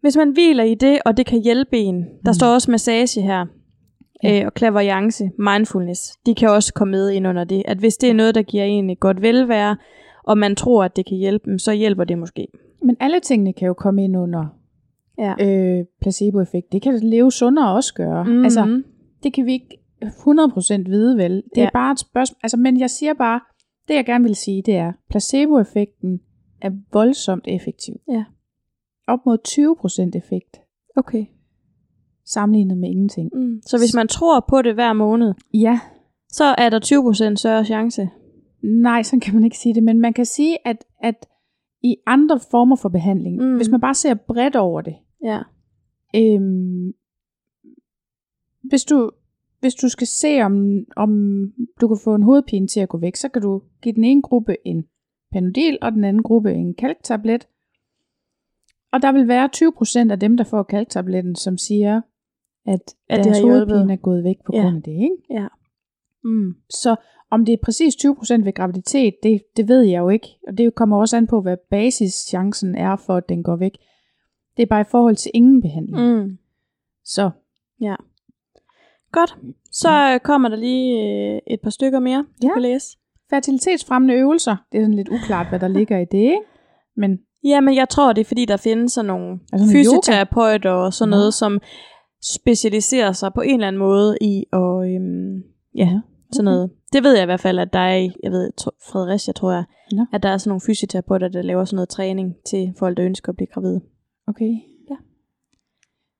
hvis 0.00 0.16
man 0.16 0.30
hviler 0.30 0.64
i 0.64 0.74
det, 0.74 0.98
og 1.04 1.16
det 1.16 1.26
kan 1.26 1.42
hjælpe 1.42 1.76
en, 1.78 1.96
der 2.24 2.30
Mm. 2.30 2.34
står 2.34 2.46
også 2.46 2.70
massage 2.70 3.20
her. 3.22 3.46
Øh, 4.24 4.42
og 4.46 4.52
clairvoyance, 4.58 5.30
mindfulness, 5.38 6.00
de 6.26 6.34
kan 6.34 6.48
også 6.48 6.74
komme 6.74 6.90
med 6.92 7.10
ind 7.10 7.26
under 7.26 7.44
det. 7.44 7.62
At 7.66 7.78
hvis 7.78 7.96
det 7.96 8.10
er 8.10 8.14
noget, 8.14 8.34
der 8.34 8.42
giver 8.42 8.64
en 8.64 8.90
et 8.90 9.00
godt 9.00 9.22
velvære, 9.22 9.76
og 10.24 10.38
man 10.38 10.56
tror, 10.56 10.84
at 10.84 10.96
det 10.96 11.06
kan 11.06 11.16
hjælpe 11.16 11.50
dem, 11.50 11.58
så 11.58 11.72
hjælper 11.72 12.04
det 12.04 12.18
måske. 12.18 12.46
Men 12.82 12.96
alle 13.00 13.20
tingene 13.20 13.52
kan 13.52 13.66
jo 13.66 13.74
komme 13.74 14.04
ind 14.04 14.16
under 14.16 14.46
Ja. 15.18 15.34
øh, 15.40 15.84
placeboeffekt. 16.00 16.72
Det 16.72 16.82
kan 16.82 16.98
leve 17.00 17.32
sundere 17.32 17.74
også 17.74 17.94
gøre. 17.94 18.24
Mm-hmm. 18.24 18.44
Altså, 18.44 18.82
det 19.22 19.32
kan 19.32 19.46
vi 19.46 19.52
ikke 19.52 19.78
100% 20.04 20.82
vide 20.90 21.16
vel. 21.16 21.42
Det 21.54 21.60
er 21.60 21.62
Ja. 21.62 21.70
bare 21.72 21.92
et 21.92 21.98
spørgsmål. 21.98 22.36
Altså, 22.42 22.56
men 22.56 22.80
jeg 22.80 22.90
siger 22.90 23.14
bare, 23.14 23.40
det 23.88 23.94
jeg 23.94 24.04
gerne 24.06 24.24
vil 24.24 24.34
sige, 24.36 24.62
det 24.62 24.76
er, 24.76 24.92
placeboeffekten 25.10 26.20
er 26.60 26.70
voldsomt 26.92 27.44
effektiv. 27.48 27.94
Ja. 28.08 28.24
Op 29.08 29.18
mod 29.26 29.38
20% 29.48 30.16
effekt, 30.18 30.60
okay. 30.96 31.24
Sammenlignet 32.26 32.78
med 32.78 32.88
ingenting. 32.88 33.30
Mm. 33.34 33.60
Så 33.66 33.78
hvis 33.78 33.94
man 33.94 34.08
tror 34.08 34.44
på 34.48 34.62
det 34.62 34.74
hver 34.74 34.92
måned, 34.92 35.34
Ja, 35.54 35.80
så 36.28 36.44
er 36.44 36.68
der 36.70 36.80
20% 37.32 37.36
større 37.36 37.64
chance. 37.64 38.08
nej, 38.62 39.02
sådan 39.02 39.20
kan 39.20 39.34
man 39.34 39.44
ikke 39.44 39.58
sige 39.58 39.74
det, 39.74 39.82
men 39.82 40.00
man 40.00 40.12
kan 40.12 40.24
sige, 40.24 40.66
at, 40.68 40.84
at 41.02 41.26
i 41.82 41.96
andre 42.06 42.40
former 42.50 42.76
for 42.76 42.88
behandling, 42.88 43.36
Mm. 43.42 43.56
hvis 43.56 43.68
man 43.68 43.80
bare 43.80 43.94
ser 43.94 44.14
bredt 44.14 44.56
over 44.56 44.80
det, 44.80 44.94
Ja. 45.24 45.38
Øhm, 46.16 46.92
hvis, 48.62 48.84
du, 48.84 49.10
hvis 49.60 49.74
du 49.74 49.88
skal 49.88 50.06
se, 50.06 50.40
om, 50.42 50.78
om 50.96 51.10
du 51.80 51.88
kan 51.88 51.98
få 52.04 52.14
en 52.14 52.22
hovedpine 52.22 52.66
til 52.66 52.80
at 52.80 52.88
gå 52.88 52.98
væk, 52.98 53.16
så 53.16 53.28
kan 53.28 53.42
du 53.42 53.62
give 53.82 53.94
den 53.94 54.04
ene 54.04 54.22
gruppe 54.22 54.56
en 54.64 54.84
Panodil, 55.32 55.78
og 55.82 55.92
den 55.92 56.04
anden 56.04 56.22
gruppe 56.22 56.52
en 56.54 56.74
kalktablet. 56.74 57.48
Og 58.92 59.02
der 59.02 59.12
vil 59.12 59.28
være 59.28 59.48
20% 60.08 60.10
af 60.12 60.20
dem, 60.20 60.36
der 60.36 60.44
får 60.44 60.62
kalktabletten, 60.62 61.34
som 61.36 61.58
siger, 61.58 62.00
at, 62.66 62.80
At 63.08 63.16
det 63.16 63.24
deres 63.24 63.38
hjulpet. 63.38 63.68
hovedpine 63.68 63.92
er 63.92 63.96
gået 63.96 64.24
væk 64.24 64.36
på 64.46 64.52
Ja. 64.54 64.62
grund 64.62 64.76
af 64.76 64.82
det. 64.82 64.92
Ikke? 64.92 65.16
Ja. 65.30 65.46
Mm. 66.24 66.54
Så 66.70 66.96
om 67.30 67.44
det 67.44 67.52
er 67.52 67.56
præcis 67.62 67.94
20% 67.94 68.44
ved 68.44 68.52
graviditet, 68.54 69.14
det, 69.22 69.42
det 69.56 69.68
ved 69.68 69.82
jeg 69.82 69.98
jo 69.98 70.08
ikke. 70.08 70.28
Og 70.48 70.58
det 70.58 70.74
kommer 70.74 70.96
også 71.00 71.16
an 71.16 71.26
på, 71.26 71.40
hvad 71.40 71.56
basischancen 71.70 72.74
er 72.74 72.96
for, 72.96 73.16
at 73.16 73.28
den 73.28 73.42
går 73.42 73.56
væk. 73.56 73.72
Det 74.56 74.62
er 74.62 74.66
bare 74.66 74.80
i 74.80 74.90
forhold 74.90 75.16
til 75.16 75.30
ingen 75.34 75.62
behandling. 75.62 76.22
Mm. 76.22 76.38
Så 77.04 77.30
Godt. 79.12 79.36
Så 79.72 80.12
øh, 80.14 80.20
kommer 80.20 80.48
der 80.48 80.56
lige 80.56 81.02
øh, 81.34 81.40
et 81.46 81.60
par 81.60 81.70
stykker 81.70 82.00
mere, 82.00 82.24
du 82.42 82.46
Ja. 82.48 82.52
kan 82.52 82.62
læse. 82.62 82.98
fertilitetsfremmende 83.30 84.14
øvelser, 84.14 84.56
det 84.72 84.78
er 84.78 84.82
sådan 84.84 84.94
lidt 84.94 85.08
uklart, 85.08 85.48
hvad 85.48 85.60
der 85.60 85.68
ligger 85.78 85.98
i 85.98 86.04
det, 86.04 86.18
ikke? 86.18 86.40
Men 86.96 87.18
Ja, 87.44 87.60
men 87.60 87.74
jeg 87.76 87.88
tror, 87.88 88.12
det 88.12 88.20
er 88.20 88.24
fordi, 88.24 88.44
der 88.44 88.56
findes 88.56 88.92
sådan 88.92 89.06
nogle 89.06 89.38
Altså 89.52 89.72
fysioterapeuter 89.72 90.70
og 90.70 90.92
sådan 90.92 91.10
noget, 91.10 91.34
som 91.34 91.60
specialiserer 92.22 93.12
sig 93.12 93.32
på 93.34 93.40
en 93.40 93.54
eller 93.54 93.68
anden 93.68 93.78
måde 93.78 94.18
i 94.20 94.44
at, 94.52 94.94
øhm, 94.94 95.42
ja, 95.74 96.00
sådan 96.32 96.44
noget. 96.44 96.70
Det 96.92 97.02
ved 97.04 97.14
jeg 97.14 97.22
i 97.22 97.26
hvert 97.26 97.40
fald, 97.40 97.58
at 97.58 97.72
der 97.72 97.78
er 97.78 97.96
i, 97.96 98.10
jeg 98.22 98.30
ved, 98.30 98.50
Fredericia, 98.92 99.32
tror 99.32 99.52
jeg, 99.52 99.64
Nå. 99.92 100.06
at 100.12 100.22
der 100.22 100.28
er 100.28 100.38
sådan 100.38 100.48
nogle 100.50 100.60
fysioterapeuter, 100.66 101.28
der 101.28 101.42
laver 101.42 101.64
sådan 101.64 101.76
noget 101.76 101.88
træning 101.88 102.34
til 102.46 102.74
folk, 102.78 102.96
der 102.96 103.04
ønsker 103.04 103.28
at 103.32 103.36
blive 103.36 103.46
gravide. 103.46 103.80
okay. 104.26 104.50
Ja. 104.90 104.96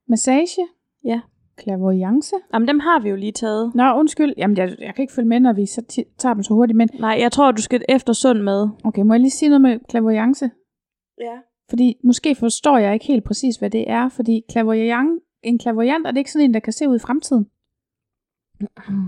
Massage? 0.09 0.63
Ja. 1.05 1.21
Clairvoyance? 1.63 2.35
Jamen, 2.55 2.69
dem 2.69 2.81
har 2.81 3.01
vi 3.03 3.09
jo 3.09 3.17
lige 3.17 3.33
taget. 3.33 3.75
Nå, 3.75 3.95
undskyld. 3.99 4.35
Jamen, 4.39 4.57
jeg, 4.57 4.77
jeg 4.81 4.95
kan 4.95 5.03
ikke 5.03 5.13
følge 5.13 5.29
med, 5.29 5.41
når 5.41 5.53
vi 5.53 5.67
så 5.67 6.05
tager 6.19 6.35
dem 6.35 6.43
så 6.43 6.55
hurtigt. 6.55 6.77
Men 6.77 6.89
Nej, 7.01 7.17
jeg 7.21 7.33
tror, 7.33 7.53
du 7.53 7.63
skal 7.63 7.83
efter 7.89 8.13
sund 8.13 8.39
med. 8.43 8.69
okay, 8.85 9.03
må 9.03 9.15
jeg 9.15 9.21
lige 9.21 9.31
sige 9.31 9.49
noget 9.49 9.61
med 9.61 9.79
clairvoyance? 9.91 10.51
Ja. 11.21 11.37
Fordi 11.69 11.97
måske 12.05 12.35
forstår 12.35 12.79
jeg 12.79 12.95
ikke 12.95 13.07
helt 13.07 13.25
præcis, 13.25 13.57
hvad 13.57 13.71
det 13.71 13.91
er. 13.91 14.09
Fordi 14.09 14.43
clairvoyant, 14.51 15.21
en 15.47 15.61
clairvoyant, 15.61 16.07
er 16.07 16.11
det 16.11 16.19
ikke 16.19 16.33
sådan 16.33 16.45
en, 16.49 16.55
der 16.55 16.61
kan 16.61 16.73
se 16.73 16.89
ud 16.89 16.97
i 16.97 16.99
fremtiden? 16.99 17.47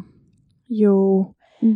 Jo. 0.71 1.27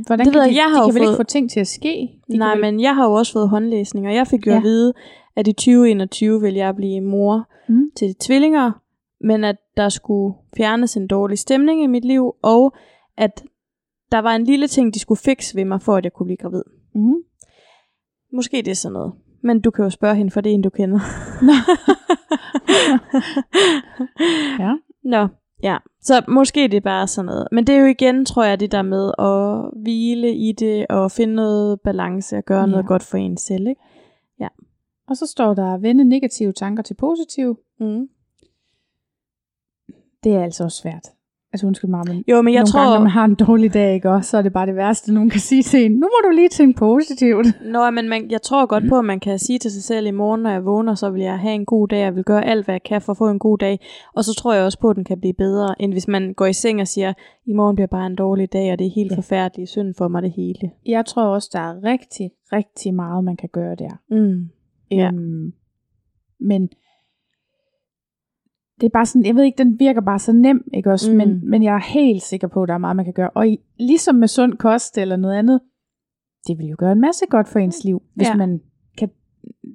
Hvordan 0.07 0.27
Det 0.27 0.33
kan 0.33 0.35
ved 0.35 0.43
jeg, 0.43 0.51
de, 0.53 0.57
jeg 0.57 0.71
har 0.71 0.83
de 0.83 0.89
kan 0.89 0.95
vel 0.95 1.03
ikke 1.03 1.09
fået- 1.09 1.17
få 1.17 1.23
ting 1.23 1.51
til 1.51 1.61
at 1.61 1.67
ske? 1.67 2.11
De 2.33 2.37
Nej, 2.37 2.51
vel... 2.55 2.61
men 2.61 2.81
jeg 2.81 2.95
har 2.97 3.05
jo 3.05 3.13
også 3.13 3.33
fået 3.33 3.49
håndlæsning, 3.49 4.07
og 4.07 4.15
jeg 4.15 4.27
fik 4.27 4.47
jo 4.47 4.51
Ja. 4.53 4.57
at 4.57 4.63
vide, 4.63 4.93
at 5.37 5.49
i 5.49 5.53
2021 5.53 6.41
vil 6.41 6.55
jeg 6.55 6.77
blive 6.77 7.01
mor 7.01 7.49
Mm. 7.69 7.91
til 7.97 8.15
tvillinger, 8.15 8.73
men 9.21 9.45
at 9.45 9.57
der 9.77 9.89
skulle 9.89 10.35
fjernes 10.57 10.97
en 10.97 11.07
dårlig 11.07 11.39
stemning 11.39 11.83
i 11.83 11.87
mit 11.87 12.05
liv, 12.05 12.35
og 12.43 12.75
at 13.17 13.45
der 14.13 14.19
var 14.19 14.35
en 14.37 14.45
lille 14.45 14.67
ting, 14.67 14.95
de 14.95 14.99
skulle 14.99 15.19
fikse 15.25 15.57
ved 15.57 15.65
mig, 15.65 15.83
for 15.83 15.97
at 15.97 16.05
jeg 16.05 16.13
kunne 16.13 16.27
blive 16.27 16.37
gravid. 16.37 16.63
Mm. 16.95 17.15
Måske 18.33 18.57
det 18.57 18.69
er 18.69 18.75
sådan 18.75 18.93
noget. 18.93 19.13
Men 19.43 19.61
du 19.61 19.71
kan 19.71 19.85
jo 19.85 19.91
spørge 19.91 20.15
hende, 20.17 20.31
for 20.31 20.41
det 20.41 20.51
er 20.51 20.55
en, 20.55 20.63
du 20.63 20.71
kender. 20.71 21.01
Nå. 21.43 21.53
Ja. 24.59 24.73
Nå, 25.05 25.29
ja. 25.63 25.79
Så 26.01 26.23
måske 26.29 26.61
det 26.69 26.75
er 26.77 26.81
bare 26.81 27.07
sådan 27.07 27.27
noget. 27.27 27.49
Men 27.53 27.67
det 27.67 27.75
er 27.75 27.79
jo 27.81 27.87
igen, 27.87 28.25
tror 28.25 28.45
jeg, 28.45 28.61
det 28.61 28.73
der 28.73 28.83
med 28.83 29.13
at 29.19 29.71
hvile 29.83 30.35
i 30.35 30.53
det, 30.53 30.87
og 30.87 31.11
finde 31.11 31.35
noget 31.35 31.81
balance, 31.81 32.37
og 32.37 32.45
gøre 32.45 32.61
Ja. 32.61 32.67
noget 32.67 32.87
godt 32.87 33.03
for 33.03 33.17
en 33.19 33.37
selv, 33.37 33.67
ikke? 33.67 33.81
Og 35.09 35.17
så 35.17 35.27
står 35.27 35.55
der, 35.55 35.79
vende 35.79 36.05
negative 36.05 36.53
tanker 36.53 36.83
til 36.83 36.95
positive. 36.95 37.57
Mm. 37.81 38.09
Det 40.25 40.35
er 40.35 40.43
altså 40.45 40.65
også 40.65 40.79
svært. 40.83 41.09
Altså 41.53 41.67
undskyld 41.67 41.91
mig, 41.91 42.03
men 42.09 42.25
Jo, 42.29 42.43
men 42.43 42.55
jeg 42.55 42.61
nogle 42.61 42.71
tror... 42.73 42.81
gange, 42.81 42.95
når 42.95 43.01
man 43.01 43.11
har 43.11 43.25
en 43.25 43.35
dårlig 43.35 43.75
dag, 43.75 43.95
ikke, 43.95 44.11
også, 44.11 44.31
så 44.31 44.39
er 44.39 44.43
det 44.43 44.53
bare 44.53 44.67
det 44.67 44.77
værste, 44.77 45.15
nogen 45.15 45.31
kan 45.31 45.41
sige 45.41 45.63
til 45.63 45.85
en. 45.85 45.93
Nu 45.93 46.01
må 46.01 46.29
du 46.29 46.35
lige 46.35 46.49
tænke 46.49 46.79
positivt. 46.79 47.47
Nå, 47.75 47.91
men 47.91 48.09
man, 48.09 48.31
jeg 48.31 48.43
tror 48.43 48.67
godt 48.67 48.85
på, 48.89 48.99
at 48.99 49.05
man 49.05 49.21
kan 49.21 49.39
sige 49.39 49.59
til 49.59 49.71
sig 49.71 49.83
selv 49.83 50.07
i 50.07 50.11
morgen, 50.11 50.41
når 50.43 50.51
jeg 50.51 50.65
vågner, 50.65 50.95
så 50.95 51.11
vil 51.11 51.23
jeg 51.23 51.39
have 51.39 51.55
en 51.55 51.65
god 51.65 51.89
dag, 51.89 52.01
jeg 52.01 52.15
vil 52.15 52.25
gøre 52.25 52.45
alt, 52.45 52.65
hvad 52.65 52.75
jeg 52.75 52.83
kan 52.83 53.03
for 53.03 53.13
at 53.13 53.17
få 53.17 53.29
en 53.31 53.39
god 53.39 53.59
dag. 53.59 53.81
Og 54.15 54.25
så 54.25 54.35
tror 54.35 54.55
jeg 54.55 54.65
også 54.65 54.79
på, 54.81 54.91
at 54.91 54.97
den 54.97 55.05
kan 55.05 55.21
blive 55.21 55.35
bedre, 55.35 55.83
end 55.83 55.93
hvis 55.93 56.09
man 56.09 56.35
går 56.35 56.47
i 56.47 56.53
seng 56.53 56.81
og 56.81 56.89
siger, 56.89 57.13
i 57.47 57.53
morgen 57.53 57.77
bliver 57.77 57.87
bare 57.89 58.07
en 58.07 58.17
dårlig 58.17 58.53
dag, 58.53 58.73
og 58.73 58.79
det 58.79 58.87
er 58.87 58.91
helt 58.95 59.11
Ja. 59.11 59.15
ja. 59.15 59.19
forfærdeligt, 59.19 59.71
synd 59.71 59.95
for 59.99 60.09
mig 60.09 60.23
det 60.23 60.33
hele. 60.37 60.71
Jeg 60.87 61.07
tror 61.07 61.23
også, 61.23 61.51
der 61.53 61.59
er 61.61 61.85
rigtig, 61.85 62.31
rigtig 62.53 62.95
meget, 62.95 63.25
man 63.25 63.37
kan 63.37 63.49
gøre 63.53 63.75
der. 63.75 63.91
Mm. 64.11 64.49
Ja. 64.91 65.07
Øhm, 65.15 65.53
men 66.41 66.69
det 68.83 68.89
er 68.89 68.93
bare 68.93 69.07
sådan, 69.07 69.25
jeg 69.27 69.35
ved 69.35 69.45
ikke, 69.45 69.59
den 69.59 69.79
virker 69.81 70.01
bare 70.01 70.19
så 70.19 70.33
nem, 70.33 70.65
ikke 70.75 70.91
også? 70.91 71.11
Mm. 71.11 71.17
Men, 71.17 71.51
men 71.51 71.63
jeg 71.63 71.75
er 71.75 71.93
helt 71.93 72.23
sikker 72.23 72.49
på, 72.49 72.63
at 72.63 72.69
der 72.69 72.75
er 72.75 72.79
meget, 72.79 72.97
man 72.97 73.05
kan 73.05 73.15
gøre. 73.15 73.31
Og 73.31 73.49
i, 73.49 73.59
ligesom 73.79 74.15
med 74.15 74.29
sund 74.29 74.53
kost 74.57 74.99
eller 74.99 75.17
noget 75.17 75.35
andet, 75.37 75.61
det 76.47 76.59
vil 76.59 76.67
jo 76.67 76.77
gøre 76.79 76.93
en 76.93 77.01
masse 77.01 77.25
godt 77.31 77.49
for 77.49 77.59
ens 77.59 77.85
liv, 77.85 78.03
hvis 78.15 78.29
Ja. 78.29 78.35
man 78.37 78.61
kan 78.99 79.11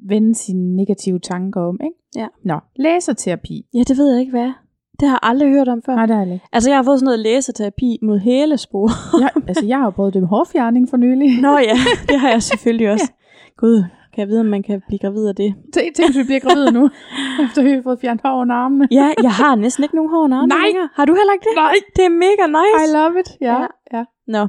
vende 0.08 0.36
sine 0.36 0.76
negative 0.76 1.20
tanker 1.20 1.62
om, 1.62 1.80
ikke? 1.84 1.96
Ja. 2.16 2.28
Nå, 2.46 2.60
læserterapi. 2.76 3.66
Ja, 3.74 3.80
det 3.88 3.98
ved 3.98 4.12
jeg 4.12 4.20
ikke, 4.20 4.32
hvad. 4.32 4.52
Det 5.00 5.08
har 5.08 5.16
jeg 5.24 5.30
aldrig 5.30 5.50
hørt 5.50 5.68
om 5.68 5.82
før. 5.86 5.96
Nej, 5.96 6.06
det 6.06 6.16
er 6.16 6.20
jeg 6.22 6.34
ikke. 6.34 6.46
Altså, 6.52 6.70
jeg 6.70 6.78
har 6.78 6.84
fået 6.84 7.00
sådan 7.00 7.06
noget 7.06 7.20
læseterapi 7.20 8.00
mod 8.02 8.20
hælespor. 8.20 8.90
Jeg, 9.22 9.30
altså, 9.48 9.66
jeg 9.66 9.78
har 9.78 9.84
jo 9.86 9.90
prøvet 9.90 10.14
det 10.14 10.22
med 10.22 10.30
hårfjerning 10.30 10.90
for 10.90 10.98
nylig. 10.98 11.42
Nå 11.42 11.58
ja, 11.58 11.78
det 12.10 12.20
har 12.20 12.30
jeg 12.30 12.44
selvfølgelig 12.44 12.92
også. 12.94 13.12
Gud, 13.58 13.84
kan 14.18 14.22
jeg 14.26 14.30
vide, 14.32 14.40
om 14.40 14.46
man 14.46 14.64
kan 14.64 14.82
blive 14.88 15.00
gravid 15.00 15.28
af 15.28 15.36
det? 15.36 15.56
Tænk, 15.74 15.96
tænk, 15.96 16.16
vi 16.20 16.24
bliver 16.24 16.40
gravide 16.40 16.72
nu, 16.80 16.84
efter 17.44 17.64
vi 17.64 17.72
har 17.72 17.82
fået 17.82 18.00
fjernet 18.00 18.22
hår 18.26 18.42
under 18.42 18.56
armene. 18.56 18.88
Ja, 18.92 19.08
jeg 19.24 19.32
har 19.32 19.56
næsten 19.56 19.84
ikke 19.84 19.96
nogen 19.96 20.12
hår 20.14 20.24
under 20.24 20.38
armene 20.38 20.56
Nej. 20.56 20.66
længere. 20.66 20.90
Har 20.94 21.06
du 21.06 21.14
heller 21.20 21.34
ikke 21.34 21.44
det? 21.50 21.56
Nej. 21.56 21.74
Det 21.96 22.04
er 22.06 22.10
mega 22.26 22.46
nice. 22.60 22.84
I 22.84 22.96
love 22.98 23.20
it. 23.20 23.30
Ja, 23.42 23.56
Ja. 23.62 23.68
ja. 23.98 24.04
Nå, 24.28 24.48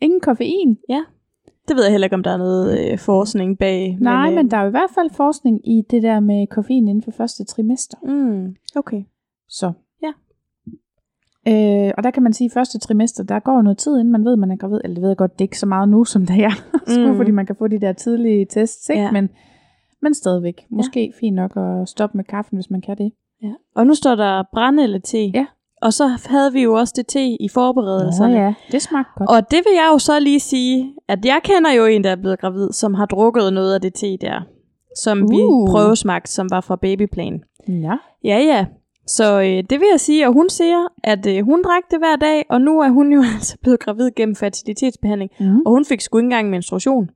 Ingen 0.00 0.20
koffein. 0.20 0.70
det 1.68 1.76
ved 1.76 1.82
jeg 1.84 1.90
heller 1.92 2.06
ikke, 2.06 2.14
om 2.16 2.22
der 2.22 2.30
er 2.30 2.36
noget 2.36 2.92
øh, 2.92 2.98
forskning 2.98 3.58
bag. 3.58 3.96
Nej, 4.00 4.28
øh, 4.28 4.34
men 4.34 4.50
der 4.50 4.56
er 4.56 4.62
jo 4.62 4.68
i 4.68 4.76
hvert 4.78 4.90
fald 4.94 5.10
forskning 5.10 5.68
i 5.68 5.82
det 5.90 6.02
der 6.02 6.20
med 6.20 6.46
koffein 6.46 6.88
inden 6.88 7.02
for 7.02 7.10
første 7.10 7.44
trimester. 7.44 7.96
Mm, 8.02 8.54
okay. 8.76 9.02
Så. 9.48 9.72
Ja. 11.46 11.86
Øh, 11.86 11.92
og 11.98 12.02
der 12.04 12.10
kan 12.10 12.22
man 12.22 12.32
sige, 12.32 12.46
at 12.46 12.52
første 12.52 12.78
trimester, 12.78 13.24
der 13.24 13.38
går 13.38 13.62
noget 13.62 13.78
tid, 13.78 13.92
inden 13.98 14.12
man 14.12 14.24
ved, 14.24 14.32
at 14.32 14.38
man 14.38 14.50
er 14.50 14.56
gravid. 14.56 14.80
Eller 14.84 14.94
det 14.94 15.02
ved 15.02 15.10
jeg 15.10 15.16
godt, 15.16 15.32
det 15.32 15.40
er 15.40 15.44
ikke 15.44 15.58
så 15.58 15.66
meget 15.66 15.88
nu, 15.88 16.04
som 16.04 16.26
da 16.26 16.32
jeg 16.34 16.52
skulle, 16.86 17.10
Mm. 17.10 17.16
fordi 17.16 17.30
man 17.30 17.46
kan 17.46 17.56
få 17.58 17.68
de 17.68 17.80
der 17.80 17.92
tidlige 17.92 18.46
tests, 18.50 18.88
ikke? 18.88 19.02
Ja. 19.02 19.10
Men, 19.10 19.28
men 20.02 20.14
stadigvæk. 20.14 20.66
Måske 20.70 21.12
fint 21.20 21.36
nok 21.36 21.56
at 21.56 21.88
stoppe 21.88 22.16
med 22.16 22.24
kaffen, 22.24 22.56
hvis 22.56 22.70
man 22.70 22.80
kan 22.80 22.98
det. 22.98 23.12
Ja. 23.42 23.52
Og 23.76 23.86
nu 23.86 23.94
står 23.94 24.14
der 24.14 24.42
brændelle 24.52 25.00
te. 25.00 25.18
Ja. 25.34 25.46
Og 25.82 25.92
så 25.92 26.06
havde 26.26 26.52
vi 26.52 26.62
jo 26.62 26.72
også 26.74 26.92
det 26.96 27.06
te 27.06 27.24
i 27.42 27.48
forberedelserne. 27.54 28.34
ja, 28.34 28.54
det 28.72 28.82
smagte 28.82 29.10
godt. 29.16 29.30
Og 29.30 29.50
det 29.50 29.56
vil 29.66 29.72
jeg 29.74 29.88
jo 29.92 29.98
så 29.98 30.20
lige 30.20 30.40
sige, 30.40 30.94
at 31.08 31.24
jeg 31.24 31.40
kender 31.44 31.72
jo 31.72 31.84
en, 31.84 32.04
der 32.04 32.10
er 32.10 32.16
blevet 32.16 32.38
gravid, 32.40 32.72
som 32.72 32.94
har 32.94 33.06
drukket 33.06 33.52
noget 33.52 33.74
af 33.74 33.80
det 33.80 33.94
te 33.94 34.16
der, 34.16 34.40
som 35.02 35.22
uh. 35.22 35.30
vi 35.30 35.36
prøvesmagte, 35.70 36.32
som 36.32 36.50
var 36.50 36.60
fra 36.60 36.76
Babyplan. 36.76 37.42
Ja. 37.68 37.94
Ja, 38.24 38.38
ja. 38.38 38.66
Så 39.06 39.40
øh, 39.40 39.64
det 39.70 39.80
vil 39.80 39.88
jeg 39.92 40.00
sige, 40.00 40.26
og 40.26 40.32
hun 40.32 40.48
siger, 40.48 40.86
at 41.04 41.26
øh, 41.26 41.44
hun 41.44 41.62
drak 41.62 41.82
det 41.90 41.98
hver 41.98 42.16
dag, 42.16 42.44
og 42.50 42.60
nu 42.60 42.80
er 42.80 42.88
hun 42.88 43.12
jo 43.12 43.22
altså 43.34 43.56
blevet 43.62 43.80
gravid 43.80 44.10
gennem 44.16 44.36
fertilitetsbehandling, 44.36 45.30
Mm. 45.40 45.60
og 45.66 45.72
hun 45.72 45.84
fik 45.84 46.00
sgu 46.00 46.18
ikke 46.18 46.24
engang 46.26 46.50
menstruation. 46.50 47.08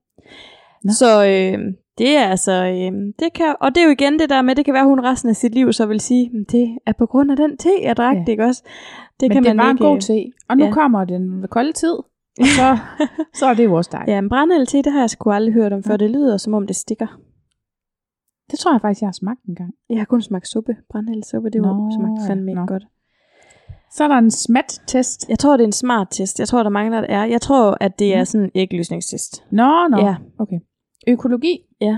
Nå. 0.84 0.90
Så 0.92 1.24
øh, 1.26 1.58
det 1.98 2.16
er 2.16 2.24
altså, 2.26 2.52
øh, 2.52 2.92
det 3.18 3.32
kan, 3.34 3.54
og 3.60 3.74
det 3.74 3.80
er 3.80 3.84
jo 3.84 3.90
igen 3.90 4.18
det 4.18 4.30
der 4.30 4.42
med, 4.42 4.54
det 4.54 4.64
kan 4.64 4.74
være, 4.74 4.82
at 4.82 4.88
hun 4.88 5.00
resten 5.00 5.30
af 5.30 5.36
sit 5.36 5.54
liv 5.54 5.72
så 5.72 5.86
vil 5.86 6.00
sige, 6.00 6.30
"Men 6.32 6.44
det 6.52 6.78
er 6.86 6.92
på 6.98 7.06
grund 7.06 7.30
af 7.30 7.36
den 7.36 7.56
te, 7.56 7.70
jeg 7.82 7.96
drak 7.96 8.16
Ja. 8.16 8.20
det, 8.20 8.28
ikke 8.28 8.44
også? 8.44 8.62
Det 9.20 9.28
Men 9.28 9.30
kan 9.30 9.44
det 9.44 9.56
man 9.56 9.64
var 9.64 9.70
ikke, 9.72 9.84
en 9.84 9.88
god 9.90 9.96
øh, 9.96 10.00
te. 10.02 10.24
Og 10.48 10.56
nu 10.56 10.64
ja. 10.64 10.72
kommer 10.72 11.04
den 11.04 11.44
kolde 11.50 11.72
tid, 11.72 11.92
og 12.40 12.46
så, 12.58 12.78
så 13.34 13.46
er 13.46 13.54
det 13.54 13.64
jo 13.64 13.74
også 13.74 13.90
dejligt. 13.92 14.12
Ja, 14.14 14.18
en 14.18 14.28
brændel 14.28 14.66
te, 14.66 14.82
det 14.82 14.92
har 14.92 15.00
jeg 15.00 15.10
sgu 15.10 15.30
aldrig 15.30 15.54
hørt 15.54 15.72
om 15.72 15.82
før. 15.82 15.96
Det 15.96 16.10
lyder, 16.10 16.36
som 16.36 16.54
om 16.54 16.66
det 16.66 16.76
stikker. 16.76 17.06
Det 18.50 18.58
tror 18.58 18.72
jeg 18.72 18.80
faktisk, 18.80 19.00
jeg 19.00 19.06
har 19.08 19.12
smagt 19.12 19.44
en 19.48 19.54
gang. 19.54 19.74
Jeg 19.90 19.98
har 19.98 20.04
kun 20.04 20.22
smagt 20.22 20.48
suppe. 20.48 20.76
Brændel 20.90 21.24
suppe, 21.24 21.50
det 21.50 21.60
var 21.62 21.72
Nå, 21.76 21.90
smagt 21.96 22.26
fandme 22.28 22.50
ikke 22.50 22.66
godt. 22.66 22.84
Så 23.92 24.04
er 24.04 24.08
der 24.08 24.18
en 24.18 24.30
smat-test. 24.30 25.28
Jeg 25.28 25.38
tror, 25.38 25.56
det 25.56 25.64
er 25.64 25.66
en 25.66 25.72
smart 25.72 26.08
test. 26.10 26.38
Jeg 26.38 26.48
tror, 26.48 26.62
der 26.62 26.70
mangler 26.70 27.00
det 27.00 27.10
er. 27.10 27.24
Jeg 27.24 27.40
tror, 27.40 27.76
at 27.80 27.98
det 27.98 28.14
er 28.14 28.20
Mm. 28.20 28.24
sådan 28.24 28.44
en 28.44 28.50
ægløsningstest. 28.54 29.44
Nå, 29.50 29.88
nå. 29.90 29.96
Ja. 29.98 30.16
Okay. 30.38 30.58
Økologi. 31.08 31.58
Ja. 31.80 31.96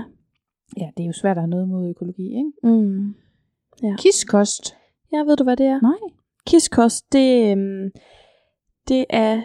Ja, 0.77 0.89
det 0.97 1.03
er 1.03 1.07
jo 1.07 1.13
svært 1.13 1.37
at 1.37 1.41
have 1.41 1.49
noget 1.49 1.67
mod 1.69 1.89
økologi, 1.89 2.27
ikke? 2.37 2.51
Mm. 2.63 3.15
Ja. 3.83 3.95
Kiskost. 3.97 4.75
Ja, 5.13 5.17
ved 5.17 5.35
du, 5.37 5.43
hvad 5.43 5.57
det 5.57 5.65
er? 5.65 5.81
Nej. 5.81 5.99
Kiskost, 6.47 7.13
det, 7.13 7.51
øhm, 7.51 7.89
det 8.87 9.05
er, 9.09 9.41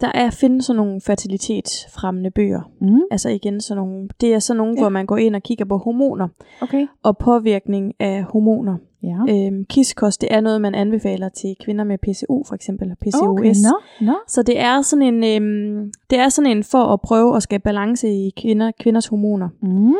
der 0.00 0.10
er 0.14 0.26
at 0.26 0.32
finde 0.34 0.62
sådan 0.62 0.76
nogle 0.76 1.00
fertilitetsfremmende 1.00 2.30
bøger. 2.30 2.70
Mm. 2.80 3.00
Altså 3.10 3.28
igen 3.28 3.60
sådan 3.60 3.82
nogle, 3.84 4.08
det 4.20 4.34
er 4.34 4.38
sådan 4.38 4.58
nogle, 4.58 4.74
Ja. 4.76 4.80
hvor 4.82 4.88
man 4.88 5.06
går 5.06 5.16
ind 5.16 5.36
og 5.36 5.42
kigger 5.42 5.64
på 5.64 5.76
hormoner 5.78 6.28
Okay. 6.62 6.86
og 7.02 7.18
påvirkning 7.18 7.92
af 8.00 8.22
hormoner. 8.22 8.76
Ja. 9.02 9.18
Øhm, 9.34 9.64
kiskost, 9.64 10.20
det 10.20 10.28
er 10.34 10.40
noget, 10.40 10.60
man 10.60 10.74
anbefaler 10.74 11.28
til 11.28 11.54
kvinder 11.64 11.84
med 11.84 11.98
PCO 11.98 12.44
for 12.48 12.54
eksempel, 12.54 12.90
og 12.90 12.96
PCOS. 13.00 13.22
Okay, 13.22 13.52
nå, 13.70 14.06
nå. 14.06 14.14
Så 14.28 14.42
det 14.42 14.60
er 14.60 14.82
sådan 14.82 15.14
en, 15.14 15.42
øhm, 15.42 15.92
det 16.10 16.18
er 16.18 16.28
sådan 16.28 16.50
en 16.56 16.64
for 16.64 16.78
at 16.92 17.00
prøve 17.00 17.36
at 17.36 17.42
skabe 17.42 17.62
balance 17.62 18.08
i 18.08 18.30
kvinder, 18.42 18.70
kvinders 18.80 19.06
hormoner. 19.06 19.48
Mm. 19.62 19.94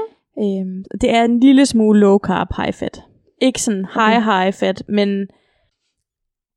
Øhm, 0.44 0.84
det 1.01 1.14
er 1.14 1.24
en 1.24 1.40
lille 1.40 1.66
smule 1.66 2.01
low 2.01 2.18
carb, 2.18 2.49
high 2.57 2.72
fat. 2.72 3.03
Ikke 3.42 3.62
sådan 3.62 3.86
high, 3.94 4.22
high 4.24 4.53
fat, 4.53 4.82
men, 4.88 5.26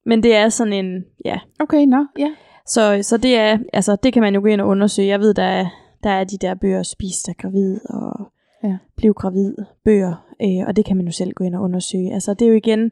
men 0.05 0.23
det 0.23 0.35
er 0.35 0.49
sådan 0.49 0.73
en, 0.73 1.03
ja. 1.25 1.39
Okay, 1.59 1.85
nå, 1.85 2.05
ja. 2.19 2.31
Så, 2.69 2.99
så 3.01 3.17
det 3.17 3.37
er, 3.37 3.57
altså 3.73 3.95
det 4.03 4.13
kan 4.13 4.21
man 4.21 4.35
jo 4.35 4.41
gå 4.41 4.47
ind 4.47 4.61
og 4.61 4.67
undersøge. 4.67 5.07
Jeg 5.07 5.19
ved, 5.19 5.33
der 5.33 5.43
er, 5.43 5.65
der 6.03 6.09
er 6.09 6.23
de 6.23 6.37
der 6.37 6.55
bøger, 6.55 6.83
Spis 6.83 7.23
dig 7.25 7.37
gravid 7.37 7.79
og 7.89 8.31
Ja. 8.63 8.77
Bliv 8.97 9.13
gravid 9.13 9.55
bøger, 9.85 10.25
øh, 10.41 10.67
og 10.67 10.75
det 10.75 10.85
kan 10.85 10.97
man 10.97 11.05
jo 11.05 11.11
selv 11.11 11.33
gå 11.33 11.43
ind 11.43 11.55
og 11.55 11.61
undersøge. 11.61 12.13
Altså 12.13 12.33
det 12.33 12.45
er 12.45 12.49
jo 12.49 12.55
igen, 12.55 12.91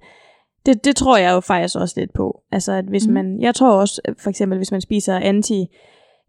det, 0.65 0.85
det 0.85 0.95
tror 0.95 1.17
jeg 1.17 1.31
jo 1.31 1.39
faktisk 1.39 1.75
også 1.75 1.99
lidt 1.99 2.13
på. 2.13 2.41
Altså 2.51 2.71
at 2.71 2.85
hvis 2.85 3.07
mm. 3.07 3.13
man, 3.13 3.41
jeg 3.41 3.55
tror 3.55 3.71
også, 3.71 4.01
øh, 4.07 4.15
for 4.17 4.29
eksempel 4.29 4.57
hvis 4.57 4.71
man 4.71 4.81
spiser 4.81 5.15
anti, 5.15 5.65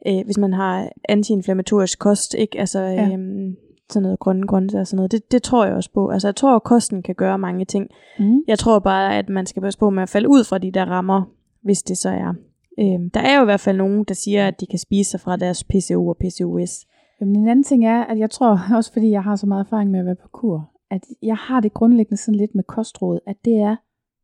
øh, 0.06 0.24
hvis 0.24 0.38
man 0.38 0.52
har 0.52 0.88
antiinflammatorisk 1.08 1.98
kost, 1.98 2.34
ikke? 2.34 2.60
Altså 2.60 2.80
Ja. 2.80 2.92
ja. 2.92 3.12
øhm, 3.12 3.56
sådan 3.90 4.02
noget 4.02 4.18
grønne 4.18 4.46
grøntsager 4.46 4.80
og 4.80 4.86
sådan 4.86 4.96
noget, 4.96 5.12
det, 5.12 5.32
det 5.32 5.42
tror 5.42 5.64
jeg 5.64 5.74
også 5.74 5.90
på. 5.94 6.08
Altså 6.08 6.28
jeg 6.28 6.36
tror, 6.36 6.56
at 6.56 6.64
kosten 6.64 7.02
kan 7.02 7.14
gøre 7.14 7.38
mange 7.38 7.64
ting. 7.64 7.88
Mm. 8.18 8.42
Jeg 8.48 8.58
tror 8.58 8.78
bare, 8.78 9.16
at 9.16 9.28
man 9.28 9.46
skal 9.46 9.62
passe 9.62 9.78
på 9.78 9.90
med 9.90 10.02
at 10.02 10.08
falde 10.08 10.28
ud 10.28 10.44
fra 10.44 10.58
de 10.58 10.70
der 10.70 10.84
rammer, 10.84 11.22
hvis 11.62 11.82
det 11.82 11.98
så 11.98 12.08
er. 12.08 12.34
Øhm, 12.80 13.10
der 13.10 13.20
er 13.20 13.36
jo 13.36 13.42
i 13.42 13.44
hvert 13.44 13.60
fald 13.60 13.76
nogen, 13.76 14.04
der 14.04 14.14
siger, 14.14 14.48
at 14.48 14.60
de 14.60 14.66
kan 14.66 14.78
spise 14.78 15.10
sig 15.10 15.20
fra 15.20 15.36
deres 15.36 15.64
PCO 15.64 16.08
og 16.08 16.16
PCOS. 16.16 16.86
Jamen, 17.20 17.36
en 17.36 17.48
anden 17.48 17.64
ting 17.64 17.86
er, 17.86 18.04
at 18.04 18.18
jeg 18.18 18.30
tror, 18.30 18.60
også 18.76 18.92
fordi 18.92 19.10
jeg 19.10 19.22
har 19.22 19.36
så 19.36 19.46
meget 19.46 19.64
erfaring 19.64 19.90
med 19.90 20.00
at 20.00 20.06
være 20.06 20.16
på 20.22 20.28
kur, 20.28 20.70
at 20.90 21.04
jeg 21.22 21.36
har 21.36 21.60
det 21.60 21.74
grundlæggende 21.74 22.16
sådan 22.16 22.38
lidt 22.38 22.54
med 22.54 22.64
kostråd, 22.64 23.20
at 23.26 23.36
det 23.44 23.56
er 23.60 23.76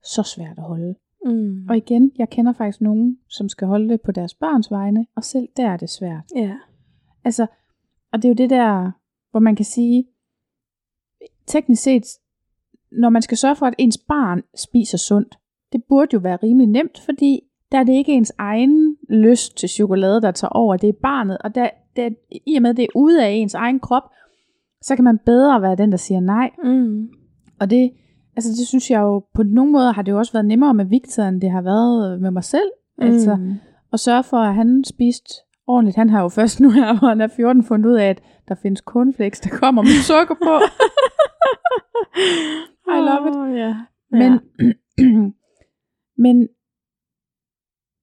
så 0.05 0.23
svært 0.23 0.59
at 0.59 0.65
holde. 0.65 0.95
Mm. 1.25 1.67
Og 1.69 1.77
igen, 1.77 2.13
jeg 2.19 2.31
kender 2.31 2.53
faktisk 2.53 2.81
nogen, 2.81 3.19
som 3.29 3.49
skal 3.49 3.69
holde 3.69 3.89
det 3.89 4.01
på 4.01 4.13
deres 4.13 4.35
børns 4.35 4.71
vegne, 4.71 5.07
og 5.17 5.25
selv 5.25 5.49
der 5.57 5.71
er 5.71 5.77
det 5.77 5.91
svært. 5.91 6.25
Ja. 6.37 6.57
Altså, 7.25 7.47
og 8.13 8.23
det 8.23 8.25
er 8.25 8.31
jo 8.31 8.35
det 8.35 8.51
der, 8.51 8.91
hvor 9.31 9.41
man 9.41 9.57
kan 9.57 9.65
sige, 9.65 10.07
teknisk 11.47 11.83
set, 11.83 12.05
når 12.93 13.09
man 13.09 13.23
skal 13.23 13.37
sørge 13.37 13.57
for, 13.57 13.67
at 13.67 13.75
ens 13.79 13.99
barn 13.99 14.43
spiser 14.57 14.99
sundt, 14.99 15.39
det 15.73 15.85
burde 15.89 16.11
jo 16.15 16.19
være 16.19 16.37
rimelig 16.37 16.69
nemt, 16.69 17.01
fordi 17.01 17.41
der 17.73 17.79
er 17.79 17.85
det 17.85 17.93
ikke 17.93 18.13
ens 18.13 18.33
egen 18.39 18.97
lyst 19.11 19.57
til 19.57 19.69
chokolade, 19.69 20.21
der 20.23 20.31
tager 20.31 20.49
over, 20.51 20.77
det 20.77 20.89
er 20.89 20.93
barnet, 21.03 21.39
og 21.39 21.55
der, 21.55 21.69
der, 21.97 22.11
i 22.47 22.57
og 22.57 22.63
med, 22.63 22.71
at 22.71 22.77
det 22.77 22.83
er 22.83 22.89
ude 22.95 23.25
af 23.27 23.31
ens 23.31 23.55
egen 23.55 23.81
krop, 23.81 24.03
så 24.83 24.95
kan 24.95 25.05
man 25.05 25.19
bedre 25.27 25.63
være 25.63 25.77
den, 25.77 25.91
der 25.91 25.97
siger 25.99 26.21
nej. 26.21 26.51
Mm. 26.65 27.09
Og 27.61 27.71
det, 27.71 27.91
altså 28.37 28.51
det 28.51 28.67
synes 28.69 28.91
jeg 28.91 29.01
jo, 29.01 29.25
på 29.35 29.43
nogle 29.43 29.73
måder 29.73 29.93
har 29.93 30.03
det 30.03 30.13
jo 30.13 30.19
også 30.19 30.33
været 30.33 30.47
nemmere 30.47 30.75
med 30.75 30.85
Victor, 30.85 31.23
end 31.23 31.41
det 31.41 31.51
har 31.51 31.63
været 31.63 32.21
med 32.21 32.31
mig 32.31 32.45
selv. 32.45 32.71
Altså, 32.99 33.37
Mm. 33.37 33.53
og 33.93 33.99
sørge 34.01 34.23
for, 34.23 34.37
at 34.37 34.55
han 34.55 34.85
spiste 34.85 35.35
ordentligt. 35.67 35.97
Han 35.97 36.11
har 36.11 36.23
jo 36.23 36.29
først 36.29 36.61
nu 36.61 36.71
her, 36.71 36.95
hvor 36.99 37.09
han 37.09 37.21
er 37.21 37.29
14, 37.29 37.65
fundet 37.65 37.91
ud 37.91 37.95
af, 37.95 38.07
at 38.09 38.23
der 38.49 38.55
findes 38.63 38.81
cornflakes, 38.87 39.41
der 39.41 39.51
kommer 39.51 39.83
med 39.83 40.03
sukker 40.03 40.35
på. 40.35 40.53
I 42.97 42.99
love 43.01 43.29
it. 43.31 43.37
Oh, 43.37 43.57
ja. 43.59 43.77
Men, 44.11 44.41
men, 46.25 46.49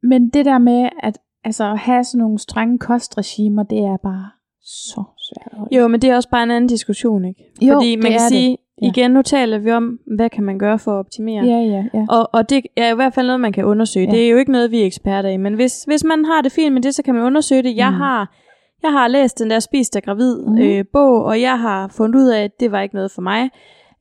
men 0.03 0.29
det 0.29 0.45
der 0.45 0.57
med 0.57 0.89
at 1.03 1.17
altså, 1.43 1.71
at 1.71 1.79
have 1.79 2.03
sådan 2.03 2.19
nogle 2.19 2.39
strenge 2.39 2.79
kostregimer, 2.79 3.63
det 3.63 3.77
er 3.79 3.97
bare 4.03 4.25
så 4.63 5.03
svært. 5.17 5.67
Jo, 5.71 5.87
men 5.87 6.01
det 6.01 6.09
er 6.09 6.15
også 6.15 6.29
bare 6.29 6.43
en 6.43 6.51
anden 6.51 6.67
diskussion, 6.67 7.25
ikke? 7.25 7.43
Jo, 7.61 7.73
Fordi 7.73 7.95
man 7.95 8.03
det 8.03 8.11
kan 8.11 8.19
sige, 8.19 8.57
Ja. 8.81 8.87
igen, 8.87 9.11
nu 9.11 9.21
taler 9.21 9.57
vi 9.57 9.71
om, 9.71 9.99
hvad 10.17 10.29
kan 10.29 10.43
man 10.43 10.59
gøre 10.59 10.79
for 10.79 10.91
at 10.91 10.97
optimere. 10.99 11.45
Ja, 11.45 11.57
ja, 11.59 11.83
ja. 11.93 12.05
Og, 12.09 12.29
og 12.33 12.49
det 12.49 12.61
er 12.77 12.91
i 12.91 12.95
hvert 12.95 13.13
fald 13.13 13.27
noget, 13.27 13.39
man 13.39 13.53
kan 13.53 13.65
undersøge. 13.65 14.05
Ja. 14.05 14.11
Det 14.11 14.25
er 14.25 14.29
jo 14.29 14.37
ikke 14.37 14.51
noget, 14.51 14.71
vi 14.71 14.81
er 14.81 14.85
eksperter 14.85 15.29
i. 15.29 15.37
Men 15.37 15.53
hvis, 15.53 15.83
hvis 15.83 16.03
man 16.03 16.25
har 16.25 16.41
det 16.41 16.51
fint 16.51 16.73
med 16.73 16.81
det, 16.81 16.95
så 16.95 17.03
kan 17.03 17.13
man 17.15 17.23
undersøge 17.23 17.63
det. 17.63 17.75
Jeg, 17.77 17.89
Mm. 17.91 17.95
har, 17.97 18.35
jeg 18.83 18.91
har 18.91 19.07
læst 19.07 19.39
den 19.39 19.49
der 19.49 19.59
Spis 19.59 19.89
dig 19.89 20.03
gravid 20.03 20.37
Mhm. 20.47 20.57
øh, 20.61 20.85
bog, 20.93 21.23
og 21.23 21.41
jeg 21.41 21.59
har 21.59 21.87
fundet 21.87 22.19
ud 22.19 22.27
af, 22.27 22.43
at 22.43 22.51
det 22.59 22.71
var 22.71 22.81
ikke 22.81 22.95
noget 22.95 23.11
for 23.11 23.21
mig. 23.21 23.49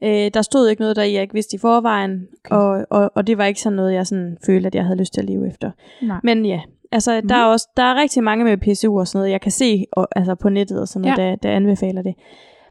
Øh, 0.04 0.30
der 0.34 0.42
stod 0.42 0.68
ikke 0.68 0.80
noget, 0.82 0.96
der 0.96 1.02
jeg 1.02 1.22
ikke 1.22 1.34
vidste 1.34 1.54
i 1.56 1.58
forvejen. 1.58 2.26
Okay. 2.44 2.56
Og, 2.56 2.86
og, 2.90 3.10
og 3.14 3.26
det 3.26 3.38
var 3.38 3.44
ikke 3.44 3.60
sådan 3.60 3.76
noget, 3.76 3.94
jeg 3.94 4.06
sådan 4.06 4.36
følte, 4.46 4.66
at 4.66 4.74
jeg 4.74 4.84
havde 4.84 4.98
lyst 4.98 5.12
til 5.14 5.20
at 5.20 5.26
leve 5.26 5.48
efter. 5.48 5.70
Nej. 6.02 6.20
Men 6.24 6.46
ja, 6.46 6.60
altså 6.92 7.18
Mhm. 7.20 7.28
der 7.28 7.34
er 7.36 7.44
også 7.44 7.68
der 7.76 7.82
er 7.82 7.94
rigtig 8.00 8.22
mange 8.24 8.44
med 8.44 8.56
PCU 8.56 8.98
og 9.00 9.08
sådan 9.08 9.18
noget, 9.18 9.30
jeg 9.32 9.40
kan 9.40 9.52
se 9.52 9.84
og, 9.92 10.08
altså 10.16 10.34
på 10.34 10.48
nettet 10.48 10.80
og 10.80 10.88
sådan 10.88 11.02
noget, 11.08 11.18
Ja. 11.18 11.30
der, 11.30 11.36
der 11.36 11.50
anbefaler 11.50 12.02
det. 12.02 12.14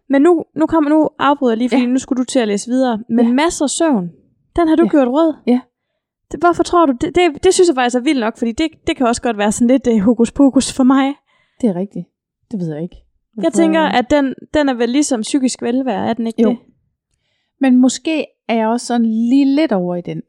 Men 0.10 0.22
nu, 0.22 0.44
nu 0.56 0.66
kommer 0.66 0.90
nu 0.90 1.10
afbryder 1.20 1.56
lige, 1.56 1.70
fordi 1.70 1.82
Ja. 1.82 1.88
nu 1.88 1.98
skulle 1.98 2.18
du 2.18 2.24
til 2.24 2.40
at 2.40 2.48
læse 2.48 2.68
videre. 2.70 3.00
Men 3.10 3.26
Ja. 3.28 3.34
masser 3.34 3.66
af 3.66 3.70
søvn, 3.70 4.10
den 4.56 4.68
har 4.68 4.76
du 4.76 4.84
Ja. 4.84 4.90
gjort 4.90 5.08
rød. 5.08 5.34
Ja. 5.48 5.60
Det, 6.32 6.40
hvorfor 6.40 6.64
tror 6.64 6.86
du? 6.86 6.94
Det, 7.02 7.16
det, 7.16 7.44
det 7.44 7.54
synes 7.54 7.68
jeg 7.68 7.76
faktisk 7.76 7.96
er 7.96 8.00
vildt 8.04 8.20
nok, 8.20 8.38
fordi 8.38 8.52
det, 8.52 8.68
det 8.88 8.96
kan 8.98 9.08
også 9.08 9.22
godt 9.22 9.38
være 9.38 9.52
sådan 9.52 9.68
lidt 9.68 9.88
uh, 9.88 10.00
hokus 10.00 10.32
pokus 10.32 10.74
for 10.74 10.84
mig. 10.84 11.14
Det 11.62 11.70
er 11.70 11.76
rigtigt. 11.76 12.06
Det 12.52 12.60
ved 12.60 12.74
jeg 12.74 12.84
ikke. 12.84 12.96
Jeg 13.44 13.54
tænker, 13.54 13.82
at 13.82 14.06
den, 14.12 14.34
den 14.54 14.70
er 14.70 14.74
vel 14.74 14.90
ligesom 14.90 15.22
psykisk 15.22 15.62
velvære, 15.62 16.10
er 16.10 16.14
den 16.14 16.28
ikke 16.28 16.42
Jo. 16.42 16.50
det? 16.50 16.58
Men 17.60 17.78
måske 17.78 18.26
er 18.48 18.56
jeg 18.56 18.68
også 18.68 18.86
sådan 18.86 19.06
lige 19.06 19.46
lidt 19.56 19.72
over 19.72 19.96
i 19.96 20.02
den. 20.02 20.22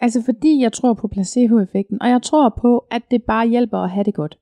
Altså 0.00 0.22
fordi 0.24 0.60
jeg 0.62 0.72
tror 0.72 0.94
på 0.94 1.08
placeboeffekten, 1.08 2.02
og 2.02 2.08
jeg 2.08 2.22
tror 2.22 2.48
på, 2.60 2.86
at 2.90 3.02
det 3.10 3.22
bare 3.22 3.48
hjælper 3.48 3.78
at 3.78 3.90
have 3.90 4.04
det 4.04 4.14
godt. 4.14 4.38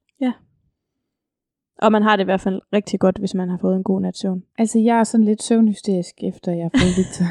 Og 1.79 1.93
man 1.93 2.03
har 2.03 2.17
det 2.17 2.23
i 2.23 2.25
hvert 2.25 2.41
fald 2.41 2.61
rigtig 2.73 3.01
godt, 3.01 3.19
hvis 3.19 3.35
man 3.35 3.49
har 3.49 3.59
fået 3.59 3.77
en 3.77 3.83
god 3.83 4.01
nat 4.01 4.17
søvn. 4.17 4.43
Altså 4.59 4.79
jeg 4.79 4.99
er 4.99 5.05
sådan 5.05 5.25
lidt 5.25 5.43
søvnhysterisk, 5.43 6.15
efter 6.25 6.53
jeg 6.53 6.63
har 6.73 6.79
fået 6.81 6.97
Victor. 6.99 7.25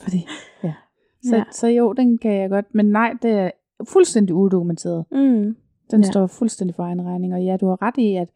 fordi, 0.00 0.26
ja. 0.64 0.74
Så, 1.22 1.30
Ja. 1.36 1.36
ja. 1.36 1.44
så 1.52 1.66
jo, 1.66 1.92
den 1.92 2.18
kan 2.18 2.32
jeg 2.32 2.50
godt. 2.50 2.74
Men 2.74 2.86
nej, 2.86 3.12
det 3.22 3.30
er 3.30 3.50
fuldstændig 3.88 4.34
udokumenteret. 4.34 5.04
Mm. 5.10 5.16
Den 5.18 5.56
Ja. 5.92 5.96
ja. 5.96 6.02
står 6.02 6.26
fuldstændig 6.26 6.74
for 6.74 6.82
egen 6.82 7.02
regning. 7.06 7.34
Og 7.34 7.42
ja, 7.44 7.56
du 7.56 7.66
har 7.66 7.82
ret 7.82 7.96
i, 7.98 8.16
at, 8.16 8.28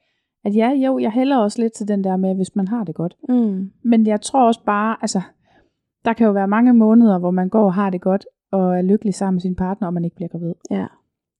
at 0.45 0.57
ja, 0.57 0.71
jo, 0.71 0.99
jeg 0.99 1.13
hælder 1.13 1.37
også 1.37 1.63
lidt 1.63 1.73
til 1.73 1.89
den 1.89 2.05
der 2.05 2.17
med, 2.17 2.35
hvis 2.35 2.57
man 2.57 2.69
har 2.69 2.85
det 2.85 2.95
godt. 2.95 3.17
Mm. 3.29 3.73
Men 3.83 4.07
jeg 4.07 4.21
tror 4.21 4.47
også 4.47 4.61
bare, 4.67 4.97
altså, 5.01 5.21
der 6.05 6.13
kan 6.13 6.27
jo 6.27 6.33
være 6.33 6.49
mange 6.49 6.73
måneder, 6.73 7.19
hvor 7.19 7.31
man 7.31 7.49
går 7.49 7.65
og 7.65 7.75
har 7.75 7.91
det 7.91 8.01
godt, 8.01 8.27
og 8.53 8.79
er 8.79 8.83
lykkelig 8.83 9.15
sammen 9.15 9.35
med 9.35 9.41
sin 9.41 9.57
partner, 9.57 9.87
og 9.87 9.95
man 9.95 10.05
ikke 10.05 10.17
bliver 10.17 10.29
gravid. 10.29 10.55
Ja. 10.71 10.87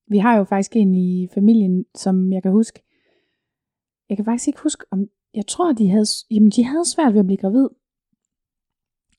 Vi 0.07 0.17
har 0.17 0.37
jo 0.37 0.43
faktisk 0.43 0.75
en 0.75 0.95
i 0.95 1.27
familien, 1.33 1.85
som 1.95 2.33
jeg 2.33 2.43
kan 2.43 2.51
huske, 2.51 2.81
jeg 4.09 4.17
kan 4.17 4.25
faktisk 4.25 4.47
ikke 4.47 4.61
huske, 4.63 4.85
om, 4.91 5.07
jeg 5.33 5.47
tror, 5.47 5.73
de 5.73 5.89
havde, 5.89 6.05
jamen, 6.31 6.49
de 6.49 6.63
havde 6.63 6.89
svært 6.89 7.13
ved 7.13 7.19
at 7.19 7.25
blive 7.25 7.37
gravid. 7.37 7.67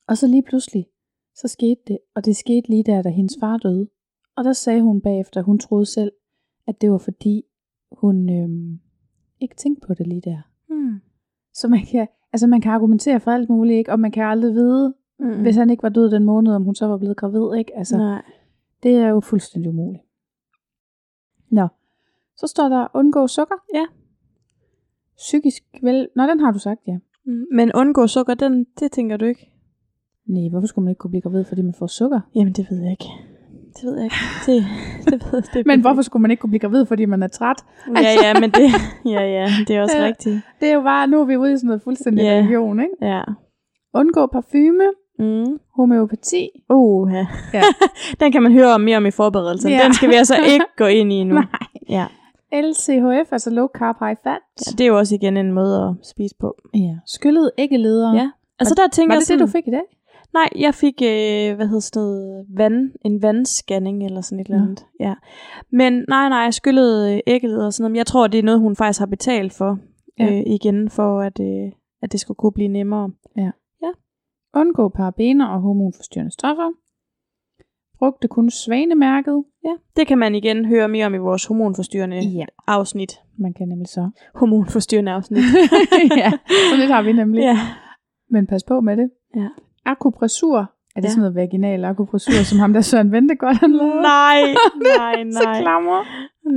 Og 0.07 0.17
så 0.17 0.27
lige 0.27 0.43
pludselig, 0.43 0.87
så 1.35 1.47
skete 1.47 1.81
det, 1.87 1.97
og 2.15 2.25
det 2.25 2.35
skete 2.35 2.69
lige 2.69 2.83
der, 2.83 3.01
da 3.01 3.09
hendes 3.09 3.37
far 3.39 3.57
døde. 3.57 3.87
Og 4.37 4.43
der 4.43 4.53
sagde 4.53 4.81
hun 4.81 5.01
bagefter, 5.01 5.39
at 5.39 5.45
hun 5.45 5.59
troede 5.59 5.85
selv, 5.85 6.11
at 6.67 6.81
det 6.81 6.91
var 6.91 6.97
fordi, 6.97 7.43
hun 7.91 8.29
øhm, 8.29 8.79
ikke 9.39 9.55
tænkte 9.55 9.87
på 9.87 9.93
det 9.93 10.07
lige 10.07 10.21
der. 10.21 10.41
Mm. 10.69 10.99
Så 11.53 11.67
man 11.67 11.85
kan, 11.91 12.07
altså 12.33 12.47
man 12.47 12.61
kan 12.61 12.71
argumentere 12.71 13.19
for 13.19 13.31
alt 13.31 13.49
muligt, 13.49 13.77
ikke? 13.77 13.91
og 13.91 13.99
man 13.99 14.11
kan 14.11 14.23
aldrig 14.23 14.53
vide, 14.53 14.93
mm. 15.19 15.41
hvis 15.41 15.55
han 15.55 15.69
ikke 15.69 15.83
var 15.83 15.89
død 15.89 16.11
den 16.11 16.23
måned, 16.23 16.53
om 16.53 16.63
hun 16.63 16.75
så 16.75 16.87
var 16.87 16.97
blevet 16.97 17.17
gravid. 17.17 17.59
Ikke? 17.59 17.77
Altså, 17.77 17.97
Nej. 17.97 18.21
det 18.83 18.95
er 18.95 19.07
jo 19.07 19.19
fuldstændig 19.19 19.69
umuligt. 19.69 20.03
Nå, 21.49 21.67
så 22.37 22.47
står 22.47 22.69
der 22.69 22.87
undgå 22.93 23.27
sukker. 23.27 23.55
Ja. 23.73 23.85
Psykisk 25.17 25.63
vel... 25.81 26.09
Nå, 26.15 26.23
den 26.23 26.39
har 26.39 26.51
du 26.51 26.59
sagt, 26.59 26.81
ja. 26.87 26.97
Mm. 27.25 27.45
Men 27.51 27.71
undgå 27.75 28.07
sukker, 28.07 28.33
den, 28.33 28.67
det 28.79 28.91
tænker 28.91 29.17
du 29.17 29.25
ikke? 29.25 29.51
Nej, 30.25 30.49
hvorfor 30.49 30.67
skulle 30.67 30.83
man 30.83 30.91
ikke 30.91 30.99
kunne 30.99 31.11
blive 31.11 31.21
gravid, 31.21 31.43
fordi 31.43 31.61
man 31.61 31.73
får 31.73 31.87
sukker? 31.87 32.19
Jamen, 32.35 32.53
det 32.53 32.67
ved 32.69 32.81
jeg 32.81 32.91
ikke. 32.91 33.05
Det 33.81 33.85
ved 33.89 33.95
jeg 33.95 34.03
ikke. 34.03 34.15
Det, 34.45 34.65
det 35.05 35.33
ved 35.33 35.41
det 35.53 35.65
Men 35.65 35.81
hvorfor 35.81 36.01
skulle 36.01 36.21
man 36.21 36.31
ikke 36.31 36.41
kunne 36.41 36.49
blive 36.49 36.59
gravid, 36.59 36.85
fordi 36.85 37.05
man 37.05 37.23
er 37.23 37.27
træt? 37.27 37.63
Ja, 37.95 38.01
ja, 38.23 38.39
men 38.39 38.51
det, 38.51 38.69
ja, 39.05 39.21
ja, 39.21 39.47
det 39.67 39.75
er 39.75 39.81
også 39.81 39.97
Ja. 39.97 40.05
rigtigt. 40.05 40.41
Det 40.59 40.69
er 40.69 40.73
jo 40.73 40.81
bare, 40.81 41.07
nu 41.07 41.21
er 41.21 41.25
vi 41.25 41.37
ude 41.37 41.53
i 41.53 41.57
sådan 41.57 41.67
noget 41.67 41.81
fuldstændig 41.81 42.23
Ja. 42.23 42.29
religion, 42.37 42.79
ikke? 42.79 42.93
Ja. 43.01 43.21
Undgå 43.93 44.27
parfume, 44.27 44.83
Mm. 45.19 45.59
homeopati. 45.75 46.49
Uh, 46.69 47.11
ja. 47.13 47.27
Ja. 47.53 47.61
Den 48.19 48.31
kan 48.31 48.43
man 48.43 48.51
høre 48.51 48.73
om 48.73 48.81
mere 48.81 48.97
om 48.97 49.05
i 49.05 49.11
forberedelsen. 49.11 49.71
Ja. 49.71 49.79
Den 49.83 49.93
skal 49.93 50.09
vi 50.09 50.13
altså 50.15 50.35
ikke 50.53 50.65
gå 50.77 50.85
ind 50.85 51.13
i 51.13 51.23
nu. 51.23 51.33
Nej. 51.35 51.45
Ja. 51.89 52.05
LCHF, 52.53 53.31
altså 53.33 53.49
low 53.49 53.67
carb 53.67 53.95
high 53.99 54.15
fat. 54.23 54.41
ja, 54.67 54.71
det 54.71 54.81
er 54.81 54.87
jo 54.87 54.97
også 54.97 55.15
igen 55.15 55.37
en 55.37 55.51
måde 55.51 55.83
at 56.01 56.07
spise 56.07 56.35
på. 56.39 56.55
ja. 56.75 56.95
Skyllet 57.05 57.51
æggeleder. 57.57 58.13
Ja. 58.13 58.29
Altså 58.59 58.75
der 58.75 58.87
tænker 58.91 59.09
Var 59.09 59.15
jeg 59.15 59.19
det 59.19 59.27
sådan, 59.27 59.39
det, 59.39 59.47
du 59.47 59.51
fik 59.51 59.67
i 59.67 59.71
dag? 59.71 59.81
Nej, 60.33 60.49
jeg 60.55 60.73
fik, 60.73 60.93
øh, 61.01 61.55
hvad 61.55 61.67
hedder 61.67 61.79
sådan 61.79 62.01
noget, 62.03 62.45
vand, 62.57 62.91
en 63.05 63.21
vandscanning 63.21 64.05
eller 64.05 64.21
sådan 64.21 64.39
et 64.39 64.47
eller 64.47 64.61
andet. 64.63 64.85
Ja. 64.99 65.13
Men 65.71 65.93
nej, 65.93 66.29
nej, 66.29 66.37
jeg 66.39 66.53
skyllede 66.53 67.13
øh, 67.15 67.19
æggeleder 67.27 67.65
og 67.65 67.73
sådan 67.73 67.83
noget. 67.83 67.91
Men 67.91 67.97
jeg 67.97 68.05
tror, 68.05 68.27
det 68.27 68.39
er 68.39 68.43
noget, 68.43 68.59
hun 68.59 68.75
faktisk 68.75 68.99
har 68.99 69.05
betalt 69.05 69.53
for 69.53 69.77
Ja. 70.19 70.25
øh, 70.25 70.43
igen, 70.45 70.89
for 70.89 71.21
at, 71.21 71.39
øh, 71.39 71.71
at 72.01 72.11
det 72.11 72.19
skulle 72.19 72.35
kunne 72.35 72.51
blive 72.51 72.67
nemmere. 72.67 73.11
Undgå 74.55 74.89
parabener 74.89 75.47
og 75.47 75.61
hormonforstyrrende 75.61 76.31
stoffer. 76.31 76.69
Brugte 77.99 78.27
kun 78.27 78.49
svanemærket. 78.49 79.43
Ja, 79.63 79.75
det 79.95 80.07
kan 80.07 80.17
man 80.17 80.35
igen 80.35 80.65
høre 80.65 80.87
mere 80.87 81.05
om 81.05 81.13
i 81.13 81.17
vores 81.17 81.45
hormonforstyrrende 81.45 82.17
Ja. 82.19 82.45
afsnit. 82.67 83.11
Man 83.39 83.53
kan 83.53 83.67
nemlig 83.67 83.87
så. 83.87 84.09
Hormonforstyrrende 84.35 85.11
afsnit. 85.11 85.43
ja, 86.23 86.31
så 86.71 86.77
lidt 86.79 86.91
har 86.91 87.01
vi 87.01 87.11
nemlig. 87.13 87.41
ja. 87.41 87.57
Men 88.29 88.47
pas 88.47 88.63
på 88.63 88.81
med 88.81 88.97
det. 88.97 89.09
Ja. 89.35 89.47
Akupressur. 89.87 90.57
Er 90.95 91.01
det 91.01 91.03
Ja. 91.03 91.09
sådan 91.09 91.21
noget 91.21 91.35
vaginal 91.35 91.85
akupressur, 91.85 92.43
som 92.43 92.59
ham 92.59 92.73
der 92.73 92.81
Søren 92.81 93.11
Ventegodt 93.11 93.57
han 93.57 93.71
lavede? 93.71 94.01
Nej, 94.01 94.41
nej, 94.97 95.23
Så 95.31 95.41
nej. 95.43 95.61
klammer. 95.61 96.03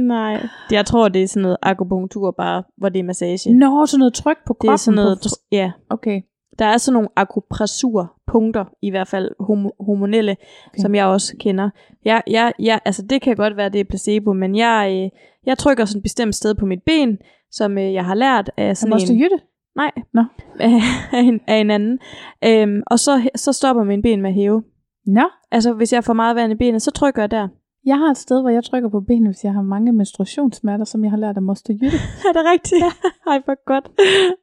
nej. 0.07 0.47
Jeg 0.71 0.87
tror, 0.87 1.09
det 1.09 1.23
er 1.23 1.29
sådan 1.29 1.43
noget 1.43 1.57
akupunktur 1.63 2.31
bare, 2.31 2.63
hvor 2.77 2.89
det 2.89 2.99
er 2.99 3.03
massage. 3.05 3.55
Nå, 3.55 3.87
sådan 3.87 3.99
noget 3.99 4.15
tryk 4.15 4.37
på 4.47 4.53
kroppen. 4.55 4.69
det 4.69 4.73
er 4.73 4.77
sådan 4.77 4.97
noget, 4.97 5.19
tr- 5.27 5.47
ja. 5.53 5.73
Okay. 5.91 6.21
Der 6.59 6.65
er 6.67 6.77
sådan 6.79 6.93
nogle 6.95 7.09
akupressurpunkter, 7.17 8.65
i 8.83 8.91
hvert 8.91 9.09
fald 9.09 9.31
homo- 9.41 9.77
hormonelle, 9.87 10.37
okay. 10.67 10.81
Som 10.83 10.95
jeg 10.95 11.07
også 11.07 11.37
kender. 11.41 11.71
Jeg, 12.05 12.23
jeg, 12.27 12.53
jeg, 12.59 12.81
altså 12.85 13.03
det 13.03 13.23
kan 13.23 13.37
godt 13.37 13.57
være, 13.57 13.69
det 13.69 13.81
er 13.81 13.85
placebo, 13.85 14.33
men 14.33 14.57
jeg, 14.57 14.89
øh, 15.05 15.21
jeg 15.47 15.59
trykker 15.59 15.85
sådan 15.85 15.99
et 15.99 16.03
bestemt 16.03 16.35
sted 16.35 16.55
på 16.55 16.67
mit 16.67 16.83
ben, 16.87 17.19
som 17.51 17.79
øh, 17.79 17.93
jeg 17.95 18.05
har 18.05 18.15
lært 18.15 18.51
af 18.57 18.77
sådan 18.77 18.93
en... 19.11 19.21
jytte. 19.21 19.39
Nej, 19.77 19.91
Nå. 20.15 20.25
af, 20.61 21.21
en, 21.21 21.41
af 21.47 21.57
en 21.57 21.71
anden. 21.71 21.99
Øhm, 22.45 22.83
og 22.87 22.99
så, 22.99 23.29
så 23.35 23.53
stopper 23.53 23.85
min 23.85 24.03
ben 24.03 24.23
med 24.23 24.31
at 24.31 24.35
hæve. 24.35 24.63
Nå, 25.07 25.23
Altså 25.51 25.73
hvis 25.73 25.93
jeg 25.93 26.05
får 26.05 26.13
meget 26.13 26.37
vand 26.37 26.53
i 26.53 26.55
benet, 26.55 26.83
så 26.83 26.91
trykker 26.91 27.23
jeg 27.23 27.31
der. 27.31 27.49
jeg 27.87 27.99
har 27.99 28.11
et 28.11 28.17
sted, 28.17 28.41
hvor 28.41 28.51
jeg 28.51 28.65
trykker 28.65 28.89
på 28.89 29.01
benet, 29.01 29.29
hvis 29.29 29.45
jeg 29.45 29.53
har 29.53 29.63
mange 29.63 29.93
menstruationssmerter, 29.93 30.85
som 30.85 31.05
jeg 31.05 31.11
har 31.11 31.19
lært 31.19 31.37
af 31.37 31.43
moster 31.43 31.75
jytte. 31.75 31.97
er 32.29 32.33
det 32.33 32.43
rigtigt? 32.53 32.83
Ej, 33.27 33.41
hvor 33.45 33.65
godt. 33.65 33.91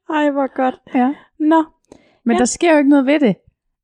Ej, 0.09 0.29
hvor 0.31 0.55
godt. 0.55 0.81
Ja. 0.95 1.13
Nå, 1.39 1.63
Men 2.25 2.31
Ja. 2.31 2.33
ja. 2.33 2.37
der 2.39 2.45
sker 2.45 2.71
jo 2.71 2.77
ikke 2.77 2.89
noget 2.89 3.05
ved 3.05 3.19
det. 3.19 3.35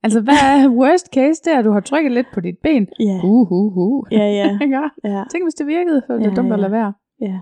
Altså, 0.03 0.21
hvad 0.21 0.33
er 0.43 0.69
worst 0.69 1.07
case? 1.13 1.41
Er, 1.51 1.59
at 1.59 1.65
du 1.65 1.71
har 1.71 1.79
trykket 1.79 2.11
lidt 2.11 2.27
på 2.33 2.39
dit 2.41 2.57
ben. 2.63 2.87
ja. 2.99 3.19
Uh, 3.23 3.51
uh, 3.51 3.77
uh. 3.77 4.03
Ja, 4.11 4.17
ja. 4.31 4.57
Ikke? 4.63 4.77
ja. 5.03 5.23
Tænk, 5.31 5.43
hvis 5.45 5.53
det 5.53 5.67
virkede, 5.67 6.01
så 6.07 6.13
er 6.13 6.17
det 6.17 6.23
Ja, 6.23 6.29
ja, 6.29 6.35
dumt 6.35 6.53
at 6.53 6.57
ja. 6.57 6.61
lade 6.61 6.71
være. 6.71 6.93
ja. 7.21 7.39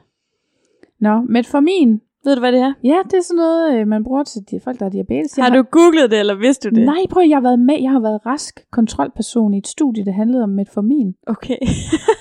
Nå, 0.99 1.22
metformin. 1.22 2.02
Ved 2.24 2.36
du, 2.36 2.40
hvad 2.40 2.52
det 2.52 2.60
er? 2.60 2.74
Ja, 2.84 2.98
det 3.06 3.14
er 3.14 3.22
sådan 3.22 3.38
noget, 3.38 3.80
øh, 3.80 3.88
man 3.88 4.04
bruger 4.04 4.24
til 4.24 4.42
de 4.52 4.60
folk, 4.64 4.80
der 4.80 4.86
har 4.86 4.90
diabetes. 4.90 5.38
Jeg 5.38 5.46
Har 5.46 5.56
du 5.56 5.62
googlet 5.62 6.12
det, 6.12 6.20
eller 6.20 6.36
vidste 6.36 6.70
du 6.70 6.76
det? 6.76 6.86
Nej, 6.86 7.02
prøv, 7.10 7.24
jeg 7.28 7.36
har 7.38 7.42
været 7.42 7.60
med. 7.60 7.82
Jeg 7.82 7.92
har 7.92 8.00
været 8.00 8.26
rask 8.26 8.60
kontrolperson 8.72 9.54
i 9.54 9.58
et 9.58 9.68
studie, 9.68 10.06
der 10.06 10.12
handlede 10.12 10.44
om 10.44 10.50
metformin. 10.50 11.16
Okay. 11.28 11.58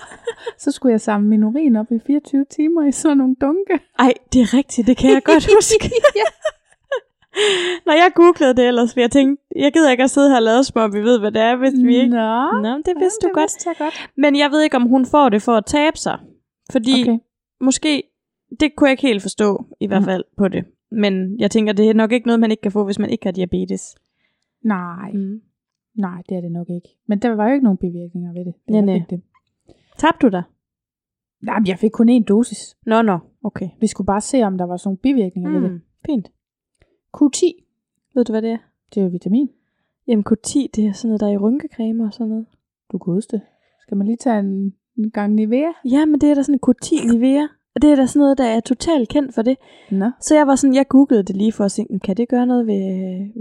Så 0.63 0.71
skulle 0.71 0.93
jeg 0.93 1.01
samle 1.01 1.29
min 1.29 1.45
urin 1.45 1.77
op 1.77 1.93
i 1.93 1.99
24 2.07 2.45
timer 2.51 2.87
i 2.89 2.93
sådan 2.93 3.17
nogle 3.17 3.37
dunke. 3.41 3.81
Ej, 3.99 4.13
det 4.33 4.41
er 4.41 4.55
rigtigt, 4.55 4.87
det 4.87 4.97
kan 4.97 5.11
jeg 5.11 5.23
godt 5.25 5.47
huske. 5.57 5.91
ja. 6.17 6.29
Når 7.87 7.93
jeg 7.93 8.11
googlede 8.15 8.55
det 8.55 8.67
ellers, 8.69 8.93
for 8.93 9.01
jeg 9.01 9.11
tænkte, 9.11 9.45
jeg 9.57 9.73
gider 9.73 9.91
ikke 9.91 10.03
at 10.03 10.11
sidde 10.11 10.29
her 10.29 10.37
og 10.37 10.43
lade 10.43 10.65
som 10.65 10.81
om 10.81 10.93
vi 10.95 11.01
ved, 11.01 11.19
hvad 11.21 11.33
det 11.33 11.43
er, 11.43 11.57
hvis 11.57 11.73
vi 11.85 11.97
ikke... 11.97 12.09
Nå, 12.09 12.61
Nå, 12.63 12.69
det 12.87 12.95
vidste 13.01 13.19
ja, 13.23 13.29
du 13.29 13.33
godt. 13.35 13.43
vidste 13.43 13.69
jeg 13.69 13.77
godt. 13.79 14.11
Men 14.17 14.37
jeg 14.39 14.51
ved 14.51 14.63
ikke, 14.63 14.77
om 14.77 14.83
hun 14.83 15.07
får 15.07 15.29
det 15.29 15.43
for 15.43 15.53
at 15.53 15.65
tabe 15.67 15.97
sig. 15.99 16.19
Fordi. 16.73 17.03
Okay. 17.03 17.19
måske, 17.61 18.03
det 18.61 18.77
kunne 18.77 18.89
jeg 18.89 18.93
ikke 18.93 19.07
helt 19.07 19.23
forstå, 19.23 19.65
i 19.81 19.87
hvert 19.87 20.01
Mhm. 20.03 20.07
fald 20.09 20.25
på 20.37 20.49
det. 20.49 20.65
Men 20.91 21.41
jeg 21.41 21.51
tænker, 21.51 21.73
det 21.73 21.91
er 21.91 21.95
nok 21.95 22.13
ikke 22.13 22.27
noget, 22.27 22.41
man 22.41 22.51
ikke 22.51 22.61
kan 22.61 22.73
få, 22.73 22.85
hvis 22.85 22.99
man 22.99 23.11
ikke 23.11 23.25
har 23.27 23.33
diabetes. 23.33 23.97
Nej, 24.63 25.13
Mm. 25.13 25.41
nej, 25.95 26.23
det 26.29 26.37
er 26.37 26.41
det 26.41 26.53
nok 26.53 26.71
ikke. 26.71 26.89
Men 27.07 27.19
der 27.19 27.29
var 27.29 27.47
jo 27.49 27.53
ikke 27.55 27.65
nogen 27.65 27.79
bivirkninger 27.79 28.33
ved 28.33 28.45
det. 28.45 28.55
Ja, 28.69 28.75
Jeg 28.75 28.83
nej. 28.83 29.03
det. 29.11 29.23
Tabte 29.99 30.27
du 30.27 30.31
dig? 30.31 30.43
Nej, 31.43 31.63
jeg 31.67 31.79
fik 31.79 31.91
kun 31.91 32.09
én 32.09 32.25
dosis. 32.25 32.77
Nå, 32.87 33.03
nå, 33.03 33.19
okay. 33.45 33.69
Vi 33.81 33.87
skulle 33.87 34.07
bare 34.07 34.21
se, 34.21 34.43
om 34.43 34.59
der 34.59 34.65
var 34.65 34.77
sådan 34.77 34.89
nogle 34.89 34.99
bivirkninger 34.99 35.51
mm. 35.51 35.57
ved 35.57 35.63
det. 35.63 35.71
Mm, 35.73 35.81
fint. 36.07 36.31
Q10, 37.17 37.67
Ved 38.15 38.25
du, 38.25 38.33
hvad 38.33 38.43
det 38.43 38.51
er? 38.51 38.59
det 38.95 39.01
er 39.01 39.05
jo 39.05 39.11
vitamin. 39.11 39.49
Jamen 40.07 40.25
Q10, 40.31 40.59
det 40.75 40.79
er 40.87 40.93
sådan 40.93 41.09
noget, 41.09 41.21
der 41.21 41.27
er 41.27 41.33
i 41.33 41.37
rynkecreme 41.37 42.05
og 42.05 42.13
sådan 42.13 42.29
noget. 42.29 42.47
Du 42.93 42.99
det. 43.31 43.41
Skal 43.83 43.97
man 43.97 44.07
lige 44.07 44.17
tage 44.17 44.39
en, 44.41 44.75
en 44.99 45.11
gang 45.11 45.35
Nivea? 45.35 45.73
Ja, 45.85 46.05
men 46.07 46.21
det 46.21 46.31
er 46.31 46.35
da 46.35 46.43
sådan 46.43 46.55
en 46.63 46.75
Q10 46.75 47.13
Nivea. 47.13 47.47
Og 47.75 47.83
det 47.83 47.93
er 47.93 47.97
da 47.97 48.07
sådan 48.07 48.21
noget, 48.21 48.39
der 48.39 48.45
er 48.45 48.61
totalt 48.61 49.09
kendt 49.09 49.35
for 49.35 49.43
det. 49.43 49.57
Nå. 49.91 50.11
Så 50.21 50.35
jeg 50.35 50.47
var 50.47 50.55
sådan, 50.55 50.75
jeg 50.75 50.89
googlede 50.89 51.23
det 51.23 51.37
lige 51.37 51.53
for 51.53 51.65
at 51.65 51.73
se, 51.73 51.87
kan 52.05 52.17
det 52.17 52.29
gøre 52.29 52.47
noget 52.47 52.67
ved, 52.67 52.83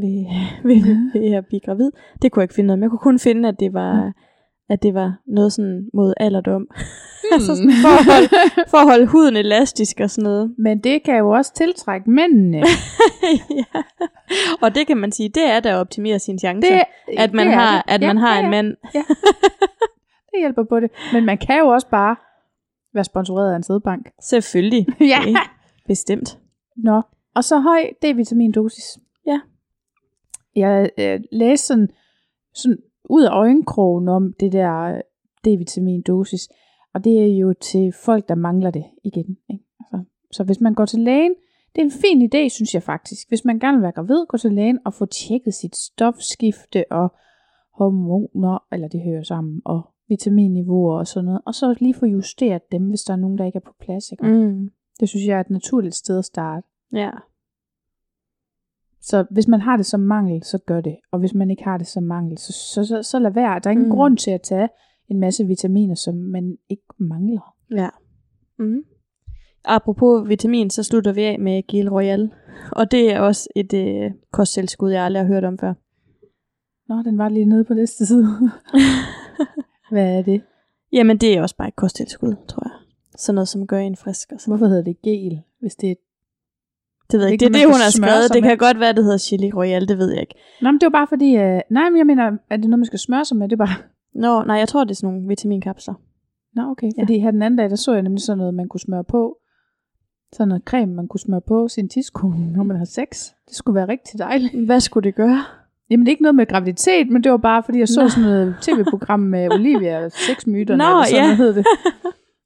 ved, 0.02 0.26
ved, 0.70 1.12
ved 1.22 1.34
at 1.34 1.46
blive 1.46 1.60
gravid? 1.60 1.92
Det 2.22 2.32
kunne 2.32 2.42
jeg 2.42 2.44
ikke 2.44 2.56
finde 2.56 2.68
noget, 2.68 2.80
men 2.80 2.84
jeg 2.84 2.90
kunne 2.90 3.00
kun 3.00 3.20
finde, 3.20 3.50
at 3.50 3.60
det 3.60 3.74
var, 3.74 4.14
at 4.70 4.84
det 4.84 4.94
var 4.94 5.14
noget 5.28 5.54
sådan 5.54 5.90
mod 5.94 6.14
alderdom. 6.18 6.68
altså 7.34 7.56
sådan 7.56 7.72
for 7.72 7.94
at, 8.00 8.06
holde, 8.14 8.30
for 8.72 8.78
at 8.78 8.88
holde 8.92 9.06
huden 9.06 9.36
elastisk 9.36 10.00
og 10.00 10.10
sådan 10.10 10.24
noget. 10.24 10.56
Men 10.58 10.80
det 10.80 11.04
kan 11.04 11.18
jo 11.18 11.30
også 11.30 11.54
tiltrække 11.54 12.12
mændene. 12.12 12.58
ja. 13.60 13.82
Og 14.62 14.76
det 14.76 14.88
kan 14.88 14.98
man 14.98 15.12
sige, 15.12 15.30
det 15.30 15.46
er 15.46 15.60
da 15.60 15.70
at 15.70 15.76
optimere 15.76 16.20
sine 16.20 16.40
chancer. 16.40 16.74
Det, 16.74 16.82
at 17.18 17.34
man 17.34 17.48
det 17.48 17.56
har, 17.56 17.82
det. 17.82 17.94
at 17.94 18.02
Ja, 18.02 18.08
man 18.08 18.18
har 18.18 18.34
ja, 18.34 18.40
en 18.40 18.46
ja. 18.46 18.50
mand. 18.50 18.76
Det 20.32 20.40
hjælper 20.40 20.64
på 20.64 20.80
det. 20.80 20.92
Men 21.14 21.26
man 21.26 21.38
kan 21.38 21.60
jo 21.60 21.68
også 21.68 21.88
bare 21.88 22.16
være 22.94 23.04
sponsoreret 23.04 23.52
af 23.52 23.56
en 23.56 23.64
sædbank. 23.64 24.12
Selvfølgelig. 24.22 24.88
ja. 25.14 25.20
Okay. 25.22 25.34
Bestemt. 25.88 26.40
Nå. 26.78 27.02
Og 27.36 27.44
så 27.44 27.60
høj 27.60 27.82
D-vitamindosis. 28.06 28.98
Ja. 29.26 29.42
Jeg 30.56 30.90
øh, 30.98 31.20
læste 31.32 31.68
sådan, 31.68 31.90
sådan 32.54 32.78
ud 33.10 33.24
af 33.24 33.32
øjenkrogen 33.32 34.08
om 34.08 34.34
det 34.40 34.52
der 34.52 34.82
øh, 34.82 35.00
D-vitamindosis. 35.48 36.48
Og 36.94 37.04
det 37.04 37.24
er 37.24 37.38
jo 37.38 37.54
til 37.62 37.94
folk, 38.06 38.30
der 38.30 38.36
mangler 38.36 38.72
det 38.72 38.86
igen. 39.04 39.38
Ikke? 39.50 39.64
Altså, 39.80 40.04
så 40.32 40.44
hvis 40.44 40.62
man 40.62 40.74
går 40.74 40.86
til 40.86 41.00
lægen, 41.00 41.36
det 41.76 41.82
er 41.82 41.86
en 41.86 42.02
fin 42.02 42.30
idé, 42.30 42.50
synes 42.50 42.74
jeg 42.74 42.84
faktisk. 42.84 43.30
Hvis 43.30 43.46
man 43.46 43.60
gerne 43.60 43.78
vil 43.78 43.84
være 43.84 43.92
gravid, 43.92 44.26
gå 44.30 44.38
til 44.38 44.54
lægen 44.54 44.80
og 44.86 44.94
få 44.94 45.06
tjekket 45.06 45.54
sit 45.54 45.76
stofskifte 45.76 46.84
og 46.92 47.14
hormoner, 47.74 48.64
eller 48.72 48.88
det 48.88 49.02
hører 49.02 49.24
sammen, 49.24 49.62
og 49.66 49.82
vitaminniveauer 50.10 50.98
og 51.00 51.08
sådan 51.08 51.26
noget. 51.26 51.42
Og 51.46 51.56
så 51.56 51.76
lige 51.80 51.94
få 51.94 52.06
justeret 52.06 52.62
dem, 52.72 52.84
hvis 52.90 53.02
der 53.02 53.14
er 53.14 53.18
nogen, 53.18 53.38
der 53.38 53.46
ikke 53.46 53.56
er 53.56 53.66
på 53.66 53.74
plads. 53.80 54.12
Ikke? 54.12 54.28
Mm. 54.28 54.70
Det 55.00 55.10
synes 55.10 55.26
jeg 55.28 55.36
er 55.36 55.40
et 55.42 55.50
naturligt 55.50 55.96
sted 55.96 56.18
at 56.20 56.26
starte. 56.26 56.68
Ja. 56.94 57.12
Så 59.02 59.26
hvis 59.32 59.48
man 59.48 59.62
har 59.62 59.78
det 59.78 59.86
som 59.86 60.00
mangel, 60.00 60.44
så 60.44 60.58
gør 60.58 60.82
det. 60.82 60.98
Og 61.12 61.20
hvis 61.20 61.34
man 61.34 61.50
ikke 61.52 61.64
har 61.64 61.78
det 61.78 61.88
som 61.88 62.04
mangel, 62.04 62.38
så, 62.38 62.54
så, 62.54 62.86
så, 62.86 63.04
så 63.04 63.20
lad 63.20 63.32
være. 63.32 63.60
Der 63.60 63.68
er 63.68 63.72
ingen 63.72 63.90
Mm. 63.90 63.96
grund 63.96 64.18
til 64.18 64.32
at 64.32 64.42
tage 64.42 64.70
en 65.08 65.20
masse 65.20 65.46
vitaminer, 65.46 65.96
som 65.96 66.16
man 66.16 66.58
ikke 66.70 66.84
mangler. 66.98 67.56
Ja. 67.72 67.90
Mm. 68.60 68.84
Apropos 69.66 70.30
vitamin, 70.30 70.70
så 70.70 70.84
slutter 70.84 71.14
vi 71.14 71.24
af 71.24 71.40
med 71.40 71.64
Gil 71.68 71.90
Royal. 71.90 72.32
Og 72.72 72.92
det 72.92 73.14
er 73.14 73.20
også 73.20 73.50
et 73.56 73.74
øh, 73.74 74.12
kosttilskud, 74.32 74.92
jeg 74.92 75.04
aldrig 75.04 75.24
har 75.24 75.28
hørt 75.28 75.44
om 75.44 75.58
før. 75.58 75.74
Nå, 76.90 77.04
den 77.04 77.18
var 77.18 77.30
lige 77.30 77.46
nede 77.46 77.64
på 77.64 77.74
næste 77.74 78.06
side. 78.06 78.28
Hvad 79.90 80.18
er 80.18 80.22
det? 80.22 80.42
Jamen, 80.92 81.18
det 81.18 81.38
er 81.38 81.42
også 81.42 81.56
bare 81.56 81.68
et 81.68 81.76
kosttilskud, 81.76 82.36
tror 82.48 82.64
jeg. 82.66 82.72
Sådan 83.18 83.36
noget, 83.36 83.48
som 83.48 83.68
gør 83.68 83.80
en 83.80 83.96
frisk 83.96 84.32
og 84.32 84.40
sådan 84.40 84.52
Hvorfor 84.52 84.68
hedder 84.68 84.84
det 84.84 85.02
gel, 85.02 85.42
hvis 85.60 85.76
det 85.76 85.92
er... 85.92 85.96
Det 87.12 87.20
ved 87.20 87.26
jeg 87.26 87.34
ikke. 87.34 87.46
Det 87.46 87.56
er 87.56 87.60
det, 87.60 87.66
hun 87.66 87.82
har 87.86 87.92
skrevet. 87.92 88.34
Det 88.34 88.42
med. 88.42 88.50
kan 88.50 88.58
godt 88.58 88.80
være, 88.80 88.94
det 88.94 89.04
hedder 89.04 89.18
Chili 89.18 89.52
Royal. 89.52 89.88
Det 89.88 89.98
ved 89.98 90.12
jeg 90.12 90.22
ikke. 90.22 90.36
Nå, 90.62 90.72
men 90.72 90.80
det 90.80 90.86
var 90.86 91.00
bare 91.00 91.08
fordi... 91.08 91.36
Øh... 91.36 91.62
Nej, 91.70 91.90
men 91.90 91.98
jeg 91.98 92.06
mener, 92.06 92.24
er 92.50 92.58
det 92.58 92.70
noget, 92.70 92.80
man 92.80 92.86
skal 92.86 93.00
smøre 93.00 93.26
sig 93.26 93.38
med? 93.38 93.50
Det 93.50 93.54
er 93.54 93.66
bare... 93.66 93.78
Nå, 94.14 94.44
nej, 94.44 94.56
jeg 94.56 94.68
tror, 94.68 94.84
det 94.84 94.92
er 94.92 94.96
sådan 94.96 95.14
nogle 95.14 95.28
vitaminkapsler. 95.28 95.94
Nå, 96.56 96.62
okay. 96.72 96.90
Ja. 96.98 97.02
Fordi 97.02 97.20
her 97.20 97.32
den 97.32 97.42
anden 97.42 97.58
dag, 97.58 97.70
der 97.70 97.76
så 97.76 97.94
jeg 97.94 98.02
nemlig 98.02 98.22
sådan 98.22 98.38
noget, 98.38 98.54
man 98.54 98.68
kunne 98.68 98.80
smøre 98.80 99.04
på. 99.04 99.38
Sådan 100.34 100.48
noget 100.48 100.64
creme, 100.64 100.94
man 100.94 101.08
kunne 101.08 101.20
smøre 101.20 101.42
på 101.42 101.68
sin 101.68 101.90
tidskone, 101.90 102.52
når 102.56 102.64
man 102.64 102.78
har 102.78 102.86
sex. 102.86 103.32
Det 103.48 103.56
skulle 103.56 103.76
være 103.76 103.88
rigtig 103.88 104.20
dejligt. 104.20 104.66
Hvad 104.66 104.80
skulle 104.80 105.04
det 105.04 105.16
gøre? 105.16 105.44
Jamen, 105.90 106.06
det 106.06 106.12
er 106.12 106.14
ikke 106.14 106.24
noget 106.24 106.36
med 106.36 106.46
graviditet, 106.48 107.10
men 107.10 107.24
det 107.24 107.32
var 107.32 107.38
bare, 107.38 107.64
fordi 107.64 107.80
jeg 107.80 107.88
så 107.88 108.02
Nå. 108.02 108.10
sådan 108.10 108.24
noget 108.24 108.56
tv-program 108.62 109.20
med 109.20 109.52
Olivia 109.52 110.06
og 110.06 110.12
sexmyterne, 110.12 110.78
Nå, 110.78 110.90
eller 110.90 111.04
sådan 111.04 111.18
ja. 111.18 111.24
noget 111.24 111.38
hed 111.38 111.54
det. 111.54 111.66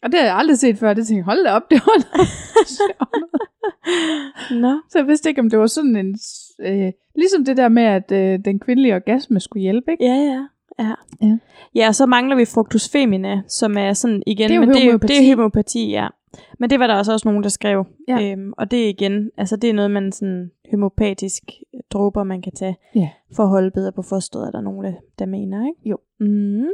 Og 0.04 0.12
det 0.12 0.20
har 0.20 0.26
jeg 0.26 0.36
aldrig 0.36 0.58
set 0.58 0.78
før. 0.78 0.94
Det 0.94 1.08
tænkte 1.08 1.18
jeg, 1.18 1.26
hold 1.26 1.46
da 1.46 1.52
op, 1.52 1.72
det 1.72 1.82
var. 1.86 1.98
Nå. 4.62 4.80
Så 4.90 4.98
jeg 5.00 5.08
vidste 5.08 5.30
ikke, 5.30 5.42
om 5.42 5.50
det 5.50 5.60
var 5.60 5.68
sådan 5.68 5.96
en... 5.96 6.20
Øh, 6.62 6.92
ligesom 7.16 7.46
det 7.46 7.58
der 7.58 7.70
med, 7.70 7.84
at 7.84 8.12
øh, 8.12 8.40
den 8.46 8.60
kvindelige 8.60 8.96
orgasme 8.96 9.40
skulle 9.40 9.62
hjælpe, 9.62 9.92
ikke? 9.92 10.06
Ja, 10.06 10.16
ja. 10.16 10.48
Ja. 10.80 10.94
Ja. 11.22 11.38
ja, 11.76 11.88
og 11.88 11.96
så 11.96 12.06
mangler 12.06 12.36
vi 12.36 12.46
fructus 12.46 12.90
femina, 12.90 13.42
som 13.48 13.78
er 13.78 13.94
sådan 13.94 14.24
igen, 14.28 14.50
Det 14.50 14.56
er 14.56 14.60
jo 14.60 14.66
men 14.66 14.70
det 14.76 14.86
er, 14.86 14.98
det 14.98 15.30
er 15.30 15.36
homøopati, 15.36 15.92
ja. 15.92 16.08
Men 16.60 16.70
det 16.70 16.80
var 16.80 16.88
der 16.88 16.96
også, 16.96 17.14
også 17.14 17.28
nogen, 17.28 17.44
der 17.44 17.50
skrev. 17.50 17.86
Ja. 18.08 18.32
Øhm, 18.32 18.54
og 18.58 18.72
det 18.72 18.86
er 18.86 18.90
igen, 18.90 19.30
altså 19.38 19.56
det 19.56 19.70
er 19.70 19.74
noget, 19.74 19.92
man 19.92 20.12
sådan 20.12 20.52
homopatisk 20.72 21.44
dråber, 21.94 22.24
man 22.24 22.42
kan 22.42 22.52
tage 22.56 22.76
Ja. 22.96 23.10
for 23.36 23.44
at 23.44 23.50
holde 23.50 23.72
bedre 23.72 23.92
på 23.92 24.02
fosteret, 24.02 24.48
er 24.48 24.52
der 24.52 24.62
nogen, 24.62 24.96
der, 25.20 25.26
mener, 25.26 25.68
ikke? 25.68 25.90
Jo. 25.90 25.98
Mm. 26.20 26.66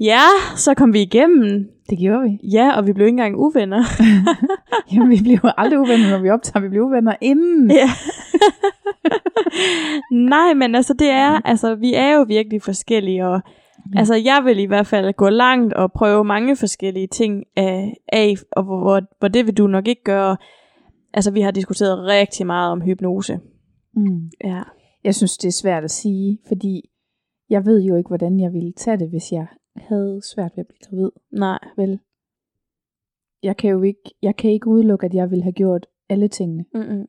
Ja, 0.00 0.20
så 0.56 0.74
kom 0.74 0.92
vi 0.92 1.02
igennem. 1.02 1.68
Det 1.90 1.98
gjorde 1.98 2.22
vi. 2.22 2.48
Ja, 2.52 2.76
og 2.76 2.86
vi 2.86 2.92
blev 2.92 3.06
ikke 3.06 3.12
engang 3.14 3.36
uvenner. 3.36 3.82
Jamen, 4.92 5.10
vi 5.10 5.18
bliver 5.22 5.38
jo 5.44 5.50
aldrig 5.56 5.78
uvenner, 5.80 6.10
når 6.10 6.18
vi 6.18 6.30
optager. 6.30 6.60
Vi 6.60 6.68
bliver 6.68 6.84
uvenner 6.86 7.14
inden. 7.20 7.70
Ja. 7.70 7.90
Nej, 10.34 10.54
men 10.54 10.74
altså 10.74 10.94
det 10.94 11.10
er, 11.10 11.40
altså 11.44 11.74
vi 11.74 11.94
er 11.94 12.14
jo 12.14 12.22
virkelig 12.28 12.62
forskellige, 12.62 13.26
og 13.26 13.40
Ja. 13.94 13.98
altså 13.98 14.14
jeg 14.14 14.42
vil 14.44 14.58
i 14.58 14.64
hvert 14.64 14.86
fald 14.86 15.12
gå 15.12 15.28
langt 15.28 15.74
og 15.74 15.92
prøve 15.92 16.24
mange 16.24 16.56
forskellige 16.56 17.06
ting 17.06 17.44
af, 17.56 17.94
af 18.12 18.34
og 18.52 18.64
hvor, 18.64 18.78
hvor, 18.78 19.00
hvor 19.18 19.28
det 19.28 19.46
vil 19.46 19.56
du 19.56 19.66
nok 19.66 19.88
ikke 19.88 20.04
gøre. 20.04 20.36
Altså 21.14 21.30
vi 21.30 21.40
har 21.40 21.50
diskuteret 21.50 22.06
rigtig 22.06 22.46
meget 22.46 22.72
om 22.72 22.80
hypnose. 22.80 23.40
Mm. 23.96 24.30
Ja. 24.44 24.62
Jeg 25.04 25.14
synes, 25.14 25.38
det 25.38 25.48
er 25.48 25.52
svært 25.52 25.84
at 25.84 25.90
sige, 25.90 26.38
fordi 26.48 26.90
jeg 27.50 27.66
ved 27.66 27.82
jo 27.82 27.96
ikke, 27.96 28.08
hvordan 28.08 28.40
jeg 28.40 28.52
ville 28.52 28.72
tage 28.72 28.98
det, 28.98 29.10
hvis 29.10 29.32
jeg 29.32 29.46
havde 29.76 30.20
svært 30.34 30.52
ved 30.56 30.64
at 30.64 30.66
blive 30.66 30.90
gravid. 30.90 31.10
Nej. 31.32 31.58
Vel? 31.76 31.98
Jeg 33.42 33.56
kan 33.56 33.70
jo 33.70 33.82
ikke, 33.82 34.14
jeg 34.22 34.36
kan 34.36 34.50
ikke 34.50 34.68
udelukke, 34.68 35.06
at 35.06 35.14
jeg 35.14 35.30
ville 35.30 35.42
have 35.42 35.52
gjort 35.52 35.86
alle 36.08 36.28
tingene. 36.28 36.64
Mm-mm. 36.74 37.06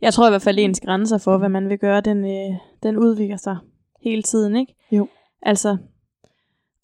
Jeg 0.00 0.12
tror 0.12 0.26
i 0.26 0.30
hvert 0.30 0.42
fald, 0.42 0.58
ens 0.58 0.80
grænser 0.80 1.18
for, 1.18 1.38
hvad 1.38 1.48
man 1.48 1.68
vil 1.68 1.78
gøre, 1.78 2.00
den, 2.00 2.24
øh, 2.24 2.58
den 2.82 2.96
udvikler 2.96 3.36
sig 3.36 3.56
hele 4.02 4.22
tiden, 4.22 4.56
ikke? 4.56 4.74
Jo. 4.92 5.08
Altså, 5.42 5.76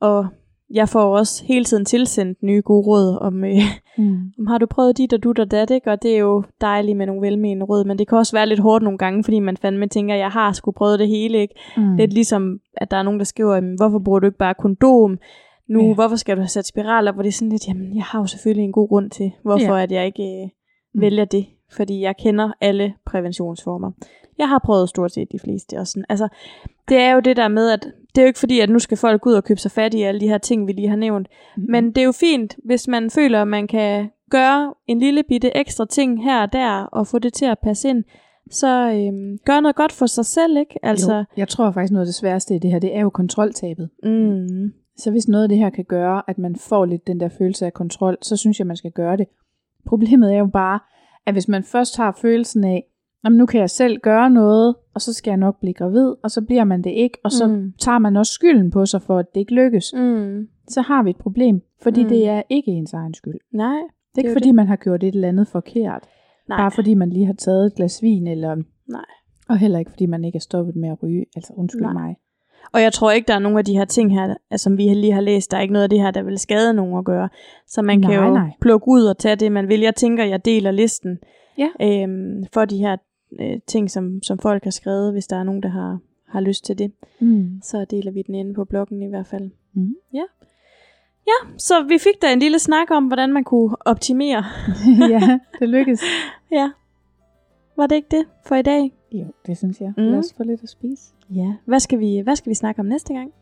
og 0.01 0.27
jeg 0.71 0.89
får 0.89 1.17
også 1.17 1.45
hele 1.45 1.65
tiden 1.65 1.85
tilsendt 1.85 2.43
nye 2.43 2.63
gode 2.65 2.87
råd 2.87 3.19
om, 3.21 3.45
øh, 3.45 3.57
Mm. 3.99 4.19
om 4.39 4.47
har 4.47 4.59
du 4.59 4.67
prøvet 4.67 4.99
dit 4.99 5.13
og 5.13 5.23
dut 5.23 5.39
og 5.39 5.51
dat, 5.51 5.71
ikke? 5.71 5.91
Og 5.91 6.03
det 6.03 6.15
er 6.15 6.19
jo 6.19 6.43
dejligt 6.61 6.99
med 6.99 7.07
nogle 7.07 7.27
velmenende 7.27 7.65
råd, 7.67 7.85
men 7.85 7.99
det 7.99 8.09
kan 8.09 8.19
også 8.19 8.37
være 8.37 8.47
lidt 8.47 8.61
hårdt 8.61 8.85
nogle 8.85 8.99
gange, 8.99 9.25
fordi 9.25 9.39
man 9.39 9.57
fandme 9.57 9.87
tænker, 9.89 10.15
jeg 10.15 10.29
har 10.31 10.53
sgu 10.53 10.71
prøvet 10.71 10.99
det 10.99 11.09
hele, 11.09 11.39
ikke? 11.39 11.55
Mm. 11.77 11.97
Lidt 11.97 12.13
ligesom, 12.13 12.59
at 12.77 12.91
der 12.91 12.97
er 12.97 13.03
nogen, 13.03 13.21
der 13.21 13.25
skriver, 13.25 13.77
hvorfor 13.77 13.99
bruger 13.99 14.19
du 14.21 14.27
ikke 14.27 14.39
bare 14.39 14.55
kondom? 14.55 15.19
Nu, 15.69 15.81
Ja. 15.81 15.87
ja. 15.87 15.95
hvorfor 15.95 16.17
skal 16.17 16.37
du 16.37 16.41
have 16.41 16.49
sat 16.49 16.67
spiraler? 16.67 17.13
Hvor 17.13 17.23
det 17.23 17.29
er 17.29 17.33
sådan 17.33 17.49
lidt, 17.49 17.69
jamen, 17.69 17.97
jeg 17.97 18.05
har 18.05 18.19
jo 18.21 18.27
selvfølgelig 18.27 18.65
en 18.65 18.73
god 18.73 18.89
grund 18.89 19.11
til, 19.11 19.33
hvorfor 19.43 19.77
Ja. 19.77 19.83
at 19.83 19.93
jeg 19.93 20.07
ikke 20.07 20.23
øh, 20.43 20.49
Mm. 20.95 21.01
vælger 21.01 21.25
det. 21.25 21.47
Fordi 21.73 22.01
jeg 22.01 22.15
kender 22.17 22.51
alle 22.61 22.95
præventionsformer. 23.07 23.91
Jeg 24.41 24.49
har 24.49 24.59
prøvet 24.59 24.89
stort 24.89 25.13
set 25.13 25.33
de 25.33 25.39
fleste. 25.39 25.79
Og 25.79 25.87
sådan. 25.87 26.05
Altså, 26.09 26.29
det 26.89 26.97
er 26.97 27.13
jo 27.13 27.21
det 27.21 27.37
der 27.37 27.49
med, 27.49 27.71
at 27.71 27.83
det 28.15 28.19
er 28.19 28.23
jo 28.23 28.27
ikke 28.27 28.39
fordi, 28.39 28.61
at 28.61 28.71
nu 28.71 28.79
skal 28.79 28.97
folk 28.97 29.27
ud 29.27 29.33
og 29.33 29.45
købe 29.45 29.61
sig 29.61 29.71
fat 29.71 29.95
i 29.95 30.03
alle 30.03 30.21
de 30.21 30.29
her 30.29 30.39
ting, 30.39 30.67
vi 30.67 30.73
lige 30.73 30.89
har 30.89 30.97
nævnt. 30.97 31.29
Mm. 31.57 31.65
Men 31.69 31.87
det 31.87 31.99
er 31.99 32.05
jo 32.05 32.13
fint, 32.13 32.57
hvis 32.65 32.89
man 32.89 33.11
føler, 33.11 33.43
at 33.43 33.49
man 33.49 33.67
kan 33.67 34.11
gøre 34.31 34.75
en 34.87 34.99
lille 34.99 35.23
bitte 35.23 35.57
ekstra 35.57 35.87
ting 35.87 36.25
her 36.25 36.43
og 36.43 36.53
der, 36.53 36.83
og 36.83 37.07
få 37.07 37.19
det 37.19 37.33
til 37.33 37.45
at 37.45 37.59
passe 37.59 37.89
ind, 37.89 38.05
så 38.51 38.93
øhm, 38.93 39.39
gør 39.45 39.61
noget 39.61 39.77
godt 39.77 39.93
for 39.93 40.07
sig 40.07 40.27
selv, 40.27 40.57
ikke? 40.57 40.79
Altså, 40.83 41.17
jo, 41.17 41.25
jeg 41.37 41.49
tror 41.49 41.71
faktisk, 41.71 41.93
noget 41.93 42.07
af 42.07 42.07
det 42.07 42.15
sværeste 42.15 42.55
i 42.55 42.59
det 42.59 42.71
her, 42.71 42.79
det 42.79 42.97
er 42.97 43.01
jo 43.01 43.11
kontroltabet. 43.11 43.89
mm, 44.03 44.73
Så 44.97 45.11
hvis 45.11 45.29
noget 45.29 45.43
af 45.43 45.49
det 45.49 45.59
her 45.59 45.71
kan 45.71 45.85
gøre, 45.85 46.23
at 46.29 46.39
man 46.39 46.57
får 46.57 46.85
lidt 46.85 47.07
den 47.07 47.21
der 47.21 47.29
følelse 47.39 47.67
af 47.67 47.73
kontrol, 47.73 48.17
så 48.23 48.37
synes 48.37 48.59
jeg, 48.59 48.67
man 48.67 48.77
skal 48.77 48.91
gøre 48.91 49.17
det. 49.17 49.27
Problemet 49.87 50.35
er 50.35 50.39
jo 50.39 50.47
bare, 50.47 50.79
at 51.27 51.35
hvis 51.35 51.49
man 51.49 51.65
først 51.65 51.97
har 51.97 52.19
følelsen 52.21 52.65
af, 52.65 52.85
at 53.25 53.33
nu 53.33 53.47
kan 53.47 53.61
jeg 53.61 53.71
selv 53.71 53.99
gøre 54.01 54.31
noget, 54.31 54.75
og 54.95 55.01
så 55.01 55.13
skal 55.13 55.31
jeg 55.31 55.37
nok 55.39 55.61
blive 55.61 55.75
gravid, 55.75 56.15
og 56.23 56.31
så 56.31 56.43
bliver 56.43 56.65
man 56.65 56.83
det 56.85 56.91
ikke, 56.91 57.19
og 57.25 57.33
så 57.33 57.47
Mm. 57.47 57.73
tager 57.79 57.99
man 57.99 58.17
også 58.17 58.33
skylden 58.33 58.71
på 58.71 58.87
sig 58.87 59.03
for, 59.03 59.19
at 59.19 59.27
det 59.35 59.41
ikke 59.41 59.55
lykkes, 59.55 59.95
mm, 59.97 60.49
så 60.69 60.81
har 60.81 61.03
vi 61.03 61.11
et 61.11 61.17
problem, 61.17 61.63
fordi 61.83 62.03
Mm. 62.03 62.09
det 62.09 62.29
er 62.29 62.43
ikke 62.49 62.71
ens 62.71 62.93
egen 62.93 63.15
skyld. 63.15 63.39
nej, 63.53 63.67
Det 63.75 64.19
er 64.19 64.23
Det 64.23 64.23
ikke 64.23 64.33
fordi, 64.33 64.53
man 64.53 64.67
har 64.67 64.77
gjort 64.77 65.03
et 65.05 65.15
eller 65.15 65.29
andet 65.29 65.49
forkert. 65.49 66.03
nej, 66.49 66.59
Bare 66.59 66.71
fordi 66.71 66.95
man 66.95 67.11
lige 67.11 67.27
har 67.27 67.33
taget 67.33 67.67
et 67.67 67.75
glas 67.75 68.03
vin, 68.03 68.27
eller... 68.27 68.55
Nej. 68.89 69.05
Og 69.49 69.59
heller 69.59 69.79
ikke 69.79 69.91
fordi 69.91 70.07
man 70.07 70.25
ikke 70.25 70.37
er 70.37 70.41
stoppet 70.41 70.77
med 70.77 70.89
at 70.89 71.03
ryge. 71.03 71.25
Altså 71.37 71.53
undskyld 71.57 71.83
Nej. 71.83 71.93
mig. 71.93 72.17
Og 72.73 72.83
jeg 72.83 72.93
tror 72.93 73.11
ikke, 73.11 73.27
der 73.29 73.35
er 73.35 73.39
nogen 73.39 73.59
af 73.59 73.65
de 73.65 73.77
her 73.79 73.85
ting 73.85 74.13
her, 74.15 74.35
altså, 74.51 74.65
som 74.65 74.79
vi 74.79 74.83
lige 74.83 75.13
har 75.13 75.21
læst, 75.21 75.51
der 75.51 75.57
er 75.57 75.61
ikke 75.61 75.73
noget 75.73 75.83
af 75.85 75.91
det 75.91 76.01
her, 76.01 76.11
der 76.11 76.23
vil 76.23 76.39
skade 76.39 76.73
nogen 76.75 76.99
at 76.99 77.05
gøre. 77.05 77.29
Så 77.67 77.83
man 77.83 78.03
kan 78.03 78.11
Nej, 78.11 78.27
jo 78.27 78.35
nej. 78.35 78.51
plukke 78.61 78.89
ud 78.89 79.05
og 79.05 79.19
tage 79.19 79.37
det, 79.37 79.53
man 79.53 79.69
vil. 79.69 79.81
Jeg 79.81 79.95
tænker, 79.95 80.25
jeg 80.25 80.45
deler 80.45 80.71
listen 80.71 81.19
Ja. 81.59 81.69
øhm, 81.83 82.45
for 82.53 82.65
de 82.65 82.77
her 82.79 82.97
øh, 83.41 83.61
ting, 83.67 83.91
som, 83.91 84.23
som 84.23 84.39
folk 84.39 84.65
har 84.65 84.71
skrevet, 84.71 85.13
hvis 85.13 85.27
der 85.27 85.37
er 85.37 85.43
nogen, 85.43 85.63
der 85.63 85.69
har, 85.69 85.99
har 86.29 86.41
lyst 86.41 86.65
til 86.65 86.79
det. 86.79 86.93
Mm. 87.21 87.61
Så 87.63 87.85
deler 87.85 88.13
vi 88.13 88.23
den 88.23 88.35
inde 88.35 88.55
på 88.55 88.65
bloggen 88.65 89.03
i 89.03 89.09
hvert 89.09 89.27
fald. 89.27 89.51
Mm. 89.73 89.95
Ja. 90.15 90.25
Så 91.59 91.83
vi 91.89 91.99
fik 91.99 92.23
da 92.23 92.33
en 92.33 92.39
lille 92.39 92.59
snak 92.59 92.91
om, 92.91 93.05
hvordan 93.07 93.33
man 93.33 93.45
kunne 93.45 93.77
optimere. 93.81 94.45
ja, 95.15 95.39
det 95.61 95.69
lykkedes. 95.69 96.01
Ja. 96.53 96.71
Var 97.77 97.87
det 97.87 97.97
ikke 97.97 98.09
det 98.11 98.27
for 98.47 98.57
i 98.57 98.63
dag? 98.63 98.93
Jo, 99.13 99.27
det 99.47 99.59
synes 99.59 99.81
jeg. 99.81 99.93
Mm. 99.97 100.03
Lad 100.03 100.19
os 100.19 100.35
få 100.37 100.43
lidt 100.43 100.63
at 100.63 100.69
spise. 100.69 101.03
Ja. 101.31 101.55
Hvad 101.65 101.81
skal 101.81 101.99
vi, 101.99 102.21
hvad 102.21 102.37
skal 102.37 102.51
vi 102.51 102.55
snakke 102.55 102.81
om 102.81 102.87
næste 102.87 103.15
gang? 103.15 103.33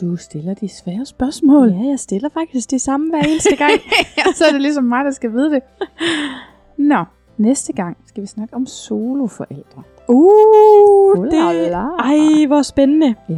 Du 0.00 0.16
stiller 0.16 0.54
de 0.54 0.68
svære 0.68 1.06
spørgsmål. 1.06 1.68
Ja, 1.68 1.88
jeg 1.88 1.98
stiller 1.98 2.28
faktisk 2.28 2.70
de 2.70 2.78
samme 2.78 3.10
hver 3.10 3.20
eneste 3.20 3.56
gang. 3.56 3.72
så 4.36 4.44
er 4.44 4.52
det 4.52 4.62
ligesom 4.62 4.84
mig, 4.84 5.04
der 5.04 5.10
skal 5.10 5.32
vide 5.32 5.50
det. 5.50 5.62
Nå, 6.76 7.04
næste 7.42 7.72
gang 7.72 7.96
skal 8.06 8.22
vi 8.22 8.26
snakke 8.26 8.54
om 8.56 8.66
soloforældre. 8.66 9.82
uh, 10.08 11.18
Uh, 11.18 11.26
det... 11.26 11.72
Ej, 11.98 12.46
hvor 12.46 12.62
spændende. 12.62 13.14
Ja. 13.28 13.34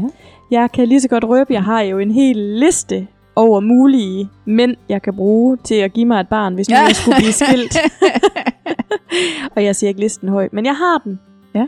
Jeg 0.51 0.73
kan 0.73 0.89
lige 0.89 1.01
så 1.01 1.09
godt 1.09 1.25
røbe, 1.25 1.53
jeg 1.53 1.63
har 1.63 1.81
jo 1.81 1.99
en 1.99 2.11
hel 2.11 2.37
liste 2.37 3.07
over 3.37 3.61
mulige 3.61 4.29
mænd, 4.45 4.77
jeg 4.89 5.03
kan 5.03 5.17
bruge 5.17 5.57
til 5.57 5.75
at 5.75 5.93
give 5.93 6.07
mig 6.07 6.21
et 6.21 6.29
barn, 6.29 6.55
hvis 6.55 6.69
nu 6.69 6.75
Ja. 6.77 6.83
jeg 6.83 6.97
skulle 6.97 7.17
blive 7.17 7.33
skilt. 7.33 7.77
og 9.57 9.65
jeg 9.65 9.77
siger 9.77 9.89
ikke 9.89 10.01
listen 10.01 10.29
højt, 10.29 10.53
men 10.53 10.67
jeg 10.67 10.75
har 10.77 10.99
den. 11.05 11.21
Ja. 11.55 11.67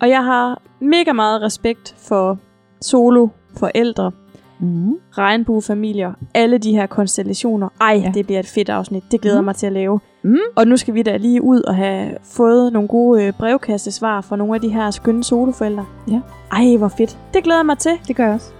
Og 0.00 0.08
jeg 0.08 0.24
har 0.24 0.62
mega 0.80 1.12
meget 1.12 1.42
respekt 1.42 1.94
for 1.98 2.38
solo 2.80 3.28
forældre, 3.56 4.12
Mm. 4.58 4.94
regnbuefamilier, 5.18 6.12
alle 6.34 6.58
de 6.58 6.72
her 6.72 6.86
konstellationer. 6.86 7.68
Ej, 7.80 7.88
Ja. 7.94 8.02
ja. 8.06 8.10
det 8.14 8.26
bliver 8.26 8.40
et 8.40 8.46
fedt 8.46 8.68
afsnit. 8.68 9.04
Det 9.10 9.20
glæder 9.20 9.40
mm. 9.40 9.44
mig 9.44 9.56
til 9.56 9.66
at 9.66 9.72
lave. 9.72 10.00
Mm. 10.22 10.36
Og 10.56 10.66
nu 10.66 10.76
skal 10.76 10.94
vi 10.94 11.02
da 11.02 11.16
lige 11.16 11.42
ud 11.42 11.60
og 11.62 11.74
have 11.76 12.10
fået 12.22 12.72
nogle 12.72 12.88
gode 12.88 13.24
øh, 13.24 13.32
brevkastesvar 13.32 14.20
fra 14.20 14.36
nogle 14.36 14.54
af 14.54 14.60
de 14.60 14.68
her 14.68 14.90
skønne 14.90 15.24
soloforældre. 15.24 15.86
Ja. 16.10 16.20
Ej, 16.52 16.76
hvor 16.76 16.88
fedt. 16.88 17.18
Det 17.34 17.44
glæder 17.44 17.58
jeg 17.58 17.66
mig 17.66 17.78
til. 17.78 17.92
Det 18.08 18.16
gør 18.16 18.24
jeg 18.24 18.34
også. 18.34 18.50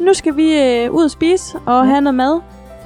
Nu 0.00 0.14
skal 0.14 0.36
vi 0.36 0.58
øh, 0.62 0.90
ud 0.92 1.04
og 1.04 1.10
spise 1.10 1.58
og 1.58 1.62
Ja. 1.66 1.78
ja. 1.78 1.84
have 1.84 2.00
noget 2.00 2.14
mad. 2.14 2.40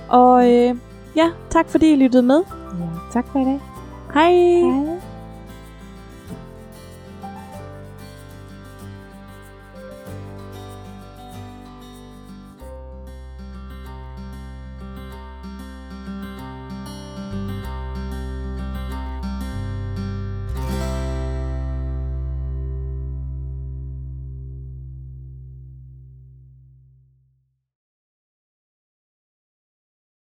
Og 0.09 0.53
øh, 0.53 0.75
ja, 1.17 1.29
tak 1.51 1.69
fordi 1.69 1.93
I 1.93 1.97
lyttede 1.97 2.23
med. 2.23 2.37
Ja. 2.81 2.87
Tak 3.13 3.27
for 3.33 3.39
i 3.41 3.45
dag. 3.45 3.61
Hej. 4.15 4.33
Hej. 4.33 4.99